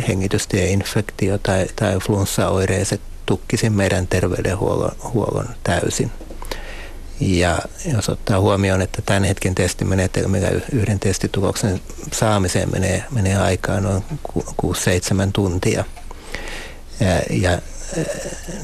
hengitystieinfektio- 0.09 1.39
tai, 1.43 1.67
tai 1.77 1.99
flunssaoireiset 2.07 3.01
tukkisi 3.27 3.71
meidän 3.71 4.07
terveydenhuollon 4.07 4.97
huollon 5.13 5.49
täysin. 5.65 6.11
Ja 7.21 7.59
jos 7.95 8.09
ottaa 8.09 8.41
huomioon, 8.41 8.83
että 8.83 9.03
tämän 9.03 9.25
hetken 9.25 9.55
testimenetelmillä 9.55 10.49
yhden 10.73 11.01
testituloksen 11.01 11.81
saamiseen 12.13 12.73
menee, 12.73 13.05
menee 13.11 13.37
aikaa 13.37 13.81
noin 13.81 14.05
6-7 14.39 14.75
tuntia. 15.33 15.85
Ja, 17.01 17.23
ja 17.31 17.59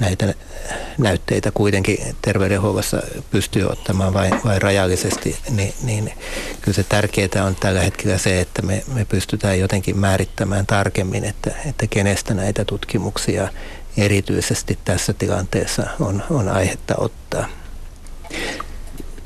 näitä 0.00 0.34
näytteitä 0.98 1.50
kuitenkin 1.50 2.16
terveydenhuollossa 2.22 3.02
pystyy 3.30 3.64
ottamaan 3.64 4.14
vain, 4.14 4.40
vain 4.44 4.62
rajallisesti, 4.62 5.38
niin, 5.50 5.74
niin 5.82 6.12
kyllä 6.60 6.74
se 6.74 6.82
tärkeää 6.82 7.44
on 7.46 7.56
tällä 7.56 7.80
hetkellä 7.80 8.18
se, 8.18 8.40
että 8.40 8.62
me, 8.62 8.84
me 8.94 9.04
pystytään 9.04 9.60
jotenkin 9.60 9.98
määrittämään 9.98 10.66
tarkemmin, 10.66 11.24
että, 11.24 11.50
että 11.66 11.86
kenestä 11.86 12.34
näitä 12.34 12.64
tutkimuksia 12.64 13.48
erityisesti 13.96 14.78
tässä 14.84 15.12
tilanteessa 15.12 15.86
on, 16.00 16.22
on 16.30 16.48
aihetta 16.48 16.94
ottaa. 16.98 17.48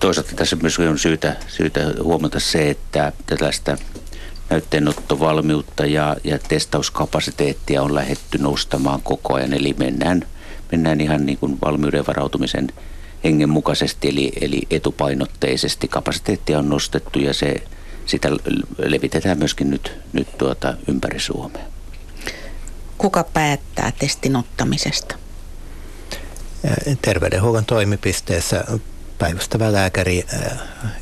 Toisaalta 0.01 0.33
tässä 0.37 0.57
myös 0.57 0.79
on 0.79 0.99
syytä, 0.99 1.37
syytä 1.47 1.81
huomata 2.03 2.41
se, 2.41 2.71
että 2.71 3.13
tällaista 3.27 3.79
näytteenottovalmiutta 4.51 5.87
ja, 5.87 6.17
ja 6.25 6.39
testauskapasiteettia 6.39 7.83
on 7.83 7.95
lähetty 7.95 8.39
nostamaan 8.39 9.03
koko 9.03 9.35
ajan. 9.35 9.53
Eli 9.53 9.75
mennään, 9.79 10.27
mennään 10.73 11.01
ihan 11.01 11.27
niin 11.27 11.39
kuin 11.39 11.59
valmiuden 11.65 12.07
varautumisen 12.07 12.69
hengen 13.25 13.49
mukaisesti, 13.49 14.09
eli, 14.09 14.33
eli 14.41 14.63
etupainotteisesti. 14.71 15.89
Kapasiteettia 15.89 16.59
on 16.59 16.69
nostettu 16.69 17.19
ja 17.19 17.35
se, 17.35 17.55
sitä 18.07 18.29
levitetään 18.79 19.39
myöskin 19.39 19.71
nyt, 19.71 19.93
nyt 20.13 20.39
tuota 20.39 20.75
ympäri 20.89 21.21
Suomea. 21.21 21.65
Kuka 22.99 23.25
päättää 23.25 23.93
testin 23.99 24.37
ottamisesta? 24.37 25.15
Terveydenhuollon 27.03 27.65
toimipisteessä 27.65 28.65
päivystävä 29.19 29.73
lääkäri 29.73 30.27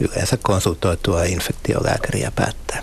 yleensä 0.01 0.37
konsultoitua 0.43 1.25
infektiolääkäriä 1.25 2.33
päättää. 2.37 2.83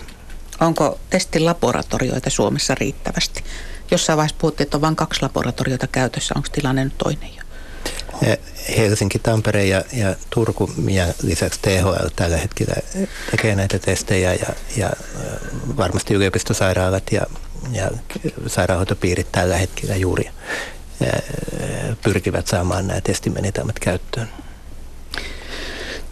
Onko 0.64 1.00
testilaboratorioita 1.10 2.30
Suomessa 2.30 2.74
riittävästi? 2.74 3.44
Jossain 3.90 4.16
vaiheessa 4.16 4.36
puhuttiin, 4.40 4.64
että 4.64 4.76
on 4.76 4.80
vain 4.80 4.96
kaksi 4.96 5.22
laboratoriota 5.22 5.86
käytössä. 5.86 6.34
Onko 6.36 6.48
tilanne 6.52 6.84
nyt 6.84 6.98
toinen 6.98 7.30
jo? 7.36 7.44
Helsinki, 8.76 9.18
Tampere 9.18 9.64
ja, 9.64 9.84
ja 9.92 10.14
Turku 10.30 10.70
ja 10.90 11.06
lisäksi 11.22 11.60
THL 11.62 12.08
tällä 12.16 12.36
hetkellä 12.36 12.74
tekee 13.30 13.54
näitä 13.54 13.78
testejä 13.78 14.34
ja, 14.34 14.46
ja 14.76 14.90
varmasti 15.76 16.14
yliopistosairaalat 16.14 17.12
ja, 17.12 17.26
ja 17.72 17.90
sairaanhoitopiirit 18.46 19.32
tällä 19.32 19.56
hetkellä 19.56 19.96
juuri 19.96 20.30
pyrkivät 22.02 22.46
saamaan 22.46 22.86
nämä 22.86 23.00
testimenetelmät 23.00 23.78
käyttöön. 23.78 24.28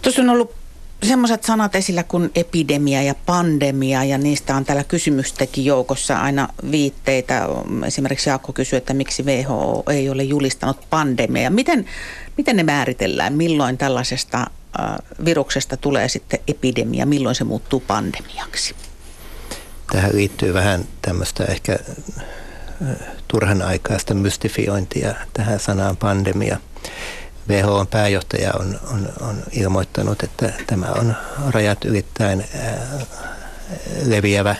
Tuossa 0.02 0.22
on 0.22 0.30
ollut 0.30 0.61
semmoiset 1.02 1.44
sanat 1.44 1.74
esillä 1.74 2.02
kuin 2.02 2.30
epidemia 2.34 3.02
ja 3.02 3.14
pandemia 3.26 4.04
ja 4.04 4.18
niistä 4.18 4.56
on 4.56 4.64
täällä 4.64 4.84
kysymystekin 4.84 5.64
joukossa 5.64 6.18
aina 6.18 6.48
viitteitä. 6.70 7.48
Esimerkiksi 7.86 8.28
Jaakko 8.30 8.52
kysyy, 8.52 8.76
että 8.76 8.94
miksi 8.94 9.22
WHO 9.22 9.82
ei 9.90 10.10
ole 10.10 10.22
julistanut 10.22 10.86
pandemia. 10.90 11.50
Miten, 11.50 11.86
miten 12.36 12.56
ne 12.56 12.62
määritellään? 12.62 13.32
Milloin 13.32 13.78
tällaisesta 13.78 14.38
äh, 14.38 14.46
viruksesta 15.24 15.76
tulee 15.76 16.08
sitten 16.08 16.40
epidemia? 16.48 17.06
Milloin 17.06 17.34
se 17.34 17.44
muuttuu 17.44 17.80
pandemiaksi? 17.80 18.74
Tähän 19.92 20.16
liittyy 20.16 20.54
vähän 20.54 20.84
tämmöistä 21.02 21.44
ehkä 21.44 21.78
turhan 23.28 23.62
aikaista 23.62 24.14
mystifiointia 24.14 25.14
tähän 25.32 25.60
sanaan 25.60 25.96
pandemia. 25.96 26.56
WHOn 27.48 27.86
pääjohtaja 27.86 28.52
on, 28.60 28.80
on, 28.92 29.08
on 29.20 29.42
ilmoittanut, 29.52 30.22
että 30.22 30.52
tämä 30.66 30.86
on 30.86 31.16
rajat 31.50 31.84
ylittäen 31.84 32.44
leviävä, 34.04 34.56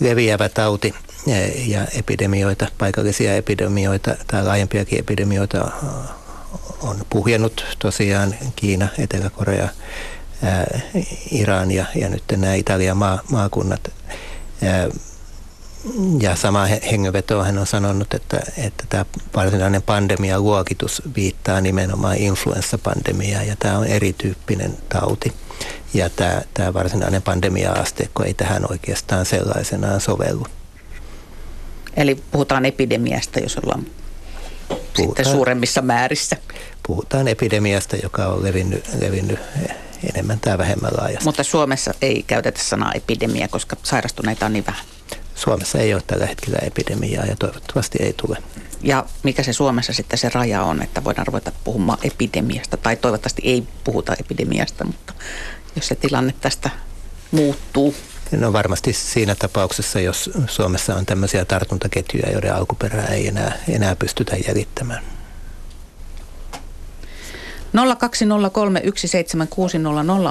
leviävä 0.00 0.48
tauti 0.48 0.94
ja 1.66 1.86
epidemioita, 1.98 2.66
paikallisia 2.78 3.34
epidemioita 3.34 4.16
tai 4.26 4.44
laajempiakin 4.44 4.98
epidemioita 4.98 5.70
on 6.80 7.06
puhjennut 7.10 7.64
tosiaan 7.78 8.34
Kiina, 8.56 8.88
Etelä-Korea, 8.98 9.68
Iran 11.30 11.70
ja, 11.70 11.86
ja 11.94 12.08
nyt 12.08 12.22
nämä 12.36 12.54
Italian 12.54 12.96
maa, 12.96 13.22
maakunnat. 13.30 13.80
Ja 16.20 16.36
sama 16.36 16.66
hengenveto 16.66 17.44
hän 17.44 17.58
on 17.58 17.66
sanonut, 17.66 18.14
että, 18.14 18.40
että 18.56 18.84
tämä 18.88 19.04
varsinainen 19.36 19.82
pandemialuokitus 19.82 21.02
viittaa 21.16 21.60
nimenomaan 21.60 22.16
influenssapandemiaan 22.16 23.46
ja 23.46 23.56
tämä 23.58 23.78
on 23.78 23.86
erityyppinen 23.86 24.76
tauti. 24.88 25.32
Ja 25.94 26.10
tämä, 26.10 26.42
tämä 26.54 26.74
varsinainen 26.74 27.22
pandemia-asteikko 27.22 28.24
ei 28.24 28.34
tähän 28.34 28.70
oikeastaan 28.70 29.26
sellaisenaan 29.26 30.00
sovellu. 30.00 30.46
Eli 31.96 32.22
puhutaan 32.30 32.64
epidemiasta, 32.64 33.40
jos 33.40 33.56
ollaan 33.56 33.86
puhutaan, 34.68 34.96
sitten 34.96 35.24
suuremmissa 35.24 35.82
määrissä. 35.82 36.36
Puhutaan 36.86 37.28
epidemiasta, 37.28 37.96
joka 37.96 38.26
on 38.26 38.44
levinnyt, 38.44 38.84
levinnyt 39.00 39.38
enemmän 40.14 40.40
tai 40.40 40.58
vähemmän 40.58 40.90
laajasti. 40.98 41.24
Mutta 41.24 41.42
Suomessa 41.42 41.94
ei 42.02 42.24
käytetä 42.26 42.62
sanaa 42.62 42.92
epidemia, 42.92 43.48
koska 43.48 43.76
sairastuneita 43.82 44.46
on 44.46 44.52
niin 44.52 44.66
vähän. 44.66 44.84
Suomessa 45.38 45.78
ei 45.78 45.94
ole 45.94 46.02
tällä 46.06 46.26
hetkellä 46.26 46.58
epidemiaa 46.62 47.24
ja 47.24 47.36
toivottavasti 47.36 47.98
ei 48.00 48.12
tule. 48.12 48.36
Ja 48.82 49.04
mikä 49.22 49.42
se 49.42 49.52
Suomessa 49.52 49.92
sitten 49.92 50.18
se 50.18 50.28
raja 50.34 50.62
on, 50.62 50.82
että 50.82 51.04
voidaan 51.04 51.26
ruveta 51.26 51.52
puhumaan 51.64 51.98
epidemiasta, 52.02 52.76
tai 52.76 52.96
toivottavasti 52.96 53.42
ei 53.44 53.64
puhuta 53.84 54.14
epidemiasta, 54.20 54.84
mutta 54.84 55.14
jos 55.76 55.88
se 55.88 55.94
tilanne 55.94 56.34
tästä 56.40 56.70
muuttuu. 57.30 57.94
No 58.30 58.52
varmasti 58.52 58.92
siinä 58.92 59.34
tapauksessa, 59.34 60.00
jos 60.00 60.30
Suomessa 60.46 60.94
on 60.94 61.06
tämmöisiä 61.06 61.44
tartuntaketjuja, 61.44 62.32
joiden 62.32 62.54
alkuperää 62.54 63.06
ei 63.06 63.28
enää, 63.28 63.56
enää 63.68 63.96
pystytä 63.96 64.36
jäljittämään. 64.48 65.17
020317600 67.76 67.80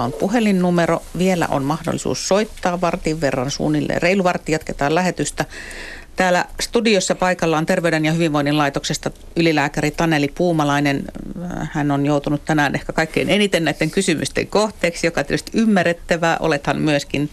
on 0.04 0.14
puhelinnumero. 0.14 1.04
Vielä 1.18 1.48
on 1.50 1.64
mahdollisuus 1.64 2.28
soittaa 2.28 2.82
vartin 2.82 3.22
verran 3.22 3.52
suunnilleen. 3.52 4.02
Reilu 4.02 4.24
vartti 4.24 4.52
jatketaan 4.52 4.96
lähetystä. 4.96 5.46
Täällä 6.16 6.46
studiossa 6.60 7.16
paikalla 7.16 7.58
on 7.58 7.66
Terveyden 7.66 8.06
ja 8.06 8.12
hyvinvoinnin 8.12 8.58
laitoksesta 8.58 9.12
ylilääkäri 9.36 9.92
Taneli 9.92 10.28
Puumalainen. 10.28 11.04
Hän 11.72 11.92
on 11.92 12.06
joutunut 12.06 12.46
tänään 12.46 12.76
ehkä 12.76 12.94
kaikkein 12.94 13.30
eniten 13.30 13.64
näiden 13.64 13.92
kysymysten 13.92 14.48
kohteeksi, 14.48 15.08
joka 15.08 15.24
tietysti 15.24 15.52
ymmärrettävää. 15.54 16.38
Olethan 16.40 16.82
myöskin 16.82 17.30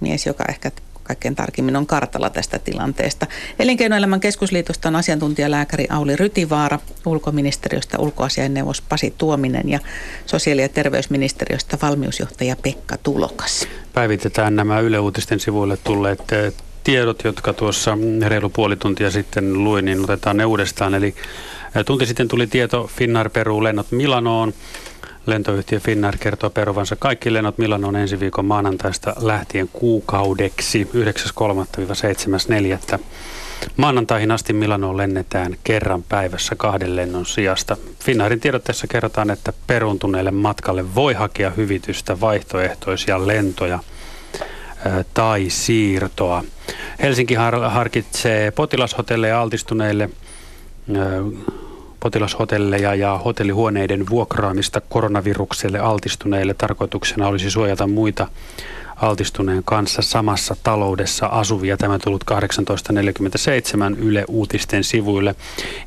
mies, 0.00 0.26
joka 0.26 0.44
ehkä 0.48 0.70
kaikkein 1.04 1.34
tarkemmin 1.34 1.76
on 1.76 1.86
kartalla 1.86 2.30
tästä 2.30 2.58
tilanteesta. 2.58 3.26
Elinkeinoelämän 3.58 4.20
keskusliitosta 4.20 4.88
on 4.88 4.96
asiantuntijalääkäri 4.96 5.86
Auli 5.90 6.16
Rytivaara, 6.16 6.78
ulkoministeriöstä 7.06 7.98
ulkoasiainneuvos 7.98 8.82
Pasi 8.82 9.14
Tuominen 9.18 9.68
ja 9.68 9.78
sosiaali- 10.26 10.62
ja 10.62 10.68
terveysministeriöstä 10.68 11.78
valmiusjohtaja 11.82 12.56
Pekka 12.62 12.96
Tulokas. 12.98 13.68
Päivitetään 13.92 14.56
nämä 14.56 14.80
Yle 14.80 14.98
Uutisten 14.98 15.40
sivuille 15.40 15.76
tulleet 15.76 16.32
eh, 16.32 16.52
tiedot, 16.84 17.24
jotka 17.24 17.52
tuossa 17.52 17.98
reilu 18.26 18.48
puoli 18.48 18.76
tuntia 18.76 19.10
sitten 19.10 19.64
luin, 19.64 19.84
niin 19.84 20.04
otetaan 20.04 20.36
ne 20.36 20.44
uudestaan. 20.44 20.94
Eli 20.94 21.14
eh, 21.76 21.84
tunti 21.84 22.06
sitten 22.06 22.28
tuli 22.28 22.46
tieto 22.46 22.90
Finnair 22.96 23.30
peruu 23.30 23.64
lennot 23.64 23.92
Milanoon. 23.92 24.54
Lentoyhtiö 25.26 25.80
Finnair 25.80 26.18
kertoo 26.18 26.50
peruvansa 26.50 26.96
kaikki 26.96 27.32
lennot 27.32 27.58
Milanoon 27.58 27.96
ensi 27.96 28.20
viikon 28.20 28.44
maanantaista 28.44 29.14
lähtien 29.20 29.68
kuukaudeksi 29.72 30.88
9.3.-7.4. 30.94 32.98
Maanantaihin 33.76 34.30
asti 34.30 34.52
Milanoon 34.52 34.96
lennetään 34.96 35.56
kerran 35.64 36.02
päivässä 36.02 36.56
kahden 36.56 36.96
lennon 36.96 37.26
sijasta. 37.26 37.76
Finnairin 38.04 38.40
tiedotteessa 38.40 38.86
kerrotaan, 38.86 39.30
että 39.30 39.52
peruuntuneelle 39.66 40.30
matkalle 40.30 40.94
voi 40.94 41.14
hakea 41.14 41.50
hyvitystä 41.50 42.20
vaihtoehtoisia 42.20 43.26
lentoja 43.26 43.78
tai 45.14 45.46
siirtoa. 45.48 46.44
Helsinki 47.02 47.34
harkitsee 47.68 48.50
potilashotelleja 48.50 49.40
altistuneille 49.40 50.10
potilashotelleja 52.04 52.94
ja 52.94 53.18
hotellihuoneiden 53.24 54.08
vuokraamista 54.10 54.80
koronavirukselle 54.80 55.78
altistuneille. 55.78 56.54
Tarkoituksena 56.54 57.28
olisi 57.28 57.50
suojata 57.50 57.86
muita 57.86 58.28
altistuneen 58.96 59.62
kanssa 59.64 60.02
samassa 60.02 60.56
taloudessa 60.62 61.26
asuvia. 61.26 61.76
Tämä 61.76 61.98
tullut 61.98 62.24
1847 62.26 63.96
Yle 63.98 64.24
Uutisten 64.28 64.84
sivuille. 64.84 65.34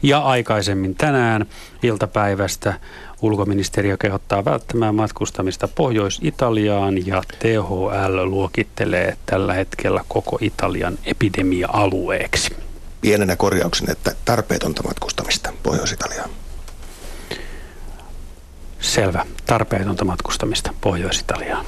Ja 0.03 0.19
aikaisemmin 0.19 0.95
tänään 0.95 1.45
iltapäivästä 1.83 2.73
ulkoministeriö 3.21 3.97
kehottaa 3.97 4.45
välttämään 4.45 4.95
matkustamista 4.95 5.67
Pohjois-Italiaan 5.67 7.07
ja 7.07 7.21
THL 7.39 8.19
luokittelee 8.23 9.17
tällä 9.25 9.53
hetkellä 9.53 10.01
koko 10.07 10.37
Italian 10.41 10.97
epidemia-alueeksi 11.05 12.66
pienenä 13.01 13.35
korjauksen, 13.35 13.91
että 13.91 14.11
tarpeetonta 14.25 14.83
matkustamista 14.83 15.53
Pohjois-Italiaan. 15.63 16.29
Selvä. 18.79 19.25
Tarpeetonta 19.45 20.05
matkustamista 20.05 20.73
Pohjois-Italiaan. 20.81 21.65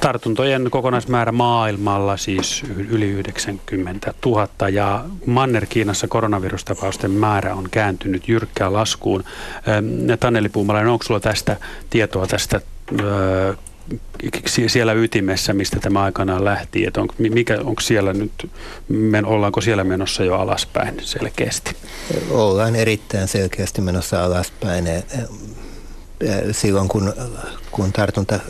Tartuntojen 0.00 0.70
kokonaismäärä 0.70 1.32
maailmalla 1.32 2.16
siis 2.16 2.62
yli 2.88 3.06
90 3.10 4.14
000 4.26 4.68
ja 4.68 5.04
Manner-Kiinassa 5.26 6.08
koronavirustapausten 6.08 7.10
määrä 7.10 7.54
on 7.54 7.68
kääntynyt 7.70 8.28
jyrkkään 8.28 8.72
laskuun. 8.72 9.24
Taneli 10.20 10.48
Puumalainen, 10.48 10.92
onko 10.92 11.04
sulla 11.04 11.20
tästä 11.20 11.56
tietoa 11.90 12.26
tästä 12.26 12.60
siellä 14.66 14.92
ytimessä, 14.92 15.52
mistä 15.52 15.80
tämä 15.80 16.02
aikanaan 16.02 16.44
lähti, 16.44 16.86
että 16.86 17.00
on, 17.00 17.08
mikä, 17.18 17.58
onko 17.64 17.80
siellä 17.80 18.12
nyt, 18.12 18.50
men, 18.88 19.26
ollaanko 19.26 19.60
siellä 19.60 19.84
menossa 19.84 20.24
jo 20.24 20.34
alaspäin 20.34 20.94
selkeästi? 21.02 21.76
Ollaan 22.30 22.76
erittäin 22.76 23.28
selkeästi 23.28 23.80
menossa 23.80 24.24
alaspäin. 24.24 24.84
Silloin 26.52 26.88
kun, 26.88 27.14
kun 27.70 27.92
tartunta 27.92 28.40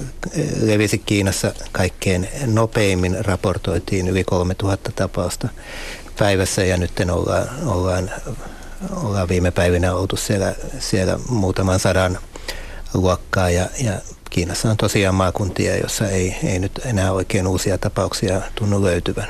levisi 0.60 0.98
Kiinassa 0.98 1.52
kaikkein 1.72 2.28
nopeimmin, 2.46 3.24
raportoitiin 3.24 4.08
yli 4.08 4.24
3000 4.24 4.92
tapausta 4.92 5.48
päivässä 6.18 6.64
ja 6.64 6.76
nyt 6.76 6.92
ollaan, 7.12 7.48
ollaan, 7.66 8.10
ollaan 9.04 9.28
viime 9.28 9.50
päivinä 9.50 9.94
oltu 9.94 10.16
siellä, 10.16 10.54
siellä 10.78 11.18
muutaman 11.28 11.78
sadan 11.78 12.18
luokkaa 12.94 13.50
ja, 13.50 13.66
ja 13.84 13.92
Kiinassa 14.34 14.70
on 14.70 14.76
tosiaan 14.76 15.14
maakuntia, 15.14 15.76
jossa 15.76 16.08
ei, 16.08 16.36
ei 16.44 16.58
nyt 16.58 16.80
enää 16.84 17.12
oikein 17.12 17.46
uusia 17.46 17.78
tapauksia 17.78 18.40
tunnu 18.54 18.82
löytyvän. 18.82 19.28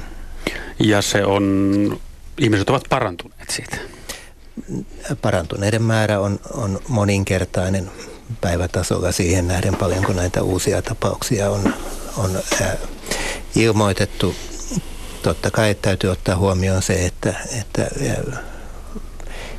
Ja 0.79 1.03
se 1.03 1.25
on, 1.25 2.01
ihmiset 2.39 2.71
ovat 2.71 2.83
parantuneet 2.91 3.51
siitä? 3.51 3.77
Parantuneiden 5.23 5.83
määrä 5.83 6.21
on, 6.21 6.41
on 6.55 6.81
moninkertainen 6.89 7.91
päivätasolla 8.41 9.13
siihen 9.13 9.49
nähden 9.49 9.77
paljonko 9.77 10.13
näitä 10.13 10.43
uusia 10.43 10.83
tapauksia 10.83 11.51
on, 11.51 11.75
on 12.17 12.31
ää, 12.63 12.77
ilmoitettu. 13.57 14.35
Totta 15.23 15.51
kai 15.51 15.75
täytyy 15.75 16.11
ottaa 16.11 16.37
huomioon 16.37 16.83
se, 16.83 17.07
että, 17.07 17.35
että 17.61 17.89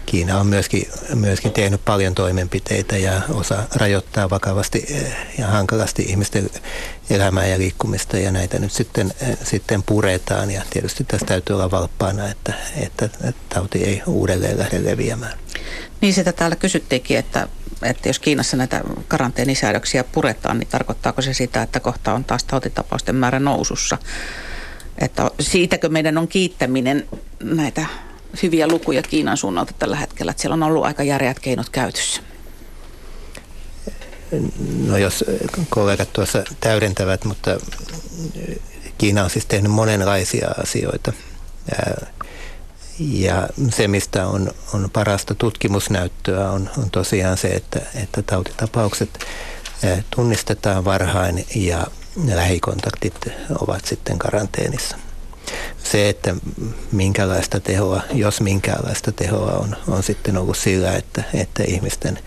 Kiina 0.06 0.40
on 0.40 0.48
myöskin, 0.48 0.88
myöskin 1.16 1.52
tehnyt 1.52 1.86
paljon 1.86 2.16
toimenpiteitä 2.16 2.98
ja 2.98 3.22
osa 3.30 3.64
rajoittaa 3.76 4.30
vakavasti 4.30 4.86
ja 5.38 5.48
hankalasti 5.48 6.02
ihmisten 6.02 6.50
elämää 7.10 7.46
ja 7.46 7.58
liikkumista 7.58 8.18
ja 8.18 8.32
näitä 8.32 8.60
nyt 8.60 8.72
sitten, 8.72 9.14
sitten 9.44 9.84
puretaan 9.84 10.52
ja 10.52 10.62
tietysti 10.70 11.04
tässä 11.04 11.26
täytyy 11.26 11.54
olla 11.54 11.72
valppaana, 11.72 12.30
että, 12.30 12.54
että 12.76 13.10
tauti 13.50 13.84
ei 13.84 14.02
uudelleen 14.08 14.60
lähde 14.60 14.84
leviämään. 14.84 15.38
Niin 16.02 16.14
sitä 16.14 16.32
täällä 16.32 16.56
kysyttiinkin, 16.56 17.18
että, 17.18 17.48
että 17.84 18.10
jos 18.10 18.20
Kiinassa 18.20 18.58
näitä 18.58 18.82
karanteenisäädöksiä 19.08 20.04
puretaan, 20.04 20.60
niin 20.60 20.68
tarkoittaako 20.68 21.22
se 21.22 21.34
sitä, 21.34 21.62
että 21.62 21.80
kohta 21.80 22.14
on 22.14 22.24
taas 22.24 22.44
tautitapausten 22.44 23.16
määrä 23.16 23.40
nousussa? 23.40 23.98
Että 24.98 25.32
siitäkö 25.40 25.90
meidän 25.90 26.18
on 26.18 26.28
kiittäminen 26.28 27.08
näitä 27.44 27.86
hyviä 28.44 28.68
lukuja 28.68 29.02
Kiinan 29.02 29.38
suunnalta 29.38 29.74
tällä 29.80 29.96
hetkellä, 29.96 30.30
että 30.30 30.42
siellä 30.42 30.54
on 30.54 30.64
ollut 30.64 30.86
aika 30.86 31.04
järeät 31.04 31.40
keinot 31.40 31.70
käytössä? 31.70 32.22
No 34.88 34.98
jos 34.98 35.24
kollegat 35.70 36.14
tuossa 36.14 36.44
täydentävät, 36.60 37.26
mutta 37.26 37.58
Kiina 38.98 39.24
on 39.24 39.30
siis 39.30 39.46
tehnyt 39.46 39.72
monenlaisia 39.72 40.48
asioita. 40.64 41.14
Ja 43.00 43.50
se, 43.70 43.88
mistä 43.88 44.28
on, 44.28 44.52
on 44.74 44.90
parasta 44.94 45.36
tutkimusnäyttöä, 45.36 46.52
on, 46.52 46.70
on 46.78 46.92
tosiaan 46.92 47.38
se, 47.38 47.48
että, 47.48 47.80
että 47.96 48.22
tautitapaukset 48.22 49.20
tunnistetaan 50.10 50.86
varhain 50.86 51.46
ja 51.56 51.88
lähikontaktit 52.34 53.28
ovat 53.60 53.86
sitten 53.86 54.20
karanteenissa. 54.20 54.98
Se, 55.96 56.10
että 56.10 56.36
minkälaista 56.92 57.60
tehoa, 57.60 58.02
jos 58.14 58.42
minkälaista 58.42 59.12
tehoa 59.12 59.52
on, 59.52 59.76
on 59.88 60.04
sitten 60.04 60.38
ollut 60.38 60.58
sillä, 60.58 60.92
että, 60.92 61.24
että 61.34 61.64
ihmisten 61.64 62.20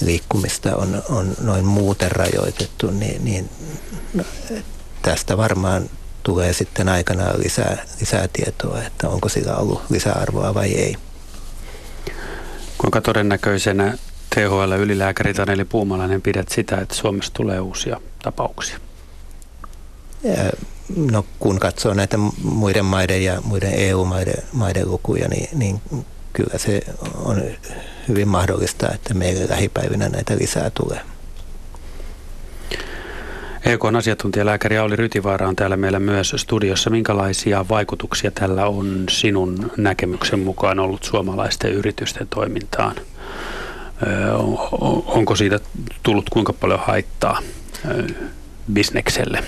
liikkumista 0.00 0.76
on, 0.76 1.02
on 1.08 1.34
noin 1.40 1.64
muuten 1.64 2.12
rajoitettu, 2.12 2.90
niin, 2.90 3.24
niin 3.24 3.48
no, 4.14 4.24
tästä 5.02 5.36
varmaan 5.36 5.90
tulee 6.22 6.52
sitten 6.52 6.88
aikanaan 6.88 7.40
lisää, 7.40 7.84
lisää 8.00 8.28
tietoa, 8.32 8.82
että 8.82 9.08
onko 9.08 9.28
sillä 9.28 9.56
ollut 9.56 9.82
lisäarvoa 9.90 10.54
vai 10.54 10.72
ei. 10.72 10.96
Kuinka 12.78 13.00
todennäköisenä 13.00 13.98
THL-ylilääkäri 14.34 15.34
Taneli 15.34 15.64
Puumalainen 15.64 16.22
pidät 16.22 16.48
sitä, 16.48 16.76
että 16.76 16.94
Suomessa 16.94 17.32
tulee 17.34 17.60
uusia 17.60 18.00
tapauksia? 18.22 18.78
No 20.96 21.24
kun 21.38 21.58
katsoo 21.58 21.94
näitä 21.94 22.18
muiden 22.42 22.84
maiden 22.84 23.24
ja 23.24 23.40
muiden 23.44 23.72
EU-maiden 23.74 24.42
maiden 24.52 24.90
lukuja, 24.90 25.28
niin, 25.28 25.48
niin 25.52 25.80
kyllä 26.32 26.58
se 26.58 26.82
on 27.14 27.42
hyvin 28.08 28.28
mahdollista, 28.28 28.88
että 28.94 29.14
meille 29.14 29.48
lähipäivinä 29.48 30.08
näitä 30.08 30.38
lisää 30.38 30.70
tulee. 30.70 31.00
EKn 33.64 33.96
asiantuntijalääkäri 33.96 34.78
Auli 34.78 34.96
Rytivaara 34.96 35.48
on 35.48 35.56
täällä 35.56 35.76
meillä 35.76 35.98
myös 35.98 36.34
studiossa. 36.36 36.90
Minkälaisia 36.90 37.68
vaikutuksia 37.68 38.30
tällä 38.30 38.66
on 38.66 39.04
sinun 39.10 39.72
näkemyksen 39.76 40.40
mukaan 40.40 40.78
ollut 40.78 41.04
suomalaisten 41.04 41.72
yritysten 41.72 42.26
toimintaan? 42.28 42.96
Onko 45.06 45.36
siitä 45.36 45.60
tullut 46.02 46.30
kuinka 46.30 46.52
paljon 46.52 46.80
haittaa 46.80 47.42
bisnekselle? 48.72 49.44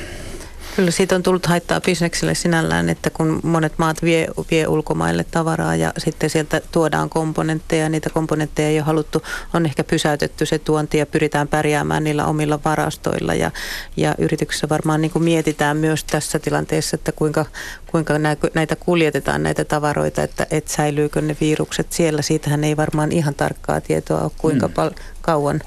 Kyllä 0.76 0.90
siitä 0.90 1.14
on 1.14 1.22
tullut 1.22 1.46
haittaa 1.46 1.80
bisnekselle 1.80 2.34
sinällään, 2.34 2.88
että 2.88 3.10
kun 3.10 3.40
monet 3.42 3.72
maat 3.78 4.02
vie, 4.02 4.28
vie 4.50 4.68
ulkomaille 4.68 5.24
tavaraa 5.24 5.76
ja 5.76 5.92
sitten 5.98 6.30
sieltä 6.30 6.60
tuodaan 6.72 7.10
komponentteja, 7.10 7.88
niitä 7.88 8.10
komponentteja 8.10 8.68
ei 8.68 8.78
ole 8.78 8.84
haluttu, 8.84 9.22
on 9.54 9.66
ehkä 9.66 9.84
pysäytetty 9.84 10.46
se 10.46 10.58
tuonti 10.58 10.98
ja 10.98 11.06
pyritään 11.06 11.48
pärjäämään 11.48 12.04
niillä 12.04 12.26
omilla 12.26 12.60
varastoilla 12.64 13.34
ja, 13.34 13.50
ja 13.96 14.14
yrityksessä 14.18 14.68
varmaan 14.68 15.00
niin 15.00 15.10
kuin 15.10 15.22
mietitään 15.22 15.76
myös 15.76 16.04
tässä 16.04 16.38
tilanteessa, 16.38 16.94
että 16.94 17.12
kuinka, 17.12 17.46
kuinka 17.90 18.14
näitä 18.54 18.76
kuljetetaan 18.76 19.42
näitä 19.42 19.64
tavaroita, 19.64 20.22
että 20.22 20.46
et 20.50 20.68
säilyykö 20.68 21.20
ne 21.20 21.36
virukset 21.40 21.92
siellä. 21.92 22.22
Siitähän 22.22 22.64
ei 22.64 22.76
varmaan 22.76 23.12
ihan 23.12 23.34
tarkkaa 23.34 23.80
tietoa 23.80 24.20
ole, 24.20 24.30
kuinka 24.38 24.68
mm. 24.68 24.74
pal- 24.74 24.90
kauan 25.20 25.60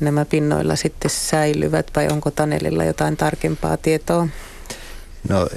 nämä 0.00 0.24
pinnoilla 0.24 0.76
sitten 0.76 1.10
säilyvät 1.10 1.90
vai 1.96 2.08
onko 2.08 2.30
Tanelilla 2.30 2.84
jotain 2.84 3.16
tarkempaa 3.16 3.76
tietoa? 3.76 4.28
No 5.28 5.48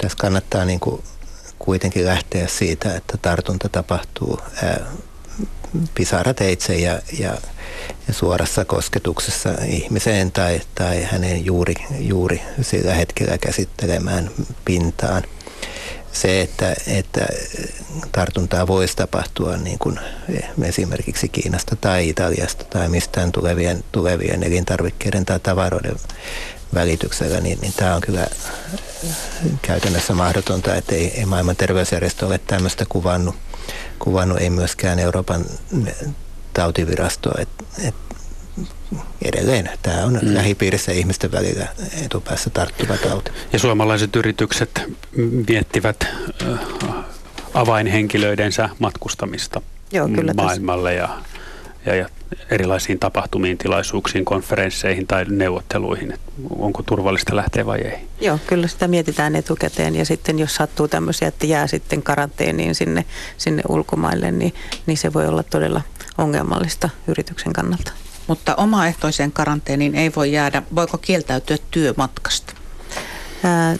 tässä 0.00 0.18
kannattaa 0.18 0.64
niin 0.64 0.80
kuin 0.80 1.02
kuitenkin 1.58 2.06
lähteä 2.06 2.46
siitä, 2.46 2.96
että 2.96 3.16
tartunta 3.16 3.68
tapahtuu 3.68 4.40
pisarateitse 5.94 6.74
ja, 6.74 7.00
ja, 7.18 7.38
ja 8.08 8.14
suorassa 8.14 8.64
kosketuksessa 8.64 9.50
ihmiseen 9.66 10.32
tai, 10.32 10.60
tai 10.74 11.02
hänen 11.02 11.44
juuri, 11.44 11.74
juuri 11.98 12.42
sillä 12.62 12.94
hetkellä 12.94 13.38
käsittelemään 13.38 14.30
pintaan– 14.64 15.22
se, 16.18 16.40
että, 16.40 16.74
että 16.86 17.26
tartuntaa 18.12 18.66
voisi 18.66 18.96
tapahtua 18.96 19.56
niin 19.56 19.78
kuin 19.78 20.00
esimerkiksi 20.62 21.28
Kiinasta 21.28 21.76
tai 21.76 22.08
Italiasta 22.08 22.64
tai 22.64 22.88
mistään 22.88 23.32
tulevien, 23.32 23.84
tulevien 23.92 24.42
elintarvikkeiden 24.42 25.24
tai 25.24 25.40
tavaroiden 25.40 25.96
välityksellä, 26.74 27.40
niin, 27.40 27.58
niin 27.60 27.72
tämä 27.76 27.94
on 27.94 28.00
kyllä 28.00 28.26
käytännössä 29.62 30.14
mahdotonta, 30.14 30.74
että 30.74 30.94
ei, 30.94 31.18
ei 31.18 31.24
maailman 31.24 31.56
terveysjärjestö 31.56 32.26
ole 32.26 32.40
tämmöistä 32.46 32.84
kuvannut, 32.88 33.34
kuvannut 33.98 34.38
ei 34.38 34.50
myöskään 34.50 34.98
Euroopan 34.98 35.44
tautivirasto, 36.54 37.30
että 37.38 37.64
et 37.88 37.94
edelleen 39.24 39.70
tämä 39.82 40.04
on 40.04 40.12
mm. 40.22 40.34
lähipiirissä 40.34 40.92
ihmisten 40.92 41.32
välillä 41.32 41.66
etupäässä 42.04 42.50
tarttuva 42.50 42.96
tauti. 42.96 43.30
Ja 43.52 43.58
suomalaiset 43.58 44.16
yritykset 44.16 44.82
miettivät 45.48 45.96
äh, 46.42 46.58
avainhenkilöidensä 47.54 48.68
matkustamista 48.78 49.62
Joo, 49.92 50.08
kyllä 50.08 50.34
maailmalle 50.34 50.94
ja, 50.94 51.08
ja, 51.86 51.94
ja 51.94 52.08
erilaisiin 52.50 52.98
tapahtumiin, 52.98 53.58
tilaisuuksiin, 53.58 54.24
konferensseihin 54.24 55.06
tai 55.06 55.24
neuvotteluihin. 55.28 56.12
Että 56.12 56.32
onko 56.58 56.82
turvallista 56.82 57.36
lähteä 57.36 57.66
vai 57.66 57.80
ei? 57.80 57.98
Joo, 58.20 58.38
kyllä 58.46 58.68
sitä 58.68 58.88
mietitään 58.88 59.36
etukäteen 59.36 59.96
ja 59.96 60.04
sitten 60.04 60.38
jos 60.38 60.54
sattuu 60.54 60.88
tämmöisiä, 60.88 61.28
että 61.28 61.46
jää 61.46 61.66
sitten 61.66 62.02
karanteeniin 62.02 62.74
sinne, 62.74 63.04
sinne 63.36 63.62
ulkomaille, 63.68 64.30
niin, 64.30 64.54
niin 64.86 64.98
se 64.98 65.12
voi 65.12 65.26
olla 65.26 65.42
todella 65.42 65.80
ongelmallista 66.18 66.88
yrityksen 67.08 67.52
kannalta. 67.52 67.92
Mutta 68.28 68.54
omaehtoiseen 68.54 69.32
karanteeniin 69.32 69.94
ei 69.94 70.12
voi 70.16 70.32
jäädä. 70.32 70.62
Voiko 70.74 70.98
kieltäytyä 70.98 71.56
työmatkasta? 71.70 72.52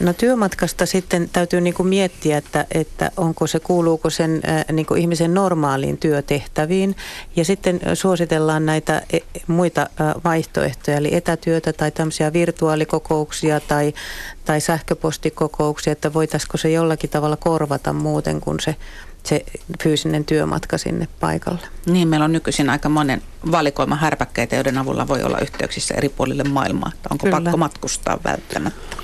No 0.01 0.13
työmatkasta 0.13 0.87
sitten 0.87 1.29
täytyy 1.33 1.61
niin 1.61 1.75
kuin 1.75 1.89
miettiä, 1.89 2.37
että, 2.37 2.67
että 2.71 3.11
onko 3.17 3.47
se, 3.47 3.61
kuuluuko 3.61 4.11
sen 4.11 4.43
niin 4.73 4.87
kuin 4.87 5.01
ihmisen 5.01 5.35
normaaliin 5.35 5.99
työtehtäviin. 5.99 6.97
Ja 7.37 7.45
sitten 7.45 7.81
suositellaan 7.95 8.67
näitä 8.67 9.03
e, 9.13 9.19
muita 9.47 9.91
vaihtoehtoja, 10.25 10.97
eli 10.97 11.15
etätyötä 11.15 11.73
tai 11.73 11.91
tämmöisiä 11.91 12.33
virtuaalikokouksia 12.33 13.61
tai, 13.61 13.93
tai 14.45 14.61
sähköpostikokouksia, 14.61 15.93
että 15.93 16.15
voitaisiko 16.15 16.59
se 16.59 16.71
jollakin 16.71 17.11
tavalla 17.11 17.37
korvata 17.37 17.93
muuten 17.93 18.41
kuin 18.41 18.61
se 18.61 18.77
se 19.29 19.45
fyysinen 19.83 20.25
työmatka 20.25 20.79
sinne 20.79 21.09
paikalle. 21.21 21.61
Niin, 21.87 22.09
meillä 22.09 22.25
on 22.25 22.33
nykyisin 22.33 22.71
aika 22.71 22.89
monen 22.89 23.23
valikoima 23.53 23.97
härpäkkeitä, 23.97 24.57
joiden 24.57 24.79
avulla 24.79 25.09
voi 25.09 25.23
olla 25.23 25.39
yhteyksissä 25.39 25.95
eri 25.95 26.09
puolille 26.09 26.45
maailmaa. 26.45 26.93
Onko 27.11 27.27
Kyllä. 27.27 27.41
pakko 27.41 27.57
matkustaa 27.57 28.19
välttämättä? 28.25 28.97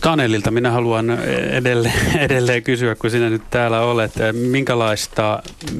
Tanelilta 0.00 0.50
minä 0.50 0.70
haluan 0.70 1.10
edelleen, 1.50 2.16
edelleen 2.18 2.62
kysyä, 2.62 2.94
kun 2.94 3.10
sinä 3.10 3.30
nyt 3.30 3.42
täällä 3.50 3.80
olet, 3.80 4.12
minkälaista, 4.32 5.42
mm, 5.72 5.78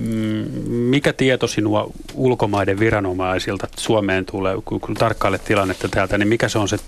mikä 0.69 1.13
tieto 1.13 1.47
sinua 1.47 1.91
ulkomaiden 2.15 2.79
viranomaisilta 2.79 3.69
Suomeen 3.77 4.25
tulee, 4.25 4.57
kun 4.65 4.95
tarkkailet 4.95 5.45
tilannetta 5.45 5.89
täältä, 5.89 6.19
niin 6.19 6.29
mikä 6.29 6.49
se 6.49 6.59
on 6.59 6.69
se 6.69 6.79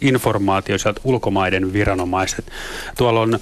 informaatio 0.00 0.78
sieltä 0.78 1.00
ulkomaiden 1.04 1.72
viranomaiset. 1.72 2.44
Tuolla 2.96 3.20
on 3.20 3.38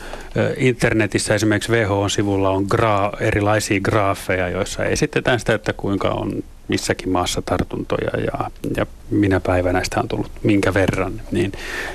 internetissä 0.56 1.34
esimerkiksi 1.34 1.72
WHO-sivulla 1.72 2.50
on 2.50 2.66
gra- 2.74 3.22
erilaisia 3.22 3.80
graafeja, 3.80 4.48
joissa 4.48 4.84
esitetään 4.84 5.38
sitä, 5.38 5.54
että 5.54 5.72
kuinka 5.72 6.08
on 6.08 6.42
missäkin 6.68 7.08
maassa 7.08 7.42
tartuntoja 7.42 8.20
ja, 8.20 8.50
ja 8.76 8.86
minä 9.10 9.40
päivänä 9.40 9.84
sitä 9.84 10.00
on 10.00 10.08
tullut 10.08 10.30
minkä 10.42 10.74
verran. 10.74 11.22
Niin, 11.30 11.52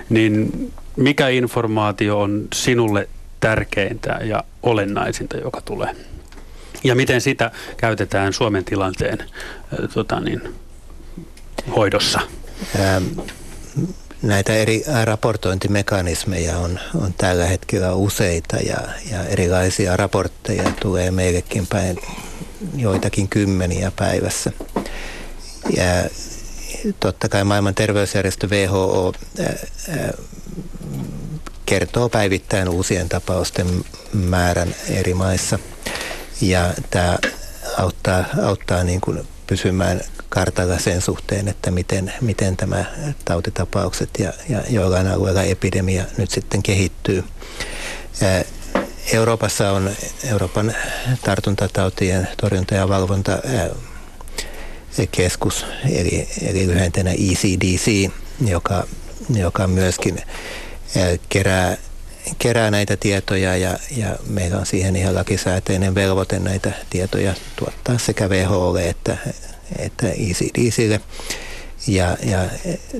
niin 0.09 0.51
mikä 0.95 1.27
informaatio 1.27 2.19
on 2.19 2.47
sinulle 2.53 3.09
tärkeintä 3.39 4.19
ja 4.23 4.43
olennaisinta, 4.63 5.37
joka 5.37 5.61
tulee? 5.61 5.95
Ja 6.83 6.95
miten 6.95 7.21
sitä 7.21 7.51
käytetään 7.77 8.33
Suomen 8.33 8.65
tilanteen 8.65 9.17
tota 9.93 10.19
niin, 10.19 10.41
hoidossa? 11.75 12.19
Ähm, 12.79 13.03
näitä 14.21 14.53
eri 14.53 14.83
raportointimekanismeja 15.03 16.57
on, 16.57 16.79
on 16.95 17.13
tällä 17.13 17.45
hetkellä 17.45 17.93
useita 17.93 18.57
ja, 18.57 18.77
ja 19.11 19.23
erilaisia 19.23 19.97
raportteja 19.97 20.71
tulee 20.81 21.11
meillekin 21.11 21.67
päin 21.67 21.97
joitakin 22.75 23.29
kymmeniä 23.29 23.91
päivässä. 23.95 24.51
Ja 25.75 26.09
totta 26.99 27.29
kai 27.29 27.43
maailman 27.43 27.75
terveysjärjestö 27.75 28.47
WHO 28.47 29.13
ää, 29.39 29.55
ää, 29.89 30.13
kertoo 31.65 32.09
päivittäin 32.09 32.69
uusien 32.69 33.09
tapausten 33.09 33.67
määrän 34.13 34.75
eri 34.89 35.13
maissa. 35.13 35.59
Ja 36.41 36.73
tämä 36.89 37.17
auttaa, 37.77 38.25
auttaa 38.43 38.83
niin 38.83 39.01
kuin 39.01 39.27
pysymään 39.51 40.01
kartalla 40.29 40.79
sen 40.79 41.01
suhteen, 41.01 41.47
että 41.47 41.71
miten, 41.71 42.13
miten 42.21 42.57
tämä 42.57 42.85
tautitapaukset 43.25 44.09
ja, 44.19 44.33
ja 44.49 44.63
joillain 44.69 45.07
alueilla 45.07 45.43
epidemia 45.43 46.03
nyt 46.17 46.31
sitten 46.31 46.63
kehittyy. 46.63 47.23
Euroopassa 49.13 49.71
on 49.71 49.91
Euroopan 50.23 50.75
tartuntatautien 51.23 52.27
torjunta- 52.41 52.75
ja 52.75 52.89
valvonta 52.89 53.31
keskus, 55.11 55.65
eli, 55.89 56.27
eli 56.41 56.67
lyhentenä 56.67 57.11
ECDC, 57.11 58.11
joka, 58.45 58.87
joka 59.29 59.67
myöskin 59.67 60.21
kerää, 61.29 61.77
kerää 62.39 62.71
näitä 62.71 62.97
tietoja 62.97 63.57
ja, 63.57 63.77
ja 63.97 64.15
meillä 64.27 64.57
on 64.57 64.65
siihen 64.65 64.95
ihan 64.95 65.15
lakisääteinen 65.15 65.95
velvoite 65.95 66.39
näitä 66.39 66.71
tietoja 66.89 67.33
tuottaa 67.55 67.97
sekä 67.97 68.27
WHOlle 68.27 68.89
että, 68.89 69.17
että 69.79 70.07
ECDClle. 70.09 71.01
Ja, 71.87 72.17
ja 72.23 72.49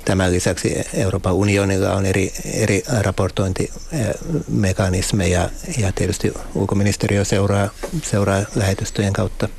tämän 0.05 0.31
lisäksi 0.31 0.81
Euroopan 0.93 1.33
unionilla 1.33 1.93
on 1.93 2.05
eri, 2.05 2.33
eri 2.53 2.83
raportointimekanismeja 3.01 5.49
ja 5.77 5.91
tietysti 5.91 6.33
ulkoministeriö 6.55 7.25
seuraa, 7.25 7.69
seuraa 8.03 8.43
lähetystöjen 8.55 9.13
kautta 9.13 9.49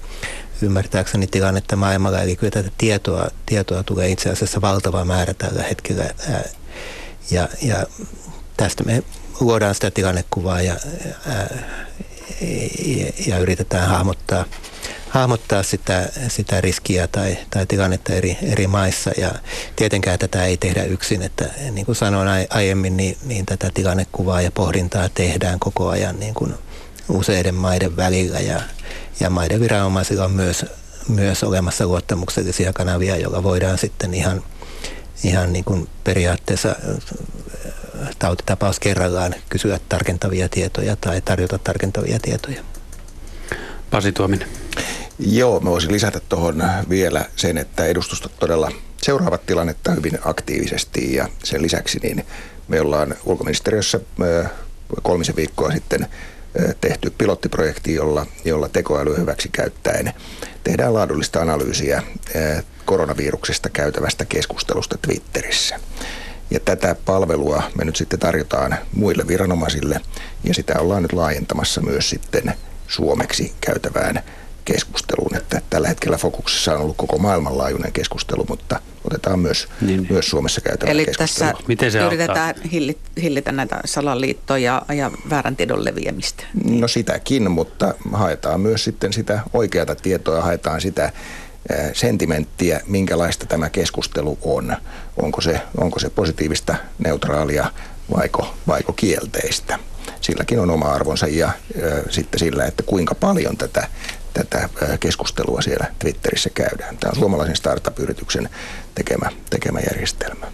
ymmärtääkseni 0.63 1.27
tilannetta 1.27 1.77
maailmalla. 1.77 2.23
Eli 2.23 2.37
kyllä 2.37 2.51
tätä 2.51 2.71
tietoa, 2.79 3.29
tietoa 3.47 3.83
tulee 3.83 4.09
itse 4.09 4.31
asiassa 4.31 4.61
valtava 4.61 5.05
määrä 5.05 5.35
tällä 5.35 5.63
hetkellä. 5.63 6.11
Ja, 7.31 7.49
ja 7.63 7.87
tästä 8.57 8.85
me 8.85 9.03
luodaan 9.41 9.75
sitä 9.75 9.91
tilannekuvaa 9.91 10.63
ja, 10.63 10.77
ja, 11.27 13.13
ja 13.27 13.39
yritetään 13.39 13.89
hahmottaa– 13.89 14.45
hahmottaa 15.13 15.63
sitä, 15.63 16.09
sitä 16.29 16.61
riskiä 16.61 17.09
tai, 17.09 17.39
tai 17.51 17.67
tilannetta 17.67 18.13
eri, 18.13 18.39
eri 18.43 18.67
maissa. 18.67 19.11
Ja 19.17 19.31
tietenkään 19.77 20.19
tätä 20.19 20.45
ei 20.45 20.57
tehdä 20.57 20.85
yksin, 20.85 21.23
että 21.23 21.51
niin 21.71 21.87
kuin 21.87 21.97
sanoin 21.97 22.29
aiemmin, 22.51 22.97
niin, 22.97 23.17
niin 23.25 23.47
tätä 23.47 23.71
tilannekuvaa 23.75 24.43
ja 24.43 24.51
pohdintaa 24.51 25.09
tehdään 25.09 25.59
koko 25.59 25.89
ajan 25.89 26.21
niin 26.21 26.35
kuin 26.35 26.55
useiden 27.09 27.55
maiden 27.55 27.97
välillä 27.97 28.41
ja, 28.41 28.61
ja 29.21 29.31
maiden 29.31 29.61
viranomaisilla 29.61 30.25
on 30.25 30.33
myös, 30.33 30.67
myös 31.09 31.45
olemassa 31.45 31.87
luottamuksellisia 31.87 32.73
kanavia, 32.73 33.17
joilla 33.17 33.43
voidaan 33.43 33.79
sitten 33.79 34.15
ihan, 34.15 34.43
ihan 35.25 35.53
niin 35.53 35.65
kuin 35.65 35.89
periaatteessa 36.05 36.77
tautitapaus 38.19 38.81
kerrallaan 38.81 39.35
kysyä 39.49 39.81
tarkentavia 39.89 40.49
tietoja 40.49 40.97
tai 40.97 41.21
tarjota 41.21 41.59
tarkentavia 41.59 42.19
tietoja. 42.23 42.63
Pasi 43.91 44.13
Tuominen. 44.13 44.49
Joo, 45.19 45.61
mä 45.61 45.71
voisin 45.71 45.93
lisätä 45.93 46.21
tuohon 46.29 46.63
vielä 46.89 47.25
sen, 47.37 47.59
että 47.59 47.85
edustustot 47.87 48.33
todella 48.41 48.73
seuraavat 49.03 49.47
tilannetta 49.47 49.93
hyvin 49.93 50.19
aktiivisesti 50.25 51.15
ja 51.15 51.29
sen 51.45 51.63
lisäksi 51.63 51.99
niin 52.03 52.27
me 52.69 52.81
ollaan 52.81 53.15
ulkoministeriössä 53.25 54.01
kolmisen 55.03 55.37
viikkoa 55.37 55.73
sitten 55.73 56.09
tehty 56.81 57.13
pilottiprojekti, 57.19 57.95
jolla, 57.95 58.27
jolla 58.45 58.69
tekoäly 58.69 59.17
hyväksi 59.17 59.49
käyttäen 59.53 60.13
tehdään 60.65 60.95
laadullista 60.95 61.41
analyysiä 61.41 62.03
koronaviruksesta 62.85 63.69
käytävästä 63.69 64.25
keskustelusta 64.25 64.99
Twitterissä. 65.03 65.81
Ja 66.51 66.61
tätä 66.61 66.97
palvelua 67.05 67.63
me 67.79 67.85
nyt 67.85 67.97
sitten 67.97 68.19
tarjotaan 68.19 68.79
muille 68.95 69.29
viranomaisille 69.29 70.01
ja 70.45 70.55
sitä 70.55 70.81
ollaan 70.81 71.03
nyt 71.03 71.13
laajentamassa 71.13 71.81
myös 71.81 72.11
sitten 72.11 72.55
suomeksi 72.89 73.53
käytävään 73.61 74.23
keskusteluun, 74.65 75.37
että 75.37 75.61
tällä 75.71 75.89
hetkellä 75.89 76.19
fokuksessa 76.19 76.75
on 76.75 76.81
ollut 76.81 76.97
koko 76.97 77.19
maailmanlaajuinen 77.19 77.93
keskustelu, 77.93 78.45
mutta 78.49 78.81
otetaan 79.05 79.39
myös, 79.39 79.69
niin. 79.81 80.07
myös 80.11 80.31
Suomessa 80.31 80.61
käytävä 80.61 80.91
Eli 80.91 81.05
keskustelu. 81.05 81.51
tässä 81.51 81.69
Miten 81.69 81.93
se 81.93 81.99
yritetään 81.99 82.55
hillitä, 82.73 83.01
hillitä 83.23 83.53
näitä 83.53 83.81
salaliittoja 83.85 84.83
ja 84.97 85.11
väärän 85.31 85.57
tiedon 85.57 85.85
leviämistä? 85.85 86.45
No 86.65 86.89
sitäkin, 86.89 87.51
mutta 87.51 87.95
haetaan 88.13 88.61
myös 88.61 88.85
sitten 88.85 89.13
sitä 89.13 89.41
oikeata 89.53 89.95
tietoa, 89.95 90.43
haetaan 90.43 90.81
sitä 90.81 91.13
sentimenttiä, 91.93 92.81
minkälaista 92.87 93.47
tämä 93.47 93.71
keskustelu 93.71 94.39
on. 94.43 94.77
Onko 95.17 95.41
se, 95.41 95.61
onko 95.81 95.99
se 95.99 96.11
positiivista, 96.11 96.75
neutraalia 96.99 97.71
vaiko, 98.17 98.55
vaiko 98.67 98.93
kielteistä 98.93 99.79
silläkin 100.21 100.61
on 100.61 100.71
oma 100.71 100.87
arvonsa 100.87 101.27
ja 101.27 101.53
sitten 102.11 102.41
sillä, 102.41 102.65
että 102.65 102.83
kuinka 102.83 103.15
paljon 103.15 103.57
tätä 103.57 103.89
tätä 104.35 104.69
keskustelua 105.01 105.63
siellä 105.63 105.87
Twitterissä 105.99 106.51
käydään. 106.51 106.97
Tämä 106.97 107.11
on 107.11 107.19
suomalaisen 107.19 107.57
startup-yrityksen 107.57 108.49
tekemä, 108.95 109.31
tekemä 109.51 109.81
järjestelmä. 109.91 110.47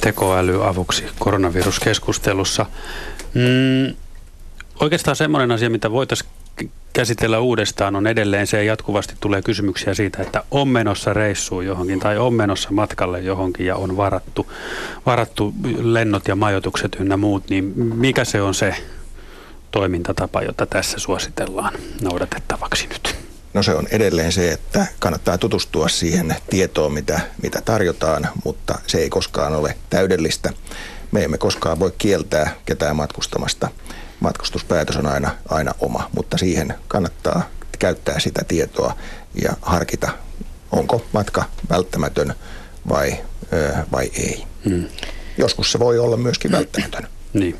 Tekoäly 0.00 0.68
avuksi 0.68 1.04
koronaviruskeskustelussa. 1.18 2.66
Mm, 3.34 3.96
oikeastaan 4.80 5.16
semmoinen 5.16 5.50
asia, 5.50 5.70
mitä 5.70 5.90
voitaisiin 5.90 6.30
käsitellä 6.92 7.38
uudestaan, 7.38 7.96
on 7.96 8.06
edelleen 8.06 8.46
se, 8.46 8.64
jatkuvasti 8.64 9.14
tulee 9.20 9.42
kysymyksiä 9.42 9.94
siitä, 9.94 10.22
että 10.22 10.42
on 10.50 10.68
menossa 10.68 11.12
reissuun 11.12 11.66
johonkin 11.66 12.00
tai 12.00 12.18
on 12.18 12.34
menossa 12.34 12.68
matkalle 12.70 13.20
johonkin 13.20 13.66
ja 13.66 13.76
on 13.76 13.96
varattu, 13.96 14.52
varattu 15.06 15.54
lennot 15.78 16.28
ja 16.28 16.36
majoitukset 16.36 16.96
ynnä 17.00 17.16
muut, 17.16 17.50
niin 17.50 17.72
mikä 17.76 18.24
se 18.24 18.42
on 18.42 18.54
se 18.54 18.74
toimintatapa, 19.70 20.42
jota 20.42 20.66
tässä 20.66 20.98
suositellaan 20.98 21.74
noudatettavaksi 22.02 22.86
nyt? 22.86 23.16
No 23.54 23.62
se 23.62 23.74
on 23.74 23.86
edelleen 23.90 24.32
se, 24.32 24.52
että 24.52 24.86
kannattaa 24.98 25.38
tutustua 25.38 25.88
siihen 25.88 26.36
tietoon, 26.50 26.92
mitä, 26.92 27.20
mitä 27.42 27.62
tarjotaan, 27.64 28.28
mutta 28.44 28.78
se 28.86 28.98
ei 28.98 29.10
koskaan 29.10 29.54
ole 29.54 29.76
täydellistä. 29.90 30.52
Me 31.12 31.24
emme 31.24 31.38
koskaan 31.38 31.78
voi 31.78 31.92
kieltää 31.98 32.54
ketään 32.66 32.96
matkustamasta. 32.96 33.68
Matkustuspäätös 34.20 34.96
on 34.96 35.06
aina, 35.06 35.30
aina 35.48 35.74
oma, 35.80 36.10
mutta 36.16 36.38
siihen 36.38 36.74
kannattaa 36.88 37.42
käyttää 37.78 38.18
sitä 38.18 38.44
tietoa 38.48 38.96
ja 39.42 39.52
harkita, 39.62 40.08
onko 40.72 41.04
matka 41.12 41.44
välttämätön 41.70 42.34
vai, 42.88 43.16
vai 43.92 44.10
ei. 44.14 44.44
Hmm. 44.64 44.84
Joskus 45.38 45.72
se 45.72 45.78
voi 45.78 45.98
olla 45.98 46.16
myöskin 46.16 46.52
välttämätön. 46.52 47.08
Niin. 47.32 47.56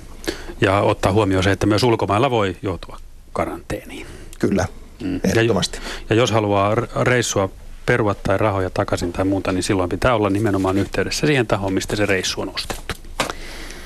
Ja 0.61 0.81
ottaa 0.81 1.13
huomioon 1.13 1.45
se, 1.45 1.51
että 1.51 1.67
myös 1.67 1.83
ulkomailla 1.83 2.31
voi 2.31 2.57
joutua 2.63 2.99
karanteeniin. 3.33 4.07
Kyllä, 4.39 4.67
mm. 5.03 5.21
ehdottomasti. 5.25 5.79
Ja, 5.79 5.83
ja 6.11 6.17
jos 6.17 6.31
haluaa 6.31 6.75
reissua 7.03 7.51
perua 7.87 8.15
tai 8.15 8.39
rahoja 8.39 8.71
takaisin 8.71 9.13
tai 9.13 9.25
muuta, 9.25 9.53
niin 9.53 9.63
silloin 9.63 9.89
pitää 9.89 10.15
olla 10.15 10.31
nimenomaan 10.31 10.79
yhteydessä 10.79 11.27
siihen 11.27 11.47
tahoon, 11.47 11.73
mistä 11.73 11.97
se 11.97 12.07
reissu 12.07 12.41
on 12.41 12.53
ostettu. 12.55 12.95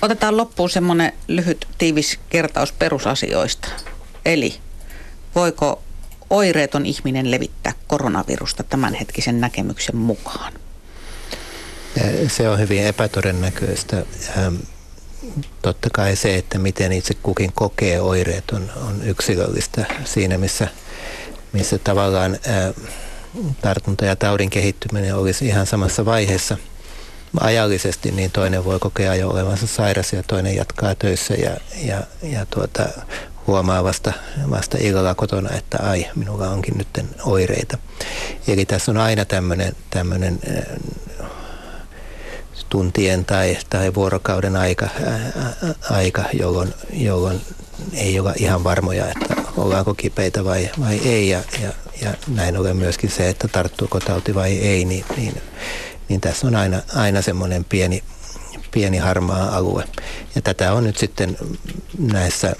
Otetaan 0.02 0.36
loppuun 0.36 0.70
semmoinen 0.70 1.12
lyhyt 1.28 1.66
tiivis 1.78 2.18
kertaus 2.30 2.72
perusasioista. 2.72 3.68
Eli 4.24 4.54
voiko 5.34 5.82
oireeton 6.30 6.86
ihminen 6.86 7.30
levittää 7.30 7.72
koronavirusta 7.86 8.62
tämänhetkisen 8.62 9.40
näkemyksen 9.40 9.96
mukaan? 9.96 10.52
Se 12.28 12.48
on 12.48 12.58
hyvin 12.58 12.82
epätodennäköistä 12.82 14.04
totta 15.62 15.90
kai 15.92 16.16
se, 16.16 16.36
että 16.36 16.58
miten 16.58 16.92
itse 16.92 17.14
kukin 17.22 17.52
kokee 17.52 18.00
oireet 18.00 18.50
on, 18.50 18.70
on 18.88 19.02
yksilöllistä 19.04 19.86
siinä, 20.04 20.38
missä, 20.38 20.68
missä 21.52 21.78
tavallaan 21.78 22.38
ää, 22.46 22.72
tartunta 23.60 24.04
ja 24.04 24.16
taudin 24.16 24.50
kehittyminen 24.50 25.16
olisi 25.16 25.46
ihan 25.46 25.66
samassa 25.66 26.04
vaiheessa 26.04 26.56
ajallisesti, 27.40 28.10
niin 28.10 28.30
toinen 28.30 28.64
voi 28.64 28.78
kokea 28.78 29.14
jo 29.14 29.28
olevansa 29.28 29.66
sairas 29.66 30.12
ja 30.12 30.22
toinen 30.22 30.56
jatkaa 30.56 30.94
töissä 30.94 31.34
ja, 31.34 31.56
ja, 31.84 32.02
ja 32.22 32.46
tuota, 32.46 32.88
huomaa 33.46 33.84
vasta, 33.84 34.12
vasta 34.50 34.78
illalla 34.80 35.14
kotona, 35.14 35.50
että 35.50 35.78
ai, 35.82 36.06
minulla 36.14 36.48
onkin 36.48 36.78
nyt 36.78 36.88
oireita. 37.24 37.78
Eli 38.48 38.64
tässä 38.64 38.90
on 38.90 38.96
aina 38.96 39.24
tämmöinen 39.90 40.40
tuntien 42.68 43.24
tai, 43.24 43.56
tai 43.70 43.94
vuorokauden 43.94 44.56
aika, 44.56 44.88
ää, 45.06 45.52
aika 45.90 46.24
jolloin, 46.32 46.74
jolloin 46.92 47.40
ei 47.92 48.20
ole 48.20 48.32
ihan 48.36 48.64
varmoja, 48.64 49.06
että 49.06 49.42
ollaanko 49.56 49.94
kipeitä 49.94 50.44
vai, 50.44 50.70
vai 50.80 51.00
ei. 51.04 51.28
Ja, 51.28 51.40
ja, 51.62 51.72
ja 52.02 52.14
näin 52.28 52.56
ollen 52.56 52.76
myöskin 52.76 53.10
se, 53.10 53.28
että 53.28 53.48
tarttuuko 53.48 54.00
tauti 54.00 54.34
vai 54.34 54.58
ei, 54.58 54.84
niin, 54.84 55.04
niin, 55.16 55.42
niin 56.08 56.20
tässä 56.20 56.46
on 56.46 56.56
aina, 56.56 56.82
aina 56.94 57.22
semmoinen 57.22 57.64
pieni 57.64 58.02
pieni 58.72 58.98
harmaa 58.98 59.56
alue. 59.56 59.84
Ja 60.34 60.42
tätä 60.42 60.72
on 60.72 60.84
nyt 60.84 60.96
sitten 60.96 61.38
näissä 61.98 62.56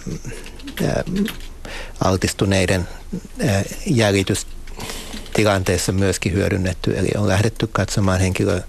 altistuneiden 2.04 2.88
jäljitystilanteissa 3.86 5.92
myöskin 5.92 6.32
hyödynnetty. 6.32 6.98
Eli 6.98 7.08
on 7.16 7.28
lähdetty 7.28 7.66
katsomaan 7.66 8.20
henkilö, 8.20 8.60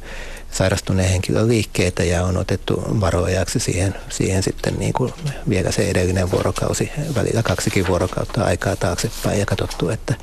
sairastuneen 0.52 1.10
henkilön 1.10 1.48
liikkeitä 1.48 2.04
ja 2.04 2.24
on 2.24 2.38
otettu 2.38 2.84
varoajaksi 3.02 3.60
siihen, 3.60 3.95
siihen 4.10 4.44
sitten 4.44 4.80
niin 4.80 4.94
kuin 4.94 5.14
vielä 5.50 5.72
se 5.72 5.90
edellinen 5.90 6.32
vuorokausi, 6.32 6.91
välillä 7.16 7.44
kaksikin 7.44 7.88
vuorokautta 7.88 8.44
aikaa 8.44 8.76
taaksepäin 8.76 9.40
ja 9.40 9.45
katsottu, 9.45 9.90
että 9.90 10.16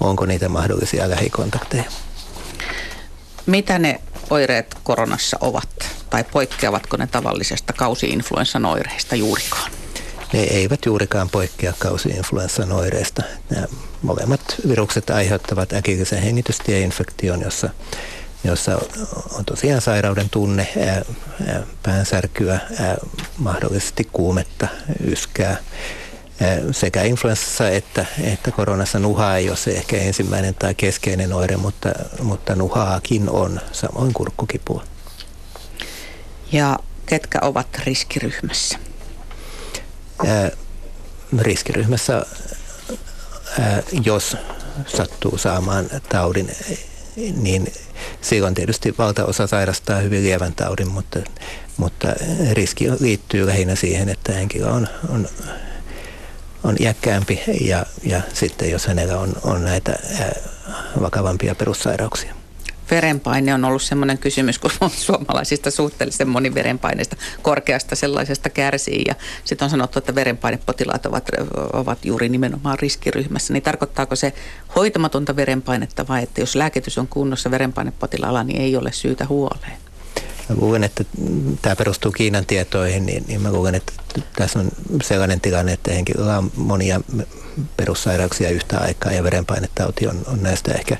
onko 0.00 0.26
niitä 0.26 0.48
mahdollisia 0.48 1.10
lähikontakteja. 1.10 1.84
Mitä 3.46 3.78
ne 3.78 4.00
oireet 4.30 4.74
koronassa 4.82 5.36
ovat 5.40 5.68
tai 6.10 6.24
poikkeavatko 6.24 6.96
ne 6.96 7.06
tavallisesta 7.06 7.72
kausi-influenssan 7.72 8.64
oireista 8.66 9.16
juurikaan? 9.16 9.70
Ne 10.32 10.40
eivät 10.40 10.86
juurikaan 10.86 11.30
poikkea 11.30 11.72
kausi-influenssan 11.78 12.72
oireista. 12.72 13.22
Nämä 13.50 13.66
molemmat 14.02 14.40
virukset 14.68 15.10
aiheuttavat 15.10 15.72
äkillisen 15.72 16.22
hengitystieinfektion, 16.22 17.40
jossa, 17.40 17.68
jossa 18.44 18.78
on 19.32 19.44
tosiaan 19.44 19.80
sairauden 19.80 20.30
tunne, 20.30 20.68
ää, 20.86 21.02
ää, 21.48 21.62
päänsärkyä, 21.82 22.60
ää, 22.80 22.96
mahdollisesti 23.38 24.08
kuumetta, 24.12 24.68
yskää. 25.06 25.56
Sekä 26.72 27.02
influenssassa 27.02 27.68
että, 27.68 28.06
että 28.22 28.50
koronassa 28.50 28.98
nuha 28.98 29.36
ei 29.36 29.48
ole 29.48 29.56
se 29.56 29.70
ehkä 29.70 29.96
ensimmäinen 29.96 30.54
tai 30.54 30.74
keskeinen 30.74 31.32
oire, 31.32 31.56
mutta, 31.56 31.88
mutta 32.22 32.54
nuhaakin 32.54 33.30
on, 33.30 33.60
samoin 33.72 34.12
kurkkukipua. 34.12 34.84
Ja 36.52 36.78
ketkä 37.06 37.38
ovat 37.42 37.66
riskiryhmässä? 37.86 38.78
riskiryhmässä, 41.38 42.26
jos 44.04 44.36
sattuu 44.86 45.38
saamaan 45.38 45.86
taudin, 46.08 46.50
niin 47.36 47.72
silloin 48.20 48.54
tietysti 48.54 48.94
valtaosa 48.98 49.46
sairastaa 49.46 49.98
hyvin 49.98 50.22
lievän 50.22 50.54
taudin, 50.54 50.88
mutta, 50.88 51.18
mutta 51.76 52.08
riski 52.52 52.90
liittyy 53.00 53.46
lähinnä 53.46 53.74
siihen, 53.74 54.08
että 54.08 54.32
henkilö 54.32 54.70
on, 54.70 54.88
on, 55.08 55.28
on 56.64 56.76
iäkkäämpi 56.80 57.42
ja, 57.60 57.86
ja 58.02 58.20
sitten 58.32 58.70
jos 58.70 58.86
hänellä 58.86 59.18
on, 59.18 59.32
on 59.42 59.64
näitä 59.64 59.98
vakavampia 61.00 61.54
perussairauksia 61.54 62.34
verenpaine 62.90 63.54
on 63.54 63.64
ollut 63.64 63.82
sellainen 63.82 64.18
kysymys, 64.18 64.58
kun 64.58 64.70
suomalaisista 64.90 65.70
suhteellisen 65.70 66.28
moni 66.28 66.54
verenpaineista 66.54 67.16
korkeasta 67.42 67.96
sellaisesta 67.96 68.50
kärsii. 68.50 69.04
Ja 69.08 69.14
sitten 69.44 69.66
on 69.66 69.70
sanottu, 69.70 69.98
että 69.98 70.14
verenpainepotilaat 70.14 71.06
ovat, 71.06 71.28
ovat 71.72 72.04
juuri 72.04 72.28
nimenomaan 72.28 72.78
riskiryhmässä. 72.78 73.52
Niin 73.52 73.62
tarkoittaako 73.62 74.16
se 74.16 74.32
hoitamatonta 74.76 75.36
verenpainetta 75.36 76.08
vai 76.08 76.22
että 76.22 76.40
jos 76.40 76.56
lääkitys 76.56 76.98
on 76.98 77.08
kunnossa 77.08 77.50
verenpainepotilaalla, 77.50 78.44
niin 78.44 78.60
ei 78.60 78.76
ole 78.76 78.92
syytä 78.92 79.26
huoleen? 79.26 79.76
Mä 80.48 80.56
luulen, 80.56 80.84
että 80.84 81.04
tämä 81.62 81.76
perustuu 81.76 82.12
Kiinan 82.12 82.46
tietoihin, 82.46 83.06
niin, 83.06 83.24
niin 83.28 83.42
mä 83.42 83.52
luulen, 83.52 83.74
että 83.74 83.92
tässä 84.36 84.58
on 84.58 84.68
sellainen 85.02 85.40
tilanne, 85.40 85.72
että 85.72 85.92
henkilöllä 85.92 86.38
on 86.38 86.50
monia 86.56 87.00
perussairauksia 87.76 88.50
yhtä 88.50 88.78
aikaa 88.78 89.12
ja 89.12 89.24
verenpainetauti 89.24 90.06
on, 90.06 90.22
on 90.26 90.42
näistä 90.42 90.72
ehkä, 90.72 90.96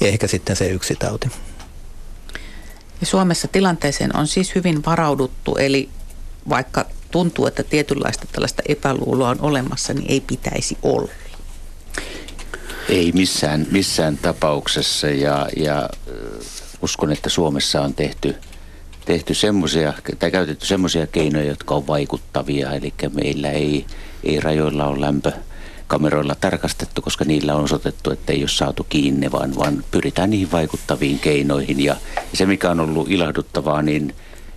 ehkä 0.00 0.26
sitten 0.26 0.56
se 0.56 0.68
yksi 0.68 0.96
tauti. 0.96 1.30
Ja 3.00 3.06
Suomessa 3.06 3.48
tilanteeseen 3.48 4.16
on 4.16 4.26
siis 4.26 4.54
hyvin 4.54 4.84
varauduttu, 4.84 5.56
eli 5.56 5.88
vaikka 6.48 6.86
tuntuu, 7.10 7.46
että 7.46 7.62
tietynlaista 7.62 8.26
tällaista 8.32 8.62
epäluuloa 8.68 9.28
on 9.28 9.40
olemassa, 9.40 9.94
niin 9.94 10.10
ei 10.10 10.20
pitäisi 10.20 10.78
olla. 10.82 11.10
Ei 12.88 13.12
missään, 13.12 13.66
missään 13.70 14.18
tapauksessa 14.18 15.06
ja, 15.06 15.48
ja 15.56 15.88
uskon, 16.82 17.12
että 17.12 17.28
Suomessa 17.28 17.82
on 17.82 17.94
tehty, 17.94 18.34
tehty 19.04 19.34
semmoisia, 19.34 19.92
tai 20.18 20.30
käytetty 20.30 20.66
semmoisia 20.66 21.06
keinoja, 21.06 21.44
jotka 21.44 21.74
on 21.74 21.86
vaikuttavia. 21.86 22.72
Eli 22.72 22.94
meillä 23.12 23.50
ei, 23.50 23.86
ei 24.24 24.40
rajoilla 24.40 24.86
ole 24.86 25.00
lämpö, 25.00 25.32
kameroilla 25.86 26.34
tarkastettu, 26.34 27.02
koska 27.02 27.24
niillä 27.24 27.54
on 27.54 27.64
osoitettu, 27.64 28.10
että 28.10 28.32
ei 28.32 28.42
ole 28.42 28.48
saatu 28.48 28.86
kiinni, 28.88 29.32
vaan, 29.32 29.56
vaan 29.56 29.84
pyritään 29.90 30.30
niihin 30.30 30.52
vaikuttaviin 30.52 31.18
keinoihin. 31.18 31.80
Ja, 31.80 31.96
se, 32.32 32.46
mikä 32.46 32.70
on 32.70 32.80
ollut 32.80 33.10
ilahduttavaa, 33.10 33.82
niin 33.82 34.14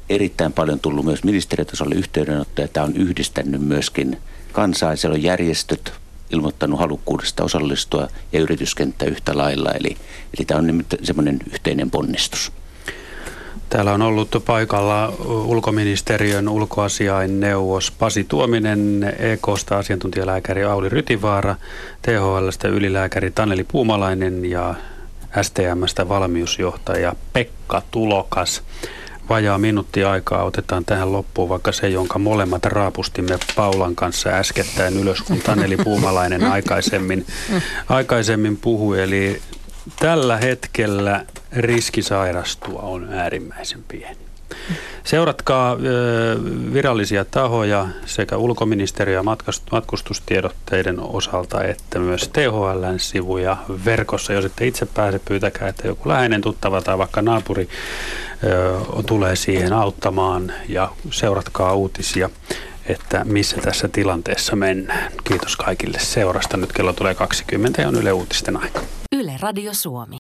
erittäin 0.10 0.54
paljon 0.54 0.80
tullut 0.80 1.06
myös 1.06 1.24
ministeriötasolle 1.24 1.96
yhteydenottoja. 1.96 2.68
Tämä 2.68 2.86
on 2.86 2.96
yhdistänyt 2.96 3.62
myöskin 3.62 4.18
kansaa. 4.52 4.96
Siellä 4.96 5.16
on 5.16 5.24
järjestöt 5.24 5.94
ilmoittanut 6.32 6.80
halukkuudesta 6.80 7.44
osallistua 7.44 8.08
ja 8.34 8.40
yrityskenttä 8.40 9.06
yhtä 9.06 9.38
lailla. 9.38 9.72
Eli, 9.72 9.98
eli 10.38 10.46
tämä 10.46 10.60
on 10.60 10.86
semmoinen 11.04 11.40
yhteinen 11.52 11.92
ponnistus. 11.92 12.52
Täällä 13.70 13.94
on 13.94 14.02
ollut 14.02 14.44
paikalla 14.46 15.14
ulkoministeriön 15.26 16.50
ulkoasiainneuvos 16.50 17.92
Pasi 17.92 18.24
Tuominen, 18.24 19.14
EKsta 19.20 19.78
asiantuntijalääkäri 19.78 20.64
Auli 20.64 20.90
Rytivaara, 20.90 21.56
THLstä 22.02 22.68
ylilääkäri 22.68 23.32
Taneli 23.32 23.64
Puumalainen 23.64 24.46
ja 24.46 24.76
STMstä 25.42 26.10
valmiusjohtaja 26.10 27.16
Pekka 27.34 27.82
Tulokas. 27.92 28.64
Vajaa 29.30 29.58
minuutti 29.58 30.04
aikaa 30.04 30.44
otetaan 30.44 30.86
tähän 30.86 31.12
loppuun, 31.12 31.50
vaikka 31.50 31.72
se, 31.72 31.90
jonka 31.90 32.20
molemmat 32.20 32.66
raapustimme 32.66 33.38
Paulan 33.56 33.96
kanssa 33.96 34.30
äskettäin 34.30 34.98
ylös, 34.98 35.22
kun 35.22 35.40
Taneli 35.40 35.78
Puumalainen 35.78 36.44
aikaisemmin, 36.44 37.26
aikaisemmin 37.90 38.58
puhui. 38.58 39.02
Eli 39.04 39.42
tällä 40.00 40.38
hetkellä 40.38 41.26
riski 41.52 42.02
sairastua 42.02 42.82
on 42.82 43.14
äärimmäisen 43.14 43.84
pieni. 43.88 44.18
Seuratkaa 45.04 45.78
virallisia 46.74 47.26
tahoja 47.26 47.88
sekä 48.06 48.38
ulkoministeriö- 48.38 49.24
matkustustiedotteiden 49.72 51.00
osalta 51.00 51.64
että 51.64 52.00
myös 52.00 52.28
THLn 52.28 53.00
sivuja 53.00 53.58
verkossa. 53.86 54.34
Jos 54.34 54.46
ette 54.46 54.68
itse 54.68 54.86
pääse, 54.86 55.20
pyytäkää, 55.20 55.68
että 55.68 55.88
joku 55.88 56.10
läheinen 56.10 56.42
tuttava 56.42 56.82
tai 56.82 56.98
vaikka 56.98 57.22
naapuri 57.22 57.70
tulee 59.06 59.36
siihen 59.36 59.74
auttamaan 59.74 60.54
ja 60.70 60.92
seuratkaa 61.12 61.74
uutisia 61.74 62.30
että 62.90 63.24
missä 63.24 63.58
tässä 63.62 63.88
tilanteessa 63.88 64.56
mennään. 64.56 65.12
Kiitos 65.24 65.56
kaikille 65.56 66.00
seurasta. 66.00 66.58
Nyt 66.58 66.74
kello 66.74 66.94
tulee 66.94 67.16
20 67.16 67.82
ja 67.82 67.88
on 67.88 67.96
Yle 67.96 68.12
Uutisten 68.12 68.58
aika. 68.58 68.82
Yle 69.16 69.34
Radio 69.42 69.74
Suomi. 69.74 70.16